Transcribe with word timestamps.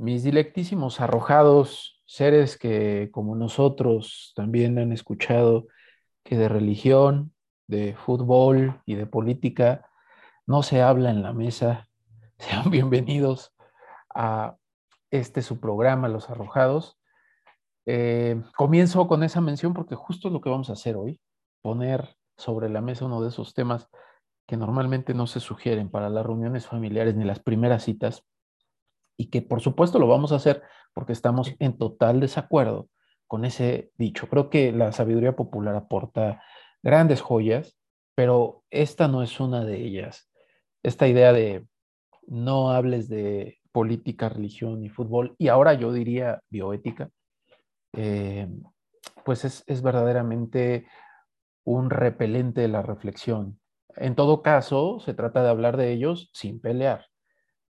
mis 0.00 0.22
dilectísimos 0.22 0.98
arrojados, 1.02 2.00
seres 2.06 2.56
que 2.56 3.10
como 3.12 3.36
nosotros 3.36 4.32
también 4.34 4.78
han 4.78 4.92
escuchado 4.92 5.66
que 6.24 6.38
de 6.38 6.48
religión, 6.48 7.34
de 7.66 7.94
fútbol 7.94 8.80
y 8.86 8.94
de 8.94 9.04
política 9.04 9.86
no 10.46 10.62
se 10.62 10.80
habla 10.80 11.10
en 11.10 11.22
la 11.22 11.34
mesa. 11.34 11.86
Sean 12.38 12.70
bienvenidos 12.70 13.52
a 14.14 14.56
este 15.10 15.42
su 15.42 15.60
programa, 15.60 16.08
Los 16.08 16.30
Arrojados. 16.30 16.98
Eh, 17.84 18.42
comienzo 18.56 19.06
con 19.06 19.22
esa 19.22 19.42
mención 19.42 19.74
porque 19.74 19.96
justo 19.96 20.28
es 20.28 20.32
lo 20.32 20.40
que 20.40 20.48
vamos 20.48 20.70
a 20.70 20.74
hacer 20.74 20.96
hoy, 20.96 21.20
poner 21.60 22.16
sobre 22.38 22.70
la 22.70 22.80
mesa 22.80 23.04
uno 23.04 23.20
de 23.20 23.28
esos 23.28 23.52
temas 23.52 23.90
que 24.46 24.56
normalmente 24.56 25.12
no 25.12 25.26
se 25.26 25.40
sugieren 25.40 25.90
para 25.90 26.08
las 26.08 26.24
reuniones 26.24 26.66
familiares 26.66 27.16
ni 27.16 27.24
las 27.26 27.40
primeras 27.40 27.84
citas, 27.84 28.24
y 29.20 29.26
que 29.26 29.42
por 29.42 29.60
supuesto 29.60 29.98
lo 29.98 30.06
vamos 30.06 30.32
a 30.32 30.36
hacer 30.36 30.62
porque 30.94 31.12
estamos 31.12 31.54
en 31.58 31.76
total 31.76 32.20
desacuerdo 32.20 32.88
con 33.26 33.44
ese 33.44 33.92
dicho. 33.98 34.30
Creo 34.30 34.48
que 34.48 34.72
la 34.72 34.92
sabiduría 34.92 35.36
popular 35.36 35.76
aporta 35.76 36.42
grandes 36.82 37.20
joyas, 37.20 37.76
pero 38.14 38.64
esta 38.70 39.08
no 39.08 39.22
es 39.22 39.38
una 39.38 39.62
de 39.66 39.76
ellas. 39.76 40.30
Esta 40.82 41.06
idea 41.06 41.34
de 41.34 41.66
no 42.26 42.70
hables 42.70 43.10
de 43.10 43.58
política, 43.72 44.30
religión 44.30 44.82
y 44.82 44.88
fútbol, 44.88 45.34
y 45.36 45.48
ahora 45.48 45.74
yo 45.74 45.92
diría 45.92 46.40
bioética, 46.48 47.10
eh, 47.92 48.48
pues 49.22 49.44
es, 49.44 49.64
es 49.66 49.82
verdaderamente 49.82 50.86
un 51.62 51.90
repelente 51.90 52.62
de 52.62 52.68
la 52.68 52.80
reflexión. 52.80 53.60
En 53.96 54.14
todo 54.14 54.40
caso, 54.40 54.98
se 55.00 55.12
trata 55.12 55.42
de 55.42 55.50
hablar 55.50 55.76
de 55.76 55.92
ellos 55.92 56.30
sin 56.32 56.58
pelear 56.58 57.09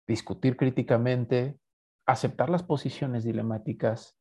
discutir 0.09 0.57
críticamente, 0.57 1.59
aceptar 2.07 2.49
las 2.49 2.63
posiciones 2.63 3.23
dilemáticas, 3.23 4.17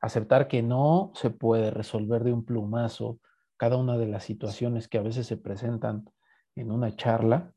aceptar 0.00 0.48
que 0.48 0.62
no 0.62 1.12
se 1.14 1.28
puede 1.28 1.70
resolver 1.70 2.24
de 2.24 2.32
un 2.32 2.42
plumazo 2.42 3.20
cada 3.58 3.76
una 3.76 3.98
de 3.98 4.06
las 4.06 4.24
situaciones 4.24 4.88
que 4.88 4.96
a 4.96 5.02
veces 5.02 5.26
se 5.26 5.36
presentan 5.36 6.08
en 6.54 6.72
una 6.72 6.96
charla, 6.96 7.52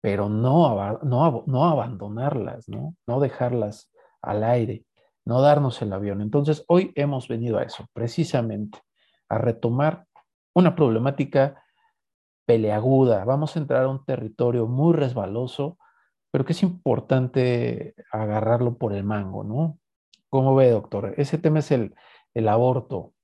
pero 0.00 0.28
no, 0.28 0.98
no, 1.04 1.44
no 1.46 1.64
abandonarlas, 1.64 2.68
¿no? 2.68 2.96
no 3.06 3.20
dejarlas 3.20 3.88
al 4.20 4.42
aire, 4.42 4.84
no 5.24 5.40
darnos 5.40 5.80
el 5.82 5.92
avión. 5.92 6.20
Entonces, 6.20 6.64
hoy 6.66 6.90
hemos 6.96 7.28
venido 7.28 7.58
a 7.58 7.62
eso, 7.62 7.86
precisamente, 7.92 8.80
a 9.28 9.38
retomar 9.38 10.06
una 10.54 10.74
problemática 10.74 11.62
peleaguda. 12.46 13.24
Vamos 13.24 13.54
a 13.54 13.60
entrar 13.60 13.84
a 13.84 13.88
un 13.88 14.04
territorio 14.04 14.66
muy 14.66 14.92
resbaloso, 14.92 15.78
pero 16.36 16.44
que 16.44 16.52
es 16.52 16.62
importante 16.62 17.94
agarrarlo 18.12 18.76
por 18.76 18.92
el 18.92 19.04
mango, 19.04 19.42
¿no? 19.42 19.80
¿Cómo 20.28 20.54
ve, 20.54 20.68
doctor? 20.68 21.14
Ese 21.16 21.38
tema 21.38 21.60
es 21.60 21.70
el, 21.70 21.94
el 22.34 22.48
aborto. 22.48 23.14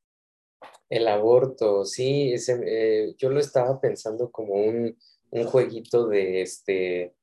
El 0.88 1.06
aborto, 1.06 1.84
sí, 1.84 2.32
ese, 2.32 2.58
eh, 2.64 3.14
yo 3.18 3.28
lo 3.28 3.38
estaba 3.38 3.78
pensando 3.82 4.30
como 4.30 4.54
un, 4.54 4.96
un 5.28 5.44
jueguito 5.44 6.06
de 6.06 6.40
este, 6.40 7.14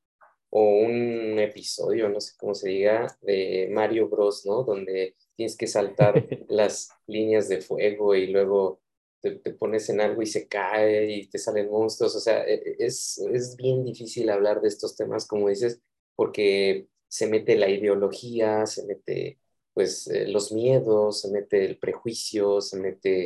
o 0.51 0.61
un 0.61 1.39
episodio, 1.39 2.07
no 2.07 2.21
sé 2.21 2.33
cómo 2.37 2.53
se 2.53 2.69
diga, 2.69 3.07
de 3.21 3.67
Mario 3.71 4.09
Bros, 4.09 4.45
¿no? 4.45 4.61
Donde 4.61 5.15
tienes 5.35 5.57
que 5.57 5.65
saltar 5.65 6.23
las 6.49 6.91
líneas 7.07 7.49
de 7.49 7.61
fuego 7.61 8.13
y 8.13 8.27
luego 8.27 8.79
te, 9.21 9.31
pones 9.53 9.89
en 9.89 10.01
algo 10.01 10.21
y 10.21 10.27
se 10.27 10.47
cae 10.47 11.11
y 11.11 11.27
te 11.27 11.37
salen 11.37 11.69
monstruos. 11.69 12.15
O 12.15 12.19
sea, 12.19 12.43
e, 12.45 12.55
e, 12.55 12.75
es, 12.79 13.17
es 13.19 13.55
bien 13.55 13.83
difícil 13.83 14.29
hablar 14.29 14.61
de 14.61 14.69
estos 14.69 14.95
temas, 14.95 15.27
como 15.27 15.49
dices, 15.49 15.81
porque 16.15 16.87
se 17.07 17.27
mete 17.27 17.57
la 17.57 17.69
ideología, 17.69 18.65
se 18.65 18.85
mete 18.85 19.39
pues 19.73 20.07
eh, 20.07 20.27
los 20.27 20.51
miedos, 20.51 21.21
se 21.21 21.31
mete 21.31 21.65
el 21.65 21.77
prejuicio, 21.79 22.61
se 22.61 22.77
mete 22.79 23.25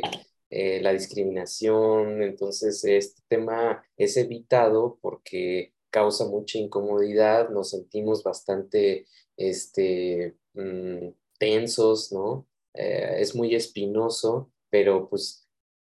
eh, 0.50 0.80
la 0.82 0.92
discriminación. 0.92 2.22
Entonces, 2.22 2.84
este 2.84 3.22
tema 3.28 3.84
es 3.96 4.16
evitado 4.16 4.98
porque 5.00 5.74
causa 5.90 6.26
mucha 6.26 6.58
incomodidad, 6.58 7.50
nos 7.50 7.70
sentimos 7.70 8.22
bastante 8.22 9.06
este, 9.36 10.36
mm, 10.54 11.08
tensos, 11.38 12.12
¿no? 12.12 12.46
Eh, 12.74 13.16
es 13.18 13.34
muy 13.34 13.54
espinoso, 13.54 14.50
pero 14.70 15.08
pues 15.08 15.43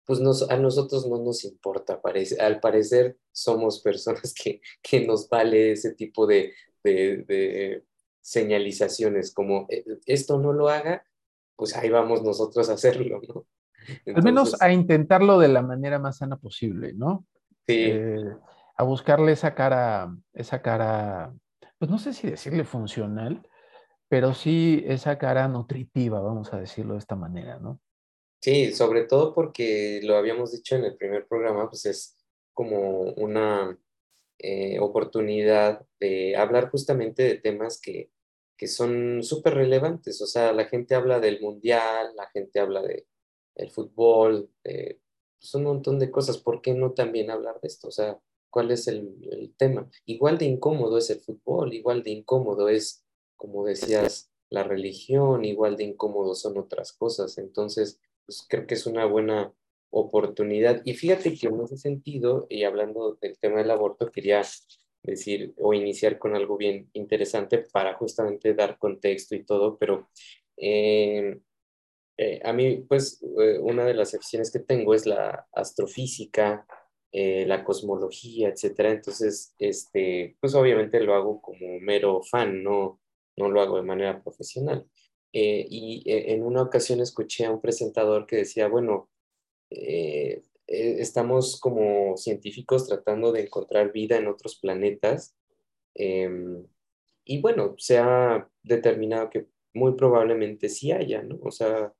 pues 0.08 0.20
a 0.48 0.56
nosotros 0.56 1.06
no 1.06 1.18
nos 1.18 1.44
importa, 1.44 2.00
parece, 2.00 2.40
al 2.40 2.60
parecer 2.60 3.18
somos 3.30 3.82
personas 3.82 4.32
que, 4.32 4.62
que 4.80 5.06
nos 5.06 5.28
vale 5.28 5.72
ese 5.72 5.94
tipo 5.94 6.26
de, 6.26 6.54
de, 6.82 7.84
señalizaciones, 8.22 9.34
como 9.34 9.66
eh, 9.68 9.84
esto 10.06 10.38
no 10.38 10.54
lo 10.54 10.70
haga, 10.70 11.04
pues 11.56 11.76
ahí 11.76 11.90
vamos 11.90 12.22
nosotros 12.22 12.70
a 12.70 12.72
hacerlo, 12.72 13.20
¿no? 13.28 13.46
Al 14.14 14.22
menos 14.22 14.56
a 14.62 14.72
intentarlo 14.72 15.38
de 15.38 15.48
la 15.48 15.60
manera 15.60 15.98
más 15.98 16.16
sana 16.16 16.38
posible, 16.38 16.94
¿no? 16.94 17.26
Sí. 17.66 17.76
Eh, 17.76 18.32
a 18.78 18.84
buscarle 18.84 19.32
esa 19.32 19.54
cara, 19.54 20.16
esa 20.32 20.62
cara, 20.62 21.34
pues 21.76 21.90
no 21.90 21.98
sé 21.98 22.14
si 22.14 22.30
decirle 22.30 22.64
funcional, 22.64 23.46
pero 24.08 24.32
sí 24.32 24.82
esa 24.86 25.18
cara 25.18 25.48
nutritiva, 25.48 26.18
vamos 26.20 26.54
a 26.54 26.58
decirlo 26.58 26.94
de 26.94 27.00
esta 27.00 27.14
manera, 27.14 27.58
¿no? 27.58 27.78
Sí, 28.40 28.72
sobre 28.72 29.04
todo 29.04 29.34
porque 29.34 30.00
lo 30.02 30.16
habíamos 30.16 30.52
dicho 30.52 30.76
en 30.76 30.84
el 30.84 30.96
primer 30.96 31.26
programa, 31.26 31.68
pues 31.68 31.86
es 31.86 32.16
como 32.52 33.12
una 33.14 33.78
eh, 34.38 34.78
oportunidad 34.80 35.84
de 35.98 36.36
hablar 36.36 36.70
justamente 36.70 37.24
de 37.24 37.38
temas 37.38 37.80
que, 37.80 38.10
que 38.56 38.68
son 38.68 39.22
súper 39.22 39.54
relevantes. 39.54 40.20
O 40.22 40.26
sea, 40.26 40.52
la 40.52 40.66
gente 40.66 40.94
habla 40.94 41.20
del 41.20 41.40
mundial, 41.40 42.14
la 42.16 42.28
gente 42.30 42.60
habla 42.60 42.82
de, 42.82 43.06
fútbol, 43.70 44.50
de 44.62 45.00
pues, 45.40 45.54
un 45.54 45.64
montón 45.64 45.98
de 45.98 46.10
cosas. 46.10 46.38
¿Por 46.38 46.62
qué 46.62 46.74
no 46.74 46.92
también 46.92 47.30
hablar 47.30 47.60
de 47.60 47.68
esto? 47.68 47.88
O 47.88 47.92
sea, 47.92 48.20
¿cuál 48.50 48.70
es 48.70 48.86
el, 48.86 49.16
el 49.32 49.54
tema? 49.56 49.90
Igual 50.04 50.38
de 50.38 50.44
incómodo 50.46 50.98
es 50.98 51.10
el 51.10 51.20
fútbol, 51.20 51.74
igual 51.74 52.04
de 52.04 52.10
incómodo 52.10 52.68
es, 52.68 53.04
como 53.36 53.64
decías, 53.64 54.30
la 54.50 54.62
religión, 54.62 55.44
igual 55.44 55.76
de 55.76 55.84
incómodo 55.84 56.34
son 56.34 56.58
otras 56.58 56.92
cosas. 56.92 57.38
Entonces, 57.38 58.00
pues 58.28 58.46
creo 58.46 58.66
que 58.66 58.74
es 58.74 58.86
una 58.86 59.06
buena 59.06 59.50
oportunidad. 59.90 60.82
Y 60.84 60.94
fíjate 60.94 61.34
que 61.34 61.46
en 61.46 61.62
ese 61.62 61.78
sentido, 61.78 62.46
y 62.50 62.64
hablando 62.64 63.16
del 63.22 63.38
tema 63.38 63.58
del 63.58 63.70
aborto, 63.70 64.12
quería 64.12 64.42
decir 65.02 65.54
o 65.58 65.72
iniciar 65.72 66.18
con 66.18 66.36
algo 66.36 66.58
bien 66.58 66.90
interesante 66.92 67.64
para 67.72 67.94
justamente 67.94 68.52
dar 68.52 68.78
contexto 68.78 69.34
y 69.34 69.44
todo, 69.44 69.78
pero 69.78 70.10
eh, 70.58 71.40
eh, 72.18 72.40
a 72.44 72.52
mí, 72.52 72.84
pues, 72.86 73.22
eh, 73.40 73.58
una 73.60 73.86
de 73.86 73.94
las 73.94 74.14
aficiones 74.14 74.50
que 74.52 74.58
tengo 74.58 74.94
es 74.94 75.06
la 75.06 75.46
astrofísica, 75.52 76.66
la 77.10 77.64
cosmología, 77.64 78.50
etcétera. 78.50 78.90
Entonces, 78.90 79.54
este, 79.58 80.36
pues 80.40 80.54
obviamente 80.54 81.00
lo 81.00 81.14
hago 81.14 81.40
como 81.40 81.80
mero 81.80 82.22
fan, 82.22 82.62
no, 82.62 83.00
no 83.36 83.50
lo 83.50 83.60
hago 83.62 83.76
de 83.76 83.82
manera 83.82 84.22
profesional. 84.22 84.86
Y 85.32 86.02
en 86.06 86.42
una 86.42 86.62
ocasión 86.62 87.00
escuché 87.00 87.44
a 87.46 87.50
un 87.50 87.60
presentador 87.60 88.26
que 88.26 88.36
decía, 88.36 88.68
bueno, 88.68 89.08
eh, 89.70 90.42
eh, 90.66 90.96
estamos 91.00 91.60
como 91.60 92.16
científicos 92.16 92.86
tratando 92.86 93.32
de 93.32 93.42
encontrar 93.42 93.92
vida 93.92 94.16
en 94.16 94.28
otros 94.28 94.56
planetas. 94.56 95.34
Em, 95.94 96.66
y 97.24 97.40
bueno, 97.40 97.74
se 97.78 97.98
ha 97.98 98.48
determinado 98.62 99.30
que 99.30 99.46
muy 99.74 99.94
probablemente 99.94 100.68
sí 100.68 100.92
haya, 100.92 101.22
¿no? 101.22 101.38
O 101.42 101.50
sea, 101.50 101.92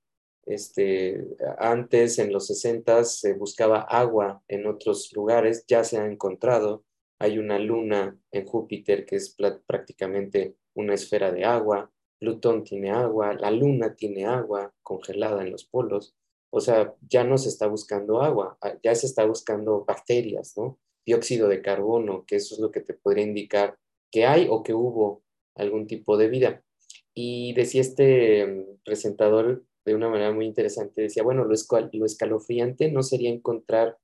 este, 0.45 1.27
antes 1.59 2.19
en 2.19 2.33
los 2.33 2.47
60 2.47 3.03
se 3.05 3.33
buscaba 3.33 3.81
agua 3.81 4.43
en 4.47 4.65
otros 4.67 5.11
lugares, 5.13 5.65
ya 5.67 5.83
se 5.83 5.97
ha 5.97 6.05
encontrado. 6.05 6.85
Hay 7.19 7.37
una 7.37 7.59
luna 7.59 8.17
en 8.31 8.45
Júpiter 8.45 9.05
que 9.05 9.17
es 9.17 9.35
prácticamente 9.67 10.55
una 10.73 10.93
esfera 10.95 11.31
de 11.31 11.45
agua. 11.45 11.91
Plutón 12.19 12.63
tiene 12.63 12.91
agua, 12.91 13.33
la 13.33 13.51
luna 13.51 13.95
tiene 13.95 14.25
agua 14.25 14.73
congelada 14.83 15.41
en 15.41 15.51
los 15.51 15.65
polos. 15.65 16.15
O 16.51 16.59
sea, 16.59 16.95
ya 17.07 17.23
no 17.23 17.37
se 17.37 17.49
está 17.49 17.67
buscando 17.67 18.21
agua, 18.21 18.57
ah, 18.61 18.73
ya 18.83 18.93
se 18.95 19.05
está 19.07 19.25
buscando 19.25 19.85
bacterias, 19.85 20.57
¿no? 20.57 20.79
Dióxido 21.05 21.47
de 21.47 21.61
carbono, 21.61 22.25
que 22.25 22.37
eso 22.37 22.55
es 22.55 22.61
lo 22.61 22.71
que 22.71 22.81
te 22.81 22.93
podría 22.93 23.23
indicar 23.23 23.77
que 24.11 24.25
hay 24.25 24.47
o 24.49 24.63
que 24.63 24.73
hubo 24.73 25.23
algún 25.55 25.87
tipo 25.87 26.17
de 26.17 26.27
vida. 26.27 26.63
Y 27.13 27.53
decía 27.53 27.81
este 27.81 28.45
mm, 28.45 28.81
presentador 28.83 29.63
de 29.85 29.95
una 29.95 30.09
manera 30.09 30.31
muy 30.31 30.45
interesante, 30.45 31.03
decía, 31.03 31.23
bueno, 31.23 31.45
lo, 31.45 31.55
lo 31.93 32.05
escalofriante 32.05 32.91
no 32.91 33.03
sería 33.03 33.29
encontrar 33.29 33.97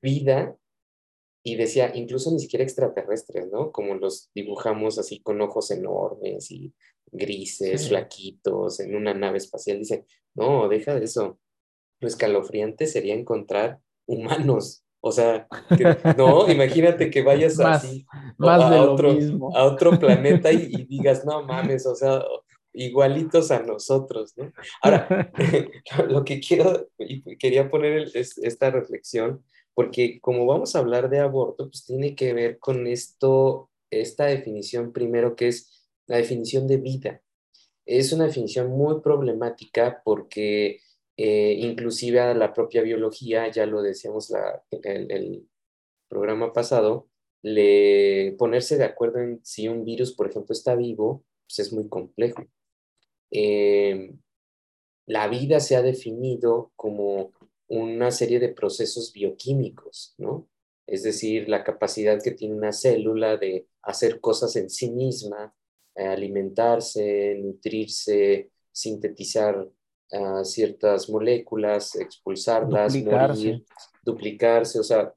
vida 0.00 0.56
y 1.46 1.54
decía, 1.54 1.92
incluso 1.94 2.32
ni 2.32 2.40
siquiera 2.40 2.64
extraterrestres, 2.64 3.46
¿no? 3.52 3.70
Como 3.70 3.94
los 3.94 4.32
dibujamos 4.34 4.98
así 4.98 5.20
con 5.20 5.40
ojos 5.40 5.70
enormes 5.70 6.50
y 6.50 6.74
grises, 7.12 7.86
flaquitos, 7.86 8.80
en 8.80 8.96
una 8.96 9.14
nave 9.14 9.38
espacial. 9.38 9.78
Dice, 9.78 10.06
no, 10.34 10.68
deja 10.68 10.96
de 10.96 11.04
eso. 11.04 11.38
Lo 12.00 12.08
escalofriante 12.08 12.88
sería 12.88 13.14
encontrar 13.14 13.78
humanos 14.06 14.82
O 15.00 15.12
sea, 15.12 15.46
no, 16.16 16.50
imagínate 16.50 17.10
que 17.10 17.22
vayas 17.22 17.60
así 17.60 18.04
a, 18.40 18.82
otro, 18.82 19.16
a 19.54 19.64
otro 19.66 20.00
planeta 20.00 20.50
y, 20.50 20.66
digas, 20.90 21.24
no 21.24 21.44
mames, 21.44 21.86
o 21.86 21.94
sea, 21.94 22.24
igualitos 22.72 23.52
a 23.52 23.62
nosotros, 23.62 24.36
¿no? 24.36 24.52
Ahora, 24.82 25.30
lo 26.08 26.24
que 26.24 26.40
quiero 26.40 26.88
y 26.98 27.36
quería 27.36 27.70
poner 27.70 28.10
es 28.14 28.36
esta 28.38 28.72
reflexión, 28.72 29.44
porque 29.76 30.20
como 30.22 30.46
vamos 30.46 30.74
a 30.74 30.78
hablar 30.78 31.10
de 31.10 31.20
aborto, 31.20 31.68
pues 31.68 31.84
tiene 31.84 32.14
que 32.16 32.32
ver 32.32 32.58
con 32.58 32.86
esto, 32.86 33.70
esta 33.90 34.24
definición 34.24 34.90
primero 34.90 35.36
que 35.36 35.48
es 35.48 35.86
la 36.06 36.16
definición 36.16 36.66
de 36.66 36.78
vida. 36.78 37.20
Es 37.84 38.10
una 38.14 38.24
definición 38.24 38.70
muy 38.70 39.02
problemática 39.02 40.00
porque 40.02 40.80
eh, 41.18 41.58
inclusive 41.60 42.20
a 42.20 42.32
la 42.32 42.54
propia 42.54 42.80
biología, 42.80 43.50
ya 43.50 43.66
lo 43.66 43.82
decíamos 43.82 44.30
la, 44.30 44.62
el, 44.70 45.46
programa 46.08 46.54
pasado, 46.54 47.10
le, 47.42 48.34
ponerse 48.38 48.78
de 48.78 48.84
acuerdo 48.84 49.18
en 49.18 49.40
si 49.44 49.68
un 49.68 49.84
virus, 49.84 50.14
por 50.14 50.30
ejemplo, 50.30 50.54
está 50.54 50.74
vivo, 50.74 51.22
pues 51.46 51.58
es 51.58 51.72
muy 51.74 51.86
complejo. 51.90 52.46
Eh, 53.30 54.14
la 55.04 55.28
vida 55.28 55.60
se 55.60 55.76
ha 55.76 55.82
definido 55.82 56.72
como 56.76 57.32
una 57.68 58.10
serie 58.10 58.38
de 58.38 58.50
procesos 58.50 59.12
bioquímicos, 59.12 60.14
¿no? 60.18 60.48
Es 60.86 61.02
decir, 61.02 61.48
la 61.48 61.64
capacidad 61.64 62.22
que 62.22 62.30
tiene 62.30 62.54
una 62.54 62.72
célula 62.72 63.36
de 63.36 63.66
hacer 63.82 64.20
cosas 64.20 64.54
en 64.56 64.70
sí 64.70 64.90
misma, 64.90 65.52
eh, 65.96 66.06
alimentarse, 66.06 67.34
nutrirse, 67.42 68.52
sintetizar 68.70 69.68
uh, 70.12 70.44
ciertas 70.44 71.08
moléculas, 71.08 71.96
expulsarlas, 71.96 72.92
duplicarse. 72.92 73.46
morir, 73.46 73.66
duplicarse. 74.04 74.78
O 74.78 74.84
sea, 74.84 75.12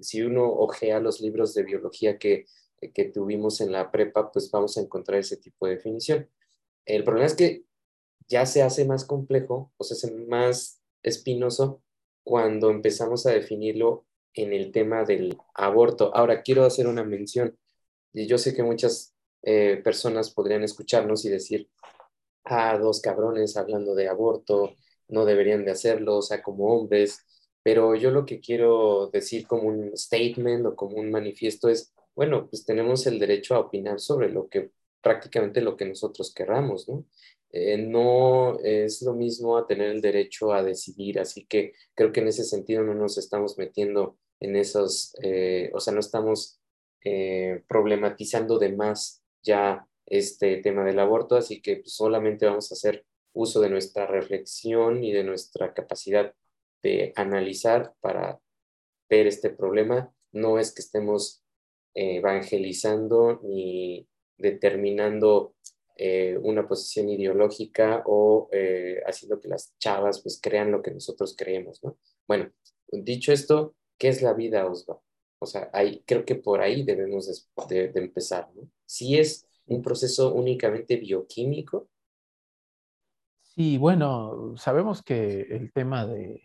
si 0.00 0.20
uno 0.20 0.44
ojea 0.44 1.00
los 1.00 1.20
libros 1.20 1.54
de 1.54 1.62
biología 1.62 2.18
que, 2.18 2.44
que 2.92 3.04
tuvimos 3.04 3.60
en 3.62 3.72
la 3.72 3.90
prepa, 3.90 4.30
pues 4.30 4.50
vamos 4.50 4.76
a 4.76 4.82
encontrar 4.82 5.20
ese 5.20 5.38
tipo 5.38 5.66
de 5.66 5.76
definición. 5.76 6.28
El 6.84 7.04
problema 7.04 7.26
es 7.26 7.34
que 7.34 7.64
ya 8.28 8.44
se 8.44 8.62
hace 8.62 8.84
más 8.84 9.04
complejo, 9.04 9.72
o 9.76 9.84
se 9.84 9.94
hace 9.94 10.12
más 10.12 10.82
espinoso 11.02 11.82
cuando 12.26 12.70
empezamos 12.70 13.24
a 13.26 13.30
definirlo 13.30 14.04
en 14.34 14.52
el 14.52 14.72
tema 14.72 15.04
del 15.04 15.38
aborto. 15.54 16.10
Ahora, 16.12 16.42
quiero 16.42 16.64
hacer 16.64 16.88
una 16.88 17.04
mención. 17.04 17.56
Y 18.12 18.26
yo 18.26 18.36
sé 18.36 18.52
que 18.52 18.64
muchas 18.64 19.14
eh, 19.42 19.80
personas 19.84 20.32
podrían 20.32 20.64
escucharnos 20.64 21.24
y 21.24 21.28
decir, 21.28 21.70
ah, 22.44 22.76
dos 22.78 23.00
cabrones 23.00 23.56
hablando 23.56 23.94
de 23.94 24.08
aborto, 24.08 24.74
no 25.06 25.24
deberían 25.24 25.64
de 25.64 25.70
hacerlo, 25.70 26.16
o 26.16 26.22
sea, 26.22 26.42
como 26.42 26.66
hombres. 26.74 27.20
Pero 27.62 27.94
yo 27.94 28.10
lo 28.10 28.26
que 28.26 28.40
quiero 28.40 29.08
decir 29.12 29.46
como 29.46 29.68
un 29.68 29.96
statement 29.96 30.66
o 30.66 30.74
como 30.74 30.96
un 30.96 31.12
manifiesto 31.12 31.68
es, 31.68 31.94
bueno, 32.16 32.48
pues 32.50 32.64
tenemos 32.64 33.06
el 33.06 33.20
derecho 33.20 33.54
a 33.54 33.60
opinar 33.60 34.00
sobre 34.00 34.30
lo 34.30 34.48
que 34.48 34.72
prácticamente 35.00 35.60
lo 35.60 35.76
que 35.76 35.84
nosotros 35.84 36.34
querramos, 36.34 36.88
¿no? 36.88 37.04
Eh, 37.58 37.78
no 37.78 38.58
es 38.60 39.00
lo 39.00 39.14
mismo 39.14 39.56
a 39.56 39.66
tener 39.66 39.88
el 39.90 40.02
derecho 40.02 40.52
a 40.52 40.62
decidir, 40.62 41.18
así 41.18 41.46
que 41.46 41.72
creo 41.94 42.12
que 42.12 42.20
en 42.20 42.28
ese 42.28 42.44
sentido 42.44 42.82
no 42.82 42.92
nos 42.94 43.16
estamos 43.16 43.56
metiendo 43.56 44.18
en 44.40 44.56
esos, 44.56 45.16
eh, 45.22 45.70
o 45.72 45.80
sea, 45.80 45.94
no 45.94 46.00
estamos 46.00 46.60
eh, 47.02 47.62
problematizando 47.66 48.58
de 48.58 48.72
más 48.76 49.22
ya 49.42 49.88
este 50.04 50.58
tema 50.58 50.84
del 50.84 50.98
aborto, 50.98 51.36
así 51.36 51.62
que 51.62 51.82
solamente 51.86 52.44
vamos 52.44 52.70
a 52.70 52.74
hacer 52.74 53.06
uso 53.32 53.60
de 53.60 53.70
nuestra 53.70 54.06
reflexión 54.06 55.02
y 55.02 55.12
de 55.12 55.24
nuestra 55.24 55.72
capacidad 55.72 56.34
de 56.82 57.14
analizar 57.16 57.94
para 58.00 58.38
ver 59.08 59.26
este 59.28 59.48
problema. 59.48 60.12
No 60.30 60.58
es 60.58 60.74
que 60.74 60.82
estemos 60.82 61.42
evangelizando 61.94 63.40
ni 63.42 64.06
determinando 64.36 65.54
eh, 65.98 66.38
una 66.42 66.68
posición 66.68 67.08
ideológica 67.08 68.02
o 68.04 68.50
eh, 68.52 69.00
haciendo 69.06 69.40
que 69.40 69.48
las 69.48 69.74
chavas 69.78 70.20
pues 70.20 70.38
crean 70.42 70.70
lo 70.70 70.82
que 70.82 70.90
nosotros 70.90 71.34
creemos, 71.36 71.82
¿no? 71.82 71.96
Bueno, 72.28 72.50
dicho 72.88 73.32
esto, 73.32 73.74
¿qué 73.96 74.08
es 74.08 74.20
la 74.20 74.34
vida, 74.34 74.66
Osva? 74.66 75.00
O 75.38 75.46
sea, 75.46 75.70
ahí, 75.72 76.02
creo 76.06 76.26
que 76.26 76.34
por 76.34 76.60
ahí 76.60 76.82
debemos 76.82 77.48
de, 77.68 77.92
empezar, 77.94 78.50
¿no? 78.54 78.68
Si 78.84 79.18
es 79.18 79.48
un 79.64 79.80
proceso 79.80 80.34
únicamente 80.34 80.96
bioquímico. 80.96 81.88
Sí, 83.42 83.78
bueno, 83.78 84.54
sabemos 84.58 85.02
que 85.02 85.46
el 85.48 85.72
tema 85.72 86.06
de, 86.06 86.42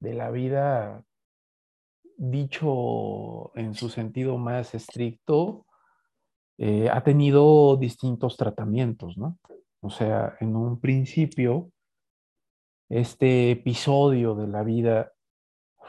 de 0.00 0.14
la 0.14 0.30
vida, 0.30 1.04
dicho 2.16 3.54
en 3.54 3.74
su 3.74 3.90
sentido 3.90 4.38
más 4.38 4.74
estricto, 4.74 5.66
eh, 6.58 6.88
ha 6.90 7.02
tenido 7.02 7.76
distintos 7.76 8.36
tratamientos, 8.36 9.16
¿no? 9.16 9.38
O 9.80 9.90
sea, 9.90 10.36
en 10.40 10.54
un 10.54 10.80
principio, 10.80 11.70
este 12.88 13.50
episodio 13.50 14.34
de 14.34 14.46
la 14.46 14.62
vida 14.62 15.12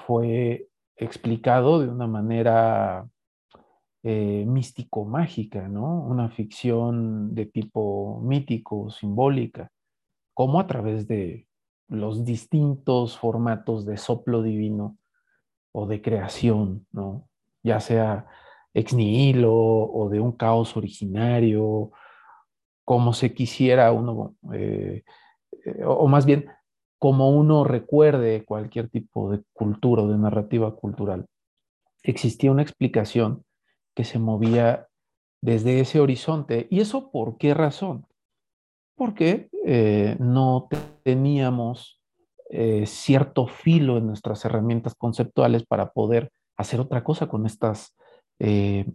fue 0.07 0.69
explicado 0.95 1.79
de 1.79 1.89
una 1.89 2.07
manera 2.07 3.07
eh, 4.03 4.45
místico-mágica, 4.47 5.67
¿no? 5.67 6.01
Una 6.01 6.29
ficción 6.29 7.33
de 7.35 7.45
tipo 7.45 8.19
mítico, 8.21 8.89
simbólica, 8.89 9.71
como 10.33 10.59
a 10.59 10.67
través 10.67 11.07
de 11.07 11.47
los 11.87 12.25
distintos 12.25 13.17
formatos 13.17 13.85
de 13.85 13.97
soplo 13.97 14.41
divino 14.41 14.97
o 15.71 15.85
de 15.87 16.01
creación, 16.01 16.87
¿no? 16.91 17.29
Ya 17.63 17.79
sea 17.79 18.27
ex 18.73 18.93
nihilo 18.93 19.53
o 19.53 20.09
de 20.09 20.19
un 20.19 20.31
caos 20.31 20.75
originario, 20.75 21.91
como 22.83 23.13
se 23.13 23.33
quisiera 23.33 23.91
uno, 23.91 24.35
eh, 24.53 25.03
eh, 25.65 25.83
o 25.85 26.07
más 26.07 26.25
bien 26.25 26.47
como 26.99 27.31
uno 27.31 27.63
recuerde 27.63 28.45
cualquier 28.45 28.89
tipo 28.89 29.29
de 29.31 29.43
cultura 29.53 30.03
o 30.03 30.07
de 30.07 30.17
narrativa 30.17 30.75
cultural. 30.75 31.27
Existía 32.01 32.51
una 32.51 32.61
explicación 32.61 33.43
que 33.93 34.05
se 34.05 34.19
movía 34.19 34.87
desde 35.41 35.81
ese 35.81 35.99
horizonte. 35.99 36.67
¿Y 36.69 36.79
eso 36.79 37.11
por 37.11 37.37
qué 37.37 37.53
razón? 37.53 38.07
Porque 38.95 39.49
eh, 39.65 40.15
no 40.19 40.67
teníamos 41.03 41.99
cierto 42.85 43.47
filo 43.47 43.97
en 43.97 44.05
nuestras 44.05 44.45
herramientas 44.45 44.93
conceptuales 44.93 45.65
para 45.65 45.91
poder 45.91 46.31
hacer 46.55 46.79
otra 46.79 47.03
cosa 47.03 47.25
con 47.25 47.47
estas 47.47 47.95
eh, 48.39 48.85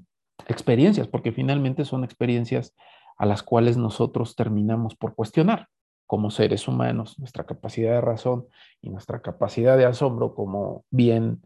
experiencias, 0.46 1.08
porque 1.08 1.32
finalmente 1.32 1.85
son 1.85 2.05
experiencias 2.05 2.75
a 3.16 3.26
las 3.26 3.42
cuales 3.42 3.76
nosotros 3.76 4.37
terminamos 4.37 4.95
por 4.95 5.14
cuestionar 5.14 5.68
como 6.07 6.30
seres 6.30 6.66
humanos, 6.66 7.18
nuestra 7.18 7.45
capacidad 7.45 7.92
de 7.92 8.00
razón 8.00 8.47
y 8.80 8.88
nuestra 8.88 9.21
capacidad 9.21 9.76
de 9.76 9.85
asombro, 9.85 10.35
como 10.35 10.87
bien 10.90 11.42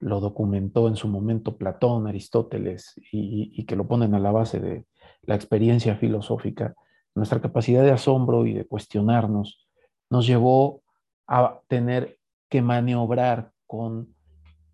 lo 0.00 0.18
documentó 0.18 0.88
en 0.88 0.96
su 0.96 1.06
momento 1.06 1.56
Platón, 1.56 2.08
Aristóteles, 2.08 2.94
y, 3.12 3.52
y, 3.54 3.64
que 3.66 3.76
lo 3.76 3.86
ponen 3.86 4.14
a 4.14 4.18
la 4.18 4.32
base 4.32 4.58
de 4.58 4.84
la 5.22 5.36
experiencia 5.36 5.94
filosófica, 5.94 6.74
nuestra 7.14 7.40
capacidad 7.40 7.84
de 7.84 7.92
asombro 7.92 8.46
y 8.46 8.54
de 8.54 8.64
cuestionarnos 8.64 9.68
nos 10.10 10.26
llevó 10.26 10.82
a 11.28 11.60
tener 11.68 12.18
que 12.48 12.62
maniobrar 12.62 13.52
con 13.68 14.12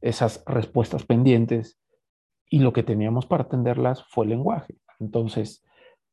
esas 0.00 0.42
respuestas 0.46 1.04
pendientes 1.04 1.78
y 2.48 2.60
lo 2.60 2.72
que 2.72 2.82
teníamos 2.82 3.26
para 3.26 3.44
atenderlas 3.44 4.04
fue 4.08 4.24
el 4.24 4.30
lenguaje. 4.30 4.76
Entonces, 4.98 5.64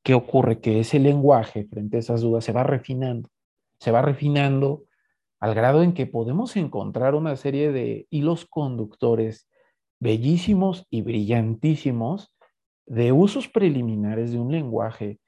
¿qué 0.03 0.13
ocurre? 0.13 0.59
Que 0.59 0.79
ese 0.79 0.99
lenguaje 0.99 1.65
frente 1.65 1.97
a 1.97 1.99
esas 1.99 2.21
dudas 2.21 2.43
se 2.43 2.51
va 2.51 2.63
refinando, 2.63 3.29
se 3.79 3.91
va 3.91 4.01
refinando 4.01 4.83
al 5.39 5.55
grado 5.55 5.83
en 5.83 5.93
que 5.93 6.05
podemos 6.05 6.55
encontrar 6.55 7.15
una 7.15 7.35
serie 7.35 7.71
de 7.71 8.07
hilos 8.09 8.45
conductores 8.45 9.49
bellísimos 9.99 10.87
y 10.89 11.01
brillantísimos 11.01 12.33
de 12.85 13.11
usos 13.11 13.47
preliminares 13.47 14.31
de 14.31 14.39
un 14.39 14.51
lenguaje 14.51 15.19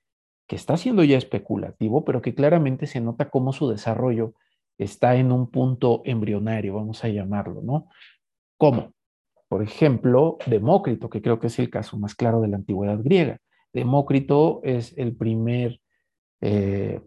que 0.47 0.55
está 0.55 0.77
siendo 0.77 1.03
ya 1.03 1.17
especulativo, 1.17 2.05
pero 2.05 2.21
que 2.21 2.35
claramente 2.35 2.88
se 2.88 3.01
nota 3.01 3.29
cómo 3.29 3.53
su 3.53 3.69
desarrollo 3.69 4.33
está 4.77 5.15
en 5.15 5.31
un 5.31 5.50
punto 5.50 6.01
embrionario, 6.05 6.75
vamos 6.75 7.03
a 7.03 7.09
llamarlo, 7.09 7.62
¿no? 7.62 7.88
¿Cómo? 8.57 8.94
Por 9.55 9.63
ejemplo, 9.63 10.38
Demócrito, 10.47 11.09
que 11.09 11.21
creo 11.21 11.39
que 11.39 11.47
es 11.47 11.57
el 11.59 11.69
caso 11.69 11.97
más 11.97 12.13
claro 12.13 12.41
de 12.41 12.50
la 12.50 12.57
antigüedad 12.57 13.00
griega. 13.01 13.39
Demócrito 13.71 14.59
es 14.65 14.93
el 14.97 15.15
primer 15.15 15.79
eh, 16.41 17.00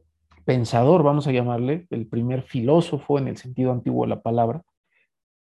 pensador, 0.47 1.03
vamos 1.03 1.27
a 1.27 1.33
llamarle, 1.33 1.87
el 1.91 2.07
primer 2.07 2.41
filósofo 2.41 3.19
en 3.19 3.29
el 3.29 3.37
sentido 3.37 3.71
antiguo 3.71 4.07
de 4.07 4.09
la 4.09 4.23
palabra, 4.23 4.63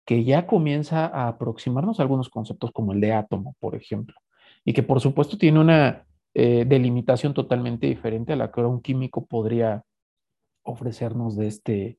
que 0.06 0.26
ya 0.26 0.46
comienza 0.46 1.06
a 1.06 1.30
aproximarnos 1.30 2.00
a 2.00 2.04
algunos 2.04 2.28
conceptos 2.28 2.74
como 2.74 2.92
el 2.92 3.00
de 3.00 3.14
átomo, 3.14 3.56
por 3.62 3.76
ejemplo, 3.76 4.18
y 4.66 4.74
que 4.74 4.84
por 4.84 5.00
supuesto 5.00 5.38
tiene 5.38 5.62
una 5.62 6.06
eh, 6.34 6.66
delimitación 6.68 7.34
totalmente 7.34 7.88
diferente 7.88 8.34
a 8.34 8.36
la 8.36 8.52
que 8.52 8.60
ahora 8.60 8.74
un 8.74 8.82
químico 8.82 9.26
podría 9.26 9.86
ofrecernos 10.64 11.38
de, 11.38 11.48
este, 11.48 11.98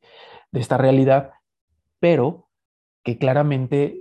de 0.53 0.61
esta 0.61 0.77
realidad, 0.77 1.31
pero 2.01 2.51
que 3.03 3.17
claramente 3.17 3.99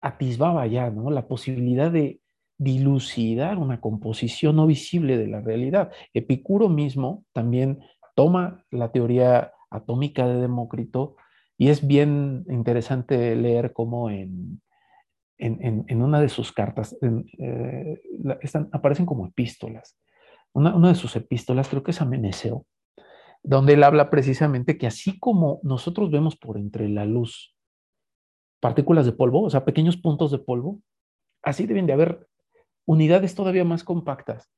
atisbaba 0.00 0.66
ya, 0.66 0.90
¿no? 0.90 1.10
La 1.10 1.26
posibilidad 1.26 1.90
de 1.90 2.20
dilucidar 2.58 3.58
una 3.58 3.80
composición 3.80 4.56
no 4.56 4.66
visible 4.66 5.16
de 5.16 5.28
la 5.28 5.40
realidad. 5.40 5.92
Epicuro 6.12 6.68
mismo 6.68 7.24
también 7.32 7.80
toma 8.14 8.64
la 8.70 8.90
teoría 8.90 9.52
atómica 9.70 10.26
de 10.26 10.40
Demócrito 10.40 11.16
y 11.56 11.68
es 11.68 11.86
bien 11.86 12.44
interesante 12.48 13.36
leer 13.36 13.72
cómo 13.72 14.10
en, 14.10 14.60
en, 15.38 16.02
una 16.02 16.20
de 16.20 16.28
sus 16.28 16.52
cartas 16.52 16.96
eh, 17.00 18.00
están, 18.40 18.68
aparecen 18.72 19.06
como 19.06 19.26
epístolas. 19.26 19.96
Una, 20.52 20.74
una, 20.74 20.88
de 20.88 20.94
sus 20.94 21.14
epístolas, 21.14 21.68
creo 21.68 21.82
que 21.82 21.92
es 21.92 22.00
a 22.00 22.04
Meneceo, 22.04 22.66
donde 23.42 23.74
él 23.74 23.84
habla 23.84 24.10
precisamente 24.10 24.78
que 24.78 24.86
así 24.86 25.18
como 25.18 25.60
nosotros 25.62 26.10
vemos 26.10 26.36
por 26.36 26.58
entre 26.58 26.88
la 26.88 27.04
luz 27.04 27.54
partículas 28.60 29.06
de 29.06 29.12
polvo, 29.12 29.42
o 29.42 29.50
sea, 29.50 29.64
pequeños 29.64 29.96
puntos 29.96 30.30
de 30.30 30.38
polvo, 30.38 30.80
así 31.42 31.66
deben 31.66 31.86
de 31.86 31.92
haber 31.92 32.26
unidades 32.86 33.34
todavía 33.34 33.64
más 33.64 33.84
compactas 33.84 34.48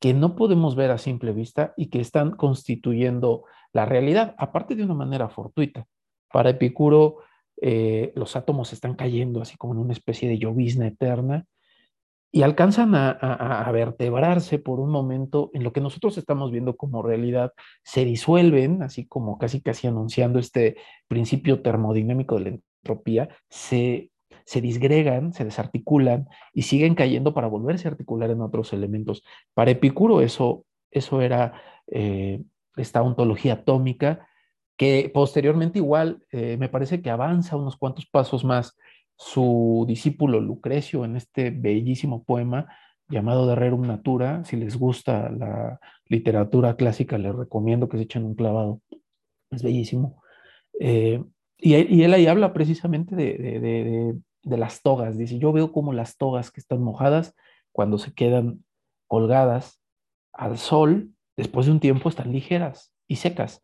que 0.00 0.14
no 0.14 0.36
podemos 0.36 0.76
ver 0.76 0.90
a 0.90 0.98
simple 0.98 1.32
vista 1.32 1.74
y 1.76 1.86
que 1.86 2.00
están 2.00 2.32
constituyendo 2.32 3.44
la 3.72 3.84
realidad, 3.84 4.34
aparte 4.38 4.74
de 4.74 4.84
una 4.84 4.94
manera 4.94 5.28
fortuita. 5.28 5.86
Para 6.32 6.50
Epicuro, 6.50 7.18
eh, 7.60 8.12
los 8.14 8.36
átomos 8.36 8.72
están 8.72 8.94
cayendo 8.94 9.42
así 9.42 9.56
como 9.56 9.72
en 9.74 9.80
una 9.80 9.92
especie 9.92 10.28
de 10.28 10.38
llovizna 10.38 10.86
eterna 10.86 11.46
y 12.30 12.42
alcanzan 12.42 12.94
a, 12.94 13.68
vertebrarse 13.72 14.58
por 14.58 14.80
un 14.80 14.90
momento 14.90 15.50
en 15.54 15.64
lo 15.64 15.72
que 15.72 15.80
nosotros 15.80 16.18
estamos 16.18 16.52
viendo 16.52 16.76
como 16.76 17.02
realidad, 17.02 17.52
se 17.82 18.04
disuelven, 18.04 18.82
así 18.82 19.06
como 19.06 19.38
casi 19.38 19.62
casi 19.62 19.86
anunciando 19.86 20.38
este 20.38 20.76
principio 21.08 21.62
termodinámico 21.62 22.36
de 22.36 22.40
la 22.42 22.48
entropía, 22.82 23.28
se, 23.48 24.10
se 24.44 24.60
disgregan, 24.60 25.32
se 25.32 25.44
desarticulan 25.44 26.28
y 26.52 26.62
siguen 26.62 26.94
cayendo 26.94 27.34
para 27.34 27.46
volverse 27.46 27.88
a 27.88 27.92
articular 27.92 28.30
en 28.30 28.40
otros 28.40 28.72
elementos. 28.72 29.22
Para 29.54 29.70
Epicuro 29.70 30.20
eso, 30.20 30.64
eso 30.90 31.20
era 31.20 31.54
eh, 31.86 32.42
esta 32.76 33.02
ontología 33.02 33.54
atómica 33.54 34.26
que 34.76 35.10
posteriormente 35.12 35.80
igual 35.80 36.24
eh, 36.30 36.56
me 36.56 36.68
parece 36.68 37.02
que 37.02 37.10
avanza 37.10 37.56
unos 37.56 37.76
cuantos 37.76 38.06
pasos 38.06 38.44
más 38.44 38.76
su 39.16 39.84
discípulo 39.88 40.40
Lucrecio 40.40 41.04
en 41.04 41.16
este 41.16 41.50
bellísimo 41.50 42.22
poema 42.22 42.68
llamado 43.08 43.46
De 43.46 43.56
Rerum 43.56 43.86
Natura. 43.86 44.44
Si 44.44 44.56
les 44.56 44.78
gusta 44.78 45.28
la 45.30 45.80
literatura 46.06 46.76
clásica, 46.76 47.18
les 47.18 47.34
recomiendo 47.34 47.88
que 47.88 47.96
se 47.96 48.04
echen 48.04 48.24
un 48.24 48.36
clavado. 48.36 48.80
Es 49.50 49.62
bellísimo. 49.62 50.22
Eh, 50.78 51.22
y, 51.58 52.02
él 52.02 52.14
ahí 52.14 52.26
habla 52.26 52.52
precisamente 52.52 53.16
de, 53.16 53.36
de, 54.42 54.56
las 54.56 54.80
togas. 54.82 55.18
Dice, 55.18 55.38
yo 55.38 55.52
veo 55.52 55.72
como 55.72 55.92
las 55.92 56.16
togas 56.16 56.50
que 56.50 56.60
están 56.60 56.82
mojadas 56.82 57.34
cuando 57.72 57.98
se 57.98 58.14
quedan 58.14 58.64
colgadas 59.06 59.80
al 60.32 60.58
sol, 60.58 61.10
después 61.36 61.66
de 61.66 61.72
un 61.72 61.80
tiempo 61.80 62.08
están 62.08 62.32
ligeras 62.32 62.92
y 63.08 63.16
secas. 63.16 63.62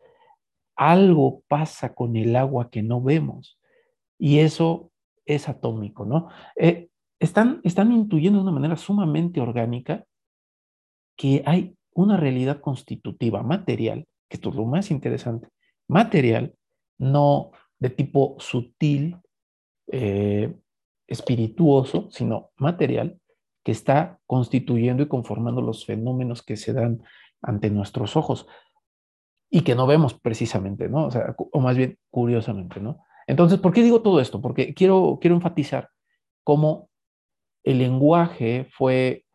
Algo 0.77 1.43
pasa 1.49 1.95
con 1.95 2.17
el 2.17 2.35
agua 2.35 2.69
que 2.71 2.83
no 2.83 3.01
vemos. 3.01 3.59
Y 4.19 4.41
eso 4.41 4.91
es 5.25 5.49
atómico, 5.49 6.05
¿no? 6.05 6.29
Eh, 6.57 6.89
están, 7.21 7.61
están 7.65 7.93
intuyendo 7.93 8.39
de 8.39 8.43
una 8.43 8.53
manera 8.53 8.77
sumamente 8.77 9.41
orgánica 9.41 10.05
que 11.17 11.43
hay 11.47 11.77
una 11.93 12.17
realidad 12.17 12.61
constitutiva 12.61 13.43
material, 13.43 14.07
que 14.29 14.37
esto 14.37 14.51
es 14.51 14.57
lo 14.57 14.65
más 14.65 14.91
interesante, 14.91 15.49
material, 15.89 16.55
no 16.99 17.53
de 17.85 17.91
tipo 17.91 18.35
sutil, 18.39 19.19
eh, 19.93 20.57
espirituoso, 21.07 22.09
sino 22.11 22.51
material, 22.57 23.21
que 23.63 23.73
está 23.73 24.19
constituyendo 24.27 25.03
y 25.03 25.09
conformando 25.09 25.61
los 25.61 25.85
fenómenos 25.85 26.43
que 26.43 26.57
se 26.57 26.73
dan 26.73 27.03
ante 27.43 27.69
nuestros 27.69 28.17
ojos 28.17 28.47
y 29.51 29.61
que 29.65 29.75
no 29.75 29.87
vemos 29.87 30.15
precisamente, 30.15 30.89
¿no? 30.89 31.09
O, 31.09 31.51
o 31.53 31.61
más 31.61 31.77
bien 31.77 31.99
curiosamente, 32.09 32.81
¿no? 32.81 33.05
Entonces, 33.27 33.59
¿por 33.59 33.75
qué 33.75 33.83
digo 33.83 34.01
todo 34.01 34.19
esto? 34.19 34.41
Porque 34.41 34.73
quiero, 34.73 35.19
quiero 35.21 35.37
enfatizar 35.37 35.91
cómo 36.43 36.89
el 37.65 37.81
lenguaje 37.81 38.67
fue 38.71 39.27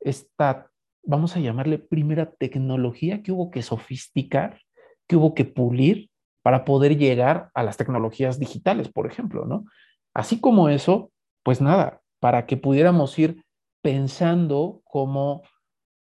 esta, 0.00 0.70
vamos 1.02 1.36
a 1.36 1.40
llamarle 1.40 1.78
primera 1.78 2.32
tecnología 2.32 3.22
que 3.22 3.30
hubo 3.30 3.50
que 3.50 3.60
sofisticar, 3.60 4.62
que 5.06 5.16
hubo 5.16 5.34
que 5.34 5.44
pulir 5.44 6.08
para 6.48 6.64
poder 6.64 6.96
llegar 6.96 7.50
a 7.52 7.62
las 7.62 7.76
tecnologías 7.76 8.38
digitales, 8.38 8.88
por 8.88 9.06
ejemplo, 9.06 9.44
¿no? 9.44 9.66
Así 10.14 10.40
como 10.40 10.70
eso, 10.70 11.12
pues 11.42 11.60
nada, 11.60 12.00
para 12.20 12.46
que 12.46 12.56
pudiéramos 12.56 13.18
ir 13.18 13.44
pensando 13.82 14.80
como, 14.84 15.42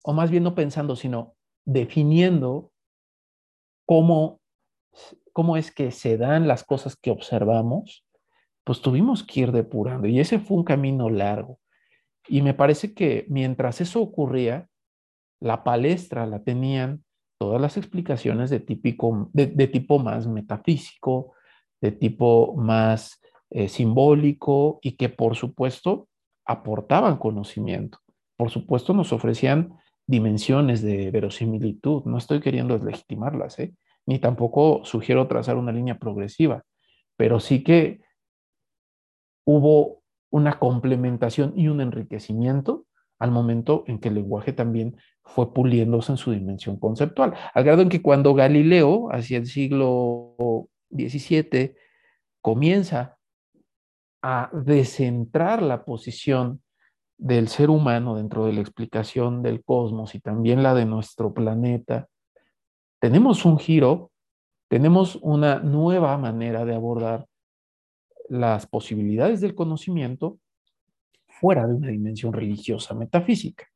o 0.05 0.13
más 0.13 0.31
bien 0.31 0.45
no 0.45 0.55
pensando, 0.55 0.95
sino 0.95 1.35
definiendo 1.65 2.71
cómo 3.85 4.39
cómo 5.33 5.57
es 5.57 5.73
que 5.73 5.91
se 5.91 6.17
dan 6.17 6.47
las 6.47 6.63
cosas 6.63 6.95
que 6.95 7.11
observamos, 7.11 8.07
pues 8.63 8.83
tuvimos 8.83 9.25
que 9.25 9.41
ir 9.41 9.51
depurando. 9.51 10.07
Y 10.07 10.21
ese 10.21 10.39
fue 10.39 10.59
un 10.59 10.65
camino 10.65 11.11
largo. 11.11 11.59
Y 12.29 12.43
me 12.43 12.55
parece 12.55 12.95
que 12.95 13.27
mientras 13.29 13.81
eso 13.81 14.01
ocurría, 14.01 14.69
la 15.41 15.65
palestra 15.65 16.25
la 16.25 16.45
tenían 16.45 17.03
todas 17.41 17.59
las 17.59 17.79
explicaciones 17.79 18.51
de, 18.51 18.59
de, 18.59 19.67
tipo 19.67 19.99
más 19.99 20.27
metafísico, 20.27 21.33
de 21.81 21.91
tipo 21.91 22.55
más 22.55 23.23
eh, 23.49 23.67
simbólico 23.69 24.79
y 24.83 24.93
que 24.93 25.09
por 25.09 25.37
supuesto 25.37 26.07
aportaban 26.45 27.17
conocimiento. 27.17 27.99
Por 28.37 28.51
supuesto 28.51 28.93
nos 28.93 29.15
ofrecían 29.15 29.73
dimensiones 30.07 30.83
de 30.83 31.11
verosimilitud. 31.11 32.05
No 32.05 32.19
estoy 32.19 32.41
queriendo 32.41 32.75
deslegitimarlas, 32.75 33.59
¿eh? 33.59 33.73
ni 34.05 34.19
tampoco 34.19 34.83
sugiero 34.85 35.27
trazar 35.27 35.57
una 35.57 35.73
línea 35.73 35.99
progresiva, 35.99 36.65
pero 37.17 37.41
sí 37.41 37.65
que 37.65 38.03
hubo 39.47 40.03
una 40.31 40.59
complementación 40.59 41.55
y 41.57 41.69
un 41.69 41.81
enriquecimiento 41.81 42.85
al 43.21 43.31
momento 43.31 43.85
en 43.87 44.01
que 44.01 44.09
el 44.09 44.15
lenguaje 44.15 44.53
también 44.53 44.97
fue 45.23 45.53
puliéndose 45.53 46.13
en 46.13 46.19
su 46.19 46.33
dimensión 46.33 46.79
conceptual, 46.79 47.35
al 47.55 47.65
grado 47.65 47.83
en 47.83 47.89
que 47.91 48.03
cuando 48.03 48.35
Galileo, 48.35 49.09
hacia 49.13 49.39
el 49.39 49.47
siglo 49.47 50.69
XVII, 50.91 51.77
comienza 52.41 53.19
a 54.23 54.51
descentrar 54.53 55.63
la 55.63 55.85
posición 55.85 56.63
del 57.19 57.49
ser 57.49 57.69
humano 57.69 58.17
dentro 58.17 58.47
de 58.47 58.55
la 58.55 58.63
explicación 58.63 59.43
del 59.43 59.63
cosmos 59.63 60.15
y 60.15 60.21
también 60.21 60.63
la 60.63 60.75
de 60.75 60.87
nuestro 60.87 61.35
planeta, 61.35 62.09
tenemos 62.99 63.45
un 63.45 63.59
giro, 63.59 64.11
tenemos 64.69 65.17
una 65.17 65.59
nueva 65.59 66.17
manera 66.17 66.65
de 66.65 66.75
abordar 66.75 67.27
las 68.31 68.67
posibilidades 68.67 69.43
del 69.43 69.55
conocimiento 69.55 70.39
fuera 71.41 71.67
de 71.67 71.75
una 71.75 71.89
dimensión 71.89 72.33
religiosa 72.33 72.95
metafísica, 72.95 73.67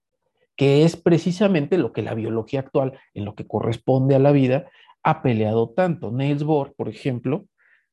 que 0.56 0.84
es 0.84 0.96
precisamente 0.96 1.78
lo 1.78 1.92
que 1.92 2.02
la 2.02 2.14
biología 2.14 2.60
actual, 2.60 2.98
en 3.14 3.24
lo 3.24 3.34
que 3.34 3.46
corresponde 3.46 4.14
a 4.14 4.18
la 4.18 4.32
vida, 4.32 4.68
ha 5.02 5.22
peleado 5.22 5.70
tanto. 5.70 6.12
Niels 6.12 6.44
Bohr, 6.44 6.74
por 6.74 6.88
ejemplo, 6.88 7.46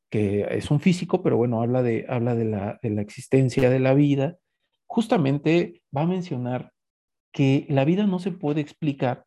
que 0.09 0.45
es 0.51 0.69
un 0.69 0.79
físico, 0.79 1.23
pero 1.23 1.37
bueno, 1.37 1.61
habla 1.61 1.81
de, 1.81 2.05
habla 2.09 2.35
de, 2.35 2.45
la, 2.45 2.79
de 2.81 2.89
la 2.89 3.01
existencia 3.01 3.69
de 3.69 3.79
la 3.79 3.93
vida, 3.93 4.37
justamente 4.85 5.81
va 5.95 6.01
a 6.01 6.07
mencionar 6.07 6.73
que 7.31 7.65
la 7.69 7.85
vida 7.85 8.05
no 8.05 8.19
se 8.19 8.31
puede 8.31 8.59
explicar, 8.59 9.25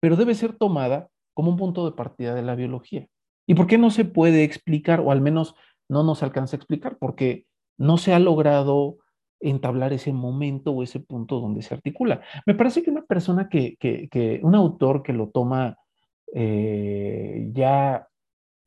pero 0.00 0.16
debe 0.16 0.34
ser 0.34 0.54
tomada 0.54 1.08
como 1.34 1.50
un 1.50 1.56
punto 1.56 1.84
de 1.84 1.96
partida 1.96 2.34
de 2.34 2.42
la 2.42 2.56
biología. 2.56 3.06
¿Y 3.46 3.54
por 3.54 3.66
qué 3.66 3.78
no 3.78 3.90
se 3.90 4.04
puede 4.04 4.42
explicar, 4.42 5.00
o 5.00 5.12
al 5.12 5.20
menos 5.20 5.54
no 5.88 6.02
nos 6.02 6.22
alcanza 6.22 6.56
a 6.56 6.58
explicar? 6.58 6.98
Porque 6.98 7.46
no 7.78 7.96
se 7.96 8.12
ha 8.12 8.18
logrado 8.18 8.98
entablar 9.42 9.92
ese 9.92 10.12
momento 10.12 10.70
o 10.70 10.82
ese 10.82 11.00
punto 11.00 11.40
donde 11.40 11.62
se 11.62 11.74
articula. 11.74 12.22
Me 12.46 12.54
parece 12.54 12.82
que 12.82 12.90
una 12.90 13.04
persona 13.04 13.48
que, 13.48 13.76
que, 13.76 14.40
un 14.42 14.54
autor 14.54 15.02
que 15.02 15.12
lo 15.12 15.28
toma 15.28 15.76
eh, 16.32 17.50
ya 17.52 18.08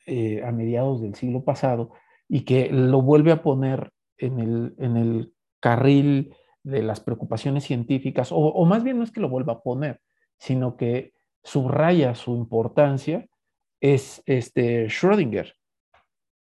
eh, 0.05 0.43
a 0.43 0.51
mediados 0.51 1.01
del 1.01 1.15
siglo 1.15 1.43
pasado 1.43 1.91
y 2.27 2.41
que 2.41 2.69
lo 2.69 3.01
vuelve 3.01 3.31
a 3.31 3.41
poner 3.41 3.91
en 4.17 4.39
el, 4.39 4.75
en 4.77 4.97
el 4.97 5.33
carril 5.59 6.35
de 6.63 6.83
las 6.83 6.99
preocupaciones 6.99 7.63
científicas, 7.63 8.31
o, 8.31 8.37
o, 8.37 8.65
más 8.65 8.83
bien 8.83 8.97
no 8.97 9.03
es 9.03 9.11
que 9.11 9.21
lo 9.21 9.29
vuelva 9.29 9.53
a 9.53 9.61
poner, 9.61 10.01
sino 10.37 10.77
que 10.77 11.13
subraya 11.43 12.15
su 12.15 12.35
importancia 12.35 13.27
es 13.79 14.23
este 14.25 14.87
Schrödinger, 14.87 15.53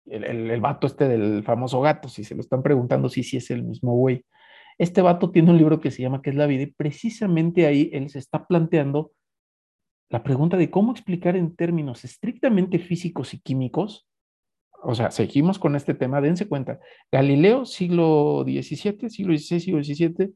el, 0.07 0.25
el, 0.51 0.61
vato 0.61 0.87
este 0.87 1.09
del 1.09 1.43
famoso 1.45 1.81
gato, 1.81 2.09
si 2.09 2.25
se 2.25 2.35
lo 2.35 2.41
están 2.41 2.63
preguntando 2.63 3.09
si 3.09 3.23
sí, 3.23 3.37
es 3.37 3.51
el 3.51 3.63
mismo 3.65 3.95
güey. 3.95 4.25
Este 4.79 5.03
vato 5.03 5.31
tiene 5.31 5.51
un 5.51 5.59
libro 5.59 5.81
que 5.81 5.91
se 5.91 6.03
llama 6.03 6.23
¿Qué 6.23 6.31
es 6.31 6.37
la 6.37 6.47
vida? 6.47 6.63
Y 6.63 6.73
precisamente 6.73 7.67
ahí 7.67 7.91
él 7.93 8.11
se 8.11 8.19
está 8.19 8.47
planteando 8.47 9.13
la 10.09 10.23
pregunta 10.23 10.57
de 10.57 10.71
cómo 10.71 10.93
explicar 10.93 11.37
en 11.37 11.57
términos 11.57 12.05
estrictamente 12.05 12.79
físicos 12.79 13.35
y 13.35 13.41
químicos 13.41 14.07
o 14.83 14.95
sea, 14.95 15.11
seguimos 15.11 15.59
con 15.59 15.75
este 15.75 15.95
tema, 15.95 16.21
dense 16.21 16.47
cuenta, 16.47 16.79
Galileo, 17.11 17.65
siglo 17.65 18.45
XVII, 18.45 19.11
siglo 19.11 19.37
XVI, 19.37 19.61
siglo 19.61 19.83
XVII, 19.83 20.33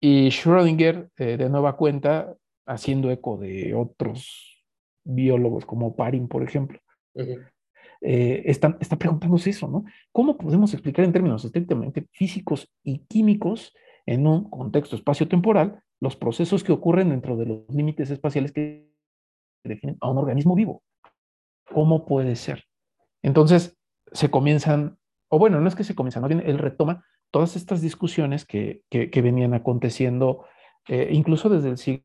y 0.00 0.28
Schrödinger, 0.28 1.10
eh, 1.18 1.36
de 1.36 1.48
nueva 1.50 1.76
cuenta, 1.76 2.34
haciendo 2.66 3.10
eco 3.10 3.36
de 3.36 3.74
otros 3.74 4.64
biólogos 5.04 5.66
como 5.66 5.94
Parin, 5.94 6.26
por 6.26 6.42
ejemplo, 6.42 6.80
eh, 8.00 8.42
está, 8.46 8.76
está 8.80 8.96
preguntándose 8.96 9.50
eso, 9.50 9.68
¿no? 9.68 9.84
¿Cómo 10.12 10.36
podemos 10.38 10.72
explicar 10.72 11.04
en 11.04 11.12
términos 11.12 11.44
estrictamente 11.44 12.06
físicos 12.12 12.72
y 12.82 13.00
químicos 13.06 13.74
en 14.06 14.26
un 14.26 14.48
contexto 14.48 14.96
espacio-temporal 14.96 15.82
los 16.00 16.16
procesos 16.16 16.64
que 16.64 16.72
ocurren 16.72 17.10
dentro 17.10 17.36
de 17.36 17.46
los 17.46 17.68
límites 17.68 18.10
espaciales 18.10 18.52
que 18.52 18.90
definen 19.64 19.98
a 20.00 20.10
un 20.10 20.18
organismo 20.18 20.54
vivo? 20.54 20.82
¿Cómo 21.66 22.06
puede 22.06 22.36
ser? 22.36 22.64
Entonces, 23.22 23.76
se 24.12 24.30
comienzan, 24.30 24.98
o 25.28 25.38
bueno, 25.38 25.60
no 25.60 25.68
es 25.68 25.74
que 25.74 25.84
se 25.84 25.94
comienzan, 25.94 26.22
más 26.22 26.30
bien 26.30 26.42
él 26.44 26.58
retoma 26.58 27.04
todas 27.30 27.54
estas 27.54 27.80
discusiones 27.80 28.44
que, 28.44 28.82
que, 28.88 29.22
venían 29.22 29.54
aconteciendo 29.54 30.46
eh, 30.88 31.10
incluso 31.12 31.48
desde 31.48 31.68
el 31.68 31.78
siglo 31.78 32.02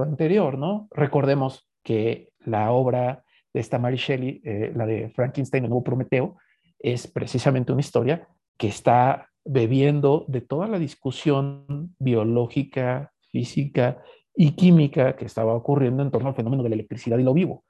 anterior, 0.00 0.58
¿no? 0.58 0.88
Recordemos 0.90 1.68
que 1.84 2.32
la 2.40 2.72
obra 2.72 3.23
de 3.54 3.60
esta 3.60 3.78
Mary 3.78 3.96
Shelley, 3.96 4.42
eh, 4.44 4.72
la 4.74 4.84
de 4.84 5.08
Frankenstein, 5.10 5.64
el 5.64 5.70
nuevo 5.70 5.84
Prometeo, 5.84 6.36
es 6.78 7.06
precisamente 7.06 7.72
una 7.72 7.80
historia 7.80 8.28
que 8.58 8.66
está 8.66 9.30
bebiendo 9.44 10.24
de 10.28 10.40
toda 10.40 10.66
la 10.66 10.78
discusión 10.78 11.94
biológica, 11.98 13.12
física 13.30 14.02
y 14.34 14.52
química 14.52 15.16
que 15.16 15.24
estaba 15.24 15.54
ocurriendo 15.54 16.02
en 16.02 16.10
torno 16.10 16.28
al 16.28 16.34
fenómeno 16.34 16.62
de 16.64 16.68
la 16.70 16.74
electricidad 16.74 17.18
y 17.18 17.22
lo 17.22 17.32
vivo. 17.32 17.64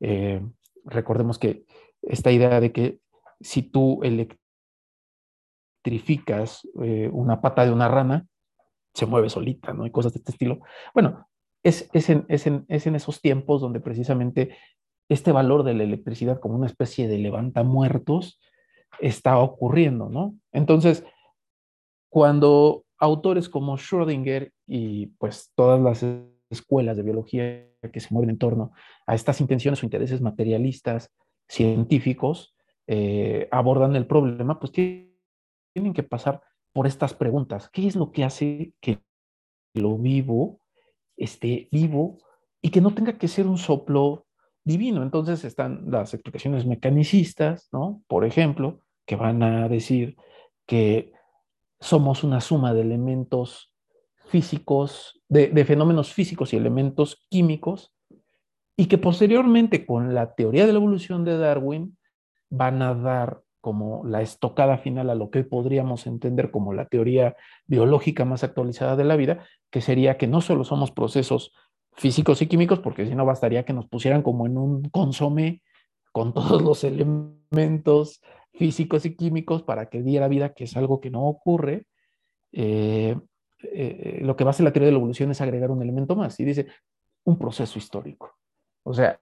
Eh, 0.00 0.42
recordemos 0.84 1.38
que 1.38 1.64
esta 2.02 2.30
idea 2.30 2.60
de 2.60 2.72
que 2.72 3.00
si 3.40 3.62
tú 3.62 4.00
electrificas 5.82 6.68
eh, 6.82 7.08
una 7.12 7.40
pata 7.40 7.64
de 7.64 7.72
una 7.72 7.88
rana, 7.88 8.26
se 8.92 9.06
mueve 9.06 9.30
solita, 9.30 9.72
¿no? 9.72 9.86
Y 9.86 9.90
cosas 9.90 10.12
de 10.12 10.18
este 10.18 10.32
estilo. 10.32 10.60
Bueno, 10.92 11.28
es, 11.62 11.88
es, 11.92 12.10
en, 12.10 12.26
es, 12.28 12.46
en, 12.46 12.66
es 12.68 12.86
en 12.86 12.96
esos 12.96 13.20
tiempos 13.20 13.60
donde 13.60 13.80
precisamente 13.80 14.56
este 15.10 15.32
valor 15.32 15.64
de 15.64 15.74
la 15.74 15.82
electricidad 15.82 16.38
como 16.38 16.54
una 16.54 16.66
especie 16.66 17.08
de 17.08 17.18
levanta 17.18 17.64
muertos 17.64 18.40
está 19.00 19.38
ocurriendo, 19.38 20.08
¿no? 20.08 20.36
Entonces, 20.52 21.04
cuando 22.08 22.84
autores 22.96 23.48
como 23.48 23.76
Schrödinger 23.76 24.52
y 24.68 25.06
pues 25.18 25.52
todas 25.56 25.80
las 25.80 26.06
escuelas 26.48 26.96
de 26.96 27.02
biología 27.02 27.66
que 27.92 28.00
se 28.00 28.08
mueven 28.14 28.30
en 28.30 28.38
torno 28.38 28.72
a 29.06 29.16
estas 29.16 29.40
intenciones 29.40 29.82
o 29.82 29.86
intereses 29.86 30.20
materialistas 30.20 31.12
científicos 31.48 32.54
eh, 32.86 33.48
abordan 33.50 33.96
el 33.96 34.06
problema, 34.06 34.60
pues 34.60 34.70
tienen 34.70 35.92
que 35.92 36.02
pasar 36.04 36.40
por 36.72 36.86
estas 36.86 37.14
preguntas. 37.14 37.68
¿Qué 37.72 37.86
es 37.88 37.96
lo 37.96 38.12
que 38.12 38.22
hace 38.22 38.74
que 38.80 39.00
lo 39.74 39.98
vivo 39.98 40.60
esté 41.16 41.68
vivo 41.72 42.18
y 42.62 42.70
que 42.70 42.80
no 42.80 42.94
tenga 42.94 43.18
que 43.18 43.28
ser 43.28 43.48
un 43.48 43.58
soplo 43.58 44.26
divino? 44.70 45.02
Entonces 45.02 45.44
están 45.44 45.90
las 45.90 46.14
explicaciones 46.14 46.64
mecanicistas, 46.64 47.68
¿no? 47.72 48.02
Por 48.06 48.24
ejemplo, 48.24 48.80
que 49.06 49.16
van 49.16 49.42
a 49.42 49.68
decir 49.68 50.16
que 50.66 51.12
somos 51.80 52.22
una 52.22 52.40
suma 52.40 52.72
de 52.72 52.82
elementos 52.82 53.72
físicos, 54.26 55.20
de, 55.28 55.64
fenómenos 55.64 56.12
físicos 56.12 56.52
y 56.52 56.56
elementos 56.56 57.26
químicos, 57.28 57.92
y 58.76 58.86
que 58.86 58.98
posteriormente 58.98 59.84
con 59.84 60.14
la 60.14 60.34
teoría 60.34 60.66
de 60.66 60.72
la 60.72 60.78
evolución 60.78 61.24
de 61.24 61.36
Darwin 61.36 61.98
van 62.48 62.82
a 62.82 62.94
dar 62.94 63.42
como 63.60 64.06
la 64.06 64.22
estocada 64.22 64.78
final 64.78 65.10
a 65.10 65.14
lo 65.14 65.30
que 65.30 65.44
podríamos 65.44 66.06
entender 66.06 66.50
como 66.50 66.72
la 66.72 66.86
teoría 66.86 67.36
biológica 67.66 68.24
más 68.24 68.44
actualizada 68.44 68.96
de 68.96 69.04
la 69.04 69.16
vida, 69.16 69.44
que 69.70 69.80
sería 69.80 70.16
que 70.16 70.28
no 70.28 70.40
solo 70.40 70.64
somos 70.64 70.92
procesos 70.92 71.52
físicos 71.96 72.40
y 72.42 72.46
químicos, 72.46 72.80
porque 72.80 73.06
si 73.06 73.14
no 73.14 73.24
bastaría 73.24 73.64
que 73.64 73.72
nos 73.72 73.86
pusieran 73.86 74.22
como 74.22 74.46
en 74.46 74.56
un 74.58 74.88
consome 74.90 75.62
con 76.12 76.32
todos 76.34 76.62
los 76.62 76.84
elementos 76.84 78.20
físicos 78.52 79.06
y 79.06 79.16
químicos 79.16 79.62
para 79.62 79.86
que 79.88 80.02
diera 80.02 80.28
vida, 80.28 80.52
que 80.52 80.64
es 80.64 80.76
algo 80.76 81.00
que 81.00 81.10
no 81.10 81.26
ocurre. 81.26 81.86
Eh, 82.52 83.16
eh, 83.62 84.18
lo 84.22 84.36
que 84.36 84.44
va 84.44 84.50
a 84.50 84.52
hacer 84.52 84.64
la 84.64 84.72
teoría 84.72 84.86
de 84.86 84.92
la 84.92 84.98
evolución 84.98 85.30
es 85.30 85.40
agregar 85.40 85.70
un 85.70 85.82
elemento 85.82 86.16
más 86.16 86.40
y 86.40 86.44
dice 86.44 86.66
un 87.24 87.38
proceso 87.38 87.78
histórico. 87.78 88.36
O 88.82 88.94
sea, 88.94 89.20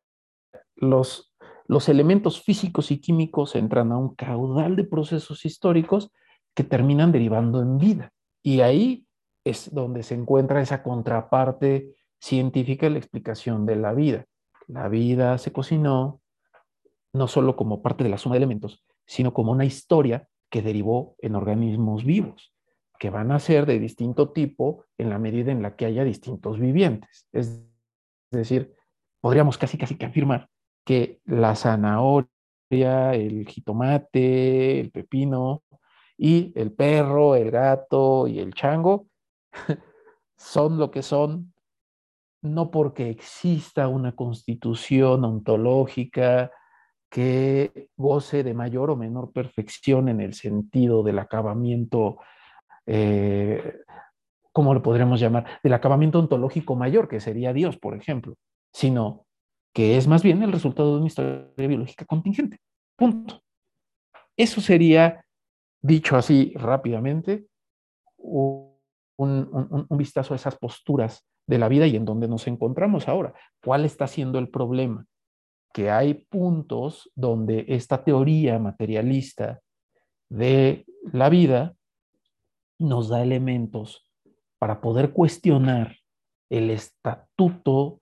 los, 0.77 1.35
los 1.66 1.88
elementos 1.88 2.40
físicos 2.40 2.90
y 2.90 3.01
químicos 3.01 3.57
entran 3.57 3.92
a 3.92 3.99
un 3.99 4.14
caudal 4.14 4.77
de 4.77 4.85
procesos 4.85 5.45
históricos 5.45 6.11
que 6.55 6.64
terminan 6.64 7.12
derivando 7.12 7.61
en 7.61 7.79
vida. 7.79 8.12
Y 8.42 8.61
ahí 8.61 9.07
es 9.45 9.73
donde 9.75 10.03
se 10.03 10.14
encuentra 10.14 10.61
esa 10.61 10.83
contraparte 10.83 11.95
científica 12.20 12.88
la 12.90 12.98
explicación 12.98 13.66
de 13.66 13.76
la 13.76 13.92
vida. 13.92 14.26
La 14.66 14.88
vida 14.88 15.38
se 15.38 15.52
cocinó 15.52 16.20
no 17.12 17.26
solo 17.26 17.57
como 17.57 17.83
parte 17.83 18.04
de 18.04 18.11
la 18.11 18.18
suma 18.18 18.35
de 18.35 18.38
elementos, 18.38 18.85
sino 19.07 19.33
como 19.33 19.52
una 19.52 19.64
historia 19.64 20.28
que 20.50 20.62
derivó 20.62 21.16
en 21.18 21.35
organismos 21.35 22.04
vivos, 22.04 22.54
que 22.98 23.11
van 23.11 23.33
a 23.33 23.38
ser 23.38 23.66
de 23.66 23.78
distinto 23.78 24.31
tipo 24.31 24.85
en 24.98 25.11
la 25.11 25.18
medida 25.18 25.52
en 25.52 25.62
la 25.62 25.76
que 25.76 25.87
haya 25.87 26.04
distintos 26.04 26.59
vivientes. 26.59 27.26
Es 27.33 27.62
decir, 28.31 28.74
podríamos 29.20 29.59
casi 29.59 29.78
casi 29.78 29.96
que 29.96 30.07
afirmar 30.07 30.48
que 30.85 31.20
la 31.24 31.54
zanahoria, 31.54 33.14
el 33.14 33.46
jitomate, 33.46 34.81
el 34.81 34.90
pepino 34.90 35.62
y 36.16 36.52
el 36.59 36.72
perro, 36.72 37.37
el 37.37 37.50
gato 37.50 38.26
y 38.26 38.38
el 38.38 38.54
chango 38.54 39.07
son 40.37 40.78
lo 40.78 40.90
que 40.90 41.02
son 41.02 41.52
no 42.42 42.70
porque 42.70 43.11
exista 43.11 43.88
una 43.88 44.12
constitución 44.12 45.24
ontológica 45.24 46.51
que 47.11 47.88
goce 47.96 48.42
de 48.42 48.55
mayor 48.55 48.90
o 48.90 48.96
menor 48.96 49.33
perfección 49.33 50.09
en 50.09 50.20
el 50.20 50.35
sentido 50.35 51.03
del 51.03 51.18
acabamiento, 51.18 52.18
eh, 52.87 53.81
¿cómo 54.53 54.74
lo 54.74 54.83
podríamos 54.83 55.18
llamar? 55.18 55.46
Del 55.62 55.72
acabamiento 55.72 56.18
ontológico 56.18 56.77
mayor, 56.77 57.09
que 57.09 57.20
sería 57.20 57.53
Dios, 57.53 57.79
por 57.79 57.96
ejemplo, 57.96 58.35
sino 58.72 59.27
que 59.72 59.96
es 59.96 60.07
más 60.07 60.22
bien 60.22 60.42
el 60.42 60.53
resultado 60.53 60.92
de 60.92 60.98
una 60.98 61.07
historia 61.07 61.48
biológica 61.57 62.05
contingente. 62.05 62.59
Punto. 62.96 63.40
Eso 64.37 64.61
sería, 64.61 65.24
dicho 65.81 66.16
así 66.16 66.53
rápidamente, 66.57 67.46
un 68.18 68.79
vistazo 69.90 70.35
a 70.35 70.37
esas 70.37 70.57
posturas 70.57 71.24
de 71.49 71.59
la 71.59 71.67
vida 71.67 71.89
y 71.89 71.97
en 71.97 72.05
dónde 72.05 72.29
nos 72.29 72.47
encontramos 72.47 73.09
ahora. 73.09 73.35
¿Cuál 73.61 73.85
está 73.85 74.07
siendo 74.07 74.39
el 74.39 74.49
problema? 74.49 75.05
que 75.73 75.91
hay 75.91 76.15
puntos 76.15 77.11
donde 77.15 77.65
esta 77.69 78.03
teoría 78.05 78.59
materialista 78.59 79.61
de 80.29 80.85
la 81.13 81.29
vida 81.29 81.77
nos 82.79 83.09
da 83.09 83.23
elementos 83.23 84.11
para 84.59 84.81
poder 84.81 85.13
cuestionar 85.13 85.97
el 86.51 86.71
estatuto 86.71 88.01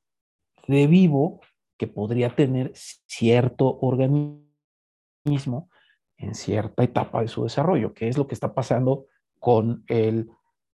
de 0.66 0.86
vivo 0.86 1.40
que 1.76 1.86
podría 1.86 2.34
tener 2.34 2.72
cierto 2.74 3.78
organismo 3.80 5.68
en 6.16 6.34
cierta 6.34 6.82
etapa 6.82 7.20
de 7.20 7.28
su 7.28 7.42
desarrollo, 7.44 7.92
que 7.92 8.08
es 8.08 8.16
lo 8.16 8.26
que 8.26 8.34
está 8.34 8.54
pasando 8.54 9.06
con 9.38 9.84
el 9.86 10.30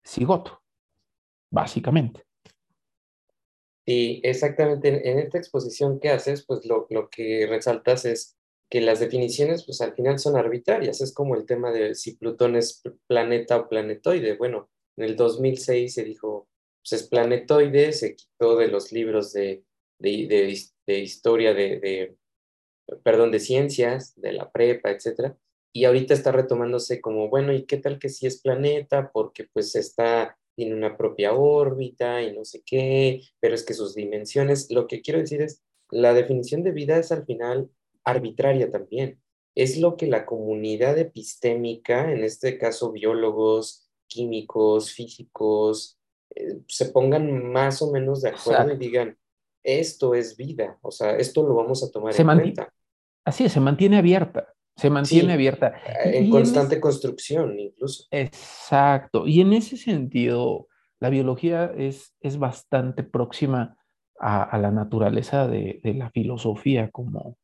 cigoto, 0.04 0.64
básicamente. 1.52 2.27
Y 3.89 4.19
exactamente 4.28 5.10
en, 5.10 5.17
esta 5.17 5.38
exposición 5.38 6.02
que 6.02 6.10
haces, 6.10 6.45
pues 6.45 6.65
lo, 6.65 6.88
lo, 6.89 7.10
que 7.10 7.47
resaltas 7.47 8.04
es 8.04 8.36
que 8.69 8.82
las 8.82 9.00
definiciones, 9.00 9.65
pues 9.65 9.80
al 9.80 9.93
final 9.93 10.19
son 10.19 10.36
arbitrarias. 10.36 11.00
Es 11.00 11.13
como 11.13 11.36
el 11.36 11.45
tema 11.45 11.71
de 11.71 11.95
si 11.95 12.17
Plutón 12.17 12.58
es 12.58 12.84
planeta 13.08 13.56
o 13.56 13.69
planetoide. 13.69 14.36
Bueno, 14.36 14.69
en 14.97 15.06
el 15.06 15.15
2006 15.15 15.93
se 15.93 16.04
dijo, 16.04 16.50
pues 16.82 17.02
es 17.02 17.08
planetoide, 17.08 17.93
se 17.93 18.17
quitó 18.17 18.58
de 18.58 18.67
los 18.67 18.91
libros 18.91 19.32
de, 19.32 19.63
de, 20.00 20.60
de, 20.86 21.00
historia, 21.00 21.54
de, 21.54 22.17
perdón, 23.04 23.32
de 23.32 23.39
ciencias, 23.39 24.13
de 24.19 24.34
la 24.34 24.52
prepa, 24.52 24.91
etcétera. 24.91 25.38
Y 25.73 25.86
ahorita 25.86 26.13
está 26.13 26.34
retomándose 26.34 27.00
como, 27.00 27.30
bueno, 27.30 27.54
¿y 27.54 27.65
qué 27.65 27.78
tal 27.78 28.00
que 28.00 28.10
si 28.10 28.28
es 28.28 28.41
planeta? 28.41 29.12
Porque 29.13 29.47
pues 29.54 29.76
está 29.76 30.38
tiene 30.58 30.74
una 30.74 30.98
propia 30.98 31.34
órbita 31.34 32.24
y 32.24 32.36
no 32.36 32.43
sé 32.43 32.63
qué, 32.65 33.22
pero 33.39 33.54
es 33.54 33.63
que 33.63 33.76
sus 33.76 33.93
dimensiones, 33.93 34.72
lo 34.72 34.88
que 34.88 35.02
quiero 35.02 35.20
decir 35.20 35.41
es, 35.43 35.63
la 35.91 36.15
definición 36.15 36.63
de 36.63 36.72
vida 36.72 36.98
es 36.98 37.12
al 37.12 37.26
final 37.26 37.70
arbitraria 38.04 38.72
también. 38.72 39.22
Es 39.56 39.78
lo 39.78 39.98
que 39.98 40.08
la 40.08 40.26
comunidad 40.26 40.98
epistémica, 40.98 42.12
en 42.12 42.24
este 42.24 42.58
caso 42.58 42.91
biólogos, 42.91 43.88
químicos, 44.08 44.91
físicos, 44.91 46.00
eh, 46.36 46.60
se 46.67 46.86
pongan 46.88 47.52
más 47.52 47.84
o 47.84 47.91
menos 47.91 48.24
de 48.24 48.30
acuerdo 48.30 48.74
y 48.74 48.78
digan, 48.78 49.15
esto 49.63 50.15
es 50.15 50.38
vida, 50.38 50.80
o 50.82 50.89
sea, 50.89 51.17
esto 51.17 51.48
lo 51.48 51.54
vamos 51.54 51.84
a 51.84 51.91
tomar 51.91 52.20
en 52.20 52.26
cuenta. 52.26 52.74
Así 53.24 53.43
es, 53.43 53.52
se 53.52 53.60
mantiene 53.60 53.98
abierta, 53.98 54.56
se 54.78 54.90
mantiene 54.90 55.34
abierta. 55.34 55.74
En 56.04 56.30
constante 56.30 56.80
construcción, 56.80 57.60
incluso. 57.60 58.06
Exacto. 58.12 59.26
Y 59.26 59.42
en 59.42 59.54
ese 59.54 59.76
sentido, 59.76 60.68
la 61.00 61.10
biología 61.10 61.72
es, 61.76 62.16
es 62.22 62.38
bastante 62.38 63.04
próxima 63.04 63.76
a, 64.20 64.58
la 64.60 64.72
naturaleza 64.72 65.48
de, 65.48 65.82
la 65.84 66.12
filosofía 66.12 66.92
como, 66.92 67.38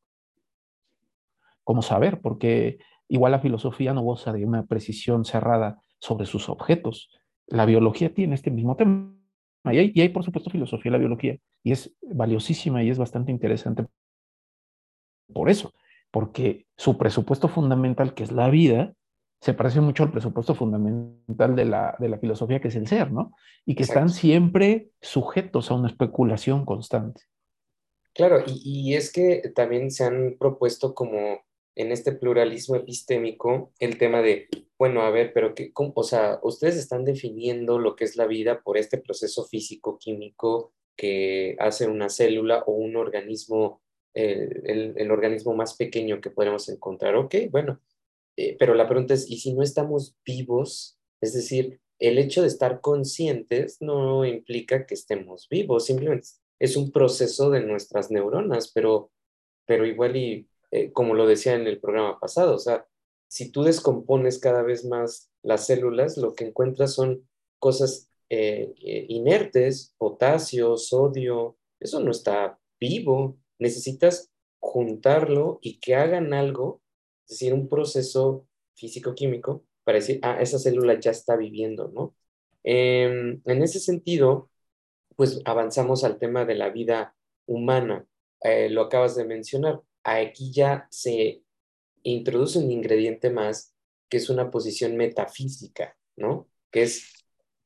como 1.64 1.82
saber, 1.82 2.22
porque 2.22 2.78
igual 3.08 3.32
la 3.32 3.40
filosofía 3.40 3.94
no 3.94 4.04
goza 4.04 4.32
de 4.32 4.46
una 4.46 4.66
precisión 4.66 5.26
cerrada 5.26 5.82
sobre 6.00 6.28
sus 6.28 6.50
objetos. 6.50 7.10
La 7.48 7.66
biología 7.66 8.14
tiene 8.14 8.36
este 8.36 8.52
mismo 8.52 8.76
tema. 8.76 9.12
Y 9.66 9.78
hay, 9.78 9.92
y 9.96 10.02
hay, 10.02 10.10
por 10.10 10.24
supuesto, 10.24 10.52
filosofía 10.52 10.90
en 10.90 10.94
la 10.94 11.00
biología, 11.00 11.38
y 11.64 11.72
es 11.72 11.96
valiosísima 12.02 12.84
y 12.84 12.90
es 12.90 12.98
bastante 13.00 13.32
interesante 13.32 13.86
por 15.34 15.50
eso, 15.50 15.74
porque 16.14 16.68
su 16.78 16.96
presupuesto 16.96 17.48
fundamental, 17.48 18.14
que 18.14 18.22
es 18.22 18.32
la 18.32 18.52
vida, 18.52 18.94
se 19.42 19.56
parece 19.56 19.82
mucho 19.82 20.04
al 20.04 20.12
presupuesto 20.12 20.54
fundamental 20.54 21.56
de 21.56 21.66
la, 21.66 21.96
de 21.98 22.08
la 22.08 22.20
filosofía, 22.20 22.62
que 22.62 22.68
es 22.68 22.76
el 22.76 22.88
ser, 22.88 23.12
¿no? 23.12 23.34
Y 23.66 23.74
que 23.74 23.82
están 23.82 24.10
siempre 24.10 24.92
sujetos 25.02 25.72
a 25.72 25.74
una 25.74 25.88
especulación 25.88 26.66
constante. 26.66 27.24
Claro, 28.14 28.44
y, 28.46 28.62
y, 28.64 28.94
es 28.94 29.12
que 29.12 29.52
también 29.56 29.90
se 29.90 30.04
han 30.04 30.38
propuesto 30.40 30.94
como 30.94 31.42
en 31.76 31.92
este 31.92 32.12
pluralismo 32.12 32.76
epistémico 32.76 33.72
el 33.80 33.98
tema 33.98 34.22
de, 34.22 34.50
bueno, 34.78 35.02
a 35.02 35.10
ver, 35.10 35.34
pero 35.34 35.56
qué, 35.56 35.72
o 35.74 36.04
sea, 36.04 36.40
ustedes 36.44 36.78
están 36.78 37.06
definiendo 37.06 37.80
lo 37.80 37.96
que 37.96 38.04
es 38.04 38.16
la 38.18 38.28
vida 38.28 38.62
por 38.62 38.78
este 38.78 39.00
proceso 39.00 39.46
físico-químico 39.46 40.74
que 40.96 41.56
hace 41.60 41.88
una 41.88 42.10
célula 42.10 42.64
o 42.68 42.74
un 42.74 42.96
organismo, 42.98 43.82
el, 44.14 44.94
el, 44.98 45.12
organismo 45.12 45.54
más 45.56 45.76
pequeño 45.76 46.22
que 46.22 46.30
podemos 46.30 46.70
encontrar. 46.70 47.16
Ok, 47.16 47.36
bueno, 47.52 47.80
eh, 48.38 48.56
pero 48.58 48.74
la 48.74 48.88
pregunta 48.88 49.14
es, 49.14 49.30
¿y 49.30 49.40
si 49.40 49.54
no 49.54 49.64
estamos 49.64 50.16
vivos? 50.26 50.98
Es 51.22 51.34
decir, 51.34 51.80
el 52.00 52.18
hecho 52.18 52.42
de 52.42 52.48
estar 52.48 52.82
conscientes 52.82 53.78
no 53.82 54.26
implica 54.26 54.86
que 54.86 54.96
estemos 54.96 55.48
vivos, 55.50 55.86
simplemente 55.86 56.28
es 56.60 56.76
un 56.78 56.92
proceso 56.92 57.50
de 57.50 57.62
nuestras 57.62 58.12
neuronas, 58.12 58.72
pero, 58.74 59.12
pero 59.66 59.86
igual 59.86 60.16
y 60.16 60.48
eh, 60.72 60.92
como 60.92 61.14
lo 61.14 61.28
decía 61.28 61.56
en 61.56 61.68
el 61.68 61.80
programa 61.80 62.20
pasado, 62.20 62.56
o 62.56 62.60
sea, 62.60 62.88
si 63.28 63.52
tú 63.52 63.64
descompones 63.64 64.40
cada 64.40 64.64
vez 64.64 64.86
más 64.86 65.30
las 65.42 65.66
células, 65.68 66.18
lo 66.18 66.36
que 66.36 66.46
encuentras 66.46 66.94
son 66.94 67.28
cosas 67.60 68.10
eh, 68.30 68.74
inertes, 69.10 69.94
potasio, 69.98 70.78
sodio, 70.78 71.58
eso 71.80 72.00
no 72.00 72.12
está 72.12 72.60
vivo, 72.80 73.38
necesitas 73.60 74.32
juntarlo 74.60 75.60
y 75.62 75.80
que 75.80 75.96
hagan 75.96 76.34
algo 76.34 76.84
es 77.26 77.40
decir, 77.40 77.54
un 77.54 77.70
proceso 77.70 78.48
físico-químico 78.76 79.64
para 79.84 79.98
decir, 80.00 80.20
ah, 80.24 80.42
esa 80.42 80.60
célula 80.60 81.00
ya 81.00 81.12
está 81.12 81.36
viviendo, 81.36 81.90
¿no? 81.90 82.16
Em, 82.64 83.42
en 83.46 83.64
ese 83.64 83.80
sentido, 83.80 84.50
pues 85.16 85.42
avanzamos 85.46 86.04
al 86.04 86.20
tema 86.20 86.46
de 86.46 86.56
la 86.56 86.70
vida 86.70 87.16
humana. 87.46 88.06
Eh, 88.42 88.70
lo 88.70 88.84
acabas 88.84 89.16
de 89.16 89.26
mencionar. 89.26 89.82
Aquí 90.04 90.52
ya 90.52 90.88
se 90.92 91.44
introduce 92.04 92.60
un 92.60 92.72
ingrediente 92.72 93.30
más, 93.30 93.74
que 94.10 94.18
es 94.18 94.30
una 94.30 94.52
posición 94.52 94.98
metafísica, 94.98 95.98
¿no? 96.16 96.50
Que 96.72 96.84
es, 96.84 97.26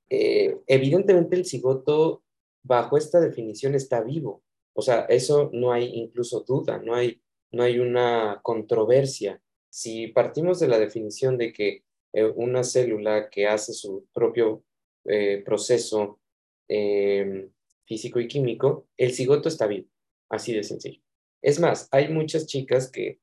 eh, 0.10 0.58
evidentemente 0.68 1.36
el 1.36 1.46
cigoto, 1.46 2.24
bajo 2.64 2.98
esta 2.98 3.20
definición, 3.20 3.76
está 3.76 4.02
vivo. 4.02 4.44
O 4.78 4.82
sea, 4.82 5.02
eso 5.10 5.50
no 5.54 5.72
hay 5.74 5.86
incluso 5.96 6.42
duda, 6.48 6.78
no 6.80 6.94
hay, 6.96 7.22
no 7.52 7.64
hay 7.64 7.80
una 7.80 8.40
controversia 8.44 9.42
si 9.78 10.08
partimos 10.08 10.60
de 10.60 10.68
la 10.68 10.80
definición 10.80 11.38
de 11.38 11.54
que 11.54 11.84
eh, 12.12 12.26
una 12.36 12.64
célula 12.64 13.30
que 13.30 13.46
hace 13.48 13.74
su 13.74 14.08
propio 14.12 14.64
eh, 15.06 15.44
proceso 15.46 16.20
em, 16.68 17.52
físico 17.86 18.20
y 18.20 18.28
químico, 18.28 18.88
el 18.98 19.14
cigoto 19.14 19.50
está 19.50 19.68
vivo, 19.68 19.88
así 20.30 20.52
de 20.52 20.64
sencillo. 20.64 21.00
Es 21.44 21.60
más, 21.60 21.88
hay 21.92 22.10
muchas 22.10 22.48
chicas 22.48 22.90
que, 22.90 23.20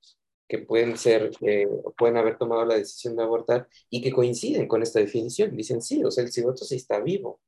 que 0.49 0.59
pueden 0.59 0.97
ser, 0.97 1.33
eh, 1.41 1.67
pueden 1.99 2.19
haber 2.19 2.39
tomado 2.39 2.65
la 2.65 2.77
decisión 2.77 3.17
de 3.17 3.25
abortar 3.25 3.69
y 3.91 4.01
que 4.01 4.13
coinciden 4.13 4.69
con 4.69 4.81
esta 4.83 5.01
definición. 5.01 5.57
Dicen, 5.57 5.83
sí, 5.83 6.05
o 6.05 6.11
sea, 6.13 6.23
el 6.23 6.31
cigoto 6.31 6.65
sí 6.65 6.77
está 6.77 7.01
vivo. 7.01 7.41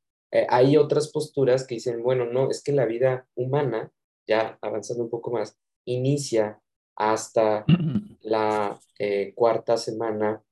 hay 0.48 0.76
otras 0.76 1.12
posturas 1.12 1.64
que 1.64 1.76
dicen, 1.76 2.02
bueno, 2.02 2.26
no, 2.26 2.50
es 2.50 2.60
que 2.60 2.72
la 2.72 2.86
vida 2.86 3.28
humana, 3.36 3.92
ya 4.26 4.58
avanzando 4.60 5.04
un 5.04 5.10
poco 5.10 5.30
más, 5.30 5.56
inicia 5.84 6.60
hasta 6.96 7.64
la 8.22 8.80
eh, 8.98 9.32
cuarta 9.34 9.76
semana, 9.76 10.42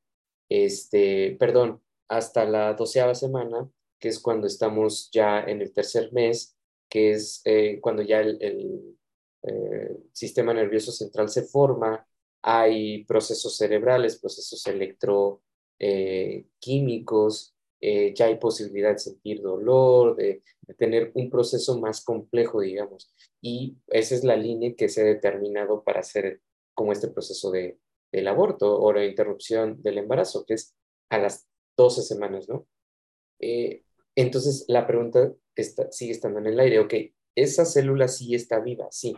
este, 0.48 1.36
perdón, 1.38 1.80
hasta 2.08 2.44
la 2.44 2.74
doceava 2.74 3.14
semana, 3.14 3.68
que 3.98 4.08
es 4.08 4.18
cuando 4.20 4.46
estamos 4.46 5.10
ya 5.10 5.40
en 5.40 5.62
el 5.62 5.72
tercer 5.72 6.12
mes, 6.12 6.56
que 6.88 7.12
es 7.12 7.40
eh, 7.44 7.80
cuando 7.80 8.02
ya 8.02 8.20
el, 8.20 8.96
eh, 9.42 9.96
sistema 10.12 10.54
nervioso 10.54 10.92
central 10.92 11.28
se 11.28 11.42
forma, 11.42 12.06
hay 12.42 13.04
procesos 13.04 13.56
cerebrales, 13.56 14.18
procesos 14.18 14.66
electroquímicos, 14.66 17.53
ya 18.14 18.26
hay 18.26 18.36
posibilidad 18.38 18.92
de 18.92 18.98
sentir 18.98 19.42
dolor, 19.42 20.16
de, 20.16 20.42
de, 20.62 20.74
tener 20.74 21.10
un 21.14 21.30
proceso 21.30 21.78
más 21.78 22.04
complejo, 22.04 22.60
digamos. 22.60 23.14
Y 23.40 23.76
esa 23.88 24.14
es 24.14 24.24
la 24.24 24.36
línea 24.36 24.74
que 24.74 24.88
se 24.88 25.02
ha 25.02 25.04
determinado 25.04 25.82
para 25.82 26.00
hacer 26.00 26.40
como 26.74 26.92
este 26.92 27.08
proceso 27.08 27.50
de, 27.50 27.78
del 28.12 28.28
aborto 28.28 28.80
o 28.80 28.92
la 28.92 29.04
interrupción 29.04 29.82
del 29.82 29.98
embarazo, 29.98 30.44
que 30.46 30.54
es 30.54 30.74
a 31.10 31.18
las 31.18 31.48
12 31.76 32.02
semanas, 32.02 32.48
¿no? 32.48 32.66
Eh, 33.40 33.82
entonces, 34.14 34.64
la 34.68 34.86
pregunta 34.86 35.32
está, 35.56 35.90
sigue 35.90 36.12
estando 36.12 36.38
en 36.38 36.46
el 36.46 36.60
aire, 36.60 36.78
ok, 36.78 36.94
esa 37.34 37.64
célula 37.64 38.06
sí 38.08 38.34
está 38.34 38.60
viva, 38.60 38.86
sí, 38.90 39.16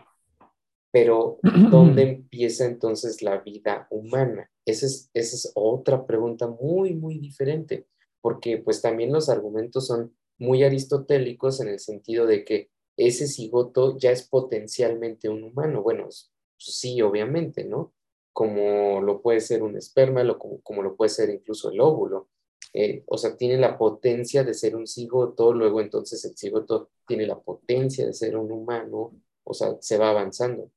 pero 0.90 1.38
¿dónde 1.70 2.02
empieza 2.02 2.64
entonces 2.64 3.20
la 3.20 3.38
vida 3.40 3.86
humana? 3.90 4.50
Esa 4.64 4.86
es, 4.86 5.10
esa 5.12 5.36
es 5.36 5.52
otra 5.54 6.06
pregunta 6.06 6.48
muy, 6.48 6.94
muy 6.94 7.18
diferente, 7.18 7.86
porque 8.26 8.58
pues 8.58 8.82
también 8.82 9.12
los 9.12 9.28
argumentos 9.28 9.86
son 9.86 10.12
muy 10.38 10.64
aristotélicos 10.64 11.60
en 11.60 11.68
el 11.68 11.78
sentido 11.78 12.26
de 12.26 12.44
que 12.44 12.72
ese 12.96 13.28
cigoto 13.28 13.96
ya 13.98 14.10
es 14.10 14.26
potencialmente 14.26 15.28
un 15.28 15.44
humano. 15.44 15.80
Bueno, 15.80 16.08
sí, 16.56 17.00
obviamente, 17.02 17.62
¿no? 17.62 17.94
Como 18.32 19.00
lo 19.00 19.22
puede 19.22 19.40
ser 19.40 19.62
un 19.62 19.76
esperma, 19.76 20.24
como, 20.36 20.82
lo 20.82 20.96
puede 20.96 21.10
ser 21.10 21.30
incluso 21.30 21.70
el 21.70 21.78
óvulo. 21.78 22.28
Eh, 22.72 23.04
o 23.06 23.16
sea, 23.16 23.36
tiene 23.36 23.58
la 23.58 23.78
potencia 23.78 24.42
de 24.42 24.54
ser 24.54 24.74
un 24.74 24.88
cigoto, 24.88 25.52
luego 25.52 25.80
entonces 25.80 26.24
el 26.24 26.36
cigoto 26.36 26.90
tiene 27.06 27.28
la 27.28 27.40
potencia 27.40 28.04
de 28.04 28.12
ser 28.12 28.36
un 28.36 28.50
humano, 28.50 29.14
o 29.44 29.54
sea, 29.54 29.76
se 29.80 29.98
va 29.98 30.10
avanzando. 30.10 30.72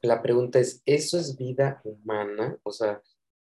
La 0.00 0.20
pregunta 0.20 0.58
es, 0.58 0.82
¿eso 0.84 1.16
es 1.16 1.36
vida 1.36 1.80
humana? 1.84 2.58
O 2.64 2.72
sea, 2.72 3.00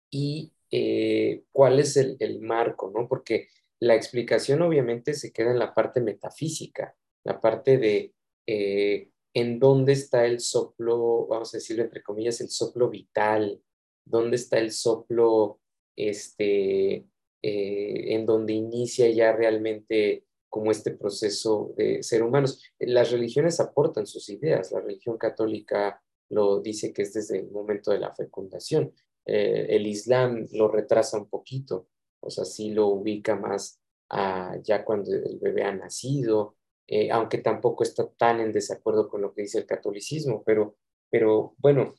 ¿y 0.10 0.54
eh, 0.72 1.44
cuál 1.52 1.80
es 1.80 1.98
el, 1.98 2.40
marco, 2.42 2.92
no? 2.94 3.08
Porque 3.08 3.48
la 3.80 3.96
explicación 3.96 4.62
obviamente 4.62 5.14
se 5.14 5.32
queda 5.32 5.52
en 5.52 5.60
la 5.60 5.74
parte 5.74 6.02
metafísica, 6.02 6.96
la 7.24 7.40
parte 7.40 7.78
de 7.78 8.14
eh, 8.48 9.10
en 9.34 9.60
dónde 9.60 9.94
está 9.94 10.26
el 10.26 10.40
soplo, 10.40 11.28
vamos 11.28 11.54
a 11.54 11.58
decirlo 11.58 11.84
entre 11.84 12.02
comillas, 12.02 12.42
el 12.42 12.50
soplo 12.50 12.90
vital, 12.90 13.62
dónde 14.06 14.36
está 14.36 14.58
el 14.58 14.72
soplo, 14.72 15.60
este, 15.96 17.06
eh, 17.44 18.14
en 18.14 18.26
donde 18.26 18.54
inicia 18.54 19.10
ya 19.10 19.32
realmente 19.32 20.26
como 20.50 20.72
este 20.72 20.92
proceso 20.92 21.74
de 21.78 22.02
ser 22.04 22.24
humanos. 22.24 22.64
Las 22.80 23.12
religiones 23.12 23.60
aportan 23.60 24.08
sus 24.08 24.30
ideas, 24.30 24.72
la 24.72 24.82
religión 24.82 25.18
católica 25.18 26.02
lo 26.30 26.60
dice 26.60 26.94
que 26.94 27.04
es 27.04 27.14
desde 27.14 27.40
el 27.40 27.52
momento 27.52 27.92
de 27.92 28.00
la 28.00 28.14
fecundación, 28.14 28.94
eh, 29.28 29.68
el 29.70 29.88
Islam 29.88 30.48
lo 30.54 30.70
retrasa 30.70 31.18
un 31.18 31.30
poquito, 31.30 31.90
o 32.22 32.30
sea, 32.32 32.46
sí 32.46 32.72
lo 32.72 32.88
ubica 32.88 33.36
más 33.36 33.80
ya 34.64 34.86
cuando 34.86 35.12
el 35.14 35.38
bebé 35.40 35.64
ha 35.64 35.74
nacido, 35.74 36.56
eh, 36.88 37.12
aunque 37.12 37.40
tampoco 37.40 37.84
está 37.84 38.10
tan 38.18 38.40
en 38.40 38.54
desacuerdo 38.54 39.10
con 39.10 39.22
lo 39.22 39.34
que 39.34 39.44
dice 39.44 39.60
el 39.60 39.66
catolicismo, 39.66 40.44
pero, 40.46 40.78
pero 41.10 41.56
bueno, 41.58 41.96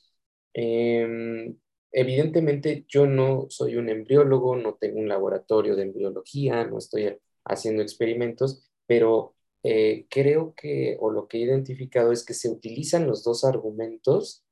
em, 0.54 1.58
evidentemente 1.92 2.84
yo 2.88 3.06
no 3.06 3.46
soy 3.50 3.76
un 3.76 3.88
embriólogo, 3.90 4.56
no 4.56 4.74
tengo 4.76 4.98
un 5.00 5.08
laboratorio 5.08 5.76
de 5.76 5.84
embriología, 5.84 6.64
no 6.64 6.78
estoy 6.78 7.18
haciendo 7.44 7.82
experimentos, 7.82 8.70
pero 8.86 9.34
eh, 9.62 10.06
creo 10.10 10.54
que, 10.54 10.96
o 11.00 11.10
lo 11.10 11.28
que 11.28 11.38
he 11.38 11.40
identificado 11.42 12.12
es 12.12 12.24
que 12.24 12.34
se 12.34 12.50
utilizan 12.50 13.06
los 13.06 13.24
dos 13.24 13.44
argumentos 13.44 14.44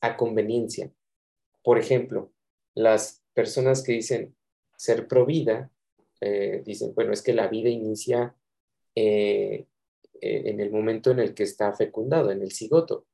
a 0.00 0.16
conveniencia. 0.16 0.92
Por 1.62 1.78
ejemplo, 1.78 2.32
las 2.74 3.22
personas 3.34 3.82
que 3.82 3.92
dicen 3.92 4.36
ser 4.76 5.08
pro 5.08 5.26
vida, 5.26 5.70
eh, 6.20 6.62
dicen, 6.64 6.94
bueno, 6.94 7.12
es 7.12 7.22
que 7.22 7.32
la 7.32 7.48
vida 7.48 7.68
inicia 7.68 8.36
eh, 8.94 9.66
eh, 10.20 10.42
en 10.46 10.60
el 10.60 10.70
momento 10.70 11.10
en 11.10 11.20
el 11.20 11.34
que 11.34 11.44
está 11.44 11.72
fecundado, 11.74 12.30
en 12.30 12.42
el 12.42 12.52
cigoto. 12.52 13.06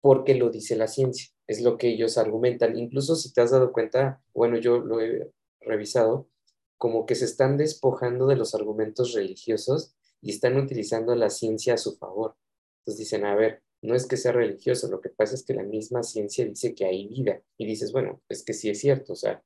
porque 0.00 0.34
lo 0.34 0.50
dice 0.50 0.74
la 0.76 0.88
ciencia, 0.88 1.28
es 1.46 1.62
lo 1.62 1.78
que 1.78 1.88
ellos 1.88 2.18
argumentan. 2.18 2.76
Incluso 2.76 3.14
si 3.14 3.32
te 3.32 3.40
has 3.40 3.52
dado 3.52 3.72
cuenta, 3.72 4.20
bueno, 4.34 4.58
yo 4.58 4.78
lo 4.80 5.00
he 5.00 5.30
revisado, 5.60 6.28
como 6.76 7.06
que 7.06 7.14
se 7.14 7.24
están 7.24 7.56
despojando 7.56 8.26
de 8.26 8.34
los 8.36 8.54
argumentos 8.54 9.12
religiosos 9.12 9.94
y 10.20 10.30
están 10.30 10.56
utilizando 10.56 11.14
la 11.14 11.30
ciencia 11.30 11.74
a 11.74 11.78
su 11.78 11.96
favor. 11.96 12.36
Entonces 12.80 12.98
dicen, 12.98 13.24
a 13.24 13.36
ver, 13.36 13.62
no 13.82 13.94
es 13.94 14.06
que 14.06 14.16
sea 14.16 14.32
religioso, 14.32 14.88
lo 14.88 15.00
que 15.00 15.10
pasa 15.10 15.34
es 15.34 15.44
que 15.44 15.54
la 15.54 15.64
misma 15.64 16.02
ciencia 16.02 16.44
dice 16.44 16.74
que 16.74 16.86
hay 16.86 17.08
vida. 17.08 17.42
Y 17.58 17.66
dices, 17.66 17.92
bueno, 17.92 18.22
es 18.28 18.44
que 18.44 18.54
sí 18.54 18.70
es 18.70 18.80
cierto, 18.80 19.14
o 19.14 19.16
sea, 19.16 19.42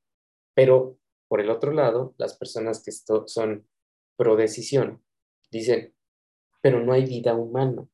pero 0.55 0.99
por 1.29 1.41
el 1.41 1.51
otro 1.51 1.73
lado, 1.73 2.15
las 2.19 2.37
personas 2.37 2.83
que 2.83 2.93
son 2.93 3.67
pro 4.17 4.37
decisión 4.37 5.03
dicen, 5.51 5.95
pero 6.61 6.81
no 6.85 6.93
hay 6.93 7.05
vida 7.05 7.35
humana. 7.35 7.89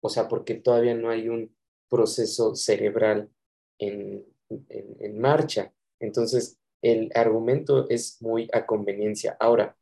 O 0.00 0.08
sea, 0.08 0.28
porque 0.28 0.54
todavía 0.54 0.94
no 0.94 1.10
hay 1.10 1.28
un 1.28 1.54
proceso 1.88 2.54
cerebral 2.54 3.30
en, 3.78 4.24
en, 4.48 5.18
marcha. 5.18 5.72
Entonces, 6.00 6.58
el 6.82 7.10
argumento 7.14 7.88
es 7.88 8.20
muy 8.22 8.48
a 8.52 8.66
conveniencia. 8.66 9.36
Ahora, 9.40 9.76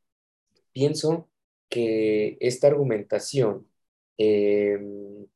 pienso 0.73 1.29
que 1.69 2.39
esta 2.41 2.69
argumentación 2.69 3.69
em, 4.19 5.27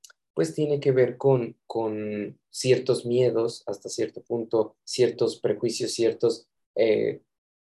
pues 0.40 0.55
tiene 0.55 0.81
que 0.81 0.90
ver 0.90 1.18
con, 1.18 1.55
con 1.66 2.40
ciertos 2.48 3.05
miedos, 3.05 3.62
hasta 3.66 3.90
cierto 3.90 4.22
punto, 4.22 4.74
ciertos 4.85 5.38
prejuicios, 5.38 5.92
ciertos 5.92 6.48
eh, 6.76 7.20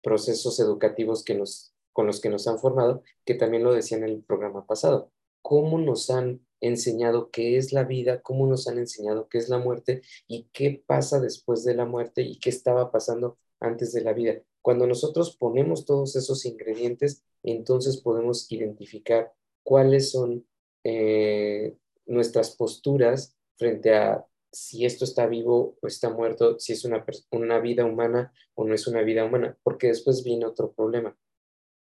procesos 0.03 0.59
educativos 0.59 1.23
que 1.23 1.33
nos, 1.33 1.73
con 1.93 2.05
los 2.05 2.21
que 2.21 2.29
nos 2.29 2.47
han 2.47 2.59
formado, 2.59 3.01
que 3.25 3.33
también 3.33 3.63
lo 3.63 3.73
decía 3.73 3.97
en 3.97 4.03
el 4.03 4.21
programa 4.21 4.67
pasado. 4.67 5.11
¿Cómo 5.41 5.79
nos 5.79 6.11
han 6.11 6.45
enseñado 6.61 7.31
qué 7.31 7.57
es 7.57 7.73
la 7.73 7.85
vida, 7.85 8.21
cómo 8.21 8.45
nos 8.45 8.67
han 8.67 8.77
enseñado 8.77 9.29
qué 9.29 9.39
es 9.39 9.49
la 9.49 9.57
muerte 9.57 10.03
y 10.27 10.43
qué 10.53 10.83
pasa 10.85 11.19
después 11.19 11.63
de 11.63 11.73
la 11.73 11.85
muerte 11.85 12.21
y 12.21 12.37
qué 12.37 12.51
estaba 12.51 12.91
pasando 12.91 13.39
antes 13.59 13.93
de 13.93 14.01
la 14.01 14.13
vida? 14.13 14.43
Cuando 14.61 14.85
nosotros 14.85 15.35
ponemos 15.35 15.85
todos 15.85 16.15
esos 16.15 16.45
ingredientes, 16.45 17.23
entonces 17.41 17.97
podemos 17.97 18.45
identificar 18.51 19.33
cuáles 19.63 20.11
son 20.11 20.45
eh, 20.83 21.75
nuestras 22.09 22.55
posturas 22.55 23.37
frente 23.57 23.95
a 23.95 24.25
si 24.51 24.85
esto 24.85 25.05
está 25.05 25.27
vivo 25.27 25.77
o 25.81 25.87
está 25.87 26.09
muerto, 26.09 26.59
si 26.59 26.73
es 26.73 26.83
una, 26.83 27.05
una 27.31 27.59
vida 27.59 27.85
humana 27.85 28.33
o 28.55 28.65
no 28.65 28.73
es 28.73 28.87
una 28.87 29.01
vida 29.01 29.23
humana, 29.23 29.57
porque 29.63 29.87
después 29.87 30.23
viene 30.23 30.45
otro 30.45 30.71
problema. 30.71 31.15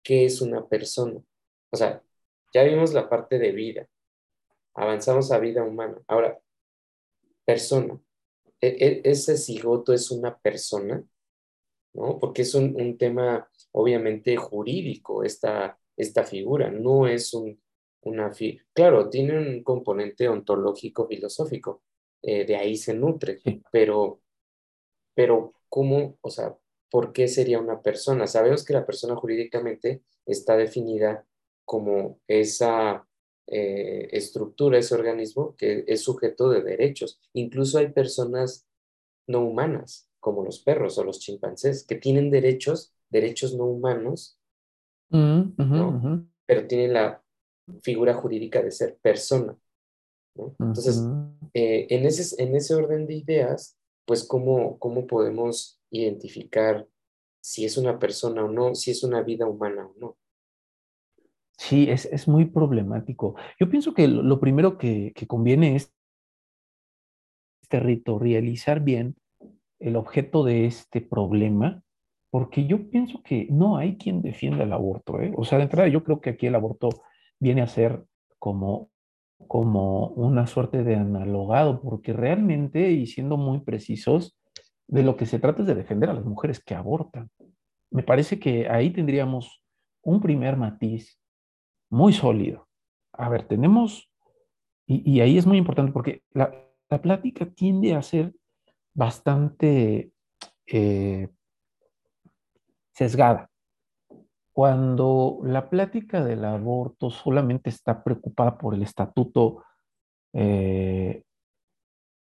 ¿Qué 0.04 0.26
es 0.26 0.42
una 0.42 0.68
persona? 0.68 1.22
O 1.72 1.78
sea, 1.78 2.04
ya 2.54 2.64
vimos 2.64 2.94
la 2.94 3.10
parte 3.10 3.40
de 3.40 3.52
vida, 3.52 3.90
avanzamos 4.76 5.32
a 5.32 5.40
vida 5.40 5.64
humana. 5.64 6.02
Ahora, 6.08 6.40
persona. 7.46 8.00
¿E, 8.62 8.68
e, 8.68 9.02
¿Ese 9.04 9.38
cigoto 9.38 9.94
es 9.94 10.12
una 10.12 10.38
persona? 10.38 11.04
¿No? 11.94 12.20
Porque 12.20 12.44
es 12.44 12.54
un, 12.56 12.80
un 12.80 12.98
tema 12.98 13.50
obviamente 13.72 14.36
jurídico 14.38 15.24
esta, 15.24 15.80
esta 15.98 16.24
figura, 16.24 16.70
no 16.70 17.08
es 17.08 17.34
un 17.34 17.63
una 18.04 18.32
claro, 18.74 19.10
tiene 19.10 19.38
un 19.38 19.64
componente 19.64 20.28
ontológico 20.28 21.08
filosófico, 21.08 21.84
eh, 22.22 22.46
de 22.46 22.56
ahí 22.56 22.76
se 22.78 22.94
nutre, 22.94 23.40
pero, 23.72 24.22
pero 25.14 25.54
¿cómo, 25.70 26.18
o 26.22 26.30
sea, 26.30 26.56
por 26.90 27.12
qué 27.12 27.28
sería 27.28 27.60
una 27.60 27.82
persona? 27.82 28.28
Sabemos 28.28 28.64
que 28.64 28.74
la 28.74 28.86
persona 28.86 29.16
jurídicamente 29.16 30.04
está 30.26 30.56
definida 30.56 31.26
como 31.66 32.20
esa 32.28 33.08
eh, 33.48 34.10
estructura, 34.12 34.78
ese 34.78 34.96
organismo 34.96 35.56
que 35.56 35.84
es 35.88 36.04
sujeto 36.04 36.50
de 36.50 36.62
derechos. 36.62 37.20
Incluso 37.34 37.78
hay 37.78 37.88
personas 37.90 38.68
no 39.28 39.42
humanas, 39.42 40.10
como 40.20 40.44
los 40.44 40.60
perros 40.60 40.98
o 40.98 41.04
los 41.04 41.20
chimpancés, 41.20 41.86
que 41.86 41.96
tienen 41.96 42.30
derechos, 42.30 42.94
derechos 43.10 43.56
no 43.56 43.66
humanos, 43.66 44.38
mm, 45.10 45.54
pero 46.46 46.68
tienen 46.68 46.94
la 46.94 47.23
figura 47.82 48.14
jurídica 48.14 48.62
de 48.62 48.72
ser 48.72 48.98
persona. 49.02 49.56
Entonces, 50.36 51.02
eh, 51.54 51.88
en, 51.90 52.06
ese, 52.06 52.42
en 52.42 52.56
ese 52.56 52.74
orden 52.74 53.06
de 53.06 53.16
ideas, 53.16 53.78
pues 54.06 54.24
cómo, 54.24 54.80
cómo 54.80 55.06
podemos 55.08 55.80
identificar 55.92 56.88
si 57.42 57.66
es 57.66 57.78
una 57.78 58.00
persona 58.00 58.44
o 58.44 58.48
no, 58.48 58.74
si 58.74 58.92
es 58.92 59.04
una 59.04 59.22
vida 59.22 59.46
humana 59.46 59.86
o 59.86 59.94
no. 60.00 60.18
Sí, 61.58 61.90
es, 61.90 62.06
es 62.06 62.28
muy 62.28 62.46
problemático. 62.46 63.36
Yo 63.60 63.70
pienso 63.70 63.94
que 63.94 64.08
lo, 64.08 64.40
primero 64.40 64.78
que, 64.78 65.14
que, 65.16 65.28
conviene 65.28 65.76
es 65.76 65.94
territorializar 67.70 68.80
bien 68.82 69.16
el 69.80 69.96
objeto 69.96 70.44
de 70.44 70.66
este 70.66 71.00
problema, 71.02 71.84
porque 72.32 72.66
yo 72.66 72.90
pienso 72.90 73.22
que 73.22 73.48
no 73.52 73.78
hay 73.78 73.98
quien 73.98 74.22
defienda 74.22 74.64
el 74.64 74.74
aborto. 74.74 75.22
¿eh? 75.22 75.32
O 75.38 75.46
sea, 75.46 75.60
de 75.60 75.66
entrada 75.66 75.88
yo 75.90 76.04
creo 76.04 76.22
que 76.22 76.32
aquí 76.32 76.48
el 76.48 76.56
aborto 76.56 76.90
viene 77.44 77.62
a 77.62 77.68
ser 77.68 78.06
como, 78.40 78.90
como 79.48 80.08
una 80.08 80.48
suerte 80.48 80.84
de 80.84 80.96
analogado, 80.96 81.82
porque 81.82 82.14
realmente, 82.14 82.92
y 82.92 83.06
siendo 83.06 83.36
muy 83.36 83.60
precisos, 83.60 84.40
de 84.88 85.04
lo 85.04 85.18
que 85.18 85.26
se 85.26 85.40
trata 85.40 85.62
es 85.62 85.68
de 85.68 85.76
defender 85.76 86.10
a 86.10 86.14
las 86.14 86.24
mujeres 86.24 86.64
que 86.64 86.74
abortan. 86.74 87.30
Me 87.92 88.02
parece 88.02 88.40
que 88.40 88.70
ahí 88.70 88.92
tendríamos 88.92 89.62
un 90.02 90.22
primer 90.22 90.56
matiz 90.56 91.20
muy 91.90 92.14
sólido. 92.14 92.70
A 93.12 93.28
ver, 93.28 93.46
tenemos, 93.46 94.10
y, 94.88 95.20
ahí 95.20 95.38
es 95.38 95.46
muy 95.46 95.58
importante 95.58 95.92
porque 95.92 96.24
la, 96.32 96.52
plática 97.02 97.48
tiende 97.48 97.96
a 97.96 98.04
ser 98.04 98.36
bastante 98.94 100.12
eh, 100.68 101.28
sesgada 102.92 103.50
cuando 104.54 105.40
la 105.44 105.68
plática 105.68 106.24
del 106.24 106.46
aborto 106.46 107.10
solamente 107.10 107.72
está 107.72 108.04
preocupada 108.04 108.56
por 108.56 108.76
el 108.76 108.84
estatuto 108.84 109.64
eh, 110.32 111.24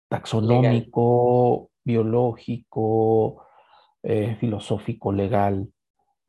taxonómico, 0.09 1.69
biológico, 1.83 3.45
eh, 4.01 4.35
filosófico, 4.39 5.11
legal 5.11 5.71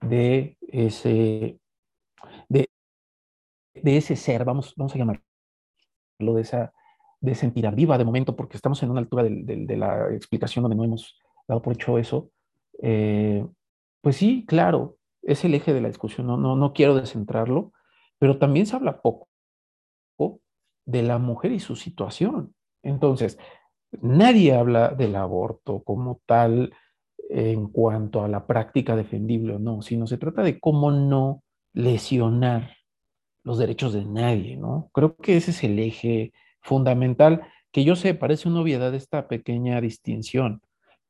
de 0.03 0.59
ese, 0.61 1.59
de, 2.49 2.69
ese 3.83 4.17
ser, 4.17 4.45
vamos, 4.45 4.75
vamos 4.77 4.95
a 4.95 4.99
llamarlo 4.99 5.23
de 6.19 6.43
esa, 6.43 6.73
de 7.21 7.33
esa 7.33 7.47
entidad 7.47 7.75
viva 7.75 7.97
de 7.97 8.05
momento, 8.05 8.37
porque 8.37 8.57
estamos 8.57 8.83
en 8.83 8.91
una 8.91 9.01
altura 9.01 9.23
de, 9.25 9.77
la 9.77 10.13
explicación 10.15 10.63
donde 10.63 10.77
no 10.77 10.85
hemos 10.85 11.19
dado 11.49 11.63
por 11.63 11.73
hecho 11.73 11.99
eso. 11.99 12.31
Eh, 12.83 13.47
pues 14.03 14.17
sí, 14.17 14.45
claro, 14.47 14.99
es 15.27 15.45
el 15.45 15.55
eje 15.55 15.73
de 15.73 15.81
la 15.81 15.89
discusión, 15.89 16.27
no, 16.27 16.37
no, 16.37 16.57
no 16.57 16.73
quiero 16.73 16.95
descentrarlo, 16.95 17.73
pero 18.19 18.39
también 18.39 18.67
se 18.67 18.77
habla 18.77 19.01
poco 19.01 19.29
de 20.87 21.03
la 21.03 21.19
mujer 21.19 21.53
y 21.53 21.61
su 21.61 21.77
situación. 21.77 22.55
Entonces, 22.83 23.39
nadie 24.03 24.55
habla 24.55 24.89
del 24.91 25.17
aborto 25.17 25.83
como 25.83 26.21
tal 26.27 26.75
en 27.31 27.69
cuanto 27.69 28.23
a 28.23 28.29
la 28.29 28.47
práctica 28.47 28.97
defendible 28.97 29.55
o 29.55 29.59
no, 29.59 29.83
sino 29.83 30.07
se 30.07 30.19
trata 30.19 30.43
de 30.43 30.61
cómo 30.61 30.91
no 30.91 31.43
lesionar 31.73 32.77
los 33.43 33.59
derechos 33.59 33.93
de 33.93 34.05
nadie, 34.05 34.57
¿no? 34.57 34.91
Creo 34.93 35.17
que 35.17 35.37
ese 35.37 35.51
es 35.51 35.65
el 35.65 35.79
eje 35.79 36.33
fundamental, 36.61 37.43
que 37.73 37.85
yo 37.85 37.97
sé, 37.97 38.15
parece 38.15 38.49
una 38.49 38.61
obviedad 38.61 38.95
esta 38.95 39.29
pequeña 39.29 39.81
distinción, 39.81 40.63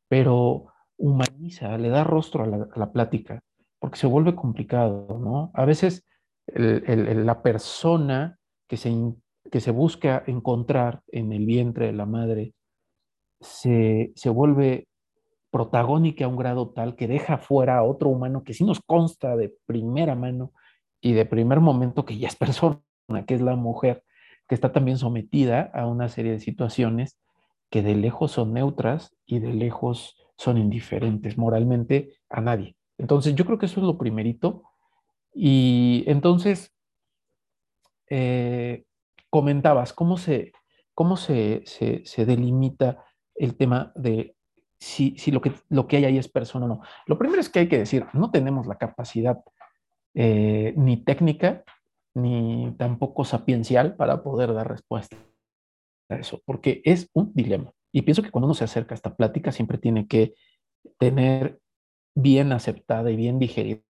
pero 0.09 0.67
humaniza, 0.97 1.77
le 1.79 1.89
da 1.89 2.05
rostro 2.05 2.45
a 2.45 2.47
la, 2.47 2.69
a 2.73 2.79
la 2.79 2.93
plática 2.93 3.43
porque 3.85 3.99
se 3.99 4.07
vuelve 4.07 4.35
complicado, 4.35 5.19
¿no? 5.21 5.51
A 5.53 5.67
veces 5.67 6.07
la 6.47 7.43
persona 7.43 8.39
que 8.67 8.79
se, 8.79 8.91
que 9.53 9.61
se 9.61 9.73
busca 9.73 10.25
encontrar 10.27 11.03
en 11.09 11.35
el 11.35 11.45
vientre 11.45 11.89
de 11.89 11.93
la 11.93 12.07
madre 12.07 12.55
se, 13.43 14.11
se 14.17 14.31
vuelve 14.31 14.89
protagónica 15.51 16.25
a 16.25 16.29
un 16.29 16.37
grado 16.37 16.71
tal 16.71 16.97
que 16.97 17.07
deja 17.07 17.37
fuera 17.37 17.77
a 17.77 17.83
otro 17.83 18.09
humano 18.09 18.43
que 18.43 18.55
sí 18.55 18.65
nos 18.65 18.81
consta 18.81 19.37
de 19.37 19.55
primera 19.67 20.15
mano 20.15 20.55
y 21.03 21.13
de 21.13 21.27
primer 21.27 21.61
momento 21.61 22.07
que 22.07 22.17
ya 22.17 22.29
es 22.29 22.37
persona, 22.37 22.81
que 23.27 23.35
es 23.35 23.43
la 23.43 23.55
mujer, 23.55 24.03
que 24.49 24.55
está 24.55 24.73
también 24.73 24.97
sometida 24.97 25.71
a 25.75 25.87
una 25.87 26.09
serie 26.09 26.33
de 26.33 26.41
situaciones 26.41 27.19
que 27.69 27.83
de 27.83 27.97
lejos 27.97 28.33
son 28.33 28.55
neutras 28.55 29.15
y 29.27 29.41
de 29.41 29.53
lejos 29.53 30.17
son 30.39 30.57
indiferentes 30.57 31.37
moralmente 31.37 32.15
a 32.31 32.41
nadie. 32.41 32.77
Entonces, 32.99 33.35
yo 33.35 33.45
creo 33.45 33.59
que 33.59 33.67
eso 33.67 33.81
es 33.81 33.87
lo 33.87 33.99
primerito. 33.99 34.63
Y 35.33 36.05
entonces, 36.07 36.75
eh, 38.09 38.85
comentabas, 39.31 39.93
¿cómo, 39.93 40.17
se, 40.17 40.53
cómo 40.95 41.17
se, 41.17 41.65
se, 41.67 42.25
delimita 42.25 43.05
el 43.35 43.57
tema 43.57 43.93
de 43.97 44.37
si, 44.79 45.17
si, 45.19 45.33
lo, 45.33 45.41
que, 45.41 45.53
lo 45.69 45.89
que 45.89 45.97
hay 45.97 46.05
ahí 46.05 46.19
es 46.19 46.29
persona 46.29 46.67
o 46.67 46.69
no? 46.69 46.81
Lo 47.07 47.19
primero 47.19 47.41
es 47.41 47.49
que 47.49 47.61
hay 47.61 47.69
que 47.69 47.79
decir, 47.79 48.07
no 48.13 48.31
tenemos 48.31 48.67
la 48.67 48.79
capacidad 48.79 49.39
eh, 50.15 50.73
ni 50.77 50.99
técnica 50.99 51.65
ni 52.15 52.73
tampoco 52.79 53.25
sapiencial 53.25 53.97
para 53.97 54.23
poder 54.23 54.55
dar 54.55 54.69
respuesta. 54.69 55.17
eso, 56.09 56.41
porque 56.45 56.81
es 56.85 57.11
un 57.13 57.33
dilema. 57.35 57.73
Y 57.93 58.03
pienso 58.03 58.23
que 58.23 58.31
cuando 58.31 58.47
uno 58.47 58.55
se 58.55 58.65
acerca 58.65 58.95
a 58.95 58.97
esta 58.97 59.17
plática 59.17 59.51
siempre 59.51 59.79
tiene 59.79 60.07
que 60.07 60.35
tener 60.99 61.61
bien 62.15 62.53
aceptada 62.53 63.11
y 63.11 63.17
bien 63.17 63.39
digerida 63.39 63.81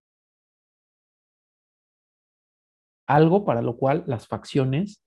algo 3.06 3.44
para 3.44 3.62
lo 3.62 3.76
cual 3.76 4.04
las 4.06 4.26
facciones 4.26 5.02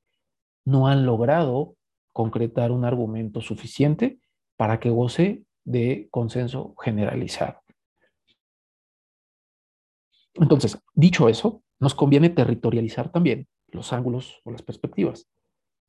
no 0.66 0.88
han 0.88 1.06
logrado 1.06 1.76
concretar 2.14 2.72
un 2.72 2.86
argumento 2.86 3.42
suficiente 3.42 4.20
para 4.56 4.80
que 4.80 4.90
goce 4.90 5.44
de 5.64 6.08
consenso 6.12 6.76
generalizado. 6.82 7.62
Entonces, 10.34 10.80
dicho 10.94 11.30
eso, 11.30 11.64
nos 11.80 11.96
conviene 11.96 12.30
territorializar 12.30 13.12
también 13.12 13.48
los 13.68 13.94
ángulos 13.94 14.40
o 14.44 14.52
las 14.52 14.62
perspectivas. 14.62 15.28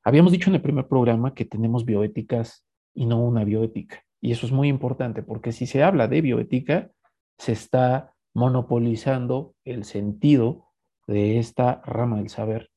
Habíamos 0.02 0.32
dicho 0.32 0.50
en 0.50 0.56
el 0.56 0.62
primer 0.62 0.88
programa 0.88 1.34
que 1.34 1.44
tenemos 1.44 1.84
bioéticas 1.84 2.64
y 2.94 3.06
no 3.06 3.22
una 3.22 3.44
bioética. 3.44 4.04
Y 4.20 4.32
eso 4.32 4.46
es 4.46 4.52
muy 4.52 4.68
importante 4.68 5.22
porque 5.22 5.52
si 5.52 5.66
se 5.66 5.82
habla 5.82 6.08
de 6.08 6.20
bioética, 6.20 6.90
se 7.38 7.52
está 7.52 8.14
monopolizando 8.34 9.54
el 9.64 9.84
sentido 9.84 10.68
de 11.06 11.38
esta 11.38 11.80
rama 11.84 12.18
del 12.18 12.28
saber 12.28 12.70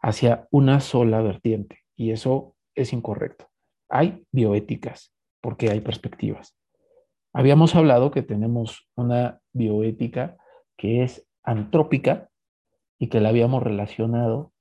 hacia 0.00 0.48
una 0.50 0.80
sola 0.80 1.20
vertiente. 1.22 1.80
Y 1.96 2.10
eso 2.10 2.56
es 2.74 2.92
incorrecto. 2.92 3.48
Hay 3.88 4.24
bioéticas 4.32 5.12
porque 5.40 5.70
hay 5.70 5.80
perspectivas. 5.80 6.56
Habíamos 7.32 7.74
hablado 7.74 8.10
que 8.10 8.22
tenemos 8.22 8.88
una 8.96 9.40
bioética 9.52 10.36
que 10.76 11.02
es 11.02 11.26
antrópica 11.42 12.30
y 12.98 13.08
que 13.08 13.20
la 13.20 13.28
habíamos 13.28 13.62
relacionado 13.62 14.52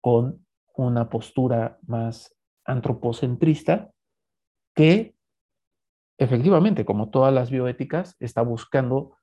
con 0.00 0.46
una 0.74 1.08
postura 1.08 1.78
más 1.86 2.36
antropocentrista 2.64 3.90
que 4.74 5.15
efectivamente, 6.18 6.84
como 6.84 7.10
todas 7.10 7.32
las 7.32 7.50
bioéticas, 7.50 8.16
está 8.20 8.42
buscando 8.42 9.16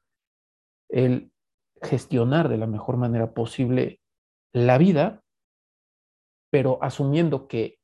el 0.90 1.32
gestionar 1.82 2.50
de 2.50 2.58
la 2.58 2.68
mejor 2.68 2.98
manera 2.98 3.34
posible 3.34 4.00
la 4.54 4.78
vida, 4.78 5.24
pero 6.50 6.78
asumiendo 6.82 7.48
que 7.48 7.80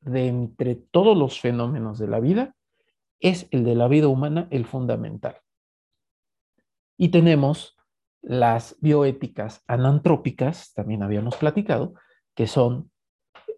de 0.00 0.28
entre 0.28 0.74
todos 0.76 1.16
los 1.16 1.40
fenómenos 1.40 1.98
de 1.98 2.08
la 2.08 2.20
vida, 2.20 2.56
es 3.20 3.46
el 3.50 3.64
de 3.64 3.74
la 3.74 3.88
vida 3.88 4.08
humana 4.08 4.48
el 4.50 4.66
fundamental. 4.66 5.40
Y 6.98 7.08
tenemos 7.08 7.76
las 8.20 8.76
bioéticas 8.80 9.62
anantrópicas, 9.66 10.72
también 10.74 11.02
habíamos 11.02 11.36
platicado, 11.36 11.94
que 12.34 12.46
son 12.46 12.90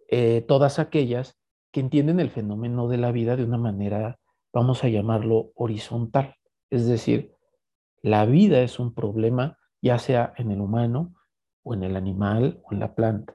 eh, 0.09 0.45
todas 0.47 0.79
aquellas 0.79 1.39
que 1.73 1.81
entienden 1.81 2.21
el 2.21 2.31
fenómeno 2.31 2.89
de 2.89 2.99
la 2.99 3.13
vida 3.13 3.37
de 3.37 3.45
una 3.45 3.59
manera, 3.59 4.19
vamos 4.55 4.85
a 4.85 4.89
llamarlo 4.89 5.51
horizontal. 5.57 6.37
Es 6.71 6.87
decir, 6.87 7.33
la 8.01 8.25
vida 8.25 8.63
es 8.63 8.79
un 8.79 8.95
problema 8.95 9.59
ya 9.83 9.99
sea 9.99 10.33
en 10.39 10.51
el 10.51 10.63
humano 10.63 11.15
o 11.63 11.75
en 11.75 11.83
el 11.83 11.97
animal 11.97 12.63
o 12.65 12.73
en 12.73 12.81
la 12.81 12.95
planta, 12.95 13.35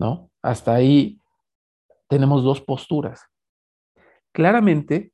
¿no? 0.00 0.30
Hasta 0.42 0.74
ahí 0.74 1.20
tenemos 2.08 2.42
dos 2.42 2.60
posturas. 2.60 3.22
Claramente, 4.32 5.12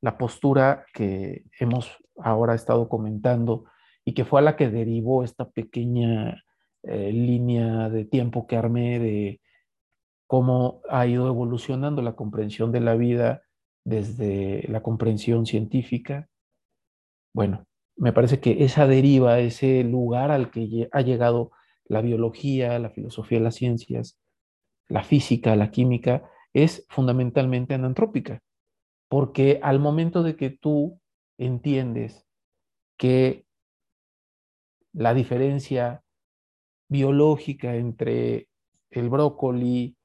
la 0.00 0.16
postura 0.16 0.86
que 0.94 1.44
hemos 1.58 1.90
ahora 2.16 2.54
estado 2.54 2.88
comentando 2.88 3.64
y 4.04 4.14
que 4.14 4.24
fue 4.24 4.40
a 4.40 4.42
la 4.44 4.56
que 4.56 4.70
derivó 4.70 5.24
esta 5.24 5.50
pequeña 5.50 6.44
eh, 6.82 7.12
línea 7.12 7.88
de 7.88 8.04
tiempo 8.04 8.46
que 8.46 8.56
armé 8.56 8.98
de 8.98 9.40
cómo 10.26 10.82
ha 10.88 11.06
ido 11.06 11.26
evolucionando 11.26 12.02
la 12.02 12.14
comprensión 12.14 12.70
de 12.70 12.80
la 12.80 12.94
vida 12.94 13.42
desde 13.84 14.66
la 14.68 14.82
comprensión 14.82 15.46
científica. 15.46 16.28
Bueno, 17.34 17.64
me 17.96 18.12
parece 18.12 18.40
que 18.40 18.64
esa 18.64 18.86
deriva, 18.86 19.40
ese 19.40 19.84
lugar 19.84 20.30
al 20.30 20.50
que 20.50 20.88
ha 20.92 21.00
llegado 21.02 21.52
la 21.84 22.00
biología, 22.00 22.78
la 22.78 22.90
filosofía 22.90 23.38
de 23.38 23.44
las 23.44 23.56
ciencias, 23.56 24.18
la 24.88 25.02
física, 25.04 25.56
la 25.56 25.70
química, 25.70 26.30
es 26.52 26.86
fundamentalmente 26.88 27.74
anantrópica, 27.74 28.42
porque 29.08 29.60
al 29.62 29.78
momento 29.78 30.22
de 30.22 30.36
que 30.36 30.50
tú 30.50 31.00
entiendes 31.38 32.26
que 32.96 33.44
la 34.92 35.14
diferencia 35.14 36.02
biológica 36.88 37.76
entre 37.76 38.48
el 38.90 39.08
brócoli 39.08 39.96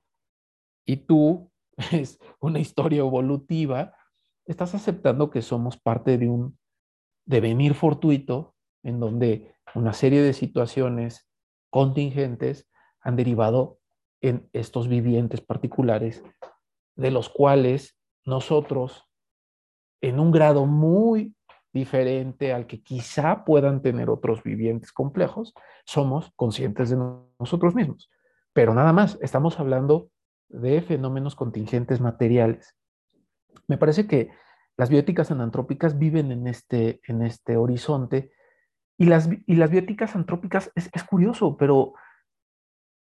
y 0.86 0.98
tú 0.98 1.52
es 1.92 2.20
una 2.40 2.60
historia 2.60 3.00
evolutiva, 3.00 3.96
estás 4.46 4.76
aceptando 4.76 5.30
que 5.30 5.42
somos 5.42 5.78
parte 5.78 6.18
de 6.18 6.30
un 6.30 6.58
devenir 7.26 7.74
fortuito 7.74 8.56
en 8.84 9.00
donde 9.00 9.54
una 9.74 9.94
serie 9.94 10.22
de 10.22 10.34
situaciones 10.34 11.28
contingentes 11.70 12.70
han 13.02 13.16
derivado 13.16 13.80
en 14.22 14.50
estos 14.54 14.88
vivientes 14.88 15.42
particulares, 15.42 16.24
de 16.96 17.12
los 17.12 17.30
cuales 17.30 18.00
nosotros, 18.24 19.04
en 20.02 20.20
un 20.20 20.32
grado 20.32 20.66
muy 20.66 21.36
diferente 21.74 22.54
al 22.54 22.68
que 22.68 22.82
quizá 22.82 23.44
puedan 23.44 23.82
tener 23.82 24.10
otros 24.10 24.42
vivientes 24.44 24.94
complejos, 24.94 25.54
somos 25.86 26.32
conscientes 26.36 26.90
de 26.90 26.98
nosotros 27.40 27.76
mismos. 27.76 28.10
Pero 28.54 28.74
nada 28.74 28.94
más, 28.94 29.18
estamos 29.22 29.60
hablando 29.60 30.10
de 30.50 30.82
fenómenos 30.82 31.36
contingentes 31.36 32.02
materiales. 32.02 32.76
Me 33.68 33.78
parece 33.78 34.08
que 34.08 34.30
las 34.78 34.90
bioéticas 34.90 35.32
anantrópicas 35.32 35.98
viven 35.98 36.32
en 36.32 36.48
este, 36.48 37.00
en 37.08 37.22
este 37.22 37.58
horizonte 37.58 38.32
y 38.98 39.06
las, 39.06 39.30
y 39.46 39.56
las 39.56 39.72
bioéticas 39.72 40.16
antrópicas 40.16 40.72
es, 40.76 40.90
es 40.94 41.04
curioso, 41.04 41.58
pero, 41.58 41.94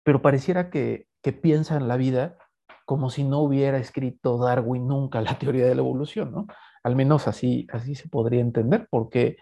pero 0.05 0.22
pareciera 0.22 0.70
que, 0.70 1.07
que 1.22 1.33
piensan 1.33 1.88
la 1.88 1.96
vida 1.96 2.37
como 2.85 3.09
si 3.11 3.22
no 3.22 3.38
hubiera 3.38 3.79
escrito 3.79 4.38
Darwin 4.38 4.88
nunca 4.88 5.20
la 5.20 5.38
teoría 5.38 5.66
de 5.66 5.76
la 5.76 5.81
evolución, 5.81 6.33
¿no? 6.33 6.46
Al 6.83 6.96
menos 6.96 7.29
así, 7.29 7.66
así 7.72 7.94
se 7.94 8.09
podría 8.09 8.40
entender, 8.40 8.88
porque 8.90 9.37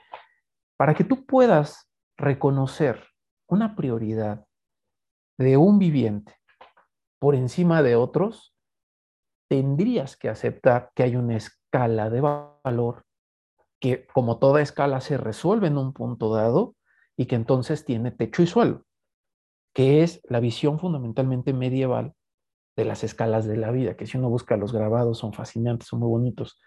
para 0.76 0.94
que 0.94 1.04
tú 1.04 1.24
puedas 1.24 1.88
reconocer 2.18 3.02
una 3.46 3.74
prioridad 3.74 4.44
de 5.38 5.56
un 5.56 5.78
viviente 5.78 6.34
por 7.18 7.34
encima 7.34 7.82
de 7.82 7.96
otros, 7.96 8.54
tendrías 9.48 10.16
que 10.16 10.28
aceptar 10.28 10.90
que 10.94 11.02
hay 11.02 11.16
una 11.16 11.36
escala 11.36 12.10
de 12.10 12.20
valor 12.20 13.04
que, 13.80 14.06
como 14.06 14.38
toda 14.38 14.60
escala, 14.60 15.00
se 15.00 15.16
resuelve 15.16 15.68
en 15.68 15.78
un 15.78 15.92
punto 15.92 16.32
dado 16.32 16.74
y 17.16 17.26
que 17.26 17.36
entonces 17.36 17.84
tiene 17.84 18.10
techo 18.10 18.42
y 18.42 18.46
suelo, 18.46 18.84
que 19.72 20.02
es 20.02 20.20
la 20.24 20.40
visión 20.40 20.78
fundamentalmente 20.78 21.52
medieval 21.52 22.14
de 22.76 22.84
las 22.84 23.02
escalas 23.02 23.46
de 23.46 23.56
la 23.56 23.72
vida, 23.72 23.96
que 23.96 24.06
si 24.06 24.18
uno 24.18 24.28
busca 24.30 24.56
los 24.56 24.72
grabados 24.72 25.18
son 25.18 25.32
fascinantes, 25.32 25.88
son 25.88 26.00
muy 26.00 26.08
bonitos, 26.08 26.60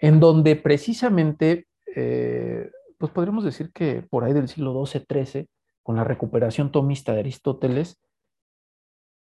en 0.00 0.18
donde 0.18 0.56
precisamente, 0.56 1.68
eh, 1.94 2.70
pues 2.98 3.12
podríamos 3.12 3.44
decir 3.44 3.70
que 3.72 4.02
por 4.02 4.24
ahí 4.24 4.32
del 4.32 4.48
siglo 4.48 4.84
XII-XIII, 4.84 5.48
con 5.82 5.96
la 5.96 6.04
recuperación 6.04 6.72
tomista 6.72 7.12
de 7.12 7.20
Aristóteles, 7.20 8.00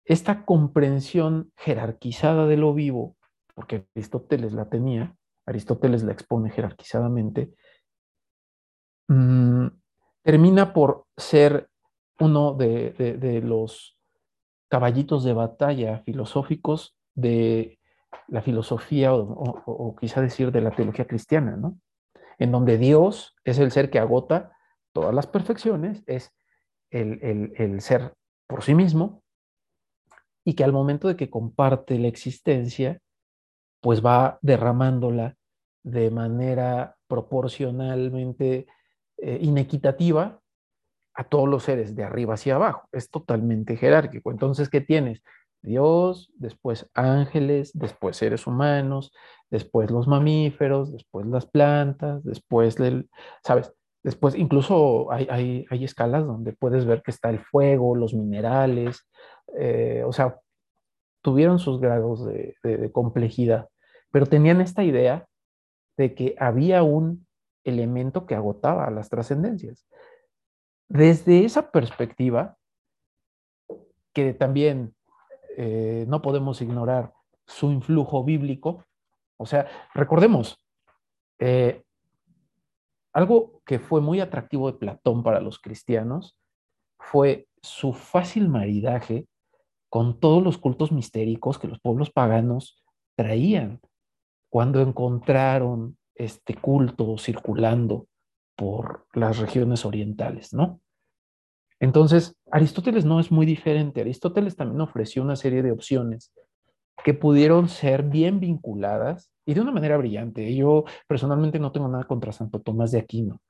esta 0.04 0.44
comprensión 0.44 1.52
jerarquizada 1.56 2.46
de 2.46 2.56
lo 2.56 2.74
vivo, 2.74 3.16
porque 3.54 3.86
Aristóteles 3.94 4.52
la 4.52 4.68
tenía, 4.68 5.16
Aristóteles 5.46 6.02
la 6.02 6.12
expone 6.12 6.50
jerarquizadamente, 6.50 7.52
mm, 9.08 9.66
termina 10.22 10.72
por 10.72 11.06
ser 11.16 11.68
uno 12.18 12.54
de, 12.54 13.40
los 13.44 13.98
caballitos 14.68 15.24
de 15.24 15.32
batalla 15.32 16.02
filosóficos 16.04 16.96
de 17.14 17.78
la 18.28 18.42
filosofía 18.42 19.14
o, 19.14 19.96
quizá 19.98 20.20
decir 20.20 20.52
de 20.52 20.60
la 20.60 20.70
teología 20.70 21.06
cristiana, 21.06 21.56
¿no? 21.56 21.79
En 22.38 22.52
donde 22.52 22.79
Dios 22.79 23.35
es 23.44 23.58
el 23.58 23.70
ser 23.70 23.90
que 23.90 23.98
agota 23.98 24.52
todas 24.92 25.14
las 25.14 25.27
perfecciones, 25.27 26.02
es 26.06 26.33
el, 26.90 27.52
el 27.56 27.81
ser 27.81 28.14
por 28.46 28.62
sí 28.62 28.75
mismo, 28.75 29.22
y 30.44 30.54
que 30.54 30.64
al 30.64 30.72
momento 30.72 31.08
de 31.08 31.16
que 31.16 31.30
comparte 31.30 31.98
la 31.98 32.08
existencia, 32.08 33.00
pues 33.80 34.04
va 34.04 34.38
derramándola 34.42 35.36
de 35.82 36.10
manera 36.10 36.96
proporcionalmente 37.06 38.66
eh, 39.18 39.38
inequitativa 39.40 40.40
a 41.14 41.24
todos 41.24 41.48
los 41.48 41.64
seres 41.64 41.94
de 41.94 42.04
arriba 42.04 42.34
hacia 42.34 42.54
abajo. 42.54 42.88
Es 42.92 43.10
totalmente 43.10 43.76
jerárquico. 43.76 44.30
Entonces, 44.30 44.68
¿qué 44.68 44.80
tienes? 44.80 45.22
Dios, 45.62 46.30
después 46.36 46.88
ángeles, 46.94 47.72
después 47.74 48.16
seres 48.16 48.46
humanos, 48.46 49.12
después 49.50 49.90
los 49.90 50.08
mamíferos, 50.08 50.92
después 50.92 51.26
las 51.26 51.46
plantas, 51.46 52.24
después, 52.24 52.76
del, 52.76 53.10
¿sabes? 53.44 53.74
Después 54.03 54.35
incluso 54.35 55.13
hay, 55.13 55.67
hay, 55.69 55.85
escalas 55.85 56.27
donde 56.27 56.53
puedes 56.53 56.87
ver 56.87 57.03
que 57.03 57.11
está 57.11 57.29
el 57.29 57.38
fuego, 57.38 57.94
los 57.94 58.15
minerales, 58.15 59.07
eh, 59.59 60.03
o 60.07 60.13
sea, 60.13 60.40
tuvieron 61.23 61.59
sus 61.59 61.81
grados 61.81 62.25
de, 62.25 62.90
complejidad, 62.92 63.69
pero 64.11 64.27
tenían 64.27 64.61
esta 64.63 64.85
idea 64.85 65.27
de 65.98 66.15
que 66.15 66.35
había 66.38 66.83
un 66.83 67.27
elemento 67.65 68.27
que 68.27 68.35
agotaba 68.35 68.90
las 68.90 69.11
trascendencias. 69.11 69.87
Desde 70.88 71.44
esa 71.44 71.71
perspectiva, 71.71 72.57
que 74.15 74.33
también 74.33 74.94
eh, 75.59 76.07
no 76.09 76.23
podemos 76.23 76.63
ignorar 76.63 77.13
su 77.46 77.71
influjo 77.71 78.25
bíblico, 78.25 78.87
o 79.37 79.44
sea, 79.44 79.69
recordemos, 79.94 80.59
eh, 81.38 81.85
algo 83.13 83.63
que 83.65 83.79
fue 83.79 84.00
muy 84.00 84.21
atractivo 84.21 84.71
de 84.71 84.79
Platón 84.79 85.23
para 85.23 85.40
los 85.40 85.58
cristianos 85.58 86.37
fue 86.98 87.48
su 87.63 87.92
fácil 87.92 88.48
maridaje 88.48 89.27
con 89.88 90.21
todos 90.21 90.42
los 90.42 90.58
cultos 90.58 90.92
mistéricos 90.92 91.58
que 91.58 91.69
los 91.69 91.81
pueblos 91.81 92.11
paganos 92.11 92.83
traían 93.17 93.81
cuando 94.48 94.81
encontraron 94.81 95.96
este 96.15 96.54
culto 96.54 97.17
circulando 97.19 98.06
por 98.56 99.06
las 99.15 99.38
regiones 99.38 99.85
orientales, 99.85 100.52
¿no? 100.52 100.81
Entonces, 101.81 102.37
Aristóteles 102.50 103.06
no 103.06 103.21
es 103.21 103.31
muy 103.31 103.46
diferente. 103.46 104.02
Aristóteles 104.02 104.54
también 104.54 104.83
ofreció 104.83 105.23
una 105.23 105.35
serie 105.35 105.63
de 105.63 105.73
opciones 105.73 106.33
que 107.02 107.15
pudieron 107.15 107.69
ser 107.69 108.02
bien 108.02 108.38
vinculadas 108.38 109.33
y 109.51 109.55
de 109.55 109.61
una 109.61 109.73
manera 109.73 109.96
brillante. 109.96 110.55
Yo 110.55 110.85
personalmente 111.09 111.59
no 111.59 111.73
tengo 111.73 111.88
nada 111.88 112.05
contra 112.05 112.31
Santo 112.31 112.61
Tomás 112.61 112.92
de 112.92 113.01
Aquino. 113.01 113.40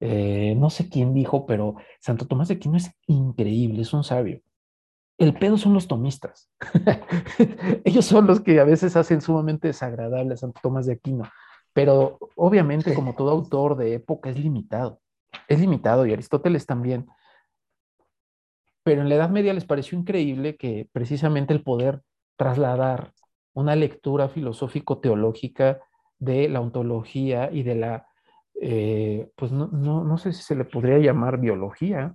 Eh, 0.00 0.54
no 0.56 0.70
sé 0.70 0.88
quién 0.88 1.12
dijo, 1.12 1.44
pero 1.44 1.76
Santo 2.00 2.26
Tomás 2.26 2.48
de 2.48 2.54
Aquino 2.54 2.78
es 2.78 2.90
increíble, 3.06 3.82
es 3.82 3.92
un 3.92 4.02
sabio. 4.02 4.40
El 5.18 5.34
pedo 5.34 5.58
son 5.58 5.74
los 5.74 5.88
tomistas. 5.88 6.50
Ellos 7.84 8.06
son 8.06 8.26
los 8.26 8.40
que 8.40 8.60
a 8.60 8.64
veces 8.64 8.96
hacen 8.96 9.20
sumamente 9.20 9.68
desagradable 9.68 10.32
a 10.32 10.38
Santo 10.38 10.58
Tomás 10.62 10.86
de 10.86 10.94
Aquino. 10.94 11.24
Pero 11.74 12.18
obviamente, 12.34 12.94
como 12.94 13.14
todo 13.14 13.30
autor 13.30 13.76
de 13.76 13.92
época, 13.92 14.30
es 14.30 14.38
limitado. 14.38 15.00
Es 15.48 15.60
limitado 15.60 16.06
y 16.06 16.14
Aristóteles 16.14 16.64
también. 16.64 17.06
Pero 18.84 19.02
en 19.02 19.10
la 19.10 19.16
Edad 19.16 19.28
Media 19.28 19.52
les 19.52 19.66
pareció 19.66 19.98
increíble 19.98 20.56
que 20.56 20.88
precisamente 20.92 21.52
el 21.52 21.62
poder 21.62 22.00
trasladar 22.38 23.12
una 23.54 23.76
lectura 23.76 24.28
filosófico-teológica 24.28 25.80
de 26.18 26.48
la 26.48 26.60
ontología 26.60 27.50
y 27.52 27.62
de 27.62 27.74
la, 27.74 28.06
eh, 28.60 29.30
pues 29.36 29.52
no, 29.52 29.68
no, 29.68 30.04
no, 30.04 30.18
sé 30.18 30.32
si 30.32 30.42
se 30.42 30.54
le 30.54 30.64
podría 30.64 30.98
llamar 30.98 31.40
biología, 31.40 32.14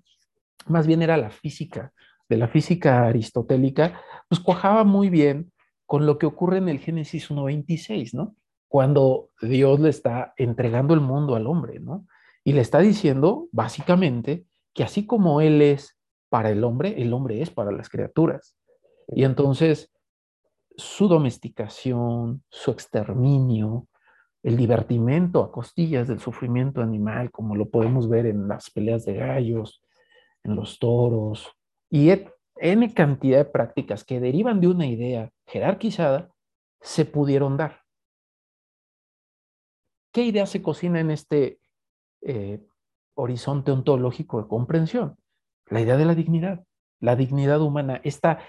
más 0.67 0.87
bien 0.87 1.01
era 1.01 1.17
la 1.17 1.29
física, 1.29 1.93
de 2.29 2.37
la 2.37 2.47
física 2.47 3.05
aristotélica, 3.05 4.01
pues 4.27 4.41
cuajaba 4.41 4.83
muy 4.83 5.09
bien 5.09 5.51
con 5.85 6.05
lo 6.05 6.17
que 6.17 6.25
ocurre 6.25 6.57
en 6.57 6.69
el 6.69 6.79
Génesis 6.79 7.31
1.26, 7.31 8.13
¿no? 8.13 8.35
Cuando 8.67 9.29
Dios 9.41 9.79
le 9.79 9.89
está 9.89 10.33
entregando 10.35 10.93
el 10.93 10.99
mundo 10.99 11.35
al 11.35 11.47
hombre, 11.47 11.79
¿no? 11.79 12.05
Y 12.43 12.53
le 12.53 12.61
está 12.61 12.79
diciendo, 12.79 13.47
básicamente, 13.51 14.45
que 14.73 14.83
así 14.83 15.05
como 15.05 15.41
Él 15.41 15.61
es 15.61 15.97
para 16.29 16.49
el 16.49 16.63
hombre, 16.63 17.01
el 17.01 17.13
hombre 17.13 17.41
es 17.41 17.49
para 17.49 17.71
las 17.71 17.89
criaturas. 17.89 18.57
Y 19.07 19.23
entonces, 19.23 19.91
su 20.77 21.07
domesticación, 21.07 22.43
su 22.49 22.71
exterminio, 22.71 23.87
el 24.43 24.55
divertimento 24.55 25.43
a 25.43 25.51
costillas 25.51 26.07
del 26.07 26.19
sufrimiento 26.19 26.81
animal, 26.81 27.31
como 27.31 27.55
lo 27.55 27.69
podemos 27.69 28.07
ver 28.07 28.27
en 28.27 28.47
las 28.47 28.69
peleas 28.69 29.03
de 29.03 29.15
gallos, 29.15 29.81
en 30.43 30.55
los 30.55 30.79
toros, 30.79 31.51
y 31.89 32.11
N 32.59 32.93
cantidad 32.93 33.39
de 33.39 33.45
prácticas 33.45 34.03
que 34.03 34.19
derivan 34.19 34.61
de 34.61 34.67
una 34.67 34.85
idea 34.85 35.31
jerarquizada, 35.47 36.29
se 36.79 37.05
pudieron 37.05 37.57
dar. 37.57 37.81
¿Qué 40.13 40.23
idea 40.23 40.45
se 40.45 40.61
cocina 40.61 40.99
en 40.99 41.11
este 41.11 41.59
eh, 42.21 42.65
horizonte 43.15 43.71
ontológico 43.71 44.41
de 44.41 44.47
comprensión? 44.47 45.17
La 45.67 45.81
idea 45.81 45.97
de 45.97 46.05
la 46.05 46.15
dignidad, 46.15 46.63
la 46.99 47.15
dignidad 47.15 47.61
humana, 47.61 47.99
esta 48.03 48.39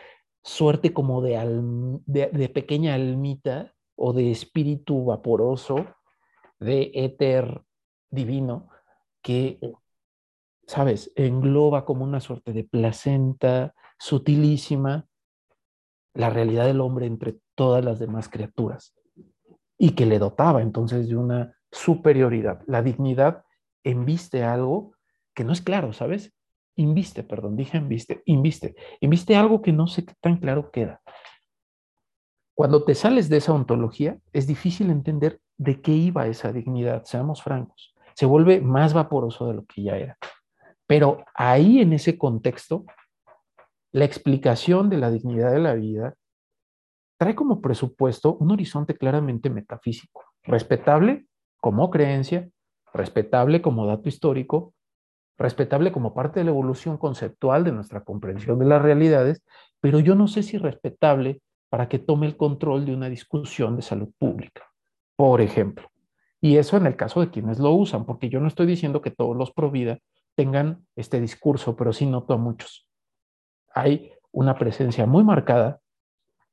suerte 0.49 0.94
como 0.94 1.20
de, 1.20 2.51
pequeña 2.55 2.94
almita 2.94 3.74
o 3.96 4.14
de 4.14 4.30
espíritu 4.30 5.05
vaporoso, 5.05 5.86
de 6.59 6.90
éter 6.94 7.62
divino, 8.11 8.70
que, 9.20 9.61
sabes, 10.66 11.12
engloba 11.16 11.84
como 11.84 12.03
una 12.03 12.20
suerte 12.20 12.55
de 12.55 12.64
placenta 12.64 13.74
sutilísima 13.99 15.07
la 16.14 16.30
realidad 16.30 16.64
del 16.64 16.80
hombre 16.80 17.07
entre 17.07 17.36
todas 17.55 17.84
las 17.84 17.99
demás 17.99 18.30
criaturas 18.30 18.94
y 19.76 19.90
que 19.90 20.07
le 20.07 20.18
dotaba 20.18 20.62
entonces 20.62 21.09
de 21.09 21.16
una 21.16 21.55
superioridad. 21.70 22.62
La 22.66 22.82
dignidad 22.82 23.44
enviste 23.84 24.44
algo 24.44 24.94
que 25.34 25.44
no 25.44 25.53
es 25.53 25.61
claro, 25.61 25.92
¿sabes? 25.92 26.32
Inviste, 26.78 27.24
perdón, 27.24 27.56
dije 27.56 27.76
inviste, 27.76 28.22
inviste, 28.26 28.76
inviste 29.00 29.34
algo 29.34 29.60
que 29.60 29.72
no 29.72 29.88
sé 29.88 30.04
qué 30.04 30.14
tan 30.20 30.36
claro 30.36 30.70
queda. 30.70 31.00
Cuando 32.54 32.84
te 32.84 32.94
sales 32.94 33.28
de 33.28 33.38
esa 33.38 33.52
ontología, 33.52 34.16
es 34.32 34.46
difícil 34.46 34.90
entender 34.90 35.40
de 35.56 35.80
qué 35.80 35.90
iba 35.90 36.28
esa 36.28 36.52
dignidad, 36.52 37.02
seamos 37.02 37.42
francos. 37.42 37.96
Se 38.14 38.26
vuelve 38.26 38.60
más 38.60 38.94
vaporoso 38.94 39.48
de 39.48 39.54
lo 39.54 39.64
que 39.66 39.82
ya 39.82 39.96
era. 39.96 40.18
Pero 40.86 41.24
ahí 41.34 41.80
en 41.80 41.94
ese 41.94 42.16
contexto, 42.16 42.84
la 43.90 44.04
explicación 44.04 44.88
de 44.88 44.98
la 44.98 45.10
dignidad 45.10 45.50
de 45.50 45.58
la 45.58 45.74
vida 45.74 46.14
trae 47.18 47.34
como 47.34 47.60
presupuesto 47.60 48.36
un 48.36 48.52
horizonte 48.52 48.96
claramente 48.96 49.50
metafísico, 49.50 50.22
respetable 50.44 51.26
como 51.60 51.90
creencia, 51.90 52.48
respetable 52.94 53.60
como 53.62 53.84
dato 53.86 54.08
histórico, 54.08 54.74
respetable 55.39 55.93
como 55.93 56.14
parte 56.14 56.41
de 56.41 56.45
la 56.45 56.51
evolución 56.51 56.99
conceptual 56.99 57.64
de 57.64 57.72
nuestra 57.72 58.03
comprensión 58.03 58.59
de 58.59 58.66
las 58.66 58.82
realidades, 58.82 59.43
pero 59.80 60.01
yo 60.01 60.14
no 60.14 60.26
sé 60.26 60.43
si 60.43 60.59
respetable 60.59 61.41
para 61.70 61.89
que 61.89 61.99
tome 61.99 62.26
el 62.26 62.36
control 62.36 62.84
de 62.84 62.95
una 62.95 63.09
discusión 63.09 63.76
de 63.76 63.82
salud 63.82 64.09
pública, 64.18 64.64
por 65.16 65.41
ejemplo. 65.41 65.89
Y 66.41 66.57
eso 66.57 66.76
en 66.76 66.86
el 66.86 66.97
caso 66.97 67.20
de 67.20 67.30
quienes 67.30 67.59
lo 67.59 67.72
usan, 67.72 68.05
porque 68.05 68.28
yo 68.28 68.41
no 68.41 68.49
estoy 68.49 68.66
diciendo 68.66 69.01
que 69.01 69.11
todos 69.11 69.36
los 69.36 69.53
pro 69.53 69.70
vida 69.70 69.99
tengan 70.34 70.86
este 70.97 71.20
discurso, 71.20 71.76
pero 71.76 71.93
sí 71.93 72.07
noto 72.07 72.34
a 72.34 72.36
muchos. 72.36 72.89
Hay 73.74 74.12
una 74.32 74.57
presencia 74.57 75.07
muy 75.07 75.24
marcada 75.24 75.80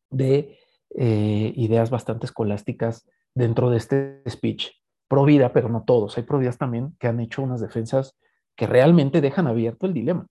de 0.09 0.59
eh, 0.95 1.53
ideas 1.55 1.89
bastante 1.89 2.25
escolásticas 2.25 3.07
dentro 3.33 3.69
de 3.69 3.77
este 3.77 4.23
speech. 4.27 4.71
Pro 5.07 5.23
vida, 5.23 5.53
pero 5.53 5.69
no 5.69 5.83
todos. 5.83 6.17
Hay 6.17 6.23
pro 6.23 6.39
vidas 6.39 6.57
también 6.57 6.95
que 6.99 7.07
han 7.07 7.19
hecho 7.19 7.43
unas 7.43 7.61
defensas 7.61 8.17
que 8.55 8.67
realmente 8.67 9.21
dejan 9.21 9.47
abierto 9.47 9.85
el 9.85 9.93
dilema, 9.93 10.27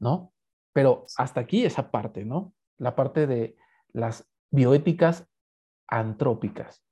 ¿no? 0.00 0.32
Pero 0.72 1.06
hasta 1.16 1.40
aquí 1.40 1.64
esa 1.64 1.90
parte, 1.90 2.24
¿no? 2.24 2.54
La 2.78 2.94
parte 2.94 3.26
de 3.26 3.56
las 3.92 4.28
bioéticas 4.50 5.26
antrópicas. 5.88 6.82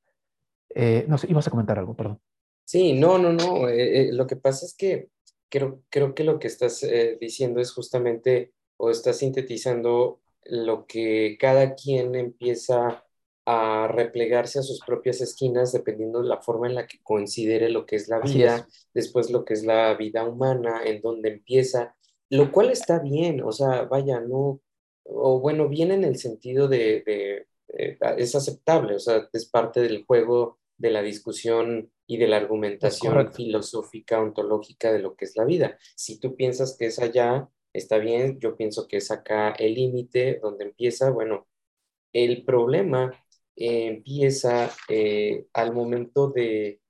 Eh, 0.74 1.04
no 1.08 1.18
sé, 1.18 1.28
ibas 1.30 1.46
a 1.46 1.50
comentar 1.50 1.78
algo, 1.78 1.94
perdón. 1.94 2.20
Sí, 2.64 2.94
no, 2.94 3.18
no, 3.18 3.32
no. 3.32 3.68
Eh, 3.68 4.08
eh, 4.08 4.12
lo 4.12 4.26
que 4.26 4.36
pasa 4.36 4.66
es 4.66 4.74
que 4.76 5.08
creo, 5.48 5.82
creo 5.90 6.14
que 6.14 6.24
lo 6.24 6.38
que 6.38 6.48
estás 6.48 6.84
diciendo 7.20 7.60
es 7.60 7.72
justamente, 7.72 8.52
o 8.76 8.90
estás 8.90 9.18
sintetizando 9.18 10.20
lo 10.44 10.86
que 10.86 11.36
cada 11.38 11.74
quien 11.74 12.14
empieza 12.14 13.04
a 13.46 13.88
replegarse 13.88 14.58
a 14.58 14.62
sus 14.62 14.80
propias 14.80 15.20
esquinas 15.20 15.72
dependiendo 15.72 16.22
de 16.22 16.28
la 16.28 16.40
forma 16.40 16.66
en 16.66 16.74
la 16.74 16.86
que 16.86 17.02
considere 17.02 17.68
lo 17.68 17.84
que 17.84 17.96
es 17.96 18.08
la 18.08 18.20
vida, 18.20 18.66
después 18.94 19.30
lo 19.30 19.44
que 19.44 19.54
es 19.54 19.64
la 19.64 19.94
vida 19.94 20.24
humana, 20.24 20.80
en 20.84 21.02
donde 21.02 21.30
empieza, 21.30 21.94
lo 22.30 22.50
cual 22.50 22.70
está 22.70 23.00
bien, 23.00 23.42
o 23.42 23.52
sea, 23.52 23.82
vaya, 23.82 24.20
no, 24.20 24.60
o 25.04 25.40
bueno, 25.40 25.68
bien 25.68 25.90
en 25.90 26.04
el 26.04 26.16
sentido 26.16 26.68
de, 26.68 27.02
de, 27.04 27.46
eh, 27.68 27.98
es 28.16 28.34
aceptable, 28.34 28.94
o 28.94 28.98
sea, 28.98 29.28
es 29.32 29.46
parte 29.46 29.80
del 29.80 30.04
juego 30.04 30.58
de 30.78 30.90
la 30.90 31.02
discusión 31.02 31.90
y 32.06 32.16
de 32.16 32.28
la 32.28 32.36
argumentación 32.38 33.32
filosófica, 33.32 34.20
ontológica 34.20 34.92
de 34.92 34.98
lo 34.98 35.16
que 35.16 35.24
es 35.26 35.36
la 35.36 35.44
vida. 35.44 35.78
Si 35.96 36.18
tú 36.18 36.34
piensas 36.34 36.76
que 36.78 36.86
es 36.86 36.98
allá, 36.98 37.48
está 37.72 37.98
bien, 37.98 38.38
yo 38.40 38.56
pienso 38.56 38.88
que 38.88 38.98
es 38.98 39.10
acá 39.10 39.50
el 39.52 39.74
límite 39.74 40.38
donde 40.42 40.64
empieza, 40.64 41.10
bueno, 41.10 41.46
el 42.12 42.44
problema 42.44 43.23
empieza 43.56 44.70
eh, 44.88 45.46
al 45.52 45.72
momento 45.72 46.30
de 46.30 46.80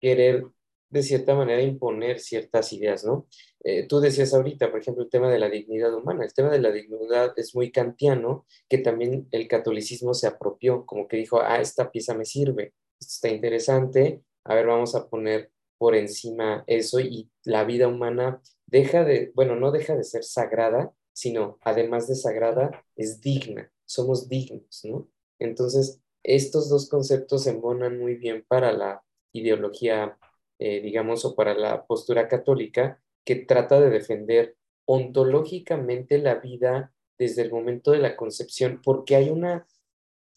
querer 0.00 0.44
de 0.90 1.02
cierta 1.02 1.34
manera 1.34 1.60
imponer 1.62 2.18
ciertas 2.18 2.72
ideas, 2.72 3.04
¿no? 3.04 3.26
Eh, 3.62 3.86
tú 3.86 4.00
decías 4.00 4.32
ahorita, 4.32 4.70
por 4.70 4.80
ejemplo, 4.80 5.04
el 5.04 5.10
tema 5.10 5.30
de 5.30 5.38
la 5.38 5.50
dignidad 5.50 5.94
humana. 5.94 6.24
El 6.24 6.32
tema 6.32 6.50
de 6.50 6.60
la 6.60 6.70
dignidad 6.70 7.34
es 7.36 7.54
muy 7.54 7.70
kantiano, 7.70 8.46
que 8.68 8.78
también 8.78 9.28
el 9.30 9.48
catolicismo 9.48 10.14
se 10.14 10.26
apropió, 10.28 10.86
como 10.86 11.06
que 11.06 11.18
dijo, 11.18 11.40
ah, 11.40 11.60
esta 11.60 11.90
pieza 11.90 12.14
me 12.14 12.24
sirve, 12.24 12.74
esto 12.98 13.12
está 13.14 13.28
interesante, 13.28 14.22
a 14.44 14.54
ver, 14.54 14.66
vamos 14.66 14.94
a 14.94 15.08
poner 15.08 15.50
por 15.76 15.94
encima 15.94 16.64
eso 16.66 17.00
y 17.00 17.30
la 17.44 17.64
vida 17.64 17.86
humana 17.88 18.40
deja 18.66 19.04
de, 19.04 19.30
bueno, 19.34 19.56
no 19.56 19.70
deja 19.72 19.94
de 19.94 20.04
ser 20.04 20.24
sagrada, 20.24 20.92
sino 21.12 21.58
además 21.62 22.08
de 22.08 22.14
sagrada, 22.14 22.84
es 22.96 23.20
digna 23.20 23.70
somos 23.88 24.28
dignos, 24.28 24.82
¿no? 24.84 25.08
Entonces, 25.38 26.00
estos 26.22 26.68
dos 26.68 26.88
conceptos 26.88 27.44
se 27.44 27.50
embonan 27.50 27.98
muy 27.98 28.16
bien 28.16 28.44
para 28.46 28.72
la 28.72 29.02
ideología, 29.32 30.18
eh, 30.58 30.80
digamos, 30.80 31.24
o 31.24 31.34
para 31.34 31.54
la 31.54 31.86
postura 31.86 32.28
católica 32.28 33.00
que 33.24 33.36
trata 33.36 33.80
de 33.80 33.90
defender 33.90 34.56
ontológicamente 34.86 36.18
la 36.18 36.36
vida 36.36 36.92
desde 37.18 37.42
el 37.42 37.50
momento 37.50 37.90
de 37.90 37.98
la 37.98 38.16
concepción, 38.16 38.80
porque 38.82 39.16
hay 39.16 39.30
una 39.30 39.66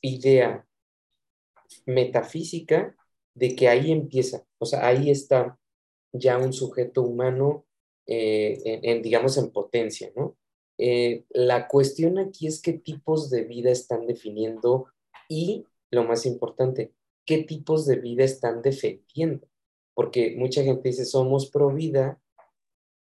idea 0.01 0.65
metafísica 1.85 2.95
de 3.33 3.55
que 3.55 3.69
ahí 3.69 3.91
empieza, 3.91 4.45
o 4.57 4.65
sea, 4.65 4.85
ahí 4.85 5.09
está 5.09 5.57
ya 6.11 6.37
un 6.37 6.51
sujeto 6.53 7.01
humano, 7.03 7.65
eh, 8.07 8.79
en, 8.83 9.01
digamos, 9.01 9.37
en 9.37 9.51
potencia, 9.51 10.11
¿no? 10.15 10.37
Eh, 10.77 11.25
la 11.29 11.67
cuestión 11.67 12.17
aquí 12.17 12.47
es 12.47 12.61
qué 12.61 12.73
tipos 12.73 13.29
de 13.29 13.43
vida 13.43 13.71
están 13.71 14.07
definiendo 14.07 14.87
y, 15.29 15.65
lo 15.91 16.03
más 16.05 16.25
importante, 16.25 16.93
qué 17.25 17.43
tipos 17.43 17.85
de 17.85 17.97
vida 17.97 18.23
están 18.23 18.61
defendiendo. 18.61 19.47
Porque 19.93 20.35
mucha 20.37 20.63
gente 20.63 20.89
dice, 20.89 21.05
somos 21.05 21.49
pro 21.51 21.69
vida, 21.69 22.19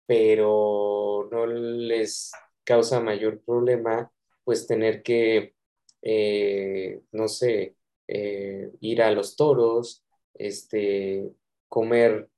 pero 0.05 1.27
no 1.31 1.45
les 1.47 2.31
causa 2.63 2.99
mayor 2.99 3.41
problema, 3.41 4.11
pues 4.43 4.67
tener 4.67 5.01
que, 5.03 5.55
eh, 6.01 7.01
no 7.11 7.27
sé, 7.27 7.75
ir 8.07 9.01
a 9.01 9.11
los 9.11 9.35
toros, 9.35 10.05
este, 10.35 11.31
comer 11.67 12.29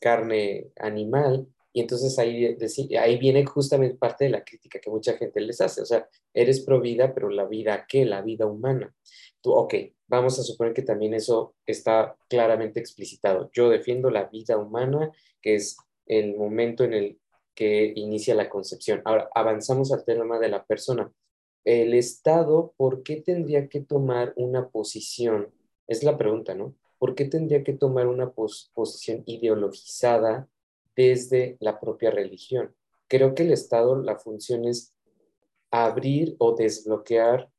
carne 0.00 0.70
animal, 0.76 1.46
y 1.72 1.80
entonces 1.80 2.18
ahí, 2.18 2.56
ahí 2.98 3.18
viene 3.18 3.44
justamente 3.44 3.96
parte 3.96 4.24
de 4.24 4.30
la 4.30 4.44
crítica 4.44 4.80
que 4.80 4.90
mucha 4.90 5.16
gente 5.16 5.40
les 5.40 5.60
hace. 5.60 5.82
O 5.82 5.84
sea, 5.84 6.08
eres 6.34 6.60
pro 6.60 6.80
vida, 6.80 7.14
pero 7.14 7.30
la 7.30 7.46
vida 7.46 7.86
qué? 7.88 8.04
La 8.04 8.22
vida 8.22 8.46
humana. 8.46 8.92
Tú, 9.40 9.52
ok, 9.52 9.74
vamos 10.06 10.38
a 10.38 10.42
suponer 10.42 10.74
que 10.74 10.82
también 10.82 11.14
eso 11.14 11.54
está 11.66 12.16
claramente 12.28 12.80
explicitado. 12.80 13.50
Yo 13.52 13.68
defiendo 13.68 14.10
la 14.10 14.24
vida 14.24 14.58
humana, 14.58 15.10
que 15.40 15.54
es 15.54 15.76
el 16.06 16.36
momento 16.36 16.84
en 16.84 16.94
el 16.94 17.20
que 17.54 17.92
inicia 17.96 18.34
la 18.34 18.48
concepción. 18.48 19.02
Ahora, 19.04 19.28
avanzamos 19.34 19.92
al 19.92 20.04
tema 20.04 20.38
de 20.38 20.48
la 20.48 20.64
persona. 20.64 21.10
El 21.64 21.94
Estado, 21.94 22.74
¿por 22.76 23.02
qué 23.02 23.20
tendría 23.20 23.68
que 23.68 23.80
tomar 23.80 24.32
una 24.36 24.68
posición? 24.68 25.52
Es 25.86 26.02
la 26.02 26.16
pregunta, 26.16 26.54
¿no? 26.54 26.74
¿por 27.00 27.14
qué 27.14 27.24
tendría 27.24 27.64
que 27.64 27.72
tomar 27.72 28.06
una 28.06 28.30
posición 28.30 29.22
ideologizada 29.24 30.48
desde 30.94 31.56
la 31.58 31.80
propia 31.80 32.10
religión? 32.10 32.76
Creo 33.08 33.34
que 33.34 33.42
el 33.42 33.52
Estado, 33.52 33.96
la 33.96 34.18
función 34.18 34.66
es 34.66 34.94
abrir 35.70 36.36
o 36.38 36.54
desbloquear 36.54 37.50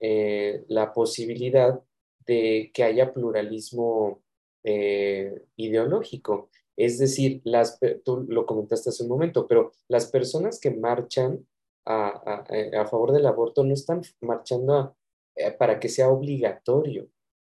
eh, 0.00 0.64
la 0.68 0.92
posibilidad 0.92 1.80
de 2.26 2.70
que 2.74 2.84
haya 2.84 3.12
pluralismo 3.12 4.22
eh, 4.64 5.44
ideológico. 5.56 6.50
Es 6.76 6.98
decir, 6.98 7.40
las, 7.44 7.78
tú 8.04 8.26
lo 8.28 8.44
comentaste 8.46 8.90
hace 8.90 9.04
un 9.04 9.08
momento, 9.08 9.46
pero 9.46 9.72
las 9.88 10.10
personas 10.10 10.60
que 10.60 10.70
marchan 10.70 11.46
a, 11.86 12.44
a 12.78 12.86
favor 12.86 13.12
del 13.12 13.26
aborto 13.26 13.62
no 13.64 13.72
están 13.72 14.02
marchando 14.20 14.96
eh, 15.36 15.52
para 15.52 15.78
que 15.78 15.88
sea 15.88 16.08
obligatorio 16.08 17.08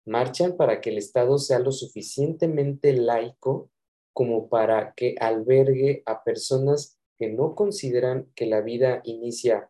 marchan 0.05 0.57
para 0.57 0.81
que 0.81 0.89
el 0.89 0.97
Estado 0.97 1.37
sea 1.37 1.59
lo 1.59 1.71
suficientemente 1.71 2.93
laico 2.93 3.69
como 4.13 4.49
para 4.49 4.93
que 4.93 5.15
albergue 5.19 6.03
a 6.05 6.23
personas 6.23 6.99
que 7.17 7.29
no 7.29 7.55
consideran 7.55 8.31
que 8.35 8.45
la 8.45 8.61
vida 8.61 9.01
inicia 9.05 9.69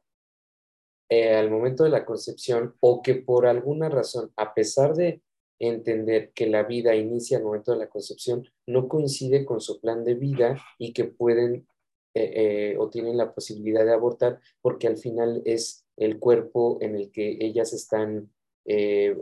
eh, 1.13 1.35
al 1.35 1.51
momento 1.51 1.83
de 1.83 1.91
la 1.91 2.05
concepción 2.05 2.75
o 2.79 3.03
que 3.03 3.13
por 3.15 3.45
alguna 3.45 3.87
razón, 3.87 4.31
a 4.35 4.53
pesar 4.55 4.95
de 4.95 5.21
entender 5.59 6.31
que 6.33 6.47
la 6.47 6.63
vida 6.63 6.95
inicia 6.95 7.37
al 7.37 7.43
momento 7.43 7.71
de 7.71 7.77
la 7.77 7.87
concepción, 7.87 8.43
no 8.65 8.87
coincide 8.87 9.45
con 9.45 9.61
su 9.61 9.79
plan 9.79 10.03
de 10.03 10.15
vida 10.15 10.59
y 10.79 10.91
que 10.91 11.05
pueden 11.05 11.67
eh, 12.15 12.73
eh, 12.73 12.77
o 12.79 12.89
tienen 12.89 13.17
la 13.17 13.33
posibilidad 13.33 13.85
de 13.85 13.93
abortar 13.93 14.39
porque 14.61 14.87
al 14.87 14.97
final 14.97 15.43
es 15.45 15.85
el 15.97 16.19
cuerpo 16.19 16.79
en 16.81 16.95
el 16.95 17.11
que 17.11 17.37
ellas 17.39 17.73
están 17.73 18.31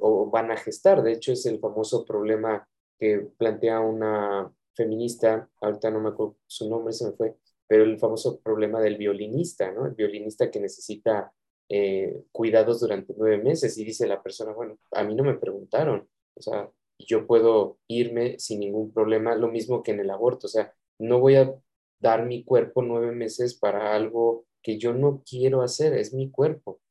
o 0.01 0.29
van 0.29 0.51
a 0.51 0.57
gestar. 0.57 1.03
De 1.03 1.13
hecho, 1.13 1.33
es 1.33 1.45
el 1.45 1.59
famoso 1.59 2.05
problema 2.05 2.67
que 2.99 3.27
plantea 3.37 3.79
una 3.81 4.53
feminista, 4.75 5.49
ahorita 5.59 5.89
no 5.91 5.99
me 5.99 6.09
acuerdo 6.09 6.37
su 6.47 6.69
nombre, 6.69 6.93
se 6.93 7.05
me 7.05 7.11
fue, 7.13 7.35
pero 7.67 7.83
el 7.83 7.99
famoso 7.99 8.39
problema 8.39 8.79
del 8.79 8.97
violinista, 8.97 9.71
¿no? 9.71 9.85
El 9.85 9.95
violinista 9.95 10.49
que 10.51 10.59
necesita 10.59 11.33
eh, 11.73 12.25
cuidados 12.33 12.81
durante 12.81 13.13
nueve 13.17 13.41
meses 13.41 13.77
y 13.77 13.85
dice 13.85 14.05
la 14.05 14.21
persona, 14.21 14.51
bueno, 14.51 14.77
a 14.91 15.05
mí 15.05 15.15
no 15.15 15.23
me 15.23 15.35
preguntaron, 15.37 16.05
o 16.33 16.41
sea, 16.41 16.69
yo 16.99 17.25
puedo 17.25 17.79
irme 17.87 18.37
sin 18.39 18.59
ningún 18.59 18.91
problema, 18.91 19.35
lo 19.35 19.47
mismo 19.47 19.81
que 19.81 19.91
en 19.91 20.01
el 20.01 20.09
aborto, 20.09 20.47
o 20.47 20.49
sea, 20.49 20.73
no 20.99 21.21
voy 21.21 21.35
a 21.35 21.55
dar 22.01 22.25
mi 22.25 22.43
cuerpo 22.43 22.81
nueve 22.81 23.13
meses 23.13 23.57
para 23.57 23.95
algo 23.95 24.45
que 24.61 24.77
yo 24.77 24.93
no 24.93 25.23
quiero 25.25 25.61
hacer, 25.61 25.93
es 25.93 26.13
mi 26.13 26.29
cuerpo. 26.29 26.81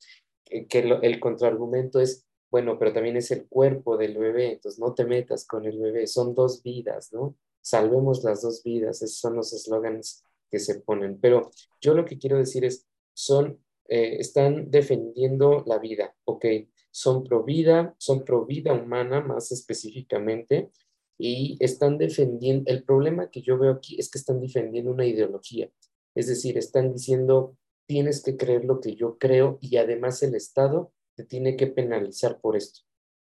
Que 0.46 0.98
el 1.02 1.20
contraargumento 1.20 2.00
es, 2.00 2.26
bueno, 2.50 2.78
pero 2.78 2.94
también 2.94 3.18
es 3.18 3.30
el 3.32 3.46
cuerpo 3.48 3.98
del 3.98 4.16
bebé, 4.16 4.52
entonces 4.52 4.80
no 4.80 4.94
te 4.94 5.04
metas 5.04 5.46
con 5.46 5.66
el 5.66 5.78
bebé, 5.78 6.06
son 6.06 6.34
dos 6.34 6.62
vidas, 6.62 7.12
¿no? 7.12 7.36
Salvemos 7.60 8.24
las 8.24 8.40
dos 8.40 8.62
vidas, 8.64 9.02
esos 9.02 9.18
son 9.18 9.36
los 9.36 9.52
eslogans 9.52 10.24
que 10.50 10.58
se 10.58 10.80
ponen. 10.80 11.20
Pero 11.20 11.50
yo 11.82 11.92
lo 11.92 12.06
que 12.06 12.18
quiero 12.18 12.38
decir 12.38 12.64
es, 12.64 12.88
son, 13.12 13.62
eh, 13.92 14.18
están 14.20 14.70
defendiendo 14.70 15.64
la 15.66 15.78
vida, 15.80 16.14
¿ok? 16.24 16.46
Son 16.92 17.24
pro 17.24 17.42
vida, 17.42 17.96
son 17.98 18.24
pro 18.24 18.46
vida 18.46 18.72
humana 18.72 19.20
más 19.20 19.50
específicamente, 19.50 20.70
y 21.18 21.56
están 21.58 21.98
defendiendo, 21.98 22.70
el 22.70 22.84
problema 22.84 23.30
que 23.30 23.42
yo 23.42 23.58
veo 23.58 23.72
aquí 23.72 23.98
es 23.98 24.08
que 24.08 24.18
están 24.18 24.40
defendiendo 24.40 24.92
una 24.92 25.06
ideología, 25.06 25.72
es 26.14 26.28
decir, 26.28 26.56
están 26.56 26.92
diciendo, 26.92 27.56
tienes 27.86 28.22
que 28.22 28.36
creer 28.36 28.64
lo 28.64 28.80
que 28.80 28.94
yo 28.94 29.18
creo 29.18 29.58
y 29.60 29.76
además 29.76 30.22
el 30.22 30.36
Estado 30.36 30.92
tiene 31.28 31.56
que 31.56 31.66
penalizar 31.66 32.40
por 32.40 32.56
esto, 32.56 32.82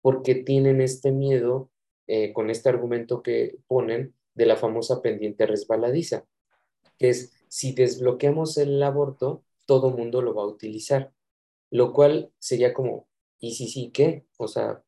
porque 0.02 0.36
tienen 0.36 0.80
este 0.80 1.10
miedo 1.10 1.72
eh, 2.06 2.32
con 2.32 2.48
este 2.48 2.68
argumento 2.68 3.24
que 3.24 3.58
ponen 3.66 4.14
de 4.34 4.46
la 4.46 4.56
famosa 4.56 5.02
pendiente 5.02 5.46
resbaladiza, 5.46 6.24
que 6.96 7.08
es 7.08 7.32
si 7.48 7.72
desbloqueamos 7.72 8.56
el 8.56 8.80
aborto, 8.84 9.42
todo 9.66 9.90
mundo 9.90 10.22
lo 10.22 10.34
va 10.34 10.42
a 10.42 10.46
utilizar, 10.46 11.12
lo 11.70 11.92
cual 11.92 12.32
sería 12.38 12.74
como, 12.74 13.08
¿y 13.38 13.54
si 13.54 13.68
sí 13.68 13.90
qué? 13.92 14.26
O 14.38 14.48
sea, 14.48 14.82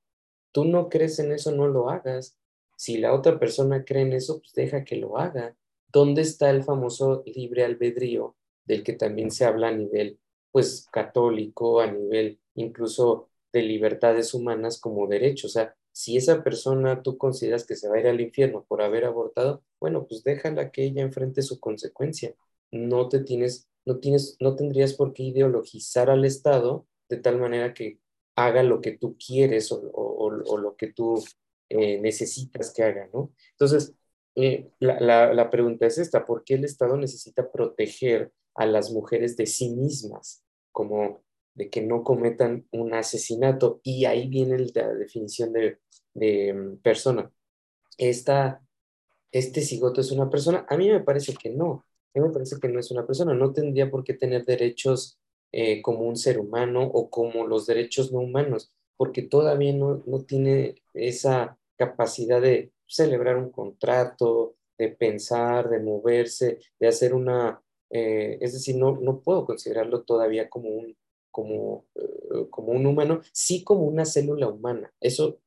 tú 0.52 0.64
no 0.64 0.88
crees 0.88 1.18
en 1.18 1.32
eso, 1.32 1.52
no 1.52 1.68
lo 1.68 1.90
hagas. 1.90 2.38
Si 2.76 2.98
la 2.98 3.14
otra 3.14 3.38
persona 3.38 3.84
cree 3.84 4.02
en 4.02 4.12
eso, 4.12 4.40
pues 4.40 4.52
deja 4.54 4.84
que 4.84 4.96
lo 4.96 5.18
haga. 5.18 5.56
¿Dónde 5.92 6.22
está 6.22 6.50
el 6.50 6.64
famoso 6.64 7.22
libre 7.26 7.64
albedrío 7.64 8.36
del 8.64 8.82
que 8.82 8.92
también 8.92 9.30
se 9.30 9.44
habla 9.44 9.68
a 9.68 9.72
nivel, 9.72 10.18
pues, 10.52 10.86
católico, 10.92 11.80
a 11.80 11.90
nivel 11.90 12.40
incluso 12.54 13.28
de 13.52 13.62
libertades 13.62 14.34
humanas 14.34 14.78
como 14.80 15.06
derecho. 15.06 15.46
O 15.46 15.50
sea, 15.50 15.74
si 15.92 16.16
esa 16.16 16.42
persona 16.44 17.02
tú 17.02 17.16
consideras 17.16 17.64
que 17.66 17.76
se 17.76 17.88
va 17.88 17.96
a 17.96 18.00
ir 18.00 18.06
al 18.08 18.20
infierno 18.20 18.64
por 18.68 18.82
haber 18.82 19.04
abortado, 19.04 19.62
bueno, 19.80 20.06
pues 20.06 20.24
déjala 20.24 20.70
que 20.70 20.84
ella 20.84 21.02
enfrente 21.02 21.42
su 21.42 21.58
consecuencia. 21.60 22.34
No 22.70 23.08
te 23.08 23.20
tienes, 23.20 23.68
no 23.86 23.98
tienes, 23.98 24.36
no 24.40 24.56
tendrías 24.56 24.94
por 24.94 25.14
qué 25.14 25.22
ideologizar 25.24 26.10
al 26.10 26.24
Estado 26.24 26.86
de 27.08 27.18
tal 27.18 27.38
manera 27.38 27.72
que 27.72 28.00
haga 28.36 28.62
lo 28.62 28.80
que 28.80 28.92
tú 28.92 29.16
quieres 29.16 29.72
o, 29.72 30.30
lo 30.30 30.76
que 30.76 30.92
tú 30.92 31.24
eh, 31.70 31.98
necesitas 32.00 32.72
que 32.72 32.82
haga, 32.82 33.08
¿no? 33.14 33.32
Entonces, 33.52 33.94
eh, 34.34 34.70
la, 34.80 35.32
la 35.32 35.50
pregunta 35.50 35.86
es 35.86 35.98
esta, 35.98 36.26
¿por 36.26 36.44
qué 36.44 36.54
el 36.54 36.64
Estado 36.64 36.96
necesita 36.96 37.50
proteger 37.50 38.32
a 38.54 38.66
las 38.66 38.90
mujeres 38.90 39.36
de 39.36 39.46
sí 39.46 39.70
mismas? 39.70 40.44
Como 40.72 41.24
de 41.56 41.70
que 41.70 41.82
no 41.82 42.04
cometan 42.04 42.66
un 42.70 42.94
asesinato. 42.94 43.80
Y 43.82 44.04
ahí 44.04 44.28
viene 44.28 44.58
la 44.74 44.94
definición 44.94 45.52
de, 45.52 45.78
mm, 46.54 46.76
persona. 46.82 47.32
Esta, 47.98 48.62
este 49.32 49.62
cigoto 49.62 50.00
es 50.02 50.12
una 50.12 50.30
persona. 50.30 50.66
A 50.68 50.76
mí 50.76 50.88
me 50.88 51.00
parece 51.00 51.34
que 51.34 51.50
no. 51.50 51.85
Mí 52.16 52.26
me 52.26 52.32
parece 52.32 52.56
que 52.60 52.68
no 52.68 52.80
es 52.80 52.90
una 52.90 53.06
persona. 53.06 53.34
No 53.34 53.52
tendría 53.52 53.90
por 53.90 54.04
qué 54.04 54.14
tener 54.14 54.44
derechos 54.44 55.18
eh, 55.52 55.82
como 55.82 56.00
un 56.00 56.16
ser 56.16 56.38
humano 56.38 56.82
o 56.82 57.10
como 57.10 57.46
los 57.46 57.66
derechos 57.66 58.12
no 58.12 58.20
humanos, 58.20 58.72
porque 58.96 59.22
todavía 59.22 59.72
no, 59.74 60.02
no 60.06 60.24
tiene 60.24 60.76
esa 60.94 61.58
capacidad 61.76 62.40
de 62.40 62.72
celebrar 62.86 63.36
un 63.36 63.50
contrato, 63.50 64.56
de 64.78 64.88
pensar, 64.88 65.68
de 65.68 65.80
moverse, 65.80 66.58
de 66.78 66.88
hacer 66.88 67.14
una, 67.14 67.62
eh, 67.90 68.38
es 68.40 68.52
decir, 68.54 68.76
no, 68.76 68.98
no 69.00 69.20
puedo 69.20 69.44
considerarlo 69.46 70.02
todavía 70.02 70.48
como 70.48 70.70
un, 70.70 70.96
como, 71.30 71.86
eh, 71.94 72.46
como 72.50 72.72
un 72.72 72.86
humano, 72.86 73.20
sí 73.32 73.62
como 73.64 73.84
una 73.84 74.04
célula 74.04 74.48
humana. 74.48 74.92
Eso 75.00 75.40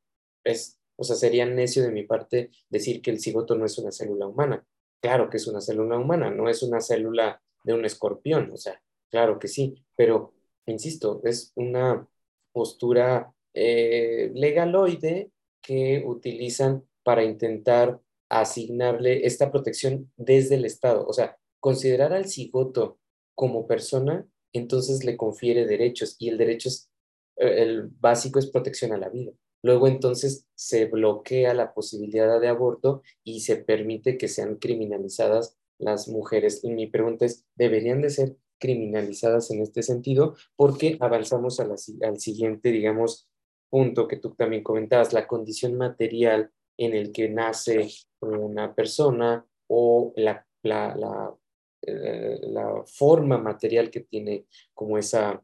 es, 0.44 0.80
o 0.96 1.04
sea, 1.04 1.16
sería 1.16 1.46
necio 1.46 1.84
de 1.84 1.92
mi 1.92 2.04
parte 2.04 2.52
decir 2.70 3.02
que 3.02 3.12
el 3.12 3.20
cigoto 3.20 3.56
no 3.56 3.66
es 3.66 3.78
una 3.80 3.92
célula 3.92 4.28
humana. 4.28 4.66
Claro 5.02 5.30
que 5.30 5.38
es 5.38 5.48
una 5.48 5.62
célula 5.62 5.98
humana, 5.98 6.30
no 6.30 6.50
es 6.50 6.64
una 6.64 6.82
célula 6.82 7.42
de 7.64 7.74
un 7.74 7.86
escorpión, 7.86 8.52
o 8.52 8.58
sea, 8.58 8.82
claro 9.10 9.40
que 9.40 9.48
sí, 9.48 9.76
pero 9.96 10.34
insisto, 10.66 11.22
es 11.24 11.52
una 11.56 12.08
postura 12.52 13.34
eh, 13.54 14.32
legaloide 14.34 15.32
que 15.62 16.04
utilizan 16.06 16.84
para 17.04 17.24
intentar 17.24 18.00
asignarle 18.30 19.26
esta 19.26 19.52
protección 19.52 20.12
desde 20.18 20.56
el 20.56 20.66
Estado. 20.66 21.06
O 21.08 21.14
sea, 21.14 21.38
considerar 21.60 22.14
al 22.14 22.28
cigoto 22.28 23.00
como 23.36 23.68
persona, 23.68 24.28
entonces 24.54 25.04
le 25.04 25.18
confiere 25.18 25.66
derechos 25.66 26.16
y 26.20 26.30
el 26.30 26.38
derecho 26.38 26.70
es, 26.70 26.90
eh, 27.38 27.64
el 27.64 27.88
básico 27.88 28.40
es 28.40 28.48
protección 28.48 28.94
a 28.94 28.98
la 28.98 29.10
vida. 29.10 29.32
Luego 29.62 29.88
entonces 29.88 30.48
se 30.56 30.86
bloquea 30.86 31.54
la 31.54 31.74
posibilidad 31.74 32.40
de 32.40 32.48
aborto 32.48 33.02
y 33.24 33.42
se 33.42 33.58
permite 33.58 34.18
que 34.18 34.28
sean 34.28 34.56
criminalizadas 34.56 35.58
las 35.78 36.08
mujeres. 36.08 36.64
Y 36.64 36.72
mi 36.72 36.88
pregunta 36.88 37.26
es, 37.26 37.46
¿deberían 37.56 38.02
de 38.02 38.10
ser 38.10 38.38
criminalizadas 38.60 39.52
en 39.52 39.62
este 39.62 39.84
sentido? 39.84 40.36
Porque 40.56 40.98
avanzamos 41.00 41.60
al 41.60 42.20
siguiente, 42.20 42.72
digamos, 42.72 43.30
punto 43.70 44.08
que 44.08 44.18
tú 44.18 44.34
también 44.36 44.64
comentabas, 44.64 45.14
la 45.14 45.28
condición 45.28 45.76
material 45.76 46.52
en 46.78 46.94
el 46.94 47.12
que 47.12 47.30
nace 47.30 47.90
una 48.22 48.74
persona 48.74 49.46
o 49.68 50.14
la, 50.16 50.46
la, 50.64 51.36
eh, 51.82 52.40
la, 52.42 52.84
forma 52.86 53.38
material 53.38 53.92
que 53.92 54.02
tiene 54.02 54.46
como 54.74 54.98
esa, 54.98 55.44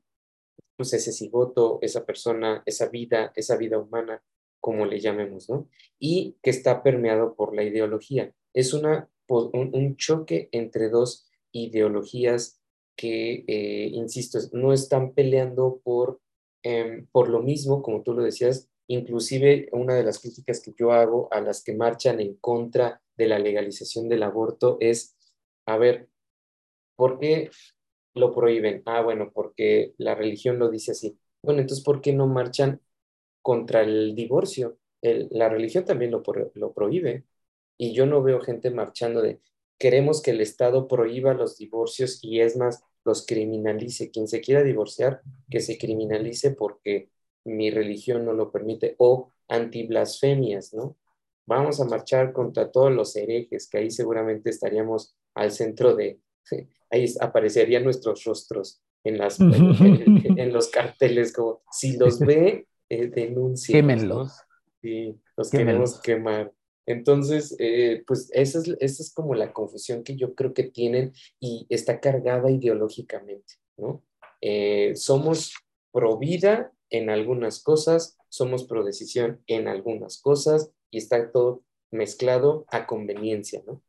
ese 0.79 1.11
cigoto, 1.11 1.79
esa 1.81 2.05
persona, 2.05 2.63
esa 2.65 2.89
vida, 2.89 3.31
esa 3.35 3.57
vida 3.57 3.77
humana, 3.77 4.23
como 4.59 4.85
le 4.85 4.99
llamemos, 4.99 5.49
¿no? 5.49 5.69
Y 5.99 6.37
que 6.41 6.49
está 6.49 6.83
permeado 6.83 7.35
por 7.35 7.55
la 7.55 7.63
ideología. 7.63 8.33
Es 8.53 8.73
una, 8.73 9.09
un, 9.27 9.95
choque 9.97 10.49
entre 10.51 10.89
dos 10.89 11.29
ideologías 11.51 12.61
que, 12.95 13.43
eh, 13.47 13.89
insisto, 13.93 14.39
no 14.53 14.73
están 14.73 15.13
peleando 15.13 15.81
por, 15.83 16.21
em, 16.63 17.07
por 17.11 17.29
lo 17.29 17.41
mismo, 17.41 17.81
como 17.81 18.01
tú 18.01 18.13
lo 18.13 18.23
decías, 18.23 18.69
Inclusive 18.87 19.67
una 19.71 19.95
de 19.95 20.03
las 20.03 20.19
críticas 20.19 20.61
que 20.61 20.73
yo 20.77 20.91
hago 20.91 21.27
a 21.31 21.41
las 21.41 21.63
que 21.63 21.73
marchan 21.73 22.19
en 22.19 22.35
contra 22.35 23.01
de 23.17 23.27
la 23.27 23.39
legalización 23.39 24.07
del 24.09 24.23
aborto 24.23 24.77
es, 24.79 25.17
a 25.65 25.77
ver, 25.77 26.09
¿por 26.95 27.17
qué 27.19 27.49
lo 28.15 28.33
prohíben? 28.33 28.81
Ah, 28.85 29.01
bueno, 29.01 29.31
porque 29.33 29.93
la 29.97 30.15
religión 30.15 30.59
lo 30.59 30.69
dice 30.69 30.91
así. 30.91 31.17
Bueno, 31.41 31.61
entonces, 31.61 31.83
¿por 31.85 32.01
qué 32.01 32.13
no 32.13 32.27
marchan 32.27 32.81
contra 33.41 33.81
el 33.83 34.15
divorcio? 34.15 34.77
la 35.01 35.49
religión 35.49 35.85
también 35.85 36.09
lo, 36.11 36.23
lo 36.55 36.73
prohíbe. 36.73 37.25
Y 37.77 37.93
yo 37.93 38.07
no 38.07 38.23
veo 38.23 38.41
gente 38.41 38.71
marchando 38.71 39.21
de, 39.21 39.39
queremos 39.77 40.21
que 40.21 40.31
el 40.31 40.41
Estado 40.41 40.87
prohíba 40.87 41.33
los 41.35 41.57
divorcios 41.57 42.19
y 42.23 42.41
es 42.41 42.57
más, 42.57 42.83
los 43.03 43.25
criminalice. 43.25 44.11
Quien 44.11 44.27
se 44.27 44.41
quiera 44.41 44.63
divorciar, 44.63 45.21
que 45.49 45.59
se 45.61 45.77
criminalice 45.77 46.51
porque 46.51 47.09
mi 47.43 47.69
religión 47.69 48.25
no 48.25 48.33
lo 48.33 48.51
permite, 48.51 48.95
o 48.97 49.31
antiblasfemias, 49.47 50.73
¿no? 50.73 50.97
Vamos 51.45 51.79
a 51.79 51.85
marchar 51.85 52.33
contra 52.33 52.71
todos 52.71 52.91
los 52.91 53.15
herejes, 53.15 53.69
que 53.69 53.77
ahí 53.77 53.91
seguramente 53.91 54.49
estaríamos 54.49 55.15
al 55.35 55.51
centro 55.51 55.95
de, 55.95 56.19
ahí 56.89 57.05
aparecerían 57.19 57.83
nuestros 57.83 58.23
rostros 58.23 58.81
en, 59.03 59.17
las, 59.17 59.39
en, 59.39 60.53
los 60.53 60.69
carteles, 60.69 61.33
como 61.33 61.61
si 61.71 61.97
los 61.97 62.19
ve, 62.19 62.67
eh, 62.89 63.07
denuncien. 63.07 63.79
Quémenlos. 63.79 64.33
Sí, 64.81 65.19
los 65.37 65.49
queremos 65.49 65.99
quemar. 66.01 66.51
Entonces, 66.85 67.55
eh, 67.59 68.03
pues 68.05 68.29
esa 68.33 68.59
es, 68.59 68.67
esa 68.79 69.03
es 69.03 69.13
como 69.13 69.33
la 69.33 69.53
confusión 69.53 70.03
que 70.03 70.15
yo 70.15 70.35
creo 70.35 70.53
que 70.53 70.63
tienen 70.63 71.13
y 71.39 71.65
está 71.69 71.99
cargada 71.99 72.51
ideológicamente, 72.51 73.55
¿no? 73.77 74.03
Eh, 74.41 74.95
somos 74.95 75.53
pro 75.91 76.17
vida 76.17 76.71
en 76.89 77.09
algunas 77.09 77.63
cosas, 77.63 78.17
somos 78.29 78.65
pro 78.65 78.83
decisión 78.83 79.41
en 79.47 79.67
algunas 79.67 80.21
cosas 80.21 80.71
y 80.91 80.99
está 80.99 81.31
todo 81.31 81.63
mezclado 81.89 82.65
a 82.69 82.85
conveniencia, 82.85 83.63
¿no? 83.65 83.81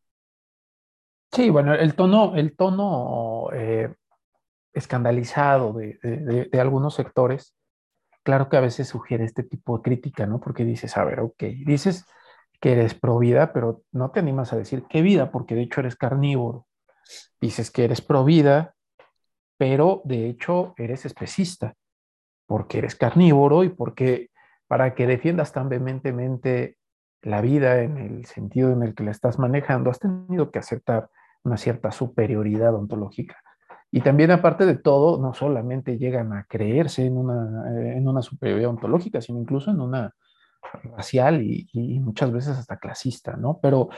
Sí, 1.36 1.50
bueno, 1.50 1.74
el 1.74 1.94
tono, 1.94 2.34
el 2.34 2.56
tono 2.56 3.48
eh, 3.52 3.94
escandalizado 4.72 5.74
de, 5.74 6.48
algunos 6.58 6.94
sectores, 6.94 7.54
claro 8.22 8.48
que 8.48 8.56
a 8.56 8.60
veces 8.60 8.88
sugiere 8.88 9.24
este 9.24 9.42
tipo 9.42 9.76
de 9.76 9.82
crítica, 9.82 10.24
¿no? 10.24 10.40
Porque 10.40 10.64
dices, 10.64 10.96
a 10.96 11.04
ver, 11.04 11.20
ok, 11.20 11.42
dices 11.66 12.06
que 12.58 12.72
eres 12.72 12.94
pro 12.94 13.18
vida, 13.18 13.52
pero 13.52 13.82
no 13.92 14.12
te 14.12 14.20
animas 14.20 14.54
a 14.54 14.56
decir 14.56 14.84
qué 14.88 15.02
vida, 15.02 15.30
porque 15.30 15.54
de 15.54 15.60
hecho 15.64 15.80
eres 15.80 15.94
carnívoro. 15.94 16.66
Dices 17.38 17.70
que 17.70 17.84
eres 17.84 18.00
pro 18.00 18.24
vida, 18.24 18.74
pero 19.58 20.00
de 20.04 20.30
hecho 20.30 20.72
eres 20.78 21.04
especista 21.04 21.74
porque 22.46 22.78
eres 22.78 22.94
carnívoro 22.94 23.62
y 23.62 23.68
porque 23.68 24.30
para 24.68 24.94
que 24.94 25.06
defiendas 25.06 25.52
tan 25.52 25.68
vehementemente 25.68 26.78
la 27.20 27.42
vida 27.42 27.82
en 27.82 27.98
el 27.98 28.24
sentido 28.24 28.72
en 28.72 28.82
el 28.82 28.94
que 28.94 29.04
la 29.04 29.10
estás 29.10 29.38
manejando, 29.38 29.90
has 29.90 29.98
tenido 29.98 30.50
que 30.50 30.60
aceptar 30.60 31.10
una 31.46 31.56
cierta 31.56 31.90
superioridad 31.90 32.74
ontológica. 32.74 33.36
Y 33.90 34.00
también 34.00 34.30
aparte 34.30 34.66
de 34.66 34.76
todo, 34.76 35.20
no 35.20 35.32
solamente 35.32 35.96
llegan 35.96 36.32
a 36.32 36.44
creerse 36.44 37.06
en 37.06 37.16
una, 37.16 37.70
eh, 37.70 37.96
en 37.96 38.08
una 38.08 38.20
superioridad 38.20 38.70
ontológica, 38.70 39.20
sino 39.20 39.38
incluso 39.38 39.70
en 39.70 39.80
una 39.80 40.12
racial 40.82 41.42
y, 41.42 42.00
muchas 42.00 42.32
veces 42.32 42.58
hasta 42.58 42.78
clasista, 42.78 43.36
¿no? 43.36 43.60
Pero 43.62 43.88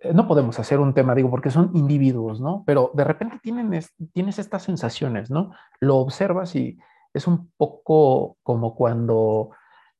eh, 0.00 0.12
no 0.12 0.26
podemos 0.26 0.58
hacer 0.58 0.80
un 0.80 0.92
tema, 0.92 1.14
digo, 1.14 1.30
porque 1.30 1.50
son 1.50 1.70
individuos, 1.74 2.40
¿no? 2.40 2.64
Pero 2.66 2.90
de 2.94 3.04
repente 3.04 3.38
tienen 3.40 3.70
tienes 4.12 4.38
estas 4.38 4.64
sensaciones, 4.64 5.30
¿no? 5.30 5.52
Lo 5.80 5.96
observas 5.96 6.56
y, 6.56 6.78
es 7.14 7.26
un 7.26 7.50
poco 7.56 8.36
como 8.42 8.74
cuando 8.74 9.50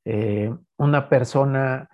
eh, 0.05 0.55
una 0.77 1.09
persona 1.09 1.89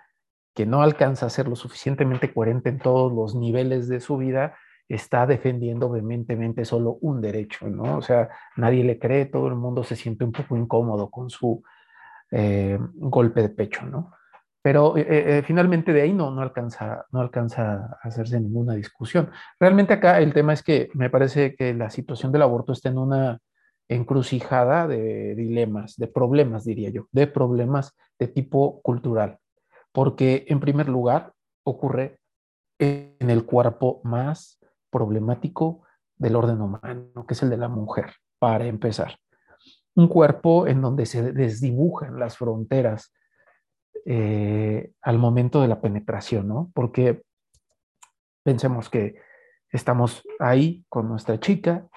que 0.54 0.66
no 0.66 0.82
alcanza 0.82 1.26
a 1.26 1.30
ser 1.30 1.48
lo 1.48 1.56
suficientemente 1.56 2.32
coherente 2.32 2.68
en 2.68 2.78
todos 2.78 3.12
los 3.12 3.34
niveles 3.34 3.88
de 3.88 4.00
su 4.00 4.18
vida, 4.18 4.54
está 4.88 5.26
defendiendo 5.26 5.90
vehementemente 5.90 6.64
solo 6.64 6.98
un 7.00 7.20
derecho, 7.20 7.68
¿no? 7.68 7.98
O 7.98 8.02
sea, 8.02 8.28
nadie 8.56 8.84
le 8.84 8.98
cree, 8.98 9.26
todo 9.26 9.48
el 9.48 9.54
mundo 9.54 9.82
se 9.82 9.96
siente 9.96 10.24
un 10.24 10.32
poco 10.32 10.56
incómodo 10.56 11.10
con 11.10 11.30
su 11.30 11.62
eh, 12.30 12.78
golpe 12.94 13.42
de 13.42 13.48
pecho, 13.48 13.86
¿no? 13.86 14.12
Pero 14.62 14.96
eh, 14.96 15.42
finalmente 15.44 15.92
de 15.92 16.02
ahí 16.02 16.12
no, 16.14 16.30
no, 16.30 16.40
alcanza, 16.40 17.04
no 17.12 17.20
alcanza 17.20 17.74
a 17.74 17.98
hacerse 18.02 18.40
ninguna 18.40 18.74
discusión. 18.74 19.30
Realmente 19.60 19.92
acá 19.92 20.20
el 20.20 20.32
tema 20.32 20.54
es 20.54 20.62
que 20.62 20.88
me 20.94 21.10
parece 21.10 21.54
que 21.54 21.74
la 21.74 21.90
situación 21.90 22.32
del 22.32 22.42
aborto 22.42 22.72
está 22.72 22.88
en 22.88 22.96
una 22.96 23.40
encrucijada 23.88 24.86
de 24.86 25.34
dilemas, 25.34 25.96
de 25.96 26.08
problemas, 26.08 26.64
diría 26.64 26.90
yo, 26.90 27.08
de 27.12 27.26
problemas 27.26 27.94
de 28.18 28.28
tipo 28.28 28.80
cultural. 28.82 29.38
Porque, 29.92 30.44
en 30.48 30.60
primer 30.60 30.88
lugar, 30.88 31.32
ocurre 31.64 32.18
en 32.78 33.30
el 33.30 33.44
cuerpo 33.44 34.00
más 34.04 34.58
problemático 34.94 35.82
del 36.16 36.36
orden 36.36 36.60
humano, 36.60 37.26
que 37.26 37.34
es 37.34 37.42
el 37.42 37.50
de 37.50 37.56
la 37.56 37.68
mujer, 37.68 38.14
para 38.38 38.66
empezar. 38.66 39.18
Un 39.96 40.06
cuerpo 40.06 40.68
en 40.68 40.80
donde 40.80 41.04
se 41.06 41.32
desdibujan 41.32 42.20
las 42.20 42.38
fronteras 42.38 43.12
eh, 44.06 44.92
al 45.02 45.18
momento 45.18 45.60
de 45.60 45.68
la 45.68 45.80
penetración, 45.80 46.46
¿no? 46.46 46.70
Porque 46.74 47.24
pensemos 48.44 48.88
que 48.88 49.16
estamos 49.70 50.22
ahí 50.38 50.84
con 50.88 51.08
nuestra 51.08 51.40
chica, 51.40 51.88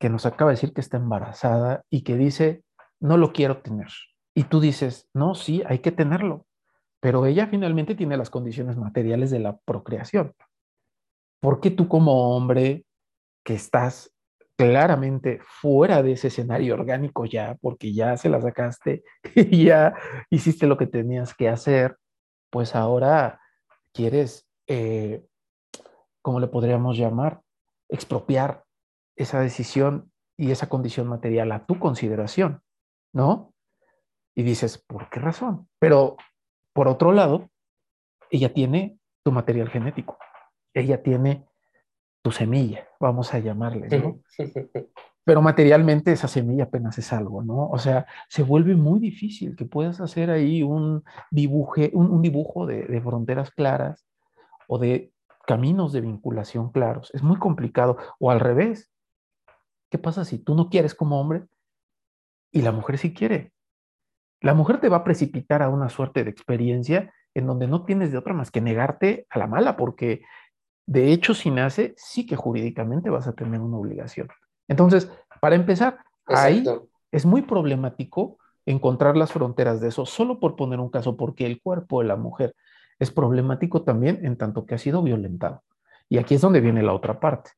que 0.00 0.08
nos 0.08 0.24
acaba 0.24 0.50
de 0.50 0.54
decir 0.54 0.72
que 0.72 0.80
está 0.80 0.96
embarazada 0.96 1.84
y 1.90 2.04
que 2.04 2.16
dice, 2.16 2.64
no 3.00 3.18
lo 3.18 3.34
quiero 3.34 3.60
tener. 3.60 3.88
Y 4.34 4.44
tú 4.44 4.60
dices, 4.60 5.10
no, 5.12 5.34
sí, 5.34 5.62
hay 5.66 5.80
que 5.80 5.92
tenerlo. 5.92 6.46
Pero 7.00 7.26
ella 7.26 7.48
finalmente 7.48 7.94
tiene 7.94 8.16
las 8.16 8.30
condiciones 8.30 8.78
materiales 8.78 9.30
de 9.30 9.40
la 9.40 9.58
procreación. 9.58 10.32
¿Por 11.44 11.60
qué 11.60 11.70
tú 11.70 11.88
como 11.88 12.34
hombre 12.34 12.86
que 13.44 13.52
estás 13.52 14.10
claramente 14.56 15.40
fuera 15.42 16.02
de 16.02 16.12
ese 16.12 16.28
escenario 16.28 16.72
orgánico 16.72 17.26
ya, 17.26 17.58
porque 17.60 17.92
ya 17.92 18.16
se 18.16 18.30
la 18.30 18.40
sacaste 18.40 19.04
y 19.34 19.66
ya 19.66 19.92
hiciste 20.30 20.66
lo 20.66 20.78
que 20.78 20.86
tenías 20.86 21.34
que 21.34 21.50
hacer, 21.50 21.98
pues 22.48 22.74
ahora 22.74 23.42
quieres, 23.92 24.48
eh, 24.68 25.22
¿cómo 26.22 26.40
le 26.40 26.46
podríamos 26.46 26.96
llamar? 26.96 27.42
Expropiar 27.90 28.64
esa 29.14 29.42
decisión 29.42 30.10
y 30.38 30.50
esa 30.50 30.70
condición 30.70 31.08
material 31.08 31.52
a 31.52 31.66
tu 31.66 31.78
consideración, 31.78 32.62
¿no? 33.12 33.52
Y 34.34 34.44
dices, 34.44 34.78
¿por 34.78 35.10
qué 35.10 35.20
razón? 35.20 35.68
Pero 35.78 36.16
por 36.72 36.88
otro 36.88 37.12
lado, 37.12 37.50
ella 38.30 38.54
tiene 38.54 38.98
tu 39.22 39.30
material 39.30 39.68
genético, 39.68 40.16
ella 40.74 41.02
tiene 41.02 41.46
tu 42.22 42.30
semilla, 42.30 42.88
vamos 43.00 43.32
a 43.32 43.38
llamarle, 43.38 43.88
¿no? 43.98 44.20
Pero 45.24 45.40
materialmente 45.40 46.12
esa 46.12 46.28
semilla 46.28 46.64
apenas 46.64 46.98
es 46.98 47.12
algo, 47.12 47.42
¿no? 47.42 47.68
O 47.70 47.78
sea, 47.78 48.06
se 48.28 48.42
vuelve 48.42 48.74
muy 48.74 49.00
difícil 49.00 49.56
que 49.56 49.64
puedas 49.64 50.00
hacer 50.00 50.30
ahí 50.30 50.62
un, 50.62 51.02
dibuje, 51.30 51.90
un, 51.94 52.20
dibujo 52.20 52.66
de, 52.66 52.84
de 52.84 53.00
fronteras 53.00 53.50
claras 53.50 54.06
o 54.66 54.78
de 54.78 55.12
caminos 55.46 55.92
de 55.94 56.02
vinculación 56.02 56.70
claros. 56.70 57.10
Es 57.14 57.22
muy 57.22 57.38
complicado. 57.38 57.96
O 58.18 58.30
al 58.30 58.40
revés, 58.40 58.94
¿Qué 59.94 59.98
pasa 59.98 60.24
si 60.24 60.40
tú 60.40 60.56
no 60.56 60.70
quieres 60.70 60.92
como 60.92 61.20
hombre 61.20 61.44
y 62.50 62.62
la 62.62 62.72
mujer 62.72 62.98
sí 62.98 63.14
quiere? 63.14 63.52
la 64.40 64.52
mujer 64.52 64.80
te 64.80 64.88
va 64.88 64.98
a 64.98 65.04
precipitar 65.04 65.62
a 65.62 65.68
una 65.68 65.88
suerte 65.88 66.24
de 66.24 66.30
experiencia 66.30 67.14
en 67.32 67.46
donde 67.46 67.68
no 67.68 67.84
tienes 67.84 68.10
de 68.10 68.18
otra 68.18 68.34
más 68.34 68.50
que 68.50 68.60
negarte 68.60 69.24
a 69.30 69.38
la 69.38 69.46
mala, 69.46 69.76
porque 69.76 70.22
de 70.86 71.12
hecho 71.12 71.34
si 71.34 71.50
nace, 71.50 71.94
sí 71.96 72.26
que 72.26 72.36
jurídicamente 72.36 73.10
vas 73.10 73.26
a 73.26 73.32
tener 73.32 73.60
una 73.60 73.76
obligación. 73.76 74.28
Entonces, 74.68 75.10
para 75.40 75.56
empezar, 75.56 75.98
ahí 76.26 76.64
es 77.10 77.26
muy 77.26 77.42
problemático 77.42 78.38
encontrar 78.66 79.16
las 79.16 79.32
fronteras 79.32 79.80
de 79.80 79.88
eso, 79.88 80.06
solo 80.06 80.40
por 80.40 80.56
poner 80.56 80.80
un 80.80 80.90
caso, 80.90 81.16
porque 81.16 81.46
el 81.46 81.60
cuerpo 81.60 82.00
de 82.00 82.08
la 82.08 82.16
mujer 82.16 82.54
es 82.98 83.10
problemático 83.10 83.82
también 83.82 84.24
en 84.24 84.36
tanto 84.36 84.66
que 84.66 84.74
ha 84.74 84.78
sido 84.78 85.02
violentado. 85.02 85.62
Y 86.08 86.18
aquí 86.18 86.34
es 86.34 86.40
donde 86.40 86.60
viene 86.60 86.82
la 86.82 86.94
otra 86.94 87.20
parte. 87.20 87.50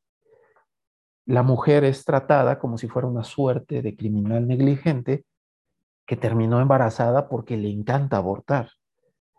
La 1.26 1.42
mujer 1.42 1.84
es 1.84 2.04
tratada 2.04 2.58
como 2.58 2.78
si 2.78 2.88
fuera 2.88 3.08
una 3.08 3.24
suerte 3.24 3.82
de 3.82 3.96
criminal 3.96 4.46
negligente 4.46 5.24
que 6.06 6.16
terminó 6.16 6.60
embarazada 6.60 7.28
porque 7.28 7.56
le 7.56 7.68
encanta 7.70 8.16
abortar. 8.16 8.70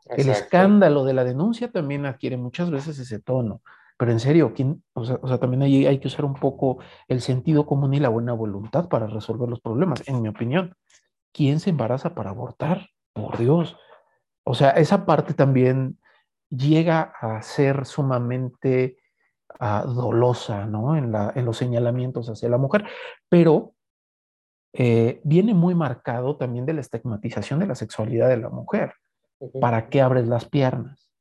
El 0.09 0.29
escándalo 0.29 1.03
de 1.03 1.13
la 1.13 1.23
denuncia 1.23 1.71
también 1.71 2.05
adquiere 2.05 2.37
muchas 2.37 2.71
veces 2.71 2.99
ese 2.99 3.19
tono. 3.19 3.61
Pero 3.97 4.11
en 4.11 4.19
serio, 4.19 4.53
¿quién, 4.55 4.83
o, 4.93 5.03
sea, 5.03 5.39
también 5.39 5.63
hay, 5.63 5.87
hay 5.87 5.99
que 5.99 6.07
usar 6.07 6.23
un 6.23 6.35
poco 6.35 6.77
el 7.07 7.21
sentido 7.21 7.65
común 7.65 7.93
y 7.93 7.99
la 7.99 8.09
buena 8.09 8.33
voluntad 8.33 8.87
para 8.89 9.07
resolver 9.07 9.49
los 9.49 9.59
problemas, 9.59 10.07
en 10.07 10.21
mi 10.21 10.29
opinión. 10.29 10.75
¿Quién 11.33 11.59
se 11.59 11.71
embaraza 11.71 12.13
para 12.13 12.29
abortar? 12.29 12.89
Por 13.13 13.37
Dios. 13.37 13.75
O 14.43 14.53
sea, 14.53 14.71
esa 14.71 15.05
parte 15.05 15.33
también 15.33 15.99
llega 16.49 17.13
a 17.19 17.41
ser 17.41 17.85
sumamente 17.85 18.97
ah, 19.59 19.83
dolosa, 19.85 20.65
¿no? 20.65 20.95
En, 20.95 21.11
la, 21.11 21.33
en 21.35 21.45
los 21.45 21.57
señalamientos 21.57 22.29
hacia 22.29 22.49
la 22.49 22.57
mujer, 22.57 22.85
pero 23.29 23.73
eh, 24.73 25.21
viene 25.23 25.53
muy 25.53 25.73
marcado 25.73 26.37
también 26.37 26.65
de 26.65 26.73
la 26.73 26.81
estigmatización 26.81 27.59
de 27.59 27.67
la 27.67 27.75
sexualidad 27.75 28.29
de 28.29 28.37
la 28.37 28.49
mujer. 28.49 28.93
¿Para 29.59 29.89
qué 29.89 30.01
abres 30.01 30.27
las 30.27 30.45
piernas? 30.45 31.11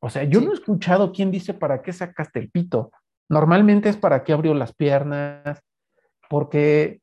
O 0.00 0.10
sea, 0.10 0.24
yo 0.24 0.40
no 0.40 0.50
he 0.50 0.54
escuchado 0.54 1.12
quién 1.12 1.30
dice 1.30 1.54
para 1.54 1.82
qué 1.82 1.92
sacaste 1.92 2.38
el 2.38 2.50
pito. 2.50 2.90
Normalmente 3.28 3.88
es 3.88 3.96
para 3.96 4.24
qué 4.24 4.32
abrió 4.32 4.54
las 4.54 4.74
piernas, 4.74 5.62
porque, 6.28 7.00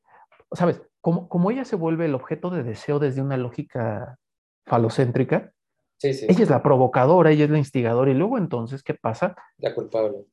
¿sabes? 0.51 0.81
Como, 0.99 1.29
como 1.29 1.51
ella 1.51 1.63
se 1.63 1.75
vuelve 1.75 2.05
el 2.05 2.15
objeto 2.15 2.49
de 2.49 2.63
deseo 2.63 2.99
desde 2.99 3.21
una 3.21 3.37
lógica 3.37 4.17
falocéntrica, 4.65 5.51
ella 6.01 6.43
es 6.43 6.49
la 6.49 6.61
provocadora, 6.61 7.31
ella 7.31 7.45
es 7.45 7.49
la 7.49 7.57
instigadora, 7.57 8.11
y 8.11 8.13
luego 8.13 8.37
entonces, 8.37 8.83
¿qué 8.83 8.93
pasa? 8.93 9.35
La 9.57 9.73
culpable. 9.73 10.25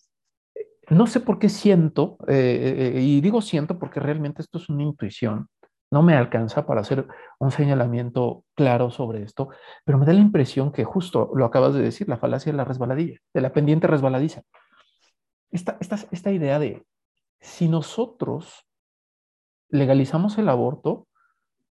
No 0.91 1.07
sé 1.07 1.21
por 1.21 1.39
qué 1.39 1.49
siento, 1.49 2.19
eh, 2.29 2.35
eh, 2.35 2.99
eh, 2.99 3.01
y 3.01 3.21
digo 3.23 3.41
siento 3.41 3.79
porque 3.79 4.01
realmente 4.01 4.43
esto 4.43 4.59
es 4.59 4.69
una 4.69 4.83
intuición, 4.83 5.49
no 5.95 6.03
me 6.03 6.17
alcanza 6.17 6.67
para 6.67 6.81
hacer 6.81 7.07
un 7.39 7.53
señalamiento 7.53 8.45
claro 8.57 8.91
sobre 8.91 9.23
esto, 9.23 9.51
pero 9.85 9.97
me 9.97 10.05
da 10.05 10.13
la 10.13 10.21
impresión 10.21 10.73
que 10.73 10.83
justo 10.83 11.31
lo 11.37 11.45
acabas 11.45 11.73
de 11.73 11.83
decir, 11.83 12.09
la 12.09 12.17
falacia 12.17 12.51
de 12.51 12.57
la 12.57 12.65
resbaladilla, 12.65 13.21
de 13.33 13.41
la 13.41 13.53
pendiente 13.53 13.87
resbaladiza. 13.87 14.43
Esta, 15.53 15.77
esta, 15.81 15.97
esta 16.11 16.33
idea 16.33 16.59
de 16.59 16.85
si 17.41 17.69
nosotros 17.69 18.67
legalizamos 19.69 20.37
el 20.37 20.49
aborto, 20.49 21.07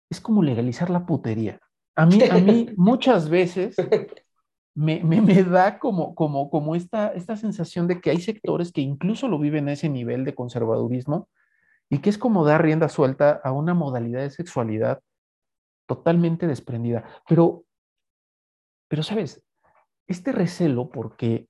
es 0.07 0.22
como 0.22 0.43
legalizar 0.43 0.91
la 0.91 1.07
putería. 1.07 1.59
A 1.95 2.05
mí, 2.05 2.22
a 2.24 2.36
mí 2.36 2.69
muchas 2.78 3.28
veces 3.28 3.76
me, 4.76 5.03
me, 5.03 5.19
me, 5.22 5.43
da 5.43 5.80
como, 5.80 6.13
como, 6.13 6.51
como 6.51 6.76
esta, 6.76 7.07
esta 7.13 7.36
sensación 7.38 7.88
de 7.88 7.99
que 7.99 8.11
hay 8.11 8.22
sectores 8.22 8.72
que 8.72 8.82
incluso 8.82 9.28
lo 9.28 9.39
viven 9.39 9.67
a 9.67 9.74
ese 9.74 9.89
nivel 9.89 10.26
de 10.26 10.36
conservadurismo, 10.36 11.28
y 11.91 11.99
que 11.99 12.09
es 12.09 12.17
como 12.17 12.45
dar 12.45 12.63
rienda 12.63 12.87
suelta 12.87 13.41
a 13.43 13.51
una 13.51 13.73
modalidad 13.73 14.21
de 14.21 14.29
sexualidad 14.29 15.03
totalmente 15.85 16.47
desprendida. 16.47 17.03
Pero, 17.27 17.65
pero 18.87 19.03
sabes, 19.03 19.43
este 20.07 20.31
recelo 20.31 20.89
porque 20.89 21.49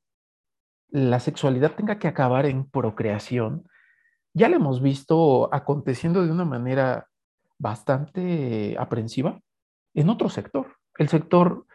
la 0.90 1.20
sexualidad 1.20 1.76
tenga 1.76 2.00
que 2.00 2.08
acabar 2.08 2.48
en 2.48 2.68
procreación, 2.68 3.68
ya 4.34 4.50
lo 4.50 4.56
hemos 4.56 4.82
visto 4.82 5.54
aconteciendo 5.54 6.26
de 6.26 6.32
una 6.32 6.46
manera 6.46 7.08
bastante 7.60 8.76
aprensiva 8.80 9.40
en 9.94 10.10
otro 10.10 10.28
sector, 10.28 10.76
el 10.98 11.08
sector 11.08 11.68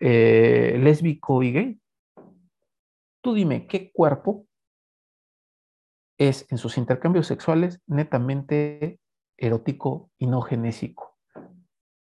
eh, 0.00 0.78
lésbico 0.80 1.42
y 1.42 1.52
gay. 1.52 1.80
Tú 3.20 3.34
dime, 3.34 3.66
¿qué 3.66 3.92
cuerpo 3.92 4.47
es 6.18 6.46
en 6.50 6.58
sus 6.58 6.76
intercambios 6.76 7.26
sexuales 7.26 7.80
netamente 7.86 9.00
erótico 9.36 10.10
y 10.18 10.26
no 10.26 10.42
genésico. 10.42 11.16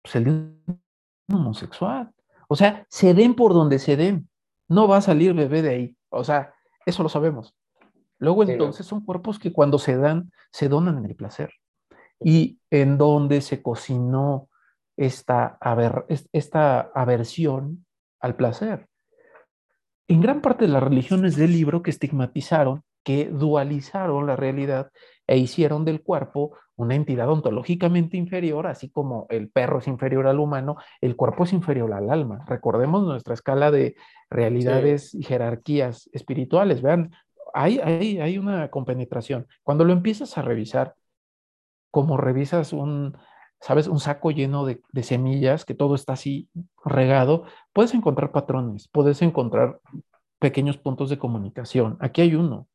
Pues 0.02 0.16
el 0.16 0.58
homosexual. 1.32 2.12
O 2.48 2.56
sea, 2.56 2.88
se 2.90 3.14
den 3.14 3.36
por 3.36 3.54
donde 3.54 3.78
se 3.78 3.98
den. 3.98 4.30
No 4.68 4.88
va 4.88 4.98
a 4.98 5.02
salir 5.02 5.34
bebé 5.34 5.62
de 5.62 5.70
ahí. 5.70 5.98
O 6.10 6.24
sea, 6.24 6.54
eso 6.86 7.04
lo 7.04 7.10
sabemos. 7.10 7.54
Luego 8.18 8.44
entonces 8.44 8.86
son 8.86 9.06
cuerpos 9.06 9.38
que 9.38 9.54
cuando 9.54 9.78
se 9.78 9.98
dan, 9.98 10.32
se 10.52 10.70
donan 10.70 10.98
en 10.98 11.06
el 11.06 11.16
placer. 11.16 11.52
Y 12.20 12.60
en 12.70 12.98
donde 12.98 13.42
se 13.42 13.62
cocinó 13.62 14.50
esta, 14.98 15.58
esta 16.34 16.80
aversión 16.94 17.86
al 18.20 18.36
placer. 18.36 18.88
En 20.08 20.22
gran 20.22 20.42
parte 20.42 20.66
de 20.66 20.72
las 20.72 20.84
religiones 20.84 21.36
del 21.36 21.52
libro 21.52 21.82
que 21.82 21.92
estigmatizaron 21.92 22.84
que 23.10 23.26
dualizaron 23.26 24.28
la 24.28 24.36
realidad 24.36 24.92
e 25.26 25.36
hicieron 25.40 25.84
del 25.84 26.04
cuerpo 26.04 26.56
una 26.76 26.94
entidad 26.94 27.28
ontológicamente 27.28 28.18
inferior, 28.18 28.68
así 28.68 28.92
como 28.92 29.26
el 29.32 29.50
perro 29.50 29.80
es 29.80 29.88
inferior 29.88 30.28
al 30.28 30.38
humano, 30.38 30.76
el 31.02 31.16
cuerpo 31.16 31.46
es 31.46 31.52
inferior 31.52 31.92
al 31.92 32.12
alma. 32.12 32.46
Recordemos 32.46 33.04
nuestra 33.04 33.34
escala 33.34 33.72
de 33.72 33.96
realidades 34.30 35.16
y 35.16 35.24
jerarquías 35.24 36.08
espirituales. 36.14 36.84
Vean, 36.84 37.10
hay, 37.56 37.80
hay, 37.80 38.20
hay 38.20 38.38
una 38.38 38.70
compenetración. 38.70 39.48
Cuando 39.64 39.86
lo 39.86 39.94
empiezas 39.94 40.38
a 40.38 40.44
revisar, 40.44 40.94
como 41.90 42.16
revisas 42.16 42.74
un, 42.74 43.18
¿sabes? 43.60 43.88
Un 43.88 44.00
saco 44.00 44.30
lleno 44.30 44.68
de, 44.68 44.84
de, 44.92 45.02
semillas, 45.02 45.66
que 45.66 45.74
todo 45.74 45.96
está 45.96 46.14
así 46.14 46.48
regado, 46.86 47.46
puedes 47.74 47.96
encontrar 47.96 48.32
patrones, 48.32 48.88
puedes 48.88 49.20
encontrar 49.24 49.80
pequeños 50.38 50.78
puntos 50.78 51.10
de 51.10 51.18
comunicación. 51.18 51.98
Aquí 52.02 52.22
hay 52.22 52.36
uno. 52.36 52.68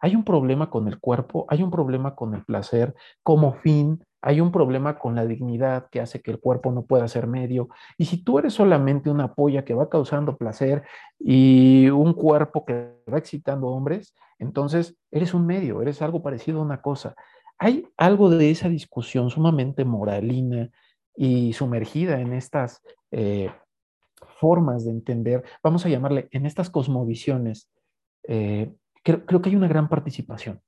Hay 0.00 0.16
un 0.16 0.24
problema 0.24 0.70
con 0.70 0.88
el 0.88 0.98
cuerpo, 0.98 1.46
hay 1.48 1.62
un 1.62 1.70
problema 1.70 2.14
con 2.14 2.34
el 2.34 2.44
placer 2.44 2.94
como 3.22 3.52
fin, 3.54 4.02
hay 4.22 4.40
un 4.40 4.52
problema 4.52 4.98
con 4.98 5.14
la 5.14 5.26
dignidad 5.26 5.88
que 5.90 6.00
hace 6.00 6.20
que 6.20 6.30
el 6.30 6.40
cuerpo 6.40 6.72
no 6.72 6.82
pueda 6.82 7.08
ser 7.08 7.26
medio. 7.26 7.68
Y 7.96 8.06
si 8.06 8.22
tú 8.22 8.38
eres 8.38 8.54
solamente 8.54 9.10
una 9.10 9.34
polla 9.34 9.64
que 9.64 9.74
va 9.74 9.88
causando 9.88 10.36
placer 10.36 10.82
y 11.18 11.88
un 11.90 12.14
cuerpo 12.14 12.64
que 12.64 12.94
va 13.12 13.18
excitando 13.18 13.68
hombres, 13.68 14.14
entonces 14.38 14.96
eres 15.10 15.34
un 15.34 15.46
medio, 15.46 15.82
eres 15.82 16.02
algo 16.02 16.22
parecido 16.22 16.60
a 16.60 16.64
una 16.64 16.80
cosa. 16.80 17.14
Hay 17.58 17.86
algo 17.96 18.30
de 18.30 18.50
esa 18.50 18.68
discusión 18.68 19.30
sumamente 19.30 19.84
moralina 19.84 20.70
y 21.14 21.52
sumergida 21.52 22.20
en 22.20 22.32
estas 22.32 22.82
eh, 23.10 23.50
formas 24.38 24.84
de 24.84 24.92
entender, 24.92 25.44
vamos 25.62 25.84
a 25.84 25.88
llamarle, 25.88 26.28
en 26.30 26.46
estas 26.46 26.70
cosmovisiones 26.70 27.68
eh, 28.24 28.72
creo, 29.02 29.42
que 29.42 29.48
hay 29.48 29.56
una 29.56 29.68
gran 29.68 29.88
participación. 29.88 30.60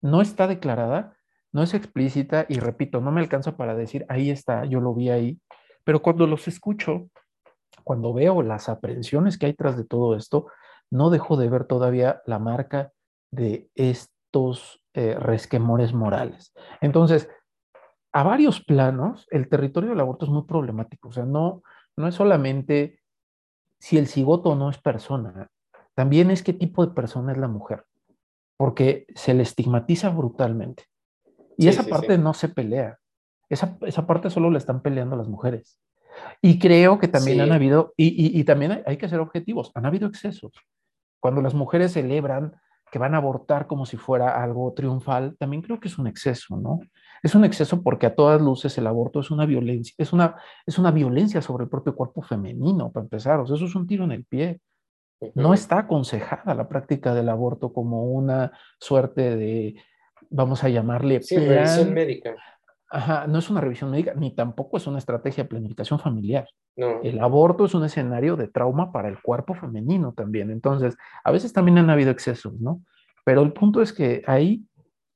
No 0.00 0.20
está 0.20 0.46
declarada, 0.46 1.16
no 1.52 1.62
es 1.62 1.74
explícita 1.74 2.46
y 2.48 2.58
repito, 2.58 3.00
no 3.00 3.12
me 3.12 3.20
alcanza 3.20 3.56
para 3.56 3.74
decir, 3.74 4.06
ahí 4.08 4.30
está, 4.30 4.64
yo 4.64 4.80
lo 4.80 4.94
vi 4.94 5.10
ahí, 5.10 5.40
pero 5.84 6.02
cuando 6.02 6.26
los 6.26 6.48
escucho, 6.48 7.08
cuando 7.84 8.12
veo 8.12 8.42
las 8.42 8.68
aprensiones 8.68 9.38
que 9.38 9.46
hay 9.46 9.54
tras 9.54 9.76
de 9.76 9.84
todo 9.84 10.16
esto, 10.16 10.46
no 10.90 11.10
dejo 11.10 11.36
de 11.36 11.48
ver 11.48 11.64
todavía 11.64 12.22
la 12.26 12.38
marca 12.38 12.92
de 13.30 13.68
estos 13.74 14.82
eh, 14.94 15.16
resquemores 15.18 15.92
morales. 15.92 16.52
Entonces, 16.80 17.28
a 18.12 18.22
varios 18.22 18.62
planos, 18.62 19.26
el 19.30 19.48
territorio 19.48 19.90
del 19.90 20.00
aborto 20.00 20.26
es 20.26 20.30
muy 20.30 20.44
problemático. 20.44 21.08
O 21.08 21.12
sea, 21.12 21.24
no, 21.24 21.62
no 21.96 22.08
es 22.08 22.14
solamente 22.14 23.00
si 23.78 23.96
el 23.98 24.06
cigoto 24.06 24.54
no 24.54 24.68
es 24.70 24.78
persona, 24.78 25.48
también 25.94 26.30
es 26.30 26.42
qué 26.42 26.52
tipo 26.52 26.84
de 26.86 26.92
persona 26.92 27.32
es 27.32 27.38
la 27.38 27.48
mujer, 27.48 27.84
porque 28.56 29.06
se 29.14 29.34
le 29.34 29.42
estigmatiza 29.42 30.10
brutalmente. 30.10 30.84
Y 31.58 31.68
esa 31.68 31.84
parte 31.84 32.18
no 32.18 32.34
se 32.34 32.48
pelea, 32.48 32.98
esa, 33.48 33.76
esa, 33.82 34.06
parte 34.06 34.30
solo 34.30 34.50
la 34.50 34.58
están 34.58 34.80
peleando 34.80 35.14
las 35.16 35.28
mujeres. 35.28 35.78
Y 36.40 36.58
creo 36.58 36.98
que 36.98 37.08
también 37.08 37.40
han 37.40 37.52
habido, 37.52 37.92
y, 37.96 38.38
y, 38.38 38.44
también 38.44 38.82
hay, 38.86 38.96
que 38.96 39.08
ser 39.08 39.20
objetivos, 39.20 39.70
han 39.74 39.86
habido 39.86 40.08
excesos. 40.08 40.52
Cuando 41.20 41.42
las 41.42 41.54
mujeres 41.54 41.92
celebran 41.92 42.54
que 42.90 42.98
van 42.98 43.14
a 43.14 43.18
abortar 43.18 43.66
como 43.66 43.86
si 43.86 43.96
fuera 43.96 44.42
algo 44.42 44.72
triunfal, 44.74 45.36
también 45.38 45.62
creo 45.62 45.80
que 45.80 45.88
es 45.88 45.98
un 45.98 46.06
exceso, 46.06 46.56
¿no? 46.56 46.80
Es 47.22 47.34
un 47.34 47.44
exceso 47.44 47.82
porque 47.82 48.06
a 48.06 48.14
todas 48.14 48.40
luces 48.40 48.76
el 48.76 48.86
aborto 48.86 49.20
es 49.20 49.30
una 49.30 49.46
violencia, 49.46 49.94
es 49.96 50.12
una, 50.12 50.36
es 50.66 50.78
una 50.78 50.90
violencia 50.90 51.40
sobre 51.40 51.64
el 51.64 51.70
propio 51.70 51.94
cuerpo 51.94 52.22
femenino, 52.22 52.90
para 52.90 53.04
empezar, 53.04 53.40
o 53.40 53.46
sea, 53.46 53.56
eso 53.56 53.64
es 53.64 53.74
un 53.74 53.86
tiro 53.86 54.04
en 54.04 54.12
el 54.12 54.24
pie. 54.24 54.60
No 55.34 55.54
está 55.54 55.80
aconsejada 55.80 56.54
la 56.54 56.68
práctica 56.68 57.14
del 57.14 57.28
aborto 57.28 57.72
como 57.72 58.04
una 58.04 58.52
suerte 58.78 59.36
de, 59.36 59.76
vamos 60.30 60.64
a 60.64 60.68
llamarle, 60.68 61.22
sí, 61.22 61.36
plan, 61.36 61.92
médica. 61.92 62.34
Ajá, 62.90 63.26
no 63.26 63.38
es 63.38 63.48
una 63.48 63.60
revisión 63.60 63.90
médica, 63.90 64.12
ni 64.14 64.34
tampoco 64.34 64.76
es 64.76 64.86
una 64.86 64.98
estrategia 64.98 65.44
de 65.44 65.48
planificación 65.48 65.98
familiar. 65.98 66.46
No. 66.76 67.00
El 67.02 67.20
aborto 67.20 67.64
es 67.64 67.74
un 67.74 67.84
escenario 67.84 68.36
de 68.36 68.48
trauma 68.48 68.92
para 68.92 69.08
el 69.08 69.20
cuerpo 69.22 69.54
femenino 69.54 70.12
también. 70.12 70.50
Entonces, 70.50 70.96
a 71.24 71.30
veces 71.30 71.52
también 71.52 71.78
han 71.78 71.88
habido 71.88 72.10
excesos, 72.10 72.60
¿no? 72.60 72.82
Pero 73.24 73.42
el 73.42 73.52
punto 73.52 73.80
es 73.80 73.92
que 73.92 74.22
ahí 74.26 74.66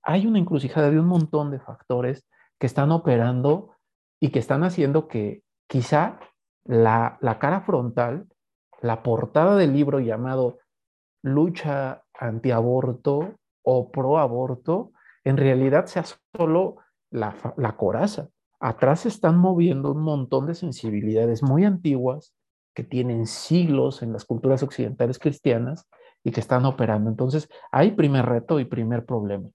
hay 0.02 0.26
una 0.26 0.38
encrucijada 0.38 0.90
de 0.90 0.98
un 0.98 1.06
montón 1.06 1.50
de 1.50 1.58
factores 1.58 2.26
que 2.58 2.66
están 2.66 2.92
operando 2.92 3.72
y 4.20 4.30
que 4.30 4.38
están 4.38 4.64
haciendo 4.64 5.08
que 5.08 5.42
quizá 5.66 6.18
la, 6.64 7.18
la 7.20 7.38
cara 7.38 7.60
frontal, 7.60 8.26
la 8.80 9.02
portada 9.02 9.56
del 9.56 9.72
libro 9.72 10.00
llamado 10.00 10.58
Lucha 11.22 12.04
antiaborto 12.14 13.34
o 13.62 13.90
proaborto, 13.90 14.92
en 15.24 15.36
realidad 15.36 15.86
sea 15.86 16.04
solo 16.36 16.76
la, 17.10 17.34
coraza. 17.76 18.28
Atrás 18.60 19.00
se 19.00 19.08
están 19.08 19.36
moviendo 19.38 19.92
un 19.92 20.02
montón 20.02 20.46
de 20.46 20.54
sensibilidades 20.54 21.42
muy 21.42 21.64
antiguas 21.64 22.34
que 22.74 22.84
tienen 22.84 23.26
siglos 23.26 24.02
en 24.02 24.12
las 24.12 24.24
culturas 24.24 24.62
occidentales 24.62 25.18
cristianas 25.18 25.88
y 26.22 26.30
que 26.30 26.40
están 26.40 26.64
operando. 26.64 27.10
Entonces, 27.10 27.48
hay 27.72 27.92
primer 27.92 28.26
reto 28.26 28.60
y 28.60 28.64
primer 28.64 29.04
problema. 29.04 29.48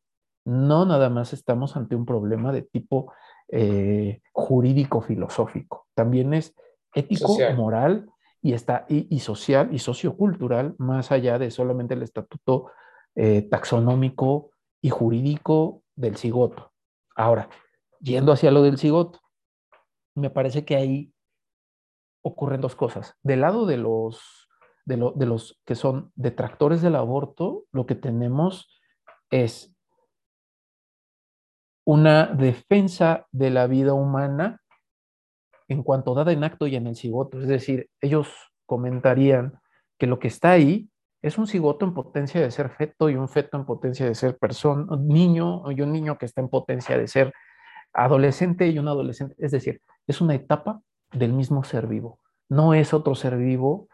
No 0.44 0.86
nada 0.86 1.10
más 1.10 1.34
estamos 1.34 1.78
ante 1.78 1.96
un 1.96 2.06
problema 2.06 2.52
de 2.52 2.64
tipo 2.64 3.14
eh, 3.50 4.22
jurídico-filosófico, 4.34 5.88
también 5.94 6.34
es 6.34 6.56
ético, 6.94 7.38
moral 7.56 8.10
y, 8.42 8.54
está, 8.54 8.86
y, 8.90 9.20
social 9.20 9.74
y 9.74 9.80
sociocultural, 9.80 10.76
más 10.78 11.12
allá 11.12 11.38
de 11.38 11.52
solamente 11.52 11.94
el 11.94 12.04
estatuto 12.04 12.72
eh, 13.16 13.44
taxonómico 13.44 14.52
y 14.82 14.90
jurídico 14.90 15.84
del 15.96 16.18
cigoto. 16.18 16.72
Ahora, 17.16 17.50
yendo 18.00 18.32
hacia 18.32 18.52
lo 18.52 18.64
del 18.64 18.78
cigoto, 18.78 19.20
me 20.16 20.30
parece 20.30 20.66
que 20.66 20.76
ahí 20.76 21.14
ocurren 22.24 22.62
dos 22.62 22.76
cosas. 22.76 23.16
Del 23.22 23.42
lado 23.42 23.66
de 23.66 23.78
los, 23.78 24.48
de, 24.86 24.98
los 24.98 25.62
que 25.66 25.76
son 25.76 26.12
detractores 26.16 26.82
del 26.82 26.96
aborto, 26.96 27.66
lo 27.72 27.86
que 27.86 27.96
tenemos 27.96 28.70
es 29.30 29.74
una 31.86 32.28
defensa 32.28 33.28
de 33.32 33.50
la 33.50 33.68
vida 33.68 33.94
humana 33.94 34.61
en 35.72 35.84
cuanto 35.84 36.14
dada 36.14 36.32
en 36.32 36.44
acto 36.44 36.68
y 36.68 36.76
en 36.76 36.88
el 36.88 36.96
cigoto. 36.96 37.40
Es 37.40 37.48
decir, 37.48 37.90
ellos 38.02 38.28
comentarían 38.66 39.60
que 39.98 40.08
lo 40.08 40.20
que 40.20 40.28
está 40.28 40.52
ahí 40.52 40.90
es 41.22 41.38
un 41.38 41.48
cigoto 41.48 41.86
en 41.86 41.94
potencia 41.94 42.42
de 42.42 42.52
ser 42.52 42.70
feto 42.70 43.10
y 43.10 43.16
un 43.16 43.30
feto 43.30 43.58
en 43.58 43.66
potencia 43.66 44.06
de 44.06 44.16
ser 44.16 44.38
persona, 44.38 44.86
niño 44.98 45.72
y 45.72 45.82
un 45.82 45.92
niño 45.92 46.18
que 46.18 46.26
está 46.26 46.42
en 46.42 46.50
potencia 46.50 46.98
de 46.98 47.08
ser 47.08 47.34
adolescente 47.94 48.68
y 48.68 48.80
un 48.80 48.88
adolescente. 48.88 49.36
Es 49.38 49.52
decir, 49.52 49.82
es 50.08 50.20
una 50.20 50.36
etapa 50.36 50.82
del 51.12 51.34
mismo 51.34 51.64
ser 51.64 51.88
vivo. 51.88 52.20
No 52.50 52.74
es 52.74 52.94
otro 52.94 53.16
ser 53.16 53.38
vivo 53.38 53.88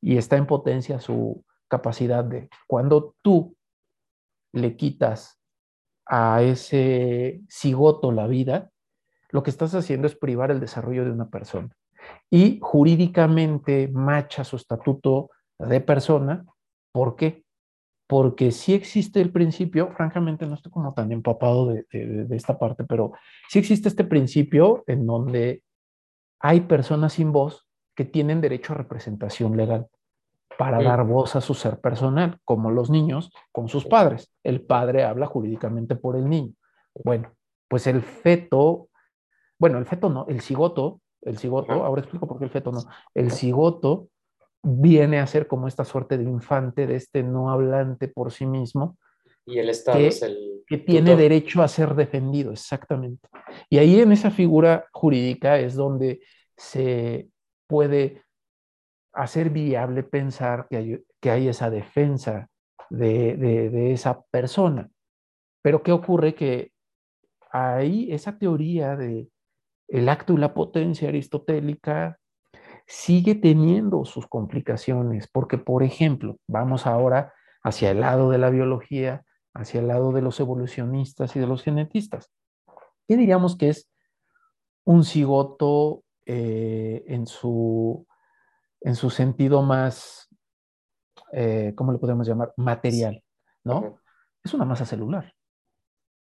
y 0.00 0.18
está 0.18 0.36
en 0.36 0.46
potencia 0.46 1.00
su 1.00 1.44
capacidad 1.68 2.24
de, 2.24 2.50
cuando 2.66 3.14
tú 3.22 3.56
le 4.52 4.76
quitas 4.76 5.40
a 6.04 6.42
ese 6.42 7.40
cigoto 7.48 8.12
la 8.12 8.26
vida, 8.26 8.70
lo 9.30 9.42
que 9.42 9.50
estás 9.50 9.74
haciendo 9.74 10.06
es 10.06 10.16
privar 10.16 10.50
el 10.50 10.60
desarrollo 10.60 11.04
de 11.04 11.10
una 11.10 11.28
persona. 11.28 11.70
Y 12.30 12.58
jurídicamente 12.62 13.88
macha 13.88 14.44
su 14.44 14.56
estatuto 14.56 15.30
de 15.58 15.80
persona 15.80 16.44
¿Por 16.96 17.14
qué? 17.14 17.44
Porque 18.06 18.50
sí 18.52 18.72
existe 18.72 19.20
el 19.20 19.30
principio, 19.30 19.90
francamente 19.90 20.46
no 20.46 20.54
estoy 20.54 20.72
como 20.72 20.94
tan 20.94 21.12
empapado 21.12 21.66
de, 21.66 22.26
esta 22.30 22.58
parte, 22.58 22.84
pero 22.84 23.12
sí 23.50 23.58
existe 23.58 23.90
este 23.90 24.04
principio 24.04 24.82
en 24.86 25.04
donde 25.04 25.62
hay 26.40 26.62
personas 26.62 27.12
sin 27.12 27.32
voz 27.32 27.68
que 27.94 28.06
tienen 28.06 28.40
derecho 28.40 28.72
a 28.72 28.76
representación 28.76 29.58
legal 29.58 29.88
para 30.56 30.82
dar 30.82 31.04
voz 31.04 31.36
a 31.36 31.42
su 31.42 31.52
ser 31.52 31.82
personal, 31.82 32.38
como 32.46 32.70
los 32.70 32.88
niños 32.88 33.30
con 33.52 33.68
sus 33.68 33.84
padres. 33.84 34.32
El 34.42 34.62
padre 34.62 35.04
habla 35.04 35.26
jurídicamente 35.26 35.96
por 35.96 36.16
el 36.16 36.30
niño. 36.30 36.54
Bueno, 37.04 37.30
pues 37.68 37.86
el 37.86 38.00
feto, 38.00 38.88
bueno, 39.58 39.78
el 39.78 39.86
feto 39.86 40.08
no, 40.08 40.26
el 40.28 40.40
cigoto, 40.40 41.00
el 41.22 41.38
cigoto, 41.38 41.72
ahora 41.72 42.02
explico 42.02 42.26
por 42.26 42.38
qué 42.38 42.44
el 42.44 42.50
feto 42.50 42.72
no, 42.72 42.84
el 43.14 43.30
cigoto 43.30 44.08
viene 44.62 45.18
a 45.18 45.26
ser 45.26 45.46
como 45.46 45.68
esta 45.68 45.84
suerte 45.84 46.18
de 46.18 46.24
infante, 46.24 46.86
de 46.86 46.96
este 46.96 47.22
no 47.22 47.50
hablante 47.50 48.08
por 48.08 48.32
sí 48.32 48.46
mismo. 48.46 48.98
Y 49.44 49.58
el 49.58 49.70
Estado 49.70 49.98
que, 49.98 50.08
es 50.08 50.22
el... 50.22 50.64
Que 50.66 50.78
tiene 50.78 51.14
derecho 51.14 51.62
a 51.62 51.68
ser 51.68 51.94
defendido, 51.94 52.52
exactamente. 52.52 53.28
Y 53.70 53.78
ahí 53.78 54.00
en 54.00 54.10
esa 54.10 54.30
figura 54.30 54.86
jurídica 54.92 55.58
es 55.60 55.76
donde 55.76 56.20
se 56.56 57.28
puede 57.68 58.24
hacer 59.12 59.50
viable 59.50 60.02
pensar 60.02 60.66
que 60.68 60.76
hay, 60.76 61.04
que 61.20 61.30
hay 61.30 61.48
esa 61.48 61.70
defensa 61.70 62.48
de, 62.90 63.36
de 63.36 63.92
esa 63.92 64.20
persona. 64.30 64.90
Pero 65.62 65.82
¿qué 65.82 65.92
ocurre? 65.92 66.34
Que 66.34 66.72
ahí 67.52 68.12
esa 68.12 68.36
teoría 68.36 68.96
de 68.96 69.28
el 69.88 70.08
acto 70.08 70.32
y 70.32 70.38
la 70.38 70.54
potencia 70.54 71.08
aristotélica 71.08 72.18
sigue 72.86 73.34
teniendo 73.34 74.04
sus 74.04 74.26
complicaciones, 74.26 75.28
porque, 75.28 75.58
por 75.58 75.82
ejemplo, 75.82 76.38
vamos 76.46 76.86
ahora 76.86 77.32
hacia 77.62 77.90
el 77.90 78.00
lado 78.00 78.30
de 78.30 78.38
la 78.38 78.50
biología, 78.50 79.24
hacia 79.54 79.80
el 79.80 79.88
lado 79.88 80.12
de 80.12 80.22
los 80.22 80.38
evolucionistas 80.38 81.34
y 81.34 81.40
de 81.40 81.46
los 81.46 81.62
genetistas. 81.62 82.30
¿Qué 83.08 83.16
diríamos 83.16 83.56
que 83.56 83.70
es 83.70 83.90
un 84.84 85.04
cigoto 85.04 86.04
eh, 86.26 87.04
en, 87.08 87.26
su, 87.26 88.06
en 88.80 88.94
su 88.94 89.10
sentido 89.10 89.62
más, 89.62 90.28
eh, 91.32 91.72
¿cómo 91.76 91.92
le 91.92 91.98
podemos 91.98 92.26
llamar? 92.26 92.52
Material, 92.56 93.22
¿no? 93.64 94.00
Es 94.44 94.54
una 94.54 94.64
masa 94.64 94.86
celular. 94.86 95.34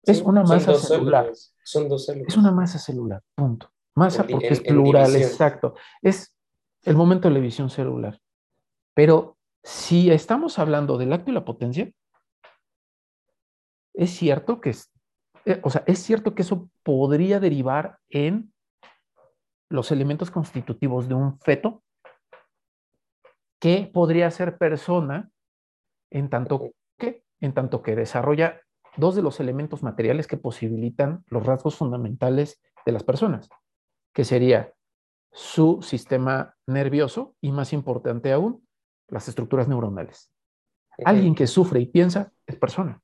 es 0.04 0.22
una 0.22 0.44
masa 0.44 0.76
celular. 0.76 1.32
Son 1.72 1.88
dos 1.88 2.06
células. 2.06 2.28
Es 2.28 2.36
una 2.36 2.52
masa 2.52 2.78
celular, 2.78 3.24
punto. 3.34 3.72
Masa 3.96 4.28
porque 4.28 4.50
es 4.50 4.60
plural, 4.60 5.16
exacto. 5.16 5.76
Es 6.02 6.36
el 6.84 6.98
momento 6.98 7.30
de 7.30 7.36
la 7.36 7.40
visión 7.40 7.70
celular. 7.70 8.20
Pero 8.94 9.38
si 9.64 10.12
estamos 10.12 10.60
hablando 10.60 10.98
del 10.98 11.14
acto 11.14 11.32
y 11.32 11.34
la 11.34 11.46
potencia, 11.46 11.90
es 13.94 14.10
cierto 14.10 14.60
que 14.60 14.72
es, 14.72 14.92
eh, 15.46 15.62
o 15.64 15.70
sea, 15.70 15.86
es 15.88 16.00
cierto 16.00 16.36
que 16.36 16.42
eso 16.42 16.70
podría 16.84 17.40
derivar 17.40 18.00
en 18.10 18.54
los 19.70 19.94
elementos 19.94 20.30
constitutivos 20.30 21.08
de 21.08 21.14
un 21.14 21.40
feto 21.40 21.84
que 23.62 23.90
podría 23.94 24.30
ser 24.30 24.58
persona 24.58 25.32
en 26.10 26.30
tanto 26.30 26.74
que, 26.98 27.24
en 27.40 27.54
tanto 27.54 27.82
que 27.82 27.96
desarrolla 27.96 28.62
dos 28.98 29.16
de 29.16 29.22
los 29.22 29.40
elementos 29.40 29.84
materiales 29.84 30.28
que 30.28 30.38
posibilitan 30.38 31.24
los 31.28 31.46
rasgos 31.46 31.76
fundamentales 31.76 32.62
de 32.86 32.92
las 32.92 33.04
personas, 33.04 33.50
que 34.14 34.26
sería 34.26 34.74
su 35.32 35.82
sistema 35.82 36.56
nervioso 36.68 37.36
y 37.42 37.52
más 37.52 37.74
importante 37.74 38.32
aún, 38.34 38.66
las 39.08 39.28
estructuras 39.28 39.68
neuronales. 39.68 40.32
Alguien 41.06 41.36
que 41.36 41.48
sufre 41.48 41.80
y 41.80 41.86
piensa 41.86 42.32
es 42.46 42.56
persona. 42.56 43.02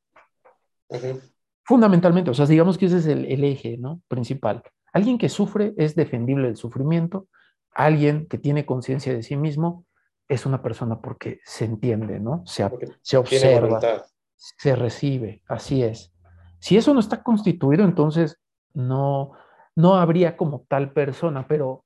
Fundamentalmente, 1.64 2.32
o 2.32 2.34
sea, 2.34 2.46
digamos 2.46 2.78
que 2.78 2.86
ese 2.86 2.98
es 2.98 3.08
el, 3.08 3.44
eje 3.44 3.78
¿no? 3.78 4.02
principal. 4.08 4.64
Alguien 4.94 5.18
que 5.18 5.30
sufre 5.30 5.74
es 5.78 5.96
defendible 5.96 6.48
del 6.48 6.58
sufrimiento. 6.58 7.28
Alguien 7.74 8.26
que 8.28 8.38
tiene 8.38 8.66
conciencia 8.66 9.14
de 9.14 9.24
sí 9.24 9.36
mismo 9.36 9.86
es 10.28 10.46
una 10.46 10.62
persona 10.62 11.02
porque 11.02 11.40
se 11.44 11.66
entiende, 11.66 12.20
¿no? 12.20 12.44
Se, 12.46 12.70
se 13.02 13.18
observa, 13.18 13.80
se 14.38 14.76
recibe, 14.76 15.44
así 15.48 15.84
es. 15.84 16.14
Si 16.60 16.78
eso 16.78 16.94
no 16.94 17.00
está 17.00 17.24
constituido, 17.24 17.84
entonces 17.84 18.40
no, 18.74 19.34
no 19.76 19.96
habría 19.96 20.38
como 20.38 20.66
tal 20.70 20.94
persona, 20.94 21.48
pero 21.48 21.84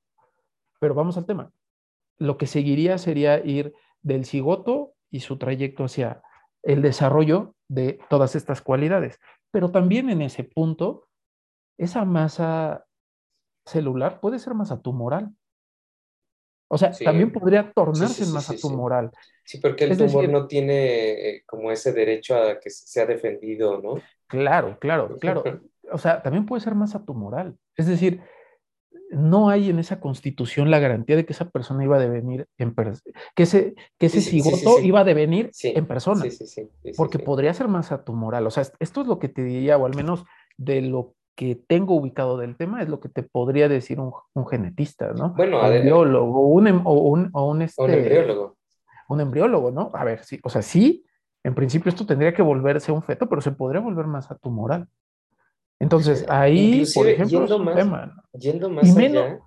pero 0.82 0.95
vamos 0.95 1.16
al 1.16 1.28
tema. 1.28 1.52
Lo 2.18 2.38
que 2.38 2.47
seguiría 2.47 2.97
sería 2.97 3.38
ir 3.45 3.74
del 4.02 4.26
cigoto 4.26 4.93
y 5.12 5.20
su 5.20 5.38
trayecto 5.38 5.84
hacia 5.86 6.24
el 6.64 6.82
desarrollo 6.82 7.56
de 7.68 7.99
todas 8.10 8.36
estas 8.36 8.62
cualidades. 8.62 9.20
Pero 9.52 9.70
también 9.70 10.10
en 10.10 10.24
ese 10.24 10.43
punto, 10.43 11.08
esa 11.78 12.04
masa 12.04 12.86
celular 13.64 14.20
puede 14.20 14.39
ser 14.39 14.56
masa 14.56 14.82
tumoral. 14.82 15.36
O 16.74 16.78
sea, 16.78 16.91
también 16.91 17.34
podría 17.34 17.69
tornarse 17.74 18.24
en 18.24 18.32
masa 18.32 18.55
tumoral. 18.55 19.11
Sí, 19.43 19.57
porque 19.57 19.84
el 19.84 19.97
tumor 19.97 20.30
no 20.30 20.47
tiene 20.47 21.11
eh, 21.11 21.43
como 21.45 21.69
ese 21.69 21.91
derecho 21.91 22.34
a 22.38 22.61
que 22.61 22.69
sea 22.69 23.05
defendido, 23.05 23.82
¿no? 23.82 24.01
Claro, 24.28 24.78
claro, 24.80 25.17
claro. 25.19 25.43
O 25.91 25.97
sea, 25.97 26.22
también 26.22 26.45
puede 26.45 26.61
ser 26.61 26.74
masa 26.74 27.03
tumoral. 27.03 27.57
Es 27.76 27.88
decir, 27.88 28.22
no 29.09 29.49
hay 29.49 29.69
en 29.69 29.80
esa 29.80 29.99
constitución 29.99 30.72
la 30.72 30.80
garantía 30.80 31.17
de 31.17 31.26
que 31.26 31.34
esa 31.34 31.49
persona 31.49 31.84
iba 31.84 31.97
a 31.97 31.99
devenir 31.99 32.47
en 32.57 32.74
que 33.36 33.43
ese, 33.43 33.76
que 33.97 34.05
ese 34.05 34.22
cigoto 34.22 34.80
iba 34.80 35.01
a 35.01 35.03
devenir 35.03 35.51
en 35.63 35.86
persona, 35.86 36.24
porque 36.95 37.19
podría 37.19 37.53
ser 37.53 37.67
masa 37.67 38.05
tumoral. 38.05 38.47
O 38.47 38.51
sea, 38.51 38.63
esto 38.80 39.01
es 39.01 39.07
lo 39.07 39.19
que 39.19 39.28
te 39.28 39.43
diría, 39.43 39.78
o 39.78 39.86
al 39.86 39.93
menos 39.93 40.24
de 40.55 40.80
lo 40.84 41.15
que 41.41 41.55
tengo 41.55 41.95
ubicado 41.95 42.37
del 42.37 42.55
tema 42.55 42.83
es 42.83 42.87
lo 42.87 42.99
que 42.99 43.09
te 43.09 43.23
podría 43.23 43.67
decir 43.67 43.99
un, 43.99 44.13
genetista, 44.47 45.11
¿no? 45.13 45.33
Bueno, 45.33 45.59
un 45.59 45.81
biólogo, 45.81 46.47
un, 46.49 46.67
em, 46.67 46.81
o 46.85 46.93
un, 46.93 47.31
o 47.33 47.49
un, 47.49 47.63
este, 47.63 47.81
un 47.81 47.89
embriólogo. 47.89 48.57
Un 49.09 49.21
embriólogo, 49.21 49.71
¿no? 49.71 49.89
A 49.95 50.03
ver, 50.03 50.23
sí, 50.23 50.39
o 50.43 50.49
sea, 50.49 50.61
sí, 50.61 51.03
en 51.43 51.55
principio 51.55 51.89
esto 51.89 52.05
tendría 52.05 52.31
que 52.31 52.43
volverse 52.43 52.91
un 52.91 53.01
feto, 53.01 53.27
pero 53.27 53.41
se 53.41 53.51
podría 53.53 53.81
volver 53.81 54.05
más 54.05 54.29
atumoral. 54.29 54.87
Entonces, 55.79 56.27
ahí, 56.29 56.83
por 56.93 57.07
ejemplo, 57.07 57.43
es 57.43 57.49
un 57.49 57.73
tema. 57.73 58.23
Yendo 58.33 58.69
más 58.69 58.87
y 58.87 58.91
menos, 58.91 59.39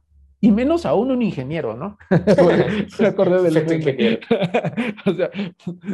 Y 0.45 0.53
menos 0.53 0.85
aún 0.85 1.11
un 1.11 1.23
ingeniero, 1.23 1.75
¿no? 1.75 1.97
Me 3.01 3.07
acordé 3.07 3.43
del 3.43 3.57
ingeniero. 3.57 4.19
o 5.07 5.15
sea, 5.15 5.31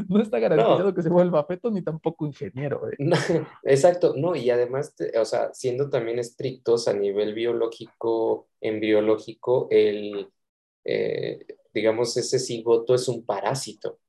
no 0.09 0.21
está 0.21 0.41
garantizado 0.41 0.93
que 0.93 1.03
se 1.03 1.09
vuelva 1.09 1.45
feto 1.45 1.71
ni 1.71 1.83
tampoco 1.83 2.27
ingeniero. 2.27 2.83
¿eh? 2.91 2.97
exacto, 3.63 4.15
no, 4.17 4.35
y 4.35 4.51
además, 4.51 4.97
o 5.17 5.25
sea, 5.25 5.55
siendo 5.55 5.89
también 5.89 6.19
estrictos 6.19 6.89
a 6.89 6.95
nivel 6.95 7.33
biológico, 7.33 8.49
embriológico, 8.61 9.69
el, 9.71 10.29
eh, 10.85 11.47
digamos, 11.73 12.17
ese 12.17 12.41
cigoto 12.41 12.97
es 12.97 13.07
un 13.07 13.25
parásito. 13.25 14.01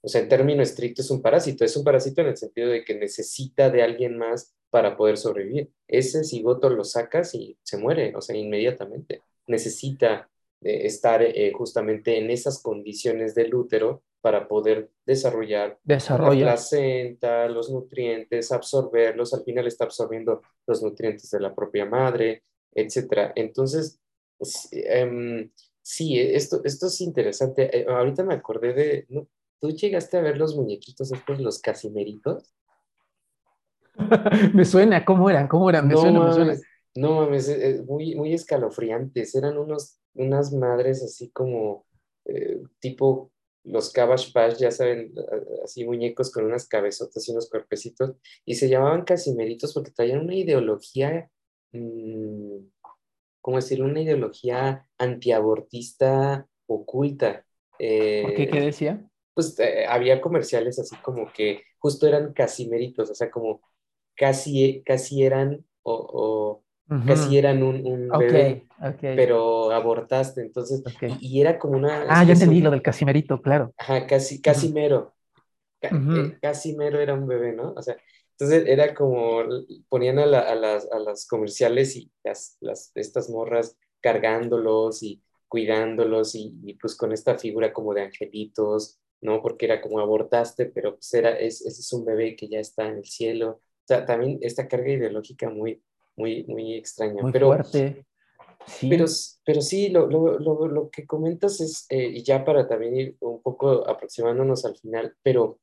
O 0.00 0.08
sea, 0.08 0.22
en 0.22 0.28
término 0.30 0.62
estricto 0.62 1.02
es 1.02 1.10
un 1.10 1.20
parásito. 1.20 1.66
Es 1.66 1.76
un 1.76 1.84
parásito 1.84 2.22
en 2.22 2.28
el 2.28 2.36
sentido 2.38 2.70
de 2.70 2.82
que 2.82 2.94
necesita 2.94 3.68
de 3.68 3.82
alguien 3.82 4.16
más 4.16 4.54
para 4.70 4.96
poder 4.96 5.18
sobrevivir. 5.18 5.70
Ese 5.86 6.24
cigoto 6.24 6.70
lo 6.70 6.84
sacas 6.84 7.34
y 7.34 7.58
se 7.62 7.76
muere, 7.76 8.14
o 8.16 8.22
sea, 8.22 8.34
inmediatamente. 8.36 9.22
Necesita 9.50 10.30
eh, 10.62 10.86
estar 10.86 11.22
eh, 11.22 11.52
justamente 11.52 12.18
en 12.18 12.30
esas 12.30 12.62
condiciones 12.62 13.34
del 13.34 13.54
útero 13.54 14.02
para 14.20 14.46
poder 14.46 14.90
desarrollar 15.06 15.78
la 15.84 16.30
placenta, 16.30 17.48
los 17.48 17.70
nutrientes, 17.70 18.52
absorberlos, 18.52 19.32
al 19.32 19.42
final 19.44 19.66
está 19.66 19.84
absorbiendo 19.84 20.42
los 20.66 20.82
nutrientes 20.82 21.30
de 21.30 21.40
la 21.40 21.54
propia 21.54 21.86
madre, 21.86 22.44
etc. 22.74 23.32
Entonces, 23.34 23.98
em, 24.72 25.50
sí, 25.80 26.18
esto, 26.20 26.60
esto 26.64 26.86
es 26.88 27.00
interesante. 27.00 27.78
Eh, 27.78 27.86
ahorita 27.88 28.22
me 28.22 28.34
acordé 28.34 28.74
de, 28.74 29.06
¿tú 29.58 29.70
llegaste 29.70 30.18
a 30.18 30.22
ver 30.22 30.36
los 30.36 30.54
muñequitos 30.54 31.10
estos, 31.12 31.40
los 31.40 31.58
casimeritos? 31.58 32.54
me 34.54 34.64
suena, 34.64 35.04
¿cómo 35.04 35.30
eran? 35.30 35.48
¿Cómo 35.48 35.70
eran? 35.70 35.88
Me 35.88 35.94
no, 35.94 36.00
suena, 36.00 36.20
me 36.20 36.32
suena. 36.32 36.54
No 36.94 37.16
mames, 37.16 37.48
es 37.48 37.84
muy, 37.84 38.14
muy 38.14 38.34
escalofriantes. 38.34 39.34
Eran 39.34 39.58
unos, 39.58 39.98
unas 40.14 40.52
madres 40.52 41.02
así 41.02 41.30
como 41.30 41.86
eh, 42.24 42.60
tipo 42.80 43.32
los 43.64 43.92
Cabbage 43.92 44.32
Patch, 44.32 44.58
ya 44.58 44.70
saben, 44.70 45.12
así 45.62 45.84
muñecos 45.84 46.32
con 46.32 46.46
unas 46.46 46.66
cabezotas 46.66 47.28
y 47.28 47.32
unos 47.32 47.50
cuerpecitos, 47.50 48.16
y 48.44 48.54
se 48.54 48.68
llamaban 48.68 49.04
casimeritos 49.04 49.74
porque 49.74 49.90
traían 49.90 50.20
una 50.20 50.34
ideología, 50.34 51.30
mm, 51.72 52.56
¿cómo 53.40 53.56
decir? 53.56 53.82
Una 53.82 54.00
ideología 54.00 54.86
antiabortista 54.98 56.46
oculta. 56.66 57.44
¿Por 57.72 57.78
qué? 57.78 58.48
¿Qué 58.50 58.58
eh, 58.58 58.64
decía? 58.66 59.10
Pues 59.34 59.58
eh, 59.58 59.86
había 59.86 60.20
comerciales 60.20 60.78
así 60.78 60.96
como 60.96 61.30
que 61.32 61.62
justo 61.78 62.06
eran 62.06 62.32
casimeritos, 62.32 63.10
o 63.10 63.14
sea, 63.14 63.30
como 63.30 63.60
casi, 64.16 64.82
casi 64.84 65.22
eran 65.24 65.64
o, 65.82 66.62
casi 67.06 67.38
eran 67.38 67.62
un, 67.62 68.08
bebé, 68.18 68.66
pero 69.00 69.70
abortaste, 69.70 70.42
entonces, 70.42 70.82
y, 71.20 71.40
era 71.40 71.58
como 71.58 71.76
una... 71.76 72.06
Ah, 72.08 72.24
ya 72.24 72.32
entendí 72.32 72.60
lo 72.60 72.70
del 72.70 72.82
casimerito, 72.82 73.40
claro. 73.40 73.72
Ajá, 73.76 74.06
casi, 74.06 74.40
casi 74.40 74.72
mero, 74.72 75.14
eh, 75.80 76.36
casi 76.42 76.76
mero 76.76 77.00
era 77.00 77.14
un 77.14 77.26
bebé, 77.26 77.52
¿no? 77.52 77.72
O 77.76 77.82
sea, 77.82 77.96
entonces 78.32 78.64
era 78.66 78.94
como, 78.94 79.42
ponían 79.88 80.18
a, 80.18 80.22
a, 80.22 80.54
las, 80.54 80.90
a 80.90 80.98
las, 80.98 81.26
comerciales 81.26 81.94
y 81.96 82.10
las, 82.24 82.56
las, 82.60 82.90
estas 82.94 83.30
morras 83.30 83.76
cargándolos 84.00 85.02
y 85.02 85.22
cuidándolos 85.46 86.34
y, 86.34 86.76
pues 86.80 86.96
con 86.96 87.12
esta 87.12 87.36
figura 87.36 87.72
como 87.72 87.92
de 87.92 88.02
angelitos, 88.02 88.98
¿no? 89.20 89.42
Porque 89.42 89.66
era 89.66 89.80
como 89.80 90.00
abortaste, 90.00 90.66
pero 90.66 90.94
pues 90.94 91.12
era, 91.12 91.38
es, 91.38 91.60
ese 91.60 91.80
es 91.80 91.92
un 91.92 92.04
bebé 92.04 92.34
que 92.36 92.48
ya 92.48 92.60
está 92.60 92.88
en 92.88 92.98
el 92.98 93.04
cielo. 93.04 93.60
También 93.84 94.38
esta 94.42 94.68
carga 94.68 94.90
ideológica 94.90 95.50
muy, 95.50 95.82
muy, 96.20 96.44
muy 96.44 96.74
extraña. 96.74 97.22
Muy 97.22 97.32
pero, 97.32 97.46
fuerte. 97.48 98.04
Sí. 98.66 98.88
Pero, 98.90 99.06
pero 99.44 99.60
sí, 99.62 99.88
lo, 99.88 100.06
lo, 100.06 100.38
lo, 100.38 100.68
lo 100.68 100.90
que 100.90 101.06
comentas 101.06 101.60
es, 101.60 101.86
eh, 101.88 102.10
y 102.14 102.22
ya 102.22 102.44
para 102.44 102.68
también 102.68 102.94
ir 102.94 103.16
un 103.20 103.42
poco 103.42 103.88
aproximándonos 103.88 104.64
al 104.64 104.76
final, 104.76 105.14
pero 105.22 105.58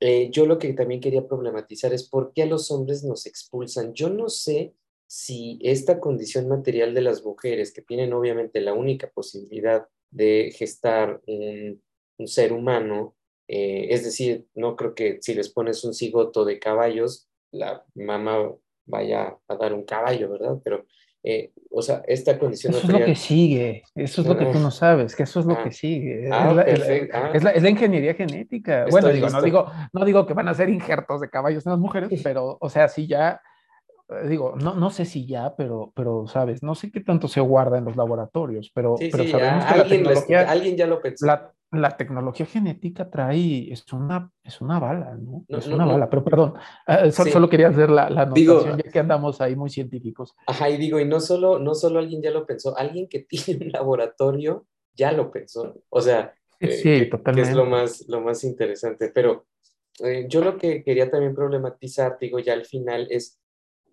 eh, 0.00 0.30
yo 0.30 0.46
lo 0.46 0.58
que 0.58 0.72
también 0.72 1.00
quería 1.00 1.28
problematizar 1.28 1.92
es 1.92 2.08
por 2.08 2.32
qué 2.32 2.42
a 2.42 2.46
los 2.46 2.70
hombres 2.70 3.04
nos 3.04 3.26
expulsan. 3.26 3.92
Yo 3.92 4.08
no 4.08 4.30
sé 4.30 4.74
si 5.06 5.58
esta 5.62 6.00
condición 6.00 6.48
material 6.48 6.94
de 6.94 7.02
las 7.02 7.22
mujeres, 7.22 7.72
que 7.72 7.82
tienen 7.82 8.12
obviamente 8.14 8.60
la 8.60 8.72
única 8.72 9.10
posibilidad 9.10 9.86
de 10.10 10.52
gestar 10.56 11.20
un, 11.26 11.82
un 12.18 12.26
ser 12.26 12.52
humano, 12.52 13.14
eh, 13.48 13.88
es 13.90 14.04
decir, 14.04 14.46
no 14.54 14.76
creo 14.76 14.94
que 14.94 15.18
si 15.20 15.34
les 15.34 15.50
pones 15.50 15.84
un 15.84 15.92
cigoto 15.92 16.44
de 16.44 16.58
caballos, 16.58 17.28
la 17.52 17.84
mamá 17.94 18.54
vaya 18.90 19.36
a 19.48 19.56
dar 19.56 19.72
un 19.72 19.84
caballo, 19.84 20.30
¿verdad? 20.30 20.58
Pero, 20.62 20.84
eh, 21.22 21.52
o 21.70 21.82
sea, 21.82 22.02
esta 22.06 22.38
condición... 22.38 22.74
Eso 22.74 22.86
es 22.86 22.92
lo 22.92 23.04
que 23.04 23.14
sigue, 23.14 23.82
eso 23.94 24.22
es 24.22 24.26
lo 24.26 24.36
que 24.36 24.46
tú 24.46 24.58
no 24.58 24.70
sabes, 24.70 25.14
que 25.14 25.22
eso 25.22 25.40
es 25.40 25.46
lo 25.46 25.54
ah. 25.54 25.64
que 25.64 25.72
sigue. 25.72 26.28
Ah, 26.32 26.62
es, 26.66 26.78
la, 27.42 27.50
es, 27.50 27.62
la, 27.62 27.70
ingeniería 27.70 28.14
genética. 28.14 28.86
bueno, 28.90 29.08
digo, 29.08 29.28
no 29.28 29.42
digo, 29.42 29.66
no 29.92 30.04
digo 30.04 30.26
que 30.26 30.34
van 30.34 30.48
a 30.48 30.54
ser 30.54 30.68
injertos 30.68 31.20
de 31.20 31.30
caballos 31.30 31.64
en 31.66 31.72
las 31.72 31.80
mujeres, 31.80 32.10
pero, 32.24 32.58
o 32.60 32.68
sea, 32.68 32.88
sí 32.88 33.06
ya, 33.06 33.40
eh, 34.08 34.28
digo, 34.28 34.54
no, 34.56 34.74
no 34.74 34.90
sé 34.90 35.04
si 35.04 35.26
ya, 35.26 35.54
pero, 35.56 35.92
pero, 35.94 36.26
sabes, 36.26 36.62
no 36.62 36.74
sé 36.74 36.90
qué 36.90 37.00
tanto 37.00 37.28
se 37.28 37.40
guarda 37.40 37.78
en 37.78 37.84
los 37.84 37.96
laboratorios, 37.96 38.70
pero, 38.74 38.96
pero 38.98 39.24
sabemos 39.26 39.64
que 39.64 39.72
alguien, 39.72 40.04
la 40.04 40.10
tecnología, 40.10 40.50
alguien 40.50 40.76
ya 40.76 40.86
lo 40.86 41.00
pensó 41.00 41.26
la 41.26 41.52
tecnología 41.96 42.46
genética 42.46 43.10
trae, 43.10 43.72
es 43.72 43.84
una, 43.92 44.30
es 44.42 44.60
una 44.60 44.78
bala, 44.78 45.16
¿no? 45.16 45.44
es 45.48 45.68
una 45.68 45.84
bala, 45.84 46.10
pero 46.10 46.24
perdón, 46.24 46.54
ah, 46.86 47.10
solo, 47.10 47.48
quería 47.48 47.68
hacer 47.68 47.90
la, 47.90 48.10
la 48.10 48.22
anotación, 48.22 48.76
ya 48.76 48.90
que 48.90 48.98
andamos 48.98 49.40
ahí 49.40 49.54
muy 49.54 49.70
científicos. 49.70 50.34
Ajá, 50.46 50.68
y 50.68 50.76
digo, 50.76 50.98
y 50.98 51.04
no 51.04 51.20
solo, 51.20 51.58
no 51.58 51.74
solo 51.74 52.00
alguien 52.00 52.22
ya 52.22 52.30
lo 52.30 52.46
pensó, 52.46 52.76
alguien 52.76 53.08
que 53.08 53.20
tiene 53.28 53.66
un 53.66 53.72
laboratorio 53.72 54.66
ya 54.94 55.12
lo 55.12 55.30
pensó, 55.30 55.82
o 55.88 56.00
sea, 56.00 56.34
sí, 56.58 56.90
eh, 56.90 57.06
totalmente. 57.06 57.42
que 57.42 57.50
es 57.50 57.56
lo 57.56 57.64
más, 57.66 58.04
lo 58.08 58.20
más 58.20 58.42
interesante, 58.42 59.10
pero 59.14 59.46
eh, 60.02 60.26
yo 60.28 60.42
lo 60.42 60.56
que 60.56 60.82
quería 60.82 61.10
también 61.10 61.34
problematizar, 61.34 62.18
digo, 62.20 62.38
ya 62.38 62.54
al 62.54 62.64
final 62.64 63.06
es 63.10 63.38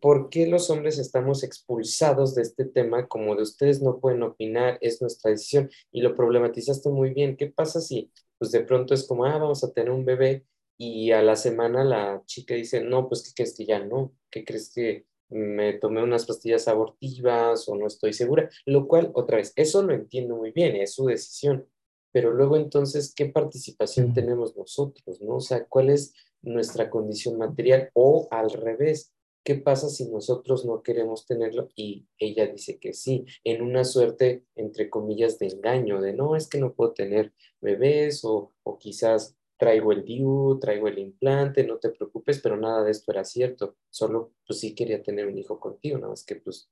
¿por 0.02 0.30
qué 0.30 0.48
los 0.48 0.70
hombres 0.70 0.98
estamos 1.00 1.44
expulsados 1.44 2.36
de 2.36 2.44
este 2.44 2.66
tema? 2.66 3.08
Como 3.08 3.36
de 3.36 3.44
ustedes 3.44 3.82
no 3.82 4.00
pueden 4.00 4.24
opinar, 4.24 4.78
es 4.82 5.02
nuestra 5.02 5.32
decisión. 5.32 5.70
Y 5.92 6.02
lo 6.02 6.16
problematizaste 6.16 6.90
muy 6.90 7.14
bien. 7.14 7.38
¿Qué 7.38 7.48
pasa 7.48 7.82
si, 7.82 8.12
pues 8.38 8.52
de 8.52 8.62
pronto 8.62 8.94
es 8.94 9.08
como, 9.08 9.26
ah, 9.26 9.38
vamos 9.38 9.64
a 9.64 9.72
tener 9.72 9.92
un 9.92 10.06
bebé 10.06 10.46
y 10.78 11.12
a 11.12 11.24
la 11.24 11.36
semana 11.36 11.84
la 11.84 12.22
chica 12.26 12.54
dice, 12.54 12.82
no, 12.82 13.08
pues, 13.08 13.24
¿qué 13.24 13.32
crees 13.36 13.56
que 13.56 13.66
ya 13.66 13.80
no? 13.84 14.14
¿Qué 14.30 14.46
crees 14.46 14.72
que 14.74 15.08
me 15.30 15.74
tomé 15.74 16.04
unas 16.04 16.26
pastillas 16.26 16.68
abortivas 16.68 17.68
o 17.68 17.76
no 17.76 17.88
estoy 17.88 18.14
segura? 18.14 18.50
Lo 18.66 18.88
cual, 18.88 19.12
otra 19.16 19.38
vez, 19.38 19.54
eso 19.56 19.82
lo 19.82 19.94
entiendo 19.94 20.36
muy 20.36 20.52
bien, 20.52 20.76
es 20.76 20.94
su 20.94 21.08
decisión. 21.08 21.68
Pero 22.12 22.32
luego 22.32 22.58
entonces, 22.58 23.14
¿qué 23.16 23.26
participación 23.26 24.14
tenemos 24.14 24.56
nosotros? 24.56 25.20
¿no? 25.22 25.38
O 25.38 25.42
sea, 25.42 25.66
¿cuál 25.66 25.90
es 25.90 26.14
nuestra 26.44 26.90
condición 26.90 27.38
material? 27.38 27.90
O 27.94 28.28
al 28.30 28.52
revés, 28.52 29.14
¿Qué 29.48 29.56
pasa 29.56 29.88
si 29.88 30.10
nosotros 30.10 30.66
no 30.66 30.84
queremos 30.84 31.26
tenerlo? 31.26 31.70
Y 31.74 32.06
ella 32.18 32.48
dice 32.48 32.80
que 32.80 32.92
sí, 32.92 33.26
en 33.46 33.62
una 33.62 33.86
suerte, 33.86 34.44
entre 34.56 34.90
comillas, 34.90 35.40
de 35.40 35.48
engaño, 35.48 36.02
de 36.02 36.12
no, 36.12 36.36
es 36.36 36.50
que 36.50 36.60
no 36.60 36.74
puedo 36.74 36.92
tener 36.92 37.32
bebés 37.62 38.26
o, 38.26 38.52
o 38.64 38.78
quizás 38.78 39.38
traigo 39.58 39.94
el 39.94 40.04
DIU, 40.04 40.60
traigo 40.60 40.90
el 40.90 41.00
implante, 41.00 41.66
no 41.66 41.78
te 41.78 41.92
preocupes, 41.92 42.42
pero 42.42 42.58
nada 42.58 42.84
de 42.84 42.92
esto 42.92 43.10
era 43.14 43.24
cierto, 43.24 43.78
solo 43.90 44.34
pues 44.46 44.60
sí 44.60 44.76
quería 44.76 45.02
tener 45.02 45.28
un 45.28 45.38
hijo 45.38 45.62
contigo, 45.62 45.98
nada 45.98 46.10
más 46.10 46.26
que 46.26 46.36
pues 46.36 46.70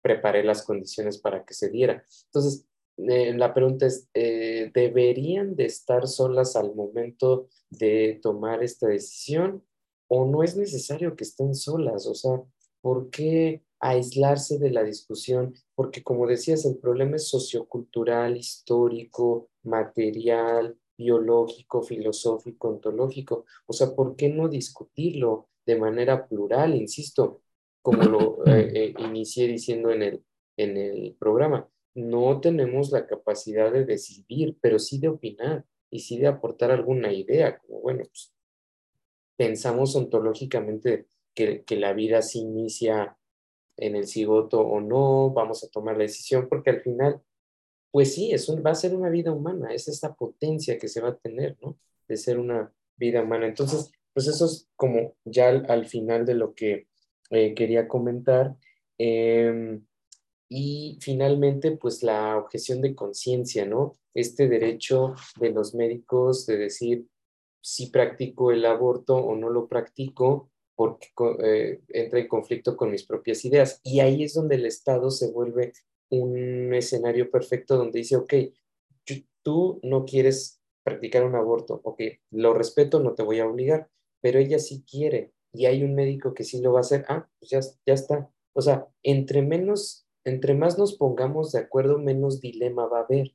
preparé 0.00 0.44
las 0.44 0.62
condiciones 0.64 1.18
para 1.18 1.44
que 1.44 1.52
se 1.52 1.68
diera. 1.68 2.06
Entonces, 2.28 2.66
eh, 3.06 3.34
la 3.34 3.52
pregunta 3.52 3.84
es, 3.84 4.08
eh, 4.14 4.70
¿deberían 4.72 5.56
de 5.56 5.66
estar 5.66 6.08
solas 6.08 6.56
al 6.56 6.74
momento 6.74 7.50
de 7.68 8.18
tomar 8.22 8.64
esta 8.64 8.88
decisión? 8.88 9.62
O 10.14 10.26
no 10.26 10.44
es 10.44 10.56
necesario 10.56 11.16
que 11.16 11.24
estén 11.24 11.56
solas, 11.56 12.06
o 12.06 12.14
sea, 12.14 12.40
¿por 12.80 13.10
qué 13.10 13.64
aislarse 13.80 14.60
de 14.60 14.70
la 14.70 14.84
discusión? 14.84 15.54
Porque 15.74 16.04
como 16.04 16.28
decías, 16.28 16.64
el 16.66 16.78
problema 16.78 17.16
es 17.16 17.28
sociocultural, 17.28 18.36
histórico, 18.36 19.48
material, 19.64 20.78
biológico, 20.96 21.82
filosófico, 21.82 22.68
ontológico. 22.68 23.44
O 23.66 23.72
sea, 23.72 23.92
¿por 23.96 24.14
qué 24.14 24.28
no 24.28 24.48
discutirlo 24.48 25.48
de 25.66 25.76
manera 25.76 26.28
plural, 26.28 26.76
insisto, 26.76 27.42
como 27.82 28.04
lo 28.04 28.38
eh, 28.46 28.70
eh, 28.72 28.94
inicié 28.98 29.48
diciendo 29.48 29.90
en 29.90 30.02
el, 30.02 30.24
en 30.56 30.76
el 30.76 31.16
programa? 31.18 31.68
No 31.96 32.40
tenemos 32.40 32.92
la 32.92 33.08
capacidad 33.08 33.72
de 33.72 33.84
decidir, 33.84 34.56
pero 34.60 34.78
sí 34.78 35.00
de 35.00 35.08
opinar 35.08 35.64
y 35.90 36.00
sí 36.00 36.18
de 36.18 36.28
aportar 36.28 36.70
alguna 36.70 37.12
idea, 37.12 37.58
como 37.58 37.80
bueno, 37.80 38.04
pues 38.04 38.33
pensamos 39.36 39.96
ontológicamente 39.96 41.06
que, 41.34 41.64
que 41.64 41.76
la 41.76 41.92
vida 41.92 42.22
se 42.22 42.38
inicia 42.38 43.16
en 43.76 43.96
el 43.96 44.06
cigoto 44.06 44.60
o 44.60 44.80
no, 44.80 45.30
vamos 45.30 45.64
a 45.64 45.68
tomar 45.68 45.96
la 45.96 46.04
decisión, 46.04 46.48
porque 46.48 46.70
al 46.70 46.80
final, 46.80 47.20
pues 47.90 48.14
sí, 48.14 48.32
es 48.32 48.48
va 48.64 48.70
a 48.70 48.74
ser 48.74 48.94
una 48.94 49.08
vida 49.08 49.32
humana, 49.32 49.72
es 49.72 49.88
esta 49.88 50.14
potencia 50.14 50.78
que 50.78 50.88
se 50.88 51.00
va 51.00 51.10
a 51.10 51.16
tener, 51.16 51.56
¿no? 51.60 51.78
De 52.08 52.16
ser 52.16 52.38
una 52.38 52.72
vida 52.96 53.22
humana. 53.22 53.46
Entonces, 53.46 53.90
pues 54.12 54.28
eso 54.28 54.46
es 54.46 54.68
como 54.76 55.16
ya 55.24 55.48
al, 55.48 55.86
final 55.86 56.24
de 56.24 56.34
lo 56.34 56.54
que 56.54 56.86
eh, 57.30 57.54
quería 57.54 57.88
comentar. 57.88 58.56
Em, 58.98 59.84
y 60.48 60.98
finalmente, 61.00 61.72
pues 61.72 62.02
la 62.02 62.38
objeción 62.38 62.80
de 62.80 62.94
conciencia, 62.94 63.66
¿no? 63.66 63.94
Este 64.14 64.48
derecho 64.48 65.14
de 65.40 65.50
los 65.50 65.74
médicos 65.74 66.46
de 66.46 66.56
decir 66.58 67.06
si 67.64 67.86
practico 67.86 68.50
el 68.50 68.66
aborto 68.66 69.16
o 69.16 69.34
no 69.34 69.48
lo 69.48 69.66
practico 69.68 70.50
porque 70.76 71.08
eh, 71.42 71.80
entra 71.88 72.18
en 72.18 72.28
conflicto 72.28 72.76
con 72.76 72.90
mis 72.90 73.04
propias 73.06 73.42
ideas. 73.46 73.80
Y 73.82 74.00
ahí 74.00 74.22
es 74.22 74.34
donde 74.34 74.56
el 74.56 74.66
Estado 74.66 75.10
se 75.10 75.32
vuelve 75.32 75.72
un 76.10 76.74
escenario 76.74 77.30
perfecto 77.30 77.78
donde 77.78 78.00
dice, 78.00 78.16
ok, 78.16 78.34
tú 79.42 79.80
no 79.82 80.04
quieres 80.04 80.60
practicar 80.82 81.24
un 81.24 81.36
aborto, 81.36 81.80
ok, 81.84 82.02
lo 82.32 82.52
respeto, 82.52 83.00
no 83.00 83.14
te 83.14 83.22
voy 83.22 83.40
a 83.40 83.46
obligar, 83.46 83.88
pero 84.20 84.38
ella 84.38 84.58
sí 84.58 84.84
quiere 84.84 85.32
y 85.52 85.64
hay 85.64 85.84
un 85.84 85.94
médico 85.94 86.34
que 86.34 86.44
sí 86.44 86.60
lo 86.60 86.72
va 86.72 86.80
a 86.80 86.82
hacer, 86.82 87.06
ah, 87.08 87.28
pues 87.38 87.50
ya, 87.50 87.60
ya 87.86 87.94
está. 87.94 88.30
O 88.52 88.60
sea, 88.60 88.88
entre 89.02 89.40
menos, 89.40 90.06
entre 90.24 90.54
más 90.54 90.78
nos 90.78 90.96
pongamos 90.96 91.52
de 91.52 91.60
acuerdo, 91.60 91.98
menos 91.98 92.40
dilema 92.40 92.86
va 92.86 92.98
a 92.98 93.04
haber, 93.04 93.32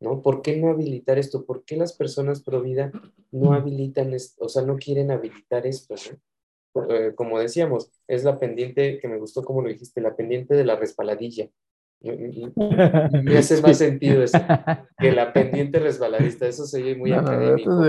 ¿no? 0.00 0.22
¿Por 0.22 0.42
qué 0.42 0.56
no 0.56 0.70
habilitar 0.70 1.18
esto? 1.18 1.44
¿Por 1.44 1.64
qué 1.64 1.76
las 1.76 1.92
personas 1.92 2.42
pro 2.42 2.62
vida 2.62 2.92
no 3.30 3.52
habilitan, 3.52 4.12
esto? 4.12 4.44
o 4.44 4.48
sea, 4.48 4.62
no 4.62 4.76
quieren 4.76 5.10
habilitar 5.10 5.66
esto, 5.66 5.94
eh, 6.88 7.12
como 7.14 7.38
decíamos, 7.38 7.90
es 8.06 8.24
la 8.24 8.38
pendiente, 8.38 8.98
que 8.98 9.08
me 9.08 9.18
gustó 9.18 9.42
como 9.42 9.62
lo 9.62 9.68
dijiste, 9.68 10.00
la 10.00 10.14
pendiente 10.14 10.54
de 10.54 10.64
la 10.64 10.76
resbaladilla. 10.76 11.48
Me 12.02 13.38
hace 13.38 13.60
más 13.62 13.78
sentido 13.78 14.22
eso, 14.22 14.38
que 14.98 15.12
la 15.12 15.32
pendiente 15.32 15.78
resbaladista, 15.78 16.46
eso 16.46 16.66
se 16.66 16.82
oye 16.82 16.94
muy 16.94 17.12
académico. 17.12 17.70
esto, 17.70 17.86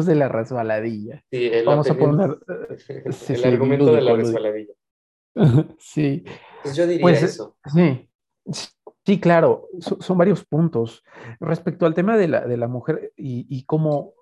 es 0.00 0.06
de 0.06 0.14
la, 0.14 0.28
resbaladilla. 0.28 1.24
Sí, 1.30 1.50
Vamos 1.64 1.90
a 1.90 1.94
poner 1.94 2.38
el 3.28 3.44
argumento 3.44 3.94
de 3.94 4.02
la 4.02 4.14
resbaladilla. 4.14 4.74
sí. 5.78 6.24
Pues 6.62 6.76
yo 6.76 6.86
diría 6.86 7.02
pues, 7.02 7.22
eso. 7.22 7.56
Sí, 7.72 8.08
sí, 9.08 9.18
claro, 9.18 9.68
son, 9.80 10.18
varios 10.18 10.44
puntos. 10.44 11.02
Respecto 11.40 11.86
al 11.86 11.94
tema 11.94 12.18
de 12.18 12.28
la, 12.28 12.46
de 12.46 12.58
la 12.58 12.68
mujer 12.68 13.12
y, 13.16 13.64
cómo 13.64 14.12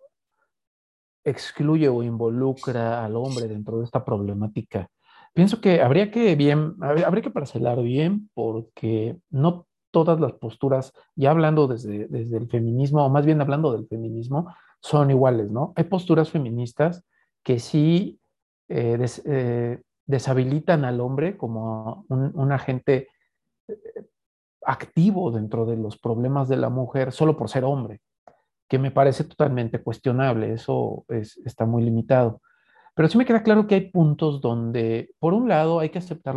excluye 1.25 1.89
o 1.89 2.05
involucra 2.05 3.05
al 3.05 3.17
hombre 3.17 3.49
dentro 3.49 3.79
de 3.79 3.85
esta 3.85 4.05
problemática 4.05 4.89
Pienso 5.35 5.61
que 5.61 5.83
habría 5.83 6.13
que 6.13 6.37
bien, 6.37 6.77
habría 6.81 7.21
que 7.21 7.33
parcelar 7.33 7.83
bien 7.83 8.31
porque 8.33 9.19
no 9.29 9.67
todas 9.91 10.21
las 10.21 10.35
posturas, 10.35 10.93
ya 11.17 11.33
hablando 11.33 11.67
desde, 11.67 12.07
desde 12.07 12.37
el 12.37 12.49
feminismo, 12.49 13.05
o 13.05 13.11
más 13.11 13.27
bien 13.27 13.41
hablando 13.41 13.73
del 13.73 13.89
feminismo, 13.89 14.55
son 14.81 15.11
iguales, 15.11 15.51
¿no? 15.51 15.73
Hay 15.75 15.85
posturas 15.85 16.31
feministas 16.31 17.05
que 17.43 17.59
sí 17.59 18.21
eh, 18.69 19.05
eh, 19.25 19.83
deshabilitan 20.07 20.85
al 20.85 21.01
hombre 21.01 21.37
como 21.37 22.07
un, 22.09 22.53
agente 22.53 23.09
eh, 23.69 23.75
activo 24.67 25.31
dentro 25.31 25.65
de 25.65 25.77
los 25.77 25.97
problemas 25.99 26.49
de 26.49 26.57
la 26.57 26.69
mujer 26.69 27.13
solo 27.13 27.37
por 27.37 27.49
ser 27.49 27.65
hombre, 27.65 28.01
que 28.69 28.79
me 28.79 28.91
parece 28.91 29.25
totalmente 29.25 29.81
cuestionable, 29.83 30.53
eso 30.53 31.05
está 31.09 31.67
muy 31.67 31.85
limitado. 31.85 32.43
Pero 32.95 33.09
sí 33.09 33.17
me 33.17 33.25
queda 33.25 33.43
claro 33.43 33.67
que 33.67 33.77
hay 33.77 33.91
puntos 33.91 34.41
donde, 34.41 35.11
por 35.19 35.35
un 35.35 35.49
lado, 35.49 35.81
hay 35.81 35.91
que 35.91 35.99
aceptar 35.99 36.35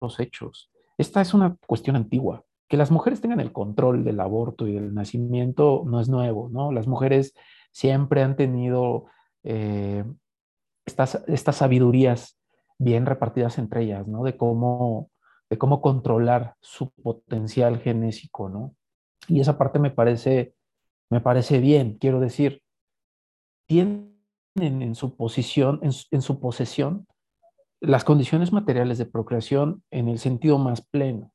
los 0.00 0.20
hechos. 0.20 0.70
Esta 0.98 1.20
es 1.20 1.34
una 1.34 1.56
cuestión 1.66 1.96
antigua. 1.96 2.44
Que 2.68 2.76
las 2.76 2.90
mujeres 2.90 3.20
tengan 3.20 3.40
el 3.40 3.52
control 3.52 4.04
del 4.04 4.20
aborto 4.20 4.66
y 4.66 4.74
del 4.74 4.94
nacimiento 4.94 5.82
no 5.86 6.00
es 6.00 6.08
nuevo, 6.08 6.48
¿no? 6.50 6.72
Las 6.72 6.86
mujeres 6.86 7.34
siempre 7.70 8.22
han 8.22 8.36
tenido 8.36 9.06
eh, 9.42 10.04
estas, 10.86 11.22
estas 11.26 11.56
sabidurías 11.56 12.38
bien 12.78 13.06
repartidas 13.06 13.58
entre 13.58 13.82
ellas, 13.82 14.06
¿no? 14.06 14.24
De 14.24 14.36
cómo, 14.36 15.10
de 15.52 15.58
cómo 15.58 15.82
controlar 15.82 16.56
su 16.62 16.92
potencial 16.92 17.78
genésico, 17.78 18.48
¿no? 18.48 18.74
Y 19.28 19.40
esa 19.40 19.58
parte 19.58 19.78
me 19.78 19.90
parece, 19.90 20.54
me 21.10 21.20
parece 21.20 21.58
bien, 21.58 21.98
quiero 22.00 22.20
decir, 22.20 22.62
tiene 23.66 24.14
en, 24.54 24.94
su 24.94 25.14
posición, 25.14 25.78
en, 25.82 26.22
su 26.22 26.40
posesión, 26.40 27.06
las 27.80 28.02
condiciones 28.02 28.50
materiales 28.50 28.96
de 28.96 29.04
procreación 29.04 29.84
en 29.90 30.08
el 30.08 30.18
sentido 30.18 30.56
más 30.56 30.80
pleno. 30.80 31.34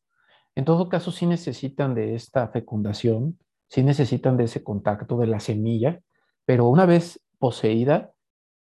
En 0.55 0.65
todo 0.65 0.89
caso, 0.89 1.11
sí 1.11 1.27
necesitan 1.27 1.93
de 1.93 2.15
esta 2.15 2.47
fecundación, 2.47 3.37
sí 3.69 3.83
necesitan 3.83 4.35
de 4.35 4.45
ese 4.45 4.63
contacto 4.63 5.19
de 5.19 5.27
la 5.27 5.39
semilla, 5.39 6.01
pero 6.43 6.67
una 6.67 6.87
vez 6.87 7.21
poseída, 7.37 8.13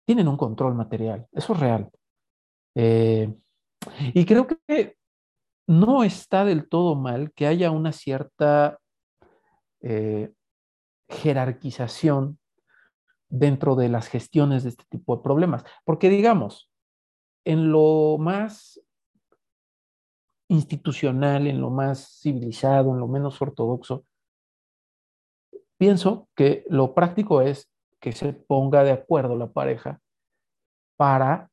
tienen 0.05 0.27
un 0.27 0.35
control 0.35 0.75
material. 0.75 1.27
Eso 1.31 1.53
es 1.53 1.59
real. 1.61 1.89
Eh, 2.75 3.33
y 4.13 4.25
creo 4.25 4.45
que 4.45 4.98
no 5.69 6.03
está 6.03 6.45
del 6.45 6.67
todo 6.67 6.95
mal 6.95 7.31
que 7.33 7.45
haya 7.45 7.69
una 7.69 7.91
cierta 7.91 8.79
eh, 9.81 10.33
jerarquización 11.07 12.39
dentro 13.29 13.75
de 13.75 13.87
las 13.87 14.07
gestiones 14.07 14.63
de 14.63 14.69
este 14.69 14.85
tipo 14.89 15.15
de 15.15 15.21
problemas. 15.21 15.63
Porque 15.85 16.09
digamos, 16.09 16.71
en 17.45 17.71
lo 17.71 18.17
más 18.19 18.81
institucional, 20.47 21.45
en 21.45 21.61
lo 21.61 21.69
más 21.69 22.19
civilizado, 22.19 22.91
en 22.91 22.99
lo 22.99 23.07
menos 23.07 23.39
ortodoxo, 23.39 24.05
pienso 25.77 26.29
que 26.35 26.65
lo 26.67 26.95
práctico 26.95 27.43
es 27.43 27.69
que 27.99 28.11
se 28.11 28.33
ponga 28.33 28.83
de 28.83 28.91
acuerdo 28.91 29.37
la 29.37 29.51
pareja 29.51 30.01
para 30.97 31.51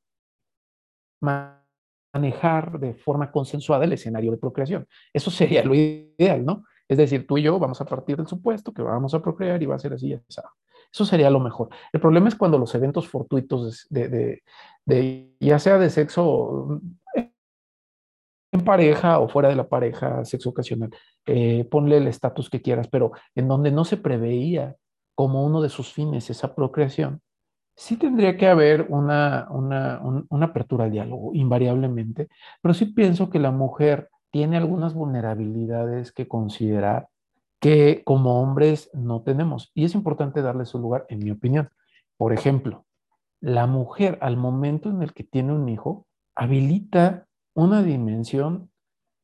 manejar 2.17 2.79
de 2.79 2.95
forma 2.95 3.31
consensuada 3.31 3.85
el 3.85 3.93
escenario 3.93 4.31
de 4.31 4.39
procreación. 4.39 4.87
Eso 5.13 5.31
sería 5.31 5.63
lo 5.65 5.75
ideal, 5.75 6.45
¿no? 6.45 6.65
Es 6.89 6.99
decir, 6.99 7.27
tú 7.27 7.39
y 7.39 7.43
yo 7.43 7.59
vamos 7.59 7.81
a 7.81 7.85
partir 7.85 8.17
del 8.17 8.27
supuesto 8.27 8.73
que 8.73 8.83
vamos 8.83 9.13
a 9.15 9.23
procrear 9.23 9.63
y 9.63 9.67
va 9.67 9.75
a 9.75 9.79
ser 9.79 9.93
así. 9.93 10.17
Eso 10.93 11.05
sería 11.05 11.31
lo 11.31 11.41
mejor. 11.41 11.69
El 11.93 12.01
problema 12.01 12.29
es 12.29 12.37
cuando 12.37 12.59
los 12.59 12.75
eventos 12.75 13.09
fortuitos 13.09 13.87
de, 13.91 14.43
ya 15.41 15.59
sea 15.59 15.79
de 15.79 15.91
sexo 15.91 16.81
en 18.53 18.65
pareja 18.65 19.19
o 19.19 19.29
fuera 19.29 19.49
de 19.49 19.57
la 19.57 19.69
pareja, 19.69 20.25
sexo 20.25 20.51
ocasional, 20.51 20.91
eh, 21.27 21.67
ponle 21.71 21.99
el 21.99 22.07
estatus 22.07 22.49
que 22.49 22.63
quieras, 22.63 22.89
pero 22.89 23.13
en 23.35 23.49
donde 23.49 23.71
no 23.73 23.85
se 23.85 23.97
preveía 23.97 24.77
como 25.15 25.45
uno 25.45 25.61
de 25.61 25.69
sus 25.69 25.93
fines 25.93 26.31
esa 26.31 26.55
procreación, 26.55 27.21
sí 27.77 27.97
tendría 27.97 28.37
que 28.37 28.49
haber 28.49 28.87
una, 28.89 29.47
una, 29.51 30.01
una 30.29 30.47
apertura 30.47 30.85
al 30.85 30.91
diálogo, 30.91 31.35
invariablemente, 31.35 32.29
pero 32.63 32.75
sí 32.75 32.87
pienso 32.87 33.31
que 33.31 33.39
la 33.39 33.51
mujer 33.51 34.09
tiene 34.31 34.57
algunas 34.57 34.95
vulnerabilidades 34.95 36.13
que 36.13 36.27
considerar 36.27 37.09
que 37.61 38.03
como 38.05 38.41
hombres 38.41 38.91
no 38.93 39.23
tenemos. 39.23 39.71
Y 39.75 39.85
es 39.85 39.95
importante 39.95 40.43
darle 40.43 40.67
su 40.67 40.79
lugar, 40.79 41.07
en 41.09 41.21
mi 41.21 41.31
opinión. 41.31 41.71
Por 42.17 42.33
ejemplo, 42.33 42.85
la 43.41 43.67
mujer 43.67 44.19
al 44.21 44.37
momento 44.37 44.91
en 44.91 45.03
el 45.03 45.13
que 45.13 45.25
tiene 45.25 45.53
un 45.53 45.69
hijo 45.69 46.07
habilita 46.35 47.27
una 47.55 47.83
dimensión 47.83 48.71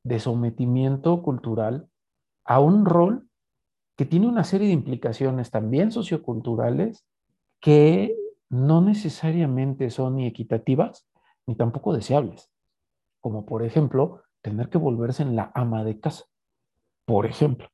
de 0.04 0.18
sometimiento 0.18 1.22
cultural 1.22 1.88
a 2.44 2.60
un 2.60 2.84
rol 2.84 3.28
que 3.96 4.06
tiene 4.06 4.26
una 4.26 4.44
serie 4.44 4.68
de 4.68 4.72
implicaciones 4.72 5.50
también 5.50 5.92
socioculturales 5.92 7.04
que 7.60 8.16
no 8.52 8.82
necesariamente 8.82 9.88
son 9.88 10.16
ni 10.16 10.26
equitativas 10.26 11.08
ni 11.46 11.56
tampoco 11.56 11.94
deseables, 11.94 12.50
como 13.20 13.46
por 13.46 13.64
ejemplo 13.64 14.22
tener 14.42 14.68
que 14.68 14.76
volverse 14.76 15.22
en 15.22 15.34
la 15.34 15.50
ama 15.54 15.84
de 15.84 15.98
casa, 15.98 16.26
por 17.06 17.24
ejemplo. 17.24 17.68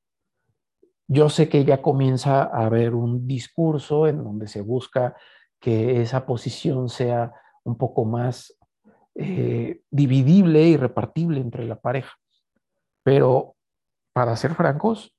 Yo 1.08 1.30
sé 1.30 1.48
que 1.48 1.64
ya 1.64 1.82
comienza 1.82 2.44
a 2.44 2.66
haber 2.66 2.94
un 2.94 3.26
discurso 3.26 4.06
en 4.06 4.22
donde 4.22 4.46
se 4.46 4.60
busca 4.60 5.16
que 5.58 6.00
esa 6.00 6.24
posición 6.26 6.88
sea 6.88 7.32
un 7.64 7.76
poco 7.76 8.04
más 8.04 8.56
eh, 9.16 9.80
dividible 9.90 10.62
y 10.62 10.76
repartible 10.76 11.40
entre 11.40 11.64
la 11.64 11.80
pareja. 11.80 12.14
Pero 13.02 13.56
para 14.12 14.36
ser 14.36 14.54
francos, 14.54 15.12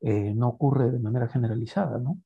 eh, 0.00 0.34
no 0.34 0.48
ocurre 0.48 0.90
de 0.90 0.98
manera 0.98 1.28
generalizada, 1.28 1.98
¿no? 1.98 2.18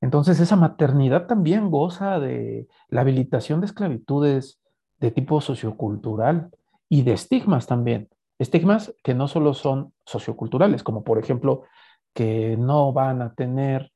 Entonces 0.00 0.40
esa 0.40 0.56
maternidad 0.56 1.26
también 1.26 1.70
goza 1.70 2.18
de 2.18 2.68
la 2.88 3.02
habilitación 3.02 3.60
de 3.60 3.66
esclavitudes 3.66 4.60
de 4.98 5.10
tipo 5.10 5.40
sociocultural 5.40 6.50
y 6.88 7.02
de 7.02 7.12
estigmas 7.12 7.66
también. 7.66 8.08
Estigmas 8.38 8.94
que 9.02 9.14
no 9.14 9.28
solo 9.28 9.52
son 9.54 9.92
socioculturales, 10.06 10.82
como 10.82 11.04
por 11.04 11.18
ejemplo 11.18 11.64
que 12.14 12.56
no 12.56 12.92
van 12.92 13.22
a 13.22 13.34
tener 13.34 13.92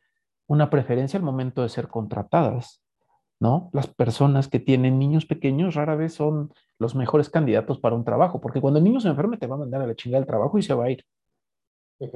una 0.46 0.70
preferencia 0.70 1.18
al 1.18 1.24
momento 1.24 1.62
de 1.62 1.70
ser 1.70 1.88
contratadas, 1.88 2.82
¿no? 3.40 3.70
Las 3.72 3.86
personas 3.86 4.48
que 4.48 4.60
tienen 4.60 4.98
niños 4.98 5.24
pequeños 5.24 5.74
rara 5.74 5.96
vez 5.96 6.14
son 6.14 6.52
los 6.78 6.94
mejores 6.94 7.30
candidatos 7.30 7.78
para 7.78 7.96
un 7.96 8.04
trabajo, 8.04 8.40
porque 8.40 8.60
cuando 8.60 8.78
el 8.78 8.84
niño 8.84 9.00
se 9.00 9.08
enferme 9.08 9.38
te 9.38 9.46
va 9.46 9.56
a 9.56 9.60
mandar 9.60 9.80
a 9.80 9.86
la 9.86 9.94
chingada 9.94 10.20
del 10.20 10.28
trabajo 10.28 10.58
y 10.58 10.62
se 10.62 10.74
va 10.74 10.84
a 10.84 10.90
ir. 10.90 11.04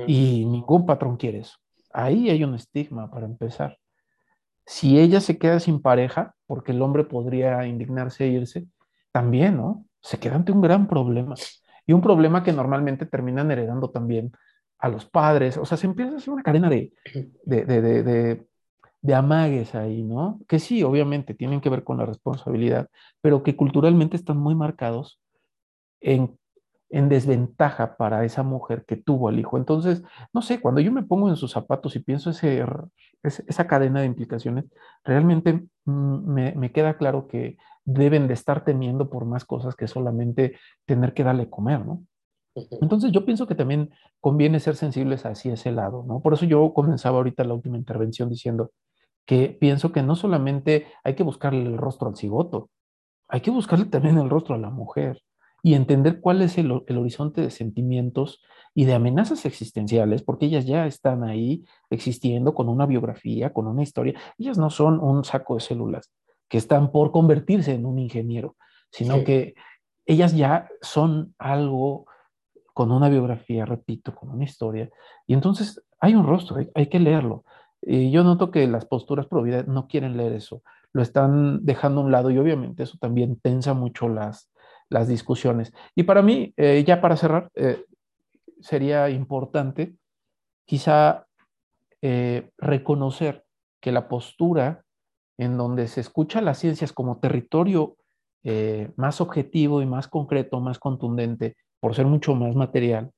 Y 0.07 0.45
ningún 0.45 0.85
patrón 0.85 1.17
quiere 1.17 1.39
eso. 1.39 1.57
Ahí 1.93 2.31
hay 2.31 2.45
un 2.45 2.55
estigma 2.55 3.11
para 3.11 3.27
empezar. 3.27 3.79
Si 4.67 4.99
ella 4.99 5.21
se 5.21 5.39
queda 5.39 5.61
sin 5.61 5.81
pareja, 5.81 6.35
porque 6.47 6.73
el 6.73 6.83
hombre 6.83 7.05
podría 7.05 7.67
indignarse 7.67 8.25
e 8.25 8.29
irse, 8.29 8.67
también, 9.13 9.57
¿no? 9.57 9.85
Se 10.01 10.19
queda 10.19 10.37
ante 10.37 10.53
un 10.53 10.61
gran 10.61 10.87
problema. 10.87 11.35
Y 11.87 11.93
un 11.93 12.03
problema 12.03 12.43
que 12.43 12.53
normalmente 12.53 13.07
terminan 13.07 13.51
heredando 13.51 13.91
también 13.91 14.33
a 14.79 14.89
los 14.89 15.07
padres. 15.07 15.57
O 15.57 15.65
sea, 15.65 15.79
se 15.79 15.87
empieza 15.87 16.13
a 16.13 16.17
hacer 16.17 16.35
una 16.35 16.43
cadena 16.43 16.69
de, 16.69 16.93
de, 17.45 17.65
de, 17.65 17.81
de, 18.03 18.47
de 19.01 19.15
amagues 19.15 19.75
ahí, 19.75 20.03
¿no? 20.03 20.39
Que 20.47 20.59
sí, 20.59 20.83
obviamente, 20.83 21.35
tienen 21.35 21.61
que 21.61 21.71
ver 21.71 21.85
con 21.85 21.97
la 21.97 22.07
responsabilidad, 22.07 22.89
pero 23.21 23.43
que 23.43 23.57
culturalmente 23.57 24.17
están 24.17 24.37
muy 24.37 24.55
marcados 24.55 25.19
en 26.01 26.39
en 26.91 27.09
desventaja 27.09 27.97
para 27.97 28.25
esa 28.25 28.43
mujer 28.43 28.85
que 28.87 28.97
tuvo 28.97 29.29
al 29.29 29.39
hijo. 29.39 29.59
Entonces, 29.59 30.03
no 30.33 30.43
sé, 30.43 30.61
cuando 30.61 30.81
yo 30.81 30.93
me 30.93 31.03
pongo 31.03 31.29
en 31.29 31.37
sus 31.37 31.53
zapatos 31.53 31.97
y 31.97 32.01
pienso 32.01 32.31
ese, 32.31 32.65
esa 33.23 33.67
cadena 33.67 34.01
de 34.01 34.07
implicaciones, 34.07 34.65
realmente 35.05 35.67
mm, 35.85 36.55
me, 36.57 36.73
queda 36.73 36.97
claro 36.97 37.29
que 37.29 37.59
deben 37.85 38.27
de 38.27 38.35
estar 38.35 38.65
temiendo 38.65 39.11
por 39.11 39.25
más 39.25 39.45
cosas 39.45 39.77
que 39.77 39.87
solamente 39.87 40.59
tener 40.87 41.15
que 41.15 41.25
darle 41.25 41.51
comer, 41.51 41.85
¿no? 41.85 42.05
Entonces 42.81 43.13
yo 43.13 43.25
pienso 43.25 43.47
que 43.47 43.55
también 43.55 43.91
conviene 44.21 44.59
ser 44.59 44.75
sensibles 44.75 45.25
hacia 45.25 45.55
ese 45.55 45.71
lado, 45.71 46.05
¿no? 46.09 46.21
Por 46.21 46.35
eso 46.35 46.45
yo 46.45 46.73
comenzaba 46.75 47.19
ahorita 47.19 47.45
la 47.45 47.55
última 47.55 47.77
intervención 47.77 48.29
diciendo 48.29 48.73
que 49.27 49.57
pienso 49.61 49.93
que 49.93 50.03
no 50.03 50.17
solamente 50.17 50.87
hay 51.05 51.15
que 51.15 51.23
buscarle 51.23 51.63
el 51.63 51.79
rostro 51.79 52.09
al 52.09 52.17
cigoto, 52.17 52.71
hay 53.29 53.43
que 53.43 53.51
buscarle 53.51 53.85
también 53.85 54.19
el 54.19 54.31
rostro 54.31 54.55
a 54.55 54.59
la 54.59 54.71
mujer 54.71 55.21
y 55.63 55.75
entender 55.75 56.21
cuál 56.21 56.43
es 56.43 56.59
el, 56.59 56.71
horizonte 56.71 57.41
de 57.41 57.51
sentimientos 57.51 58.43
y 58.75 58.85
de 58.85 58.95
amenazas 58.95 59.45
existenciales, 59.45 60.23
porque 60.23 60.47
ellas 60.47 60.67
ya 60.67 60.87
están 60.87 61.25
ahí 61.25 61.65
existiendo 61.91 62.55
con 62.55 62.69
una 62.69 62.87
biografía, 62.87 63.53
con 63.53 63.67
una 63.67 63.83
historia. 63.83 64.15
Ellas 64.39 64.59
no 64.59 64.71
son 64.71 65.01
un 65.01 65.25
saco 65.25 65.55
de 65.55 65.61
células 65.61 66.13
que 66.49 66.59
están 66.59 66.93
por 66.93 67.11
convertirse 67.11 67.75
en 67.75 67.87
un 67.87 67.99
ingeniero, 67.99 68.57
sino 68.91 69.25
que 69.25 69.55
ellas 70.07 70.35
ya 70.35 70.69
son 70.81 71.35
algo 71.39 72.07
con 72.73 72.93
una 72.93 73.09
biografía, 73.09 73.67
repito, 73.67 74.15
con 74.15 74.31
una 74.31 74.45
historia. 74.45 74.89
Y 75.27 75.35
entonces 75.35 75.83
hay 76.01 76.15
un 76.15 76.27
rostro, 76.27 76.59
hay, 76.75 76.87
que 76.87 77.01
leerlo. 77.01 77.45
Y 77.83 78.11
yo 78.11 78.23
noto 78.23 78.51
que 78.51 78.67
las 78.67 78.87
posturas 78.87 79.27
pro 79.27 79.45
no 79.67 79.89
quieren 79.89 80.17
leer 80.17 80.33
eso, 80.33 80.63
lo 80.93 81.03
están 81.03 81.65
dejando 81.65 82.01
a 82.01 82.05
un 82.05 82.13
lado 82.13 82.31
y 82.31 82.39
obviamente 82.39 82.85
eso 82.85 82.97
también 82.99 83.39
tensa 83.41 83.75
mucho 83.75 84.09
las, 84.09 84.51
las 84.89 85.09
discusiones. 85.09 85.73
Y 85.95 86.05
para 86.05 86.23
mí, 86.23 86.53
eh, 86.57 86.85
ya 86.87 87.01
para 87.01 87.17
cerrar, 87.17 87.51
eh, 87.55 87.85
sería 88.61 89.09
importante 89.11 89.95
quizá 90.65 91.27
eh, 92.03 92.51
reconocer 92.59 93.45
que 93.81 93.93
la 93.93 94.09
postura 94.09 94.85
en 95.39 95.57
donde 95.57 95.89
se 95.89 96.01
escucha 96.01 96.41
las 96.41 96.59
ciencias 96.59 96.93
como 96.93 97.19
territorio 97.19 97.97
más 98.97 99.21
objetivo 99.21 99.83
y 99.83 99.87
más 99.87 100.09
concreto, 100.09 100.59
más 100.59 100.79
contundente, 100.79 101.57
por 101.81 101.95
ser 101.95 102.07
mucho 102.07 102.35
más 102.35 102.57
material, 102.57 103.11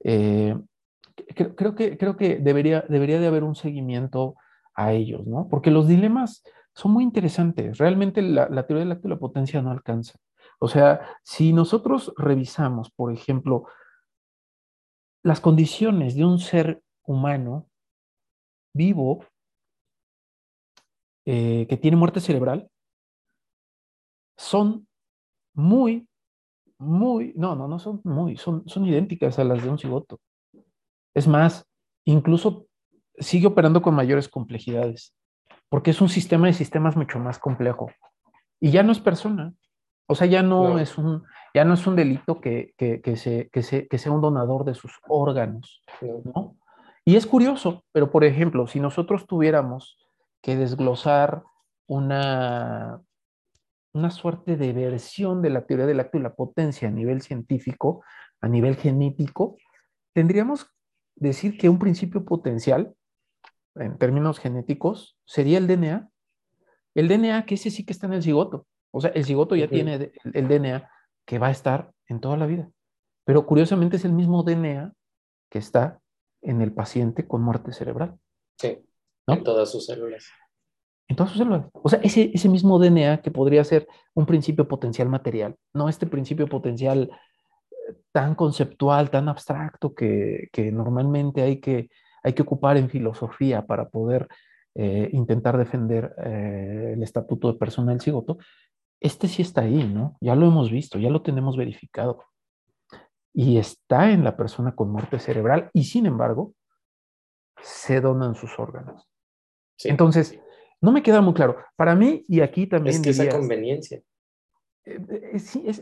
creo, 0.00 1.74
que, 1.76 1.96
creo 1.96 2.16
que 2.16 2.38
debería, 2.38 2.84
debería 2.88 3.20
de 3.20 3.28
haber 3.28 3.44
un 3.44 3.54
seguimiento 3.54 4.34
a 4.74 4.94
ellos, 4.94 5.28
¿no? 5.28 5.46
Porque 5.48 5.70
los 5.70 5.86
dilemas 5.86 6.42
son 6.74 6.90
muy 6.90 7.04
interesantes. 7.04 7.78
Realmente 7.78 8.20
la, 8.20 8.48
la 8.48 8.66
teoría 8.66 8.84
de 8.84 9.08
la 9.08 9.18
potencia 9.18 9.62
no 9.62 9.70
alcanza. 9.70 10.18
O 10.60 10.68
sea, 10.68 11.18
si 11.22 11.52
nosotros 11.52 12.12
revisamos, 12.16 12.90
por 12.90 13.12
ejemplo, 13.12 13.66
las 15.22 15.40
condiciones 15.40 16.14
de 16.16 16.24
un 16.24 16.38
ser 16.38 16.82
humano 17.04 17.68
vivo 18.74 19.24
eh, 21.26 21.66
que 21.68 21.76
tiene 21.76 21.96
muerte 21.96 22.20
cerebral, 22.20 22.70
son 24.36 24.88
muy, 25.54 26.08
muy, 26.78 27.32
no, 27.36 27.54
no, 27.54 27.68
no 27.68 27.78
son 27.78 28.00
muy, 28.04 28.36
son, 28.36 28.68
son 28.68 28.86
idénticas 28.86 29.38
a 29.38 29.44
las 29.44 29.62
de 29.62 29.68
un 29.68 29.78
cigoto. 29.78 30.20
Es 31.14 31.26
más, 31.26 31.66
incluso 32.04 32.66
sigue 33.18 33.48
operando 33.48 33.82
con 33.82 33.94
mayores 33.94 34.28
complejidades, 34.28 35.14
porque 35.68 35.90
es 35.90 36.00
un 36.00 36.08
sistema 36.08 36.46
de 36.46 36.52
sistemas 36.52 36.96
mucho 36.96 37.18
más 37.18 37.38
complejo. 37.38 37.90
Y 38.60 38.70
ya 38.70 38.82
no 38.82 38.92
es 38.92 39.00
persona, 39.00 39.54
o 40.10 40.14
sea, 40.14 40.26
ya 40.26 40.42
no, 40.42 40.78
es, 40.78 40.96
un, 40.96 41.22
ya 41.54 41.64
no 41.66 41.74
es 41.74 41.86
un 41.86 41.94
delito 41.94 42.40
que, 42.40 42.72
que, 42.78 43.16
se, 43.16 43.50
que, 43.50 43.62
sea 43.62 44.12
un 44.12 44.22
donador 44.22 44.64
de 44.64 44.74
sus 44.74 44.92
órganos, 45.06 45.82
¿no? 46.24 46.56
Y 47.04 47.16
es 47.16 47.26
curioso, 47.26 47.84
pero 47.92 48.10
por 48.10 48.24
ejemplo, 48.24 48.66
si 48.66 48.80
nosotros 48.80 49.26
tuviéramos 49.26 49.98
que 50.42 50.56
desglosar 50.56 51.42
una, 51.86 53.02
una 53.92 54.10
suerte 54.10 54.56
de 54.56 54.72
versión 54.72 55.42
de 55.42 55.50
la 55.50 55.66
teoría 55.66 55.86
del 55.86 56.00
acto 56.00 56.16
y 56.16 56.22
la 56.22 56.34
potencia 56.34 56.88
a 56.88 56.90
nivel 56.90 57.20
científico, 57.20 58.02
a 58.40 58.48
nivel 58.48 58.76
genético, 58.76 59.58
tendríamos 60.14 60.70
decir 61.16 61.58
que 61.58 61.68
un 61.68 61.78
principio 61.78 62.24
potencial, 62.24 62.94
en 63.74 63.98
términos 63.98 64.38
genéticos, 64.38 65.18
sería 65.26 65.58
el 65.58 65.66
DNA. 65.66 66.08
El 66.94 67.08
DNA, 67.08 67.44
que 67.44 67.56
ese 67.56 67.70
sí 67.70 67.84
que 67.84 67.92
está 67.92 68.06
en 68.06 68.14
el 68.14 68.22
cigoto. 68.22 68.66
O 68.90 69.00
sea, 69.00 69.10
el 69.10 69.24
cigoto 69.24 69.56
ya 69.56 69.68
tiene 69.68 70.12
el, 70.34 70.48
DNA 70.48 70.90
que 71.26 71.38
va 71.38 71.48
a 71.48 71.52
estar 71.52 71.92
en 72.06 72.20
toda 72.20 72.36
la 72.36 72.46
vida. 72.46 72.70
Pero 73.24 73.46
curiosamente 73.46 73.96
es 73.96 74.04
el 74.04 74.12
mismo 74.12 74.42
DNA 74.42 74.92
que 75.50 75.58
está 75.58 76.00
en 76.42 76.62
el 76.62 76.72
paciente 76.72 77.26
con 77.26 77.42
muerte 77.42 77.72
cerebral. 77.72 78.18
Sí, 78.58 78.78
en 79.26 79.44
todas 79.44 79.70
sus 79.70 79.86
células. 79.86 80.26
En 81.08 81.16
todas 81.16 81.32
sus 81.32 81.38
células. 81.38 81.66
O 81.72 81.88
sea, 81.88 82.00
ese, 82.02 82.30
ese 82.32 82.48
mismo 82.48 82.78
DNA 82.78 83.20
que 83.20 83.30
podría 83.30 83.64
ser 83.64 83.86
un 84.14 84.26
principio 84.26 84.66
potencial 84.66 85.08
material, 85.08 85.56
no 85.74 85.88
este 85.88 86.06
principio 86.06 86.46
potencial 86.46 87.10
eh, 87.70 87.94
tan 88.12 88.34
conceptual, 88.34 89.10
tan 89.10 89.28
abstracto 89.28 89.94
que, 89.94 90.48
que 90.52 90.72
normalmente 90.72 91.42
hay 91.42 91.60
que, 91.60 91.90
hay 92.22 92.32
que 92.32 92.42
ocupar 92.42 92.76
en 92.76 92.90
filosofía 92.90 93.66
para 93.66 93.88
poder 93.88 94.28
eh, 94.80 95.10
intentar 95.12 95.58
defender 95.58 96.14
eh, 96.24 96.92
el 96.94 97.02
estatuto 97.02 97.52
de 97.52 97.58
persona 97.58 97.90
del 97.90 98.00
cigoto, 98.00 98.38
este 99.00 99.28
sí 99.28 99.42
está 99.42 99.62
ahí, 99.62 99.84
¿no? 99.84 100.16
Ya 100.20 100.34
lo 100.34 100.46
hemos 100.46 100.70
visto, 100.70 100.98
ya 100.98 101.10
lo 101.10 101.22
tenemos 101.22 101.56
verificado. 101.56 102.24
Y 103.32 103.58
está 103.58 104.10
en 104.10 104.24
la 104.24 104.36
persona 104.36 104.74
con 104.74 104.90
muerte 104.90 105.18
cerebral 105.18 105.70
y 105.72 105.84
sin 105.84 106.06
embargo 106.06 106.54
se 107.62 108.00
donan 108.00 108.34
sus 108.34 108.58
órganos. 108.58 109.08
Entonces, 109.84 110.38
no 110.80 110.92
me 110.92 111.02
queda 111.02 111.20
muy 111.20 111.34
claro. 111.34 111.56
Para 111.76 111.94
mí, 111.94 112.24
y 112.28 112.40
aquí 112.40 112.66
también... 112.66 112.96
Es 112.96 113.02
que 113.02 113.10
esa 113.10 113.28
conveniencia. 113.28 114.02
Eh, 114.84 115.30
eh, 115.34 115.38
sí, 115.38 115.64
es, 115.66 115.80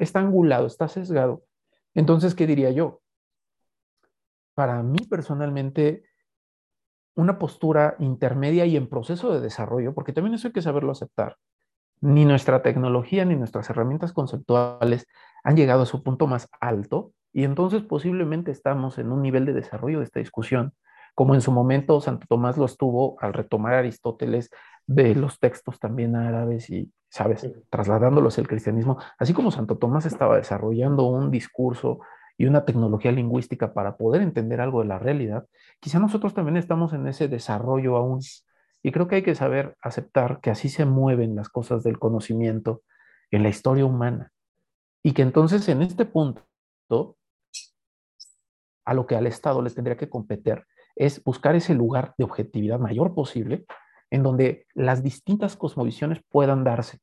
está 0.00 0.20
angulado, 0.20 0.66
está 0.66 0.88
sesgado. 0.88 1.44
Entonces, 1.94 2.34
¿qué 2.34 2.46
diría 2.46 2.70
yo? 2.70 3.02
Para 4.54 4.82
mí 4.82 4.98
personalmente, 5.10 6.04
una 7.14 7.38
postura 7.38 7.96
intermedia 7.98 8.64
y 8.66 8.76
en 8.76 8.88
proceso 8.88 9.32
de 9.32 9.40
desarrollo, 9.40 9.94
porque 9.94 10.12
también 10.12 10.34
eso 10.34 10.48
hay 10.48 10.52
que 10.52 10.62
saberlo 10.62 10.92
aceptar, 10.92 11.36
ni 12.00 12.24
nuestra 12.24 12.62
tecnología 12.62 13.24
ni 13.24 13.36
nuestras 13.36 13.70
herramientas 13.70 14.12
conceptuales 14.12 15.06
han 15.44 15.56
llegado 15.56 15.82
a 15.82 15.86
su 15.86 16.02
punto 16.02 16.26
más 16.26 16.48
alto 16.60 17.12
y 17.32 17.44
entonces 17.44 17.82
posiblemente 17.82 18.50
estamos 18.50 18.98
en 18.98 19.12
un 19.12 19.22
nivel 19.22 19.44
de 19.44 19.52
desarrollo 19.52 19.98
de 19.98 20.04
esta 20.04 20.20
discusión, 20.20 20.72
como 21.14 21.34
en 21.34 21.40
su 21.40 21.52
momento 21.52 22.00
Santo 22.00 22.26
Tomás 22.28 22.56
lo 22.56 22.64
estuvo 22.64 23.16
al 23.20 23.32
retomar 23.32 23.74
Aristóteles 23.74 24.50
de 24.86 25.14
los 25.14 25.38
textos 25.38 25.78
también 25.78 26.16
árabes 26.16 26.70
y, 26.70 26.92
sabes, 27.08 27.50
trasladándolos 27.70 28.38
al 28.38 28.48
cristianismo, 28.48 28.98
así 29.18 29.32
como 29.32 29.50
Santo 29.50 29.76
Tomás 29.78 30.06
estaba 30.06 30.36
desarrollando 30.36 31.04
un 31.04 31.30
discurso 31.30 32.00
y 32.38 32.46
una 32.46 32.64
tecnología 32.64 33.12
lingüística 33.12 33.72
para 33.72 33.96
poder 33.96 34.22
entender 34.22 34.60
algo 34.60 34.80
de 34.80 34.88
la 34.88 34.98
realidad, 34.98 35.46
quizá 35.80 35.98
nosotros 35.98 36.34
también 36.34 36.56
estamos 36.56 36.92
en 36.92 37.06
ese 37.06 37.28
desarrollo 37.28 37.96
aún 37.96 38.20
y 38.86 38.92
creo 38.92 39.08
que 39.08 39.16
hay 39.16 39.22
que 39.24 39.34
saber 39.34 39.76
aceptar 39.82 40.38
que 40.40 40.48
así 40.48 40.68
se 40.68 40.84
mueven 40.84 41.34
las 41.34 41.48
cosas 41.48 41.82
del 41.82 41.98
conocimiento 41.98 42.84
en 43.32 43.42
la 43.42 43.48
historia 43.48 43.84
humana. 43.84 44.30
Y 45.02 45.10
que 45.10 45.22
entonces 45.22 45.68
en 45.68 45.82
este 45.82 46.04
punto, 46.04 46.44
a 48.84 48.94
lo 48.94 49.08
que 49.08 49.16
al 49.16 49.26
Estado 49.26 49.60
le 49.60 49.70
tendría 49.70 49.96
que 49.96 50.08
competir 50.08 50.62
es 50.94 51.20
buscar 51.24 51.56
ese 51.56 51.74
lugar 51.74 52.14
de 52.16 52.22
objetividad 52.22 52.78
mayor 52.78 53.12
posible 53.12 53.66
en 54.08 54.22
donde 54.22 54.68
las 54.72 55.02
distintas 55.02 55.56
cosmovisiones 55.56 56.20
puedan 56.28 56.62
darse. 56.62 57.00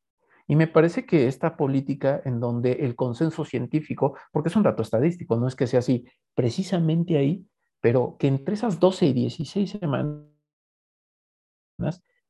Y 0.47 0.55
me 0.55 0.67
parece 0.67 1.05
que 1.05 1.27
esta 1.27 1.57
política 1.57 2.21
en 2.23 2.39
donde 2.39 2.71
el 2.79 2.95
consenso 2.95 3.43
científico, 3.43 4.17
porque 4.31 4.47
es 4.47 4.55
un 4.55 4.63
dato 4.63 4.83
estadístico, 4.83 5.35
no 5.35 5.49
es 5.49 5.55
que 5.57 5.67
sea 5.67 5.79
así 5.79 6.05
precisamente 6.33 7.17
ahí, 7.17 7.45
pero 7.81 8.15
que 8.17 8.27
entre 8.27 8.53
esas 8.53 8.79
12 8.79 9.07
y 9.07 9.11
16 9.11 9.69
semanas 9.69 10.32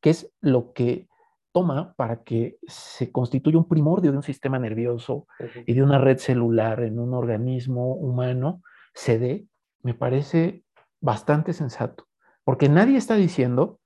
que 0.02 0.10
es 0.10 0.32
lo 0.42 0.74
que 0.74 1.08
toma 1.52 1.94
para 1.96 2.24
que 2.24 2.58
se 2.68 3.12
constituya 3.12 3.58
un 3.58 3.68
primordio 3.68 4.12
de 4.12 4.18
un 4.18 4.24
sistema 4.24 4.58
nervioso 4.58 5.28
y 5.66 5.74
de 5.74 5.84
una 5.84 6.00
red 6.00 6.18
celular 6.18 6.82
en 6.82 7.00
un 7.00 7.14
organismo 7.14 7.94
humano, 7.94 8.62
se 8.94 9.20
dé, 9.20 9.48
me 9.82 9.94
parece 9.94 10.64
bastante 11.00 11.54
sensato. 11.54 12.08
Porque 12.44 12.70
nadie 12.70 12.98
está 12.98 13.16
diciendo, 13.16 13.80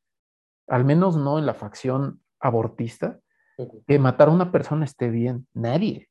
al 0.67 0.85
menos 0.85 1.17
no 1.17 1.39
en 1.39 1.45
la 1.45 1.53
facción 1.53 2.21
abortista, 2.39 3.19
que 3.87 3.99
matar 3.99 4.29
a 4.29 4.31
una 4.31 4.51
persona 4.51 4.85
esté 4.85 5.09
bien. 5.09 5.47
Nadie. 5.53 6.09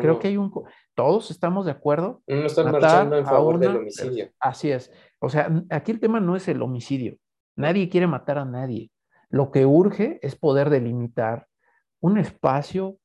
Creo 0.00 0.18
que 0.18 0.28
hay 0.28 0.36
un... 0.36 0.52
Todos 0.94 1.30
estamos 1.30 1.64
de 1.64 1.70
acuerdo. 1.70 2.22
No 2.26 2.46
están 2.46 2.72
marchando 2.72 3.16
en 3.16 3.24
favor 3.24 3.58
del 3.58 3.76
homicidio. 3.76 4.30
Así 4.40 4.70
es. 4.70 4.92
O 5.20 5.28
sea, 5.28 5.50
aquí 5.70 5.92
el 5.92 6.00
tema 6.00 6.20
no 6.20 6.34
es 6.34 6.48
el 6.48 6.60
homicidio. 6.60 7.16
Nadie 7.56 7.88
quiere 7.88 8.06
matar 8.06 8.38
a 8.38 8.44
nadie. 8.44 8.90
Lo 9.28 9.50
que 9.50 9.66
urge 9.66 10.18
es 10.22 10.36
poder 10.36 10.70
delimitar 10.70 11.48
un 12.00 12.18
espacio 12.18 12.98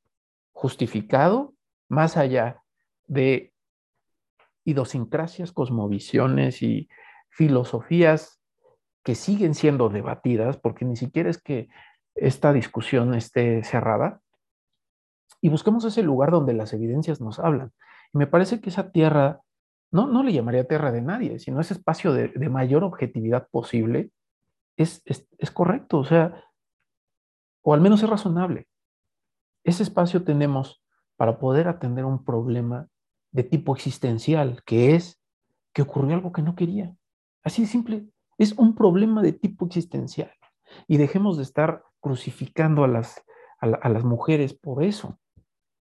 justificado 0.52 1.54
más 1.90 2.18
allá 2.18 2.62
de 3.06 3.54
idiosincrasias, 4.66 5.52
cosmovisiones 5.52 6.62
y 6.62 6.90
filosofías 7.30 8.42
que 9.04 9.16
siguen 9.16 9.54
siendo 9.54 9.88
debatidas, 9.88 10.58
porque 10.58 10.84
ni 10.84 10.98
siquiera 10.98 11.30
es 11.30 11.42
que 11.42 11.70
esta 12.16 12.52
discusión 12.52 13.14
esté 13.14 13.64
cerrada, 13.64 14.22
y 15.40 15.50
busquemos 15.50 15.86
ese 15.86 16.04
lugar 16.04 16.32
donde 16.32 16.54
las 16.54 16.74
evidencias 16.74 17.22
nos 17.22 17.40
hablan. 17.40 17.72
Y 18.14 18.18
me 18.18 18.28
parece 18.28 18.60
que 18.60 18.70
esa 18.70 18.92
tierra, 18.92 19.42
no, 19.92 20.08
no 20.08 20.24
le 20.24 20.34
llamaría 20.34 20.68
tierra 20.68 20.92
de 20.92 21.02
nadie, 21.02 21.40
sino 21.40 21.62
ese 21.62 21.76
espacio 21.76 22.12
de, 22.12 22.30
de 22.30 22.50
mayor 22.50 22.84
objetividad 22.84 23.48
posible, 23.50 24.12
es, 24.78 25.02
es, 25.06 25.52
correcto, 25.52 26.00
o 26.00 26.06
sea, 26.06 26.44
o 27.64 27.74
al 27.74 27.82
menos 27.82 28.02
es 28.04 28.10
razonable. 28.10 28.68
Ese 29.64 29.84
espacio 29.84 30.24
tenemos 30.24 30.82
para 31.18 31.40
poder 31.40 31.68
atender 31.68 32.06
un 32.06 32.24
problema 32.24 32.88
de 33.32 33.44
tipo 33.44 33.76
existencial, 33.76 34.62
que 34.66 34.96
es 34.96 35.22
que 35.74 35.82
ocurrió 35.82 36.16
algo 36.16 36.32
que 36.32 36.44
no 36.44 36.56
quería. 36.56 36.96
Así 37.44 37.64
de 37.64 37.68
simple. 37.68 38.08
Es 38.38 38.54
un 38.54 38.76
problema 38.76 39.22
de 39.22 39.34
tipo 39.34 39.66
existencial. 39.66 40.32
Y 40.88 40.98
dejemos 40.98 41.38
de 41.38 41.44
estar 41.44 41.84
crucificando 42.00 42.84
a 42.84 42.88
las, 42.88 43.24
a 43.60 43.90
las 43.90 44.04
mujeres 44.04 44.54
por 44.54 44.84
eso. 44.84 45.20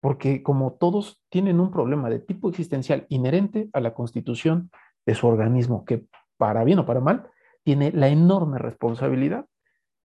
Porque 0.01 0.41
como 0.41 0.73
todos 0.73 1.23
tienen 1.29 1.59
un 1.59 1.71
problema 1.71 2.09
de 2.09 2.19
tipo 2.19 2.49
existencial 2.49 3.05
inherente 3.09 3.69
a 3.73 3.79
la 3.79 3.93
constitución 3.93 4.71
de 5.05 5.15
su 5.15 5.27
organismo, 5.27 5.85
que 5.85 6.07
para 6.37 6.63
bien 6.63 6.79
o 6.79 6.85
para 6.85 7.01
mal, 7.01 7.29
tiene 7.69 7.91
la 7.91 8.07
enorme 8.07 8.57
responsabilidad 8.57 9.45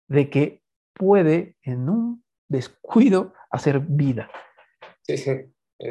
de 0.08 0.28
que 0.28 0.64
puede 0.92 1.56
en 1.62 1.88
un 1.88 2.24
descuido 2.48 3.32
hacer 3.48 3.78
vida. 3.78 4.28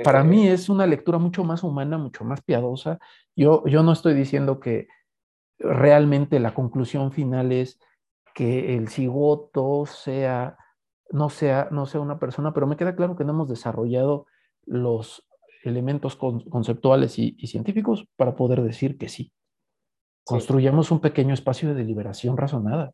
Para 0.03 0.25
mí 0.25 0.45
es 0.45 0.67
una 0.67 0.85
lectura 0.85 1.19
mucho 1.19 1.45
más 1.45 1.63
humana, 1.63 1.97
mucho 1.97 2.25
más 2.25 2.41
piadosa. 2.41 2.99
Yo, 3.33 3.65
yo 3.65 3.81
no 3.81 3.93
estoy 3.93 4.13
diciendo 4.13 4.59
que 4.59 4.89
realmente 5.57 6.37
la 6.41 6.53
conclusión 6.53 7.13
final 7.13 7.53
es 7.53 7.79
que 8.35 8.75
el 8.75 8.89
cigoto 8.89 9.85
sea, 9.85 10.57
no 11.11 11.29
sea, 11.29 11.69
no 11.71 11.85
sea 11.85 12.01
una 12.01 12.19
persona, 12.19 12.53
pero 12.53 12.67
me 12.67 12.75
queda 12.75 12.93
claro 12.97 13.15
que 13.15 13.23
no 13.23 13.31
hemos 13.31 13.47
desarrollado 13.47 14.25
los 14.65 15.25
elementos 15.63 16.17
conceptuales 16.17 17.17
y 17.17 17.47
científicos 17.47 18.05
para 18.17 18.35
poder 18.35 18.63
decir 18.63 18.97
que 18.97 19.07
sí. 19.07 19.31
Construyamos 20.23 20.91
un 20.91 21.01
pequeño 21.01 21.33
espacio 21.33 21.69
de 21.69 21.75
deliberación 21.75 22.37
razonada. 22.37 22.93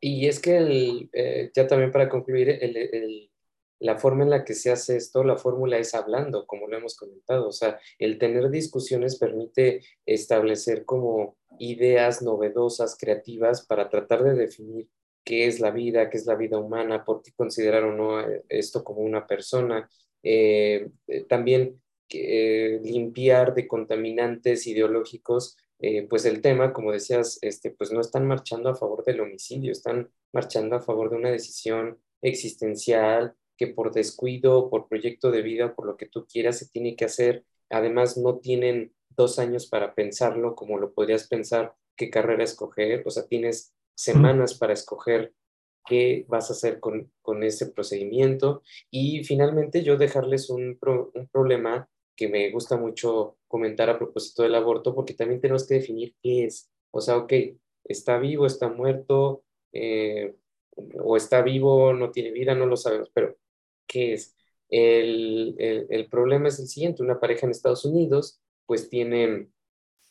Y 0.00 0.26
es 0.26 0.40
que, 0.40 1.08
eh, 1.12 1.50
ya 1.54 1.66
también 1.66 1.90
para 1.90 2.08
concluir, 2.08 2.60
la 3.78 3.98
forma 3.98 4.24
en 4.24 4.30
la 4.30 4.44
que 4.44 4.54
se 4.54 4.70
hace 4.70 4.96
esto, 4.96 5.24
la 5.24 5.36
fórmula 5.36 5.78
es 5.78 5.94
hablando, 5.94 6.46
como 6.46 6.66
lo 6.66 6.76
hemos 6.76 6.96
comentado. 6.96 7.48
O 7.48 7.52
sea, 7.52 7.78
el 7.98 8.18
tener 8.18 8.50
discusiones 8.50 9.18
permite 9.18 9.82
establecer 10.04 10.84
como 10.84 11.36
ideas 11.58 12.22
novedosas, 12.22 12.96
creativas, 12.98 13.66
para 13.66 13.88
tratar 13.88 14.22
de 14.22 14.34
definir 14.34 14.88
qué 15.24 15.46
es 15.46 15.60
la 15.60 15.70
vida, 15.70 16.08
qué 16.08 16.18
es 16.18 16.26
la 16.26 16.36
vida 16.36 16.58
humana, 16.58 17.04
por 17.04 17.22
qué 17.22 17.32
considerar 17.32 17.84
o 17.84 17.92
no 17.94 18.20
eh, 18.20 18.44
esto 18.48 18.84
como 18.84 19.00
una 19.00 19.26
persona. 19.26 19.88
Eh, 20.22 20.90
también 21.28 21.80
limpiar 22.08 23.52
de 23.52 23.66
contaminantes 23.66 24.66
ideológicos 24.68 25.56
eh, 25.78 26.06
pues 26.08 26.24
el 26.24 26.40
tema, 26.40 26.72
como 26.72 26.92
decías, 26.92 27.38
este, 27.42 27.70
pues 27.70 27.92
no 27.92 28.00
están 28.00 28.26
marchando 28.26 28.70
a 28.70 28.74
favor 28.74 29.04
del 29.04 29.20
homicidio, 29.20 29.72
están 29.72 30.10
marchando 30.32 30.76
a 30.76 30.80
favor 30.80 31.10
de 31.10 31.16
una 31.16 31.30
decisión 31.30 32.00
existencial 32.22 33.34
que 33.56 33.68
por 33.68 33.92
descuido, 33.92 34.70
por 34.70 34.88
proyecto 34.88 35.30
de 35.30 35.42
vida, 35.42 35.74
por 35.74 35.86
lo 35.86 35.96
que 35.96 36.06
tú 36.06 36.26
quieras, 36.26 36.58
se 36.58 36.68
tiene 36.68 36.96
que 36.96 37.04
hacer. 37.06 37.44
Además, 37.70 38.16
no 38.16 38.38
tienen 38.38 38.94
dos 39.10 39.38
años 39.38 39.66
para 39.66 39.94
pensarlo 39.94 40.54
como 40.54 40.78
lo 40.78 40.92
podrías 40.92 41.26
pensar 41.28 41.74
qué 41.96 42.10
carrera 42.10 42.44
escoger, 42.44 43.02
o 43.06 43.10
sea, 43.10 43.26
tienes 43.26 43.74
semanas 43.94 44.54
para 44.54 44.74
escoger 44.74 45.32
qué 45.86 46.26
vas 46.28 46.50
a 46.50 46.52
hacer 46.52 46.80
con, 46.80 47.10
ese 47.42 47.66
procedimiento 47.70 48.62
y 48.90 49.24
finalmente 49.24 49.82
yo 49.82 49.96
dejarles 49.96 50.50
un, 50.50 50.78
un 50.82 51.28
problema 51.28 51.88
que 52.16 52.28
me 52.28 52.50
gusta 52.50 52.76
mucho 52.76 53.38
comentar 53.48 53.90
a 53.90 53.98
propósito 53.98 54.42
del 54.42 54.54
aborto, 54.54 54.94
porque 54.94 55.14
también 55.14 55.40
tenemos 55.40 55.66
que 55.66 55.74
definir 55.74 56.14
qué 56.22 56.46
es. 56.46 56.70
O 56.90 57.00
sea, 57.00 57.16
ok, 57.18 57.32
está 57.84 58.18
vivo, 58.18 58.46
está 58.46 58.68
muerto, 58.68 59.44
eh, 59.72 60.34
o 60.98 61.16
está 61.16 61.42
vivo, 61.42 61.92
no 61.92 62.10
tiene 62.10 62.30
vida, 62.30 62.54
no 62.54 62.66
lo 62.66 62.76
sabemos, 62.76 63.10
pero 63.12 63.36
¿qué 63.86 64.14
es? 64.14 64.36
El, 64.68 65.54
el, 65.58 66.08
problema 66.08 66.48
es 66.48 66.58
el 66.58 66.66
siguiente, 66.66 67.02
una 67.02 67.20
pareja 67.20 67.46
en 67.46 67.52
Estados 67.52 67.84
Unidos 67.84 68.40
pues 68.66 68.88
tiene 68.88 69.48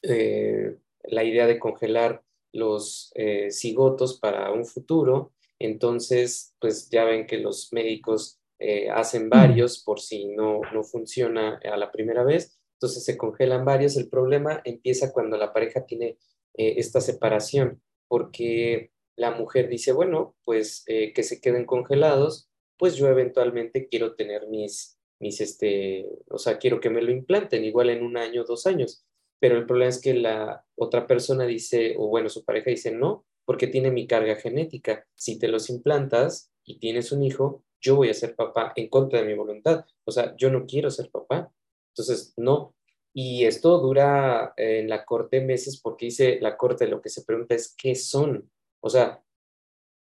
eh, 0.02 0.78
la 1.04 1.24
idea 1.26 1.46
de 1.46 1.60
congelar 1.60 2.24
los 2.54 3.12
eh, 3.16 3.52
cigotos 3.52 4.18
para 4.20 4.52
un 4.54 4.66
futuro, 4.66 5.34
entonces 5.60 6.56
pues 6.60 6.90
ya 6.90 7.04
ven 7.04 7.28
que 7.28 7.38
los 7.38 7.74
médicos 7.74 8.40
eh, 8.60 8.90
hacen 8.90 9.30
varios 9.30 9.84
por 9.84 10.00
si 10.00 10.28
no, 10.28 10.62
no 10.74 10.84
funciona 10.84 11.60
a 11.64 11.78
la 11.78 11.92
primera 11.92 12.24
vez, 12.24 12.58
entonces 12.76 13.04
se 13.04 13.18
congelan 13.18 13.66
varios. 13.66 13.98
El 13.98 14.10
problema 14.10 14.62
empieza 14.64 15.12
cuando 15.12 15.38
la 15.38 15.54
pareja 15.54 15.86
tiene 15.86 16.18
eh, 16.58 16.76
esta 16.78 17.02
separación, 17.02 17.82
porque 18.08 18.92
la 19.18 19.32
mujer 19.32 19.70
dice, 19.70 19.92
bueno, 19.92 20.36
pues 20.44 20.84
eh, 20.88 21.14
que 21.14 21.24
se 21.24 21.42
queden 21.42 21.66
congelados, 21.66 22.50
pues 22.78 22.96
yo 22.96 23.08
eventualmente 23.08 23.88
quiero 23.88 24.16
tener 24.16 24.48
mis, 24.48 24.98
mis, 25.20 25.42
este, 25.42 26.08
o 26.30 26.38
sea, 26.38 26.58
quiero 26.58 26.80
que 26.80 26.90
me 26.90 27.02
lo 27.02 27.12
implanten, 27.12 27.64
igual 27.64 27.90
en 27.90 28.04
un 28.04 28.18
año, 28.18 28.44
dos 28.44 28.66
años. 28.68 29.06
Pero 29.40 29.58
el 29.58 29.66
problema 29.66 29.90
es 29.90 30.02
que 30.02 30.14
la 30.14 30.66
otra 30.76 31.08
persona 31.08 31.46
dice, 31.46 31.96
o 31.98 32.08
bueno, 32.08 32.30
su 32.30 32.46
pareja 32.46 32.70
dice, 32.70 32.92
no, 32.92 33.26
porque 33.46 33.68
tiene 33.68 33.92
mi 33.92 34.08
carga 34.08 34.36
genética. 34.36 35.06
Si 35.16 35.38
te 35.40 35.48
los 35.48 35.70
implantas 35.70 36.52
y 36.64 36.80
tienes 36.80 37.12
un 37.12 37.24
hijo, 37.24 37.65
yo 37.86 37.96
voy 37.96 38.10
a 38.10 38.16
ser 38.16 38.36
papá 38.36 38.74
en 38.76 38.90
contra 38.90 39.20
de 39.20 39.28
mi 39.28 39.36
voluntad. 39.36 39.86
O 40.06 40.12
sea, 40.12 40.36
yo 40.38 40.50
no 40.50 40.66
quiero 40.66 40.90
ser 40.90 41.12
papá. 41.12 41.52
Entonces, 41.94 42.34
no. 42.36 42.74
Y 43.14 43.46
esto 43.46 43.78
dura 43.78 44.54
eh, 44.58 44.80
en 44.80 44.90
la 44.90 45.06
corte 45.06 45.40
meses 45.42 45.80
porque 45.80 46.06
dice 46.08 46.40
la 46.42 46.58
corte, 46.58 46.88
lo 46.88 47.00
que 47.02 47.10
se 47.10 47.24
pregunta 47.24 47.54
es, 47.54 47.76
¿qué 47.78 47.94
son? 47.94 48.50
O 48.82 48.90
sea, 48.90 49.24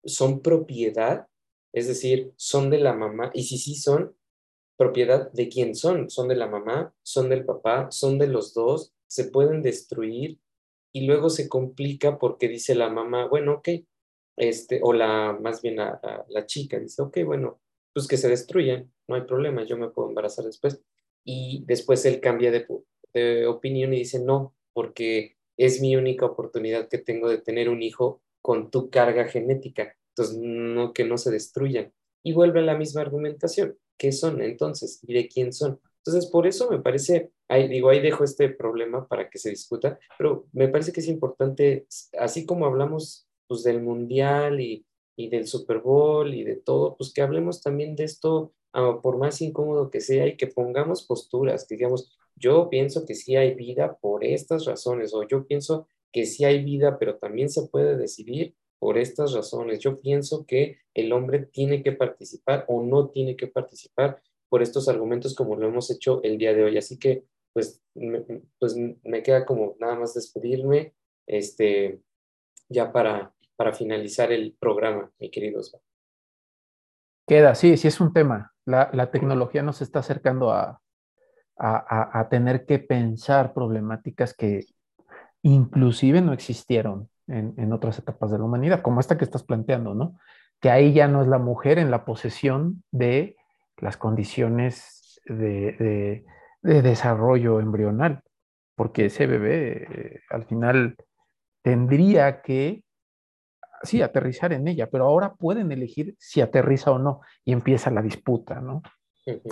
¿son 0.03 0.41
propiedad? 0.41 1.27
Es 1.71 1.87
decir, 1.87 2.33
¿son 2.37 2.71
de 2.71 2.79
la 2.79 2.93
mamá? 2.93 3.29
Y 3.35 3.43
si 3.43 3.59
sí 3.59 3.75
son, 3.75 4.17
propiedad 4.75 5.31
de 5.31 5.47
quién 5.47 5.75
son? 5.75 6.09
¿Son 6.09 6.27
de 6.27 6.35
la 6.35 6.47
mamá? 6.47 6.93
¿Son 7.03 7.29
del 7.29 7.45
papá? 7.45 7.91
¿Son 7.91 8.17
de 8.17 8.27
los 8.27 8.55
dos? 8.55 8.93
¿Se 9.07 9.25
pueden 9.25 9.61
destruir? 9.61 10.39
Y 10.91 11.05
luego 11.05 11.29
se 11.29 11.47
complica 11.47 12.17
porque 12.17 12.47
dice 12.47 12.73
la 12.73 12.89
mamá, 12.89 13.27
bueno, 13.27 13.55
ok, 13.55 13.69
este, 14.39 14.79
o 14.81 14.93
la, 14.93 15.37
más 15.39 15.61
bien 15.61 15.75
la, 15.75 16.25
la, 16.29 16.45
chica 16.45 16.79
dice, 16.79 17.01
ok, 17.01 17.19
bueno, 17.25 17.59
pues 17.93 18.07
que 18.07 18.17
se 18.17 18.29
destruyan, 18.29 18.91
no 19.07 19.15
hay 19.15 19.21
problema, 19.21 19.63
yo 19.65 19.77
me 19.77 19.89
puedo 19.89 20.07
embarazar 20.07 20.45
después. 20.45 20.81
Y 21.25 21.63
después 21.65 22.05
él 22.05 22.21
cambia 22.21 22.49
de, 22.51 22.65
de 23.13 23.45
opinión 23.45 23.93
y 23.93 23.99
dice, 23.99 24.19
no, 24.19 24.55
porque 24.73 25.35
es 25.57 25.81
mi 25.81 25.95
única 25.97 26.25
oportunidad 26.25 26.87
que 26.87 26.99
tengo 26.99 27.27
de 27.29 27.39
tener 27.39 27.69
un 27.69 27.83
hijo 27.83 28.21
con 28.41 28.71
tu 28.71 28.89
carga 28.89 29.25
genética, 29.27 29.95
entonces 30.11 30.37
no 30.37 30.93
que 30.93 31.03
no 31.03 31.17
se 31.17 31.31
destruyan. 31.31 31.91
Y 32.23 32.33
vuelve 32.33 32.59
a 32.59 32.63
la 32.63 32.77
misma 32.77 33.01
argumentación, 33.01 33.77
¿qué 33.97 34.13
son 34.13 34.41
entonces? 34.41 35.01
¿Y 35.03 35.13
de 35.13 35.27
quién 35.27 35.51
son? 35.51 35.81
Entonces, 35.97 36.31
por 36.31 36.47
eso 36.47 36.69
me 36.69 36.79
parece, 36.79 37.31
ahí, 37.49 37.67
digo, 37.67 37.89
ahí 37.89 37.99
dejo 37.99 38.23
este 38.23 38.49
problema 38.49 39.07
para 39.07 39.29
que 39.29 39.37
se 39.37 39.49
discuta, 39.49 39.99
pero 40.17 40.47
me 40.53 40.69
parece 40.69 40.93
que 40.93 41.01
es 41.01 41.07
importante, 41.07 41.85
así 42.17 42.45
como 42.45 42.65
hablamos 42.65 43.28
pues 43.49 43.63
del 43.63 43.81
Mundial 43.81 44.61
y, 44.61 44.85
del 45.17 45.47
Super 45.47 45.79
Bowl 45.79 46.33
y 46.33 46.45
de 46.45 46.55
todo, 46.55 46.95
pues 46.95 47.11
que 47.11 47.21
hablemos 47.21 47.61
también 47.61 47.97
de 47.97 48.05
esto, 48.05 48.53
ah, 48.71 49.01
por 49.03 49.17
más 49.17 49.41
incómodo 49.41 49.89
que 49.89 49.99
sea, 49.99 50.25
y 50.27 50.37
que 50.37 50.47
pongamos 50.47 51.05
posturas, 51.05 51.67
que 51.67 51.75
digamos, 51.75 52.17
yo 52.37 52.69
pienso 52.69 53.05
que 53.05 53.15
sí 53.15 53.35
hay 53.35 53.53
vida 53.53 53.97
por 53.99 54.23
estas 54.23 54.63
razones, 54.63 55.13
o 55.13 55.27
yo 55.27 55.45
pienso 55.45 55.89
que 56.13 56.25
sí 56.25 56.45
hay 56.45 56.63
vida, 56.63 56.97
pero 56.97 57.17
también 57.17 57.49
se 57.49 57.67
puede 57.67 57.97
decidir, 57.97 58.55
por 58.79 58.97
estas 58.97 59.33
razones. 59.33 59.79
Yo 59.79 59.99
pienso 59.99 60.45
que 60.45 60.79
el 60.93 61.11
hombre 61.11 61.45
tiene 61.45 61.83
que 61.83 61.91
participar 61.91 62.65
o 62.67 62.81
no 62.81 63.09
tiene 63.09 63.35
que 63.35 63.47
participar 63.47 64.21
por 64.47 64.63
estos 64.63 64.87
argumentos 64.87 65.35
como 65.35 65.55
lo 65.55 65.67
hemos 65.67 65.91
hecho 65.91 66.23
el 66.23 66.37
día 66.37 66.53
de 66.53 66.63
hoy. 66.63 66.77
Así 66.77 66.97
que, 66.97 67.25
pues, 67.53 67.81
me, 67.93 68.21
pues, 68.57 68.75
me 69.03 69.21
queda 69.21 69.45
como 69.45 69.75
nada 69.79 69.95
más 69.95 70.13
despedirme, 70.15 70.93
este, 71.27 72.01
ya 72.69 72.91
para, 72.91 73.35
para 73.59 73.73
finalizar 73.73 74.31
el 74.31 74.55
programa, 74.57 75.11
mi 75.19 75.29
querido 75.29 75.59
Osvaldo. 75.59 75.85
Queda, 77.27 77.55
sí, 77.55 77.75
sí 77.75 77.89
es 77.89 77.99
un 77.99 78.13
tema. 78.13 78.53
La, 78.63 79.11
tecnología 79.11 79.61
nos 79.63 79.81
está 79.81 79.99
acercando 79.99 80.53
a, 80.53 80.79
a, 81.57 82.19
a, 82.19 82.29
tener 82.29 82.65
que 82.65 82.79
pensar 82.79 83.53
problemáticas 83.53 84.33
que 84.33 84.61
inclusive 85.41 86.21
no 86.21 86.31
existieron 86.31 87.09
en, 87.27 87.53
en, 87.57 87.73
otras 87.73 87.99
etapas 87.99 88.31
de 88.31 88.37
la 88.37 88.45
humanidad, 88.45 88.81
como 88.81 89.01
esta 89.01 89.17
que 89.17 89.25
estás 89.25 89.43
planteando, 89.43 89.93
¿no? 89.93 90.17
Que 90.61 90.69
ahí 90.69 90.93
ya 90.93 91.09
no 91.09 91.21
es 91.21 91.27
la 91.27 91.37
mujer 91.37 91.79
en 91.79 91.91
la 91.91 92.05
posesión 92.05 92.85
de 92.91 93.35
las 93.75 93.97
condiciones 93.97 95.19
de, 95.25 95.73
de, 95.73 96.25
de 96.61 96.81
desarrollo 96.81 97.59
embrional, 97.59 98.23
porque 98.75 99.07
ese 99.07 99.27
bebé 99.27 99.83
eh, 99.83 100.19
al 100.29 100.45
final 100.45 100.95
tendría 101.61 102.41
que, 102.41 102.83
sí, 103.83 104.01
aterrizar 104.01 104.53
en 104.53 104.67
ella, 104.67 104.89
pero 104.89 105.05
ahora 105.05 105.33
pueden 105.33 105.71
elegir 105.71 106.15
si 106.17 106.41
aterriza 106.41 106.91
o 106.91 106.99
no 106.99 107.21
y 107.45 107.53
empieza 107.53 107.91
la 107.91 108.01
disputa, 108.01 108.59
¿no? 108.61 108.81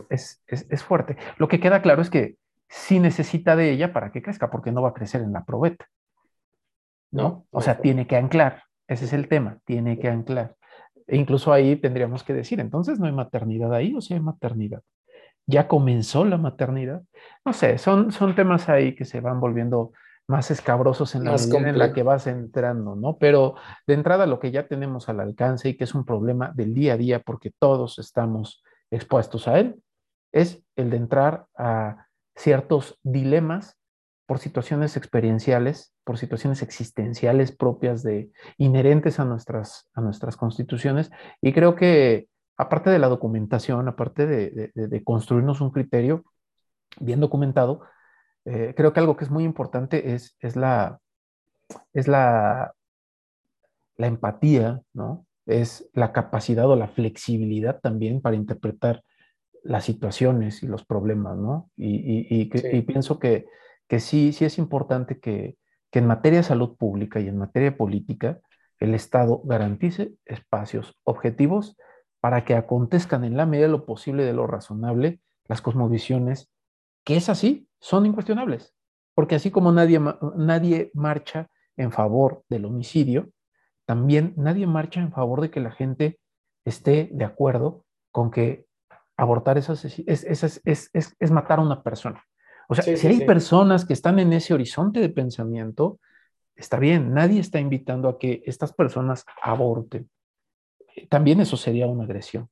Es, 0.10 0.42
es, 0.48 0.66
es, 0.70 0.84
fuerte. 0.84 1.18
Lo 1.38 1.48
que 1.48 1.60
queda 1.60 1.82
claro 1.82 2.02
es 2.02 2.10
que 2.10 2.38
sí 2.68 3.00
necesita 3.00 3.56
de 3.56 3.72
ella 3.72 3.94
para 3.94 4.12
que 4.12 4.22
crezca, 4.22 4.50
porque 4.50 4.72
no 4.72 4.82
va 4.82 4.90
a 4.90 4.94
crecer 4.94 5.22
en 5.22 5.34
la 5.34 5.46
probeta. 5.46 5.88
¿No? 7.12 7.24
no 7.24 7.46
o 7.52 7.62
sea, 7.62 7.76
no. 7.76 7.82
tiene 7.82 8.08
que 8.08 8.18
anclar. 8.18 8.64
Ese 8.88 9.06
es 9.06 9.14
el 9.14 9.28
tema, 9.28 9.60
tiene 9.66 10.00
que 10.00 10.10
anclar. 10.10 10.56
E 11.06 11.16
incluso 11.16 11.54
ahí 11.54 11.76
tendríamos 11.76 12.24
que 12.24 12.34
decir, 12.34 12.60
entonces 12.60 13.00
no 13.00 13.06
hay 13.06 13.14
maternidad 13.14 13.74
ahí 13.74 13.94
o 13.96 14.02
si 14.02 14.10
sí 14.10 14.14
hay 14.16 14.20
maternidad. 14.20 14.82
Ya 15.46 15.68
comenzó 15.68 16.26
la 16.26 16.38
maternidad. 16.38 17.04
No 17.46 17.54
sé, 17.54 17.78
son, 17.78 18.12
son 18.12 18.36
temas 18.36 18.68
ahí 18.68 18.96
que 18.96 19.06
se 19.06 19.22
van 19.22 19.40
volviendo 19.40 19.94
más 20.28 20.52
escabrosos 20.52 21.16
en 21.16 21.24
la 21.24 21.32
más 21.32 21.48
medida 21.48 21.70
en 21.70 21.80
la 21.80 21.94
que 21.94 22.04
vas 22.04 22.28
entrando, 22.28 22.96
¿no? 22.96 23.18
Pero 23.18 23.56
de 23.88 23.94
entrada 23.94 24.26
lo 24.26 24.40
que 24.40 24.52
ya 24.52 24.68
tenemos 24.68 25.08
al 25.08 25.22
alcance 25.22 25.70
y 25.70 25.78
que 25.78 25.86
es 25.86 25.96
un 25.96 26.06
problema 26.06 26.52
del 26.54 26.74
día 26.74 26.94
a 26.94 26.98
día 26.98 27.22
porque 27.22 27.52
todos 27.58 27.98
estamos 27.98 28.62
expuestos 28.92 29.48
a 29.48 29.60
él, 29.60 29.82
es 30.34 30.62
el 30.76 30.90
de 30.90 30.98
entrar 30.98 31.48
a 31.58 32.08
ciertos 32.36 33.00
dilemas 33.04 33.78
por 34.26 34.40
situaciones 34.40 34.98
experienciales, 34.98 35.94
por 36.04 36.18
situaciones 36.18 36.62
existenciales 36.62 37.54
propias 37.54 38.04
de 38.04 38.30
inherentes 38.58 39.22
a 39.22 39.26
nuestras, 39.26 39.90
a 39.94 40.02
nuestras 40.02 40.36
constituciones. 40.36 41.10
Y 41.42 41.54
creo 41.54 41.76
que 41.76 42.28
aparte 42.58 42.90
de 42.90 43.00
la 43.00 43.08
documentación, 43.08 43.88
aparte 43.88 44.28
de, 44.28 44.72
de, 44.76 44.88
de 44.90 45.04
construirnos 45.06 45.62
un 45.62 45.72
criterio 45.72 46.26
bien 47.00 47.22
documentado, 47.22 47.82
eh, 48.48 48.74
creo 48.76 48.94
que 48.94 49.00
algo 49.02 49.18
que 49.18 49.26
es 49.26 49.32
muy 49.32 49.44
importante 49.44 50.14
es, 50.14 50.38
es, 50.40 50.56
la, 50.56 51.00
es 51.94 52.08
la, 52.08 52.74
la 53.98 54.08
empatía, 54.08 54.82
¿no? 54.94 55.26
Es 55.46 55.90
la 55.94 56.14
capacidad 56.14 56.66
o 56.70 56.76
la 56.76 56.88
flexibilidad 56.88 57.82
también 57.82 58.22
para 58.22 58.38
interpretar 58.38 59.04
las 59.64 59.84
situaciones 59.84 60.64
y 60.64 60.68
los 60.68 60.86
problemas, 60.86 61.38
¿no? 61.38 61.70
Y, 61.76 61.96
y, 61.96 62.42
y, 62.42 62.58
sí. 62.58 62.68
y 62.72 62.82
pienso 62.84 63.20
que, 63.20 63.46
que, 63.90 64.00
sí, 64.00 64.32
sí 64.32 64.46
es 64.46 64.58
importante 64.58 65.20
que, 65.20 65.58
que, 65.92 66.00
en 66.00 66.08
materia 66.08 66.40
de 66.40 66.44
salud 66.44 66.78
pública 66.78 67.20
y 67.20 67.28
en 67.28 67.38
materia 67.38 67.76
política 67.76 68.40
el 68.80 68.94
Estado 68.94 69.42
garantice 69.44 70.14
espacios 70.26 70.96
objetivos 71.04 71.76
para 72.22 72.46
que 72.46 72.56
acontezcan 72.56 73.26
en 73.26 73.36
la 73.36 73.46
medida 73.46 73.66
de 73.66 73.72
lo 73.72 73.86
posible 73.86 74.24
de 74.24 74.34
lo 74.34 74.48
razonable 74.48 75.20
las 75.48 75.62
cosmovisiones, 75.62 76.50
que 77.08 77.16
es 77.16 77.30
así, 77.30 77.70
son 77.80 78.06
incuestionables. 78.06 78.76
Porque 79.16 79.36
así 79.36 79.50
como 79.50 79.72
nadie, 79.72 79.98
nadie 80.36 80.92
marcha 80.94 81.48
en 81.78 81.94
favor 81.94 82.44
del 82.50 82.66
homicidio, 82.66 83.30
también 83.86 84.34
nadie 84.36 84.68
marcha 84.68 85.00
en 85.00 85.14
favor 85.14 85.40
de 85.40 85.50
que 85.50 85.62
la 85.62 85.72
gente 85.72 86.20
esté 86.66 87.08
de 87.14 87.24
acuerdo 87.24 87.86
con 88.12 88.30
que 88.30 88.66
abortar 89.16 89.58
es, 89.58 89.70
es, 89.70 90.00
es, 90.06 90.62
es, 90.66 91.16
es 91.18 91.32
matar 91.32 91.60
a 91.60 91.62
una 91.62 91.82
persona. 91.82 92.22
O 92.68 92.76
sea, 92.76 92.84
sí, 92.84 92.98
si 92.98 93.08
hay 93.08 93.20
sí. 93.20 93.26
personas 93.26 93.86
que 93.86 93.94
están 93.94 94.20
en 94.20 94.34
ese 94.34 94.54
horizonte 94.54 95.00
de 95.00 95.08
pensamiento, 95.08 96.02
está 96.58 96.78
bien, 96.78 97.14
nadie 97.14 97.40
está 97.40 97.62
invitando 97.62 98.10
a 98.10 98.20
que 98.20 98.44
estas 98.46 98.74
personas 98.74 99.24
aborten. 99.42 100.10
También 101.08 101.40
eso 101.40 101.56
sería 101.56 101.88
una 101.88 102.04
agresión. 102.04 102.50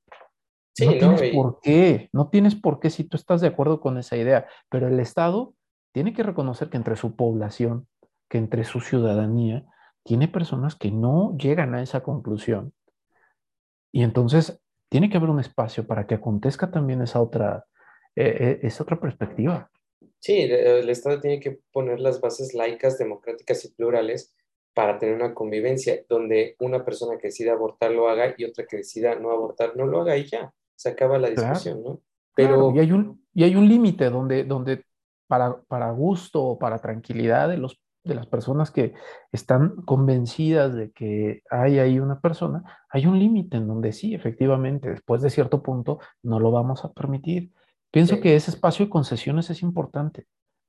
No 0.79 0.91
tienes 0.91 1.21
no, 1.21 1.27
y... 1.27 1.33
por 1.33 1.59
qué, 1.61 2.09
no 2.11 2.29
tienes 2.29 2.55
por 2.55 2.79
qué 2.79 2.89
si 2.89 3.03
tú 3.03 3.17
estás 3.17 3.41
de 3.41 3.47
acuerdo 3.47 3.79
con 3.79 3.97
esa 3.97 4.17
idea, 4.17 4.47
pero 4.69 4.87
el 4.87 4.99
Estado 4.99 5.53
tiene 5.93 6.13
que 6.13 6.23
reconocer 6.23 6.69
que 6.69 6.77
entre 6.77 6.95
su 6.95 7.15
población, 7.15 7.87
que 8.29 8.37
entre 8.37 8.63
su 8.65 8.81
ciudadanía, 8.81 9.65
tiene 10.03 10.27
personas 10.27 10.75
que 10.75 10.91
no 10.91 11.35
llegan 11.37 11.73
a 11.73 11.81
esa 11.81 12.03
conclusión. 12.03 12.73
Y 13.91 14.03
entonces 14.03 14.61
tiene 14.89 15.09
que 15.09 15.17
haber 15.17 15.29
un 15.29 15.39
espacio 15.39 15.87
para 15.87 16.05
que 16.05 16.15
acontezca 16.15 16.69
también 16.69 17.01
esa 17.01 17.21
otra, 17.21 17.65
eh, 18.15 18.59
esa 18.61 18.83
otra 18.83 18.99
perspectiva. 18.99 19.71
Sí, 20.19 20.41
el 20.41 20.89
Estado 20.89 21.21
tiene 21.21 21.39
que 21.39 21.59
poner 21.71 21.99
las 21.99 22.19
bases 22.19 22.53
laicas, 22.53 22.97
democráticas 22.97 23.63
y 23.63 23.71
plurales 23.73 24.35
para 24.73 24.99
tener 24.99 25.15
una 25.15 25.33
convivencia 25.33 26.03
donde 26.09 26.55
una 26.59 26.83
persona 26.83 27.17
que 27.17 27.27
decida 27.27 27.53
abortar 27.53 27.91
lo 27.91 28.09
haga 28.09 28.35
y 28.37 28.43
otra 28.43 28.65
que 28.65 28.77
decida 28.77 29.15
no 29.15 29.31
abortar 29.31 29.77
no 29.77 29.87
lo 29.87 30.01
haga 30.01 30.17
y 30.17 30.25
ya, 30.25 30.53
se 30.75 30.89
acaba 30.89 31.17
la 31.17 31.29
discusión, 31.29 31.81
claro. 31.81 31.95
¿no? 31.95 32.01
Pero... 32.35 32.71
Claro, 32.71 32.75
y 32.75 32.79
hay 32.79 32.91
un, 32.91 33.25
y 33.33 33.43
hay 33.43 33.55
un 33.55 33.67
límite 33.67 34.09
donde, 34.09 34.43
donde 34.43 34.85
para, 35.27 35.61
para 35.63 35.91
gusto 35.91 36.43
o 36.43 36.59
para 36.59 36.79
tranquilidad 36.79 37.49
de 37.49 37.57
los 37.57 37.79
de 38.05 38.15
las 38.15 38.27
personas 38.27 38.71
que 38.71 38.93
están 39.31 39.81
convencidas 39.81 40.73
de 40.73 40.91
que 40.91 41.41
hay 41.49 41.79
ahí 41.79 41.99
una 41.99 42.19
persona, 42.19 42.63
hay 42.89 43.07
un 43.07 43.19
límite 43.19 43.57
en 43.57 43.67
donde 43.67 43.91
sí, 43.91 44.13
efectivamente, 44.13 44.91
después 44.91 45.21
de 45.21 45.31
cierto 45.31 45.63
punto 45.63 45.99
no 46.21 46.39
lo 46.39 46.51
vamos 46.51 46.85
a 46.85 46.93
permitir. 46.93 47.51
Pienso 47.91 48.15
sí. 48.15 48.21
que 48.21 48.35
ese 48.35 48.51
espacio 48.51 48.85
de 48.85 48.91
concesiones 48.91 49.49
es 49.49 49.63
importante. 49.63 50.27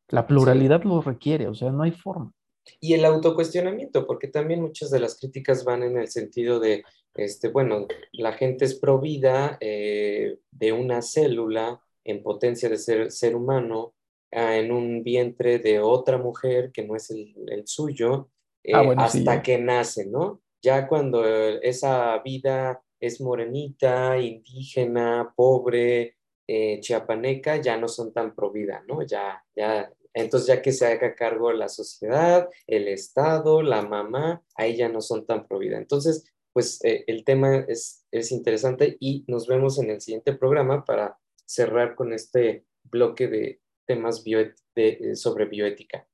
La 0.09 0.27
pluralidad 0.27 0.81
sí. 0.83 0.89
lo 0.89 1.03
requiere, 1.03 1.47
o 1.47 1.55
sea, 1.55 1.71
no 1.71 1.83
hay 1.83 1.93
forma. 1.93 2.33
Y 2.81 2.95
el 2.95 3.05
autocuestionamiento, 3.05 4.07
porque 4.07 4.29
también 4.29 4.63
muchas 4.63 4.91
de 4.91 5.01
las 5.01 5.19
críticas 5.19 5.65
van 5.65 5.83
en 5.83 5.99
el 5.99 6.09
sentido 6.09 6.61
de, 6.61 6.85
este, 7.15 7.49
bueno, 7.49 7.87
la 8.13 8.33
gente 8.33 8.65
es 8.65 8.75
provida 8.79 9.59
eh, 9.61 10.39
de 10.51 10.73
una 10.73 11.03
célula 11.03 11.81
en 12.05 12.23
potencia 12.23 12.69
de 12.69 12.79
ser, 12.79 13.11
ser 13.11 13.35
humano, 13.35 13.95
en 14.31 14.73
un 14.73 15.03
vientre 15.03 15.59
de 15.59 15.81
otra 15.81 16.19
mujer 16.19 16.71
que 16.73 16.85
no 16.85 16.97
es 16.97 17.11
el, 17.11 17.35
el 17.49 17.67
suyo, 17.67 18.31
eh, 18.63 18.73
ah, 18.75 18.83
bueno, 18.83 19.03
hasta 19.03 19.37
sí, 19.37 19.43
que 19.43 19.59
nace, 19.59 20.07
¿no? 20.07 20.43
Ya 20.61 20.89
cuando 20.89 21.25
esa 21.25 22.19
vida 22.19 22.83
es 22.99 23.21
morenita, 23.21 24.19
indígena, 24.19 25.33
pobre, 25.37 26.17
eh, 26.47 26.81
chiapaneca, 26.81 27.57
ya 27.57 27.77
no 27.77 27.87
son 27.87 28.13
tan 28.13 28.35
pro 28.35 28.51
vida, 28.51 28.83
¿no? 28.89 29.03
Ya, 29.03 29.43
ya, 29.55 29.91
entonces 30.23 30.49
ya 30.49 30.63
que 30.63 30.73
se 30.73 30.87
haga 30.87 31.15
cargo 31.15 31.53
la 31.53 31.69
sociedad, 31.69 32.49
el 32.67 32.89
Estado, 32.89 33.63
la 33.63 33.83
mamá, 33.83 34.43
ahí 34.55 34.77
ya 34.77 34.89
no 34.89 35.01
son 35.01 35.27
tan 35.27 35.47
pro 35.47 35.59
vida. 35.59 35.77
Entonces, 35.77 36.25
pues 36.53 36.83
eh, 36.85 37.05
el 37.07 37.25
tema 37.25 37.57
es, 37.57 38.07
es 38.11 38.33
interesante 38.33 38.97
y 38.99 39.25
nos 39.29 39.47
vemos 39.47 39.79
en 39.79 39.91
el 39.91 40.01
siguiente 40.01 40.33
programa 40.33 40.85
para 40.85 41.19
cerrar 41.45 41.95
con 41.95 42.15
este 42.15 42.65
bloque 42.85 43.29
de, 43.29 43.61
temas 43.85 44.25
bio, 44.25 44.39
de, 44.75 45.15
sobre 45.17 45.45
bioética. 45.45 46.09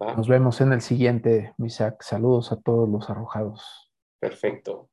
¿Va? 0.00 0.14
Nos 0.14 0.28
vemos 0.28 0.60
en 0.60 0.72
el 0.72 0.82
siguiente, 0.82 1.54
Misak. 1.56 2.02
Saludos 2.02 2.52
a 2.52 2.60
todos 2.60 2.86
los 2.88 3.08
arrojados. 3.08 3.90
Perfecto. 4.20 4.90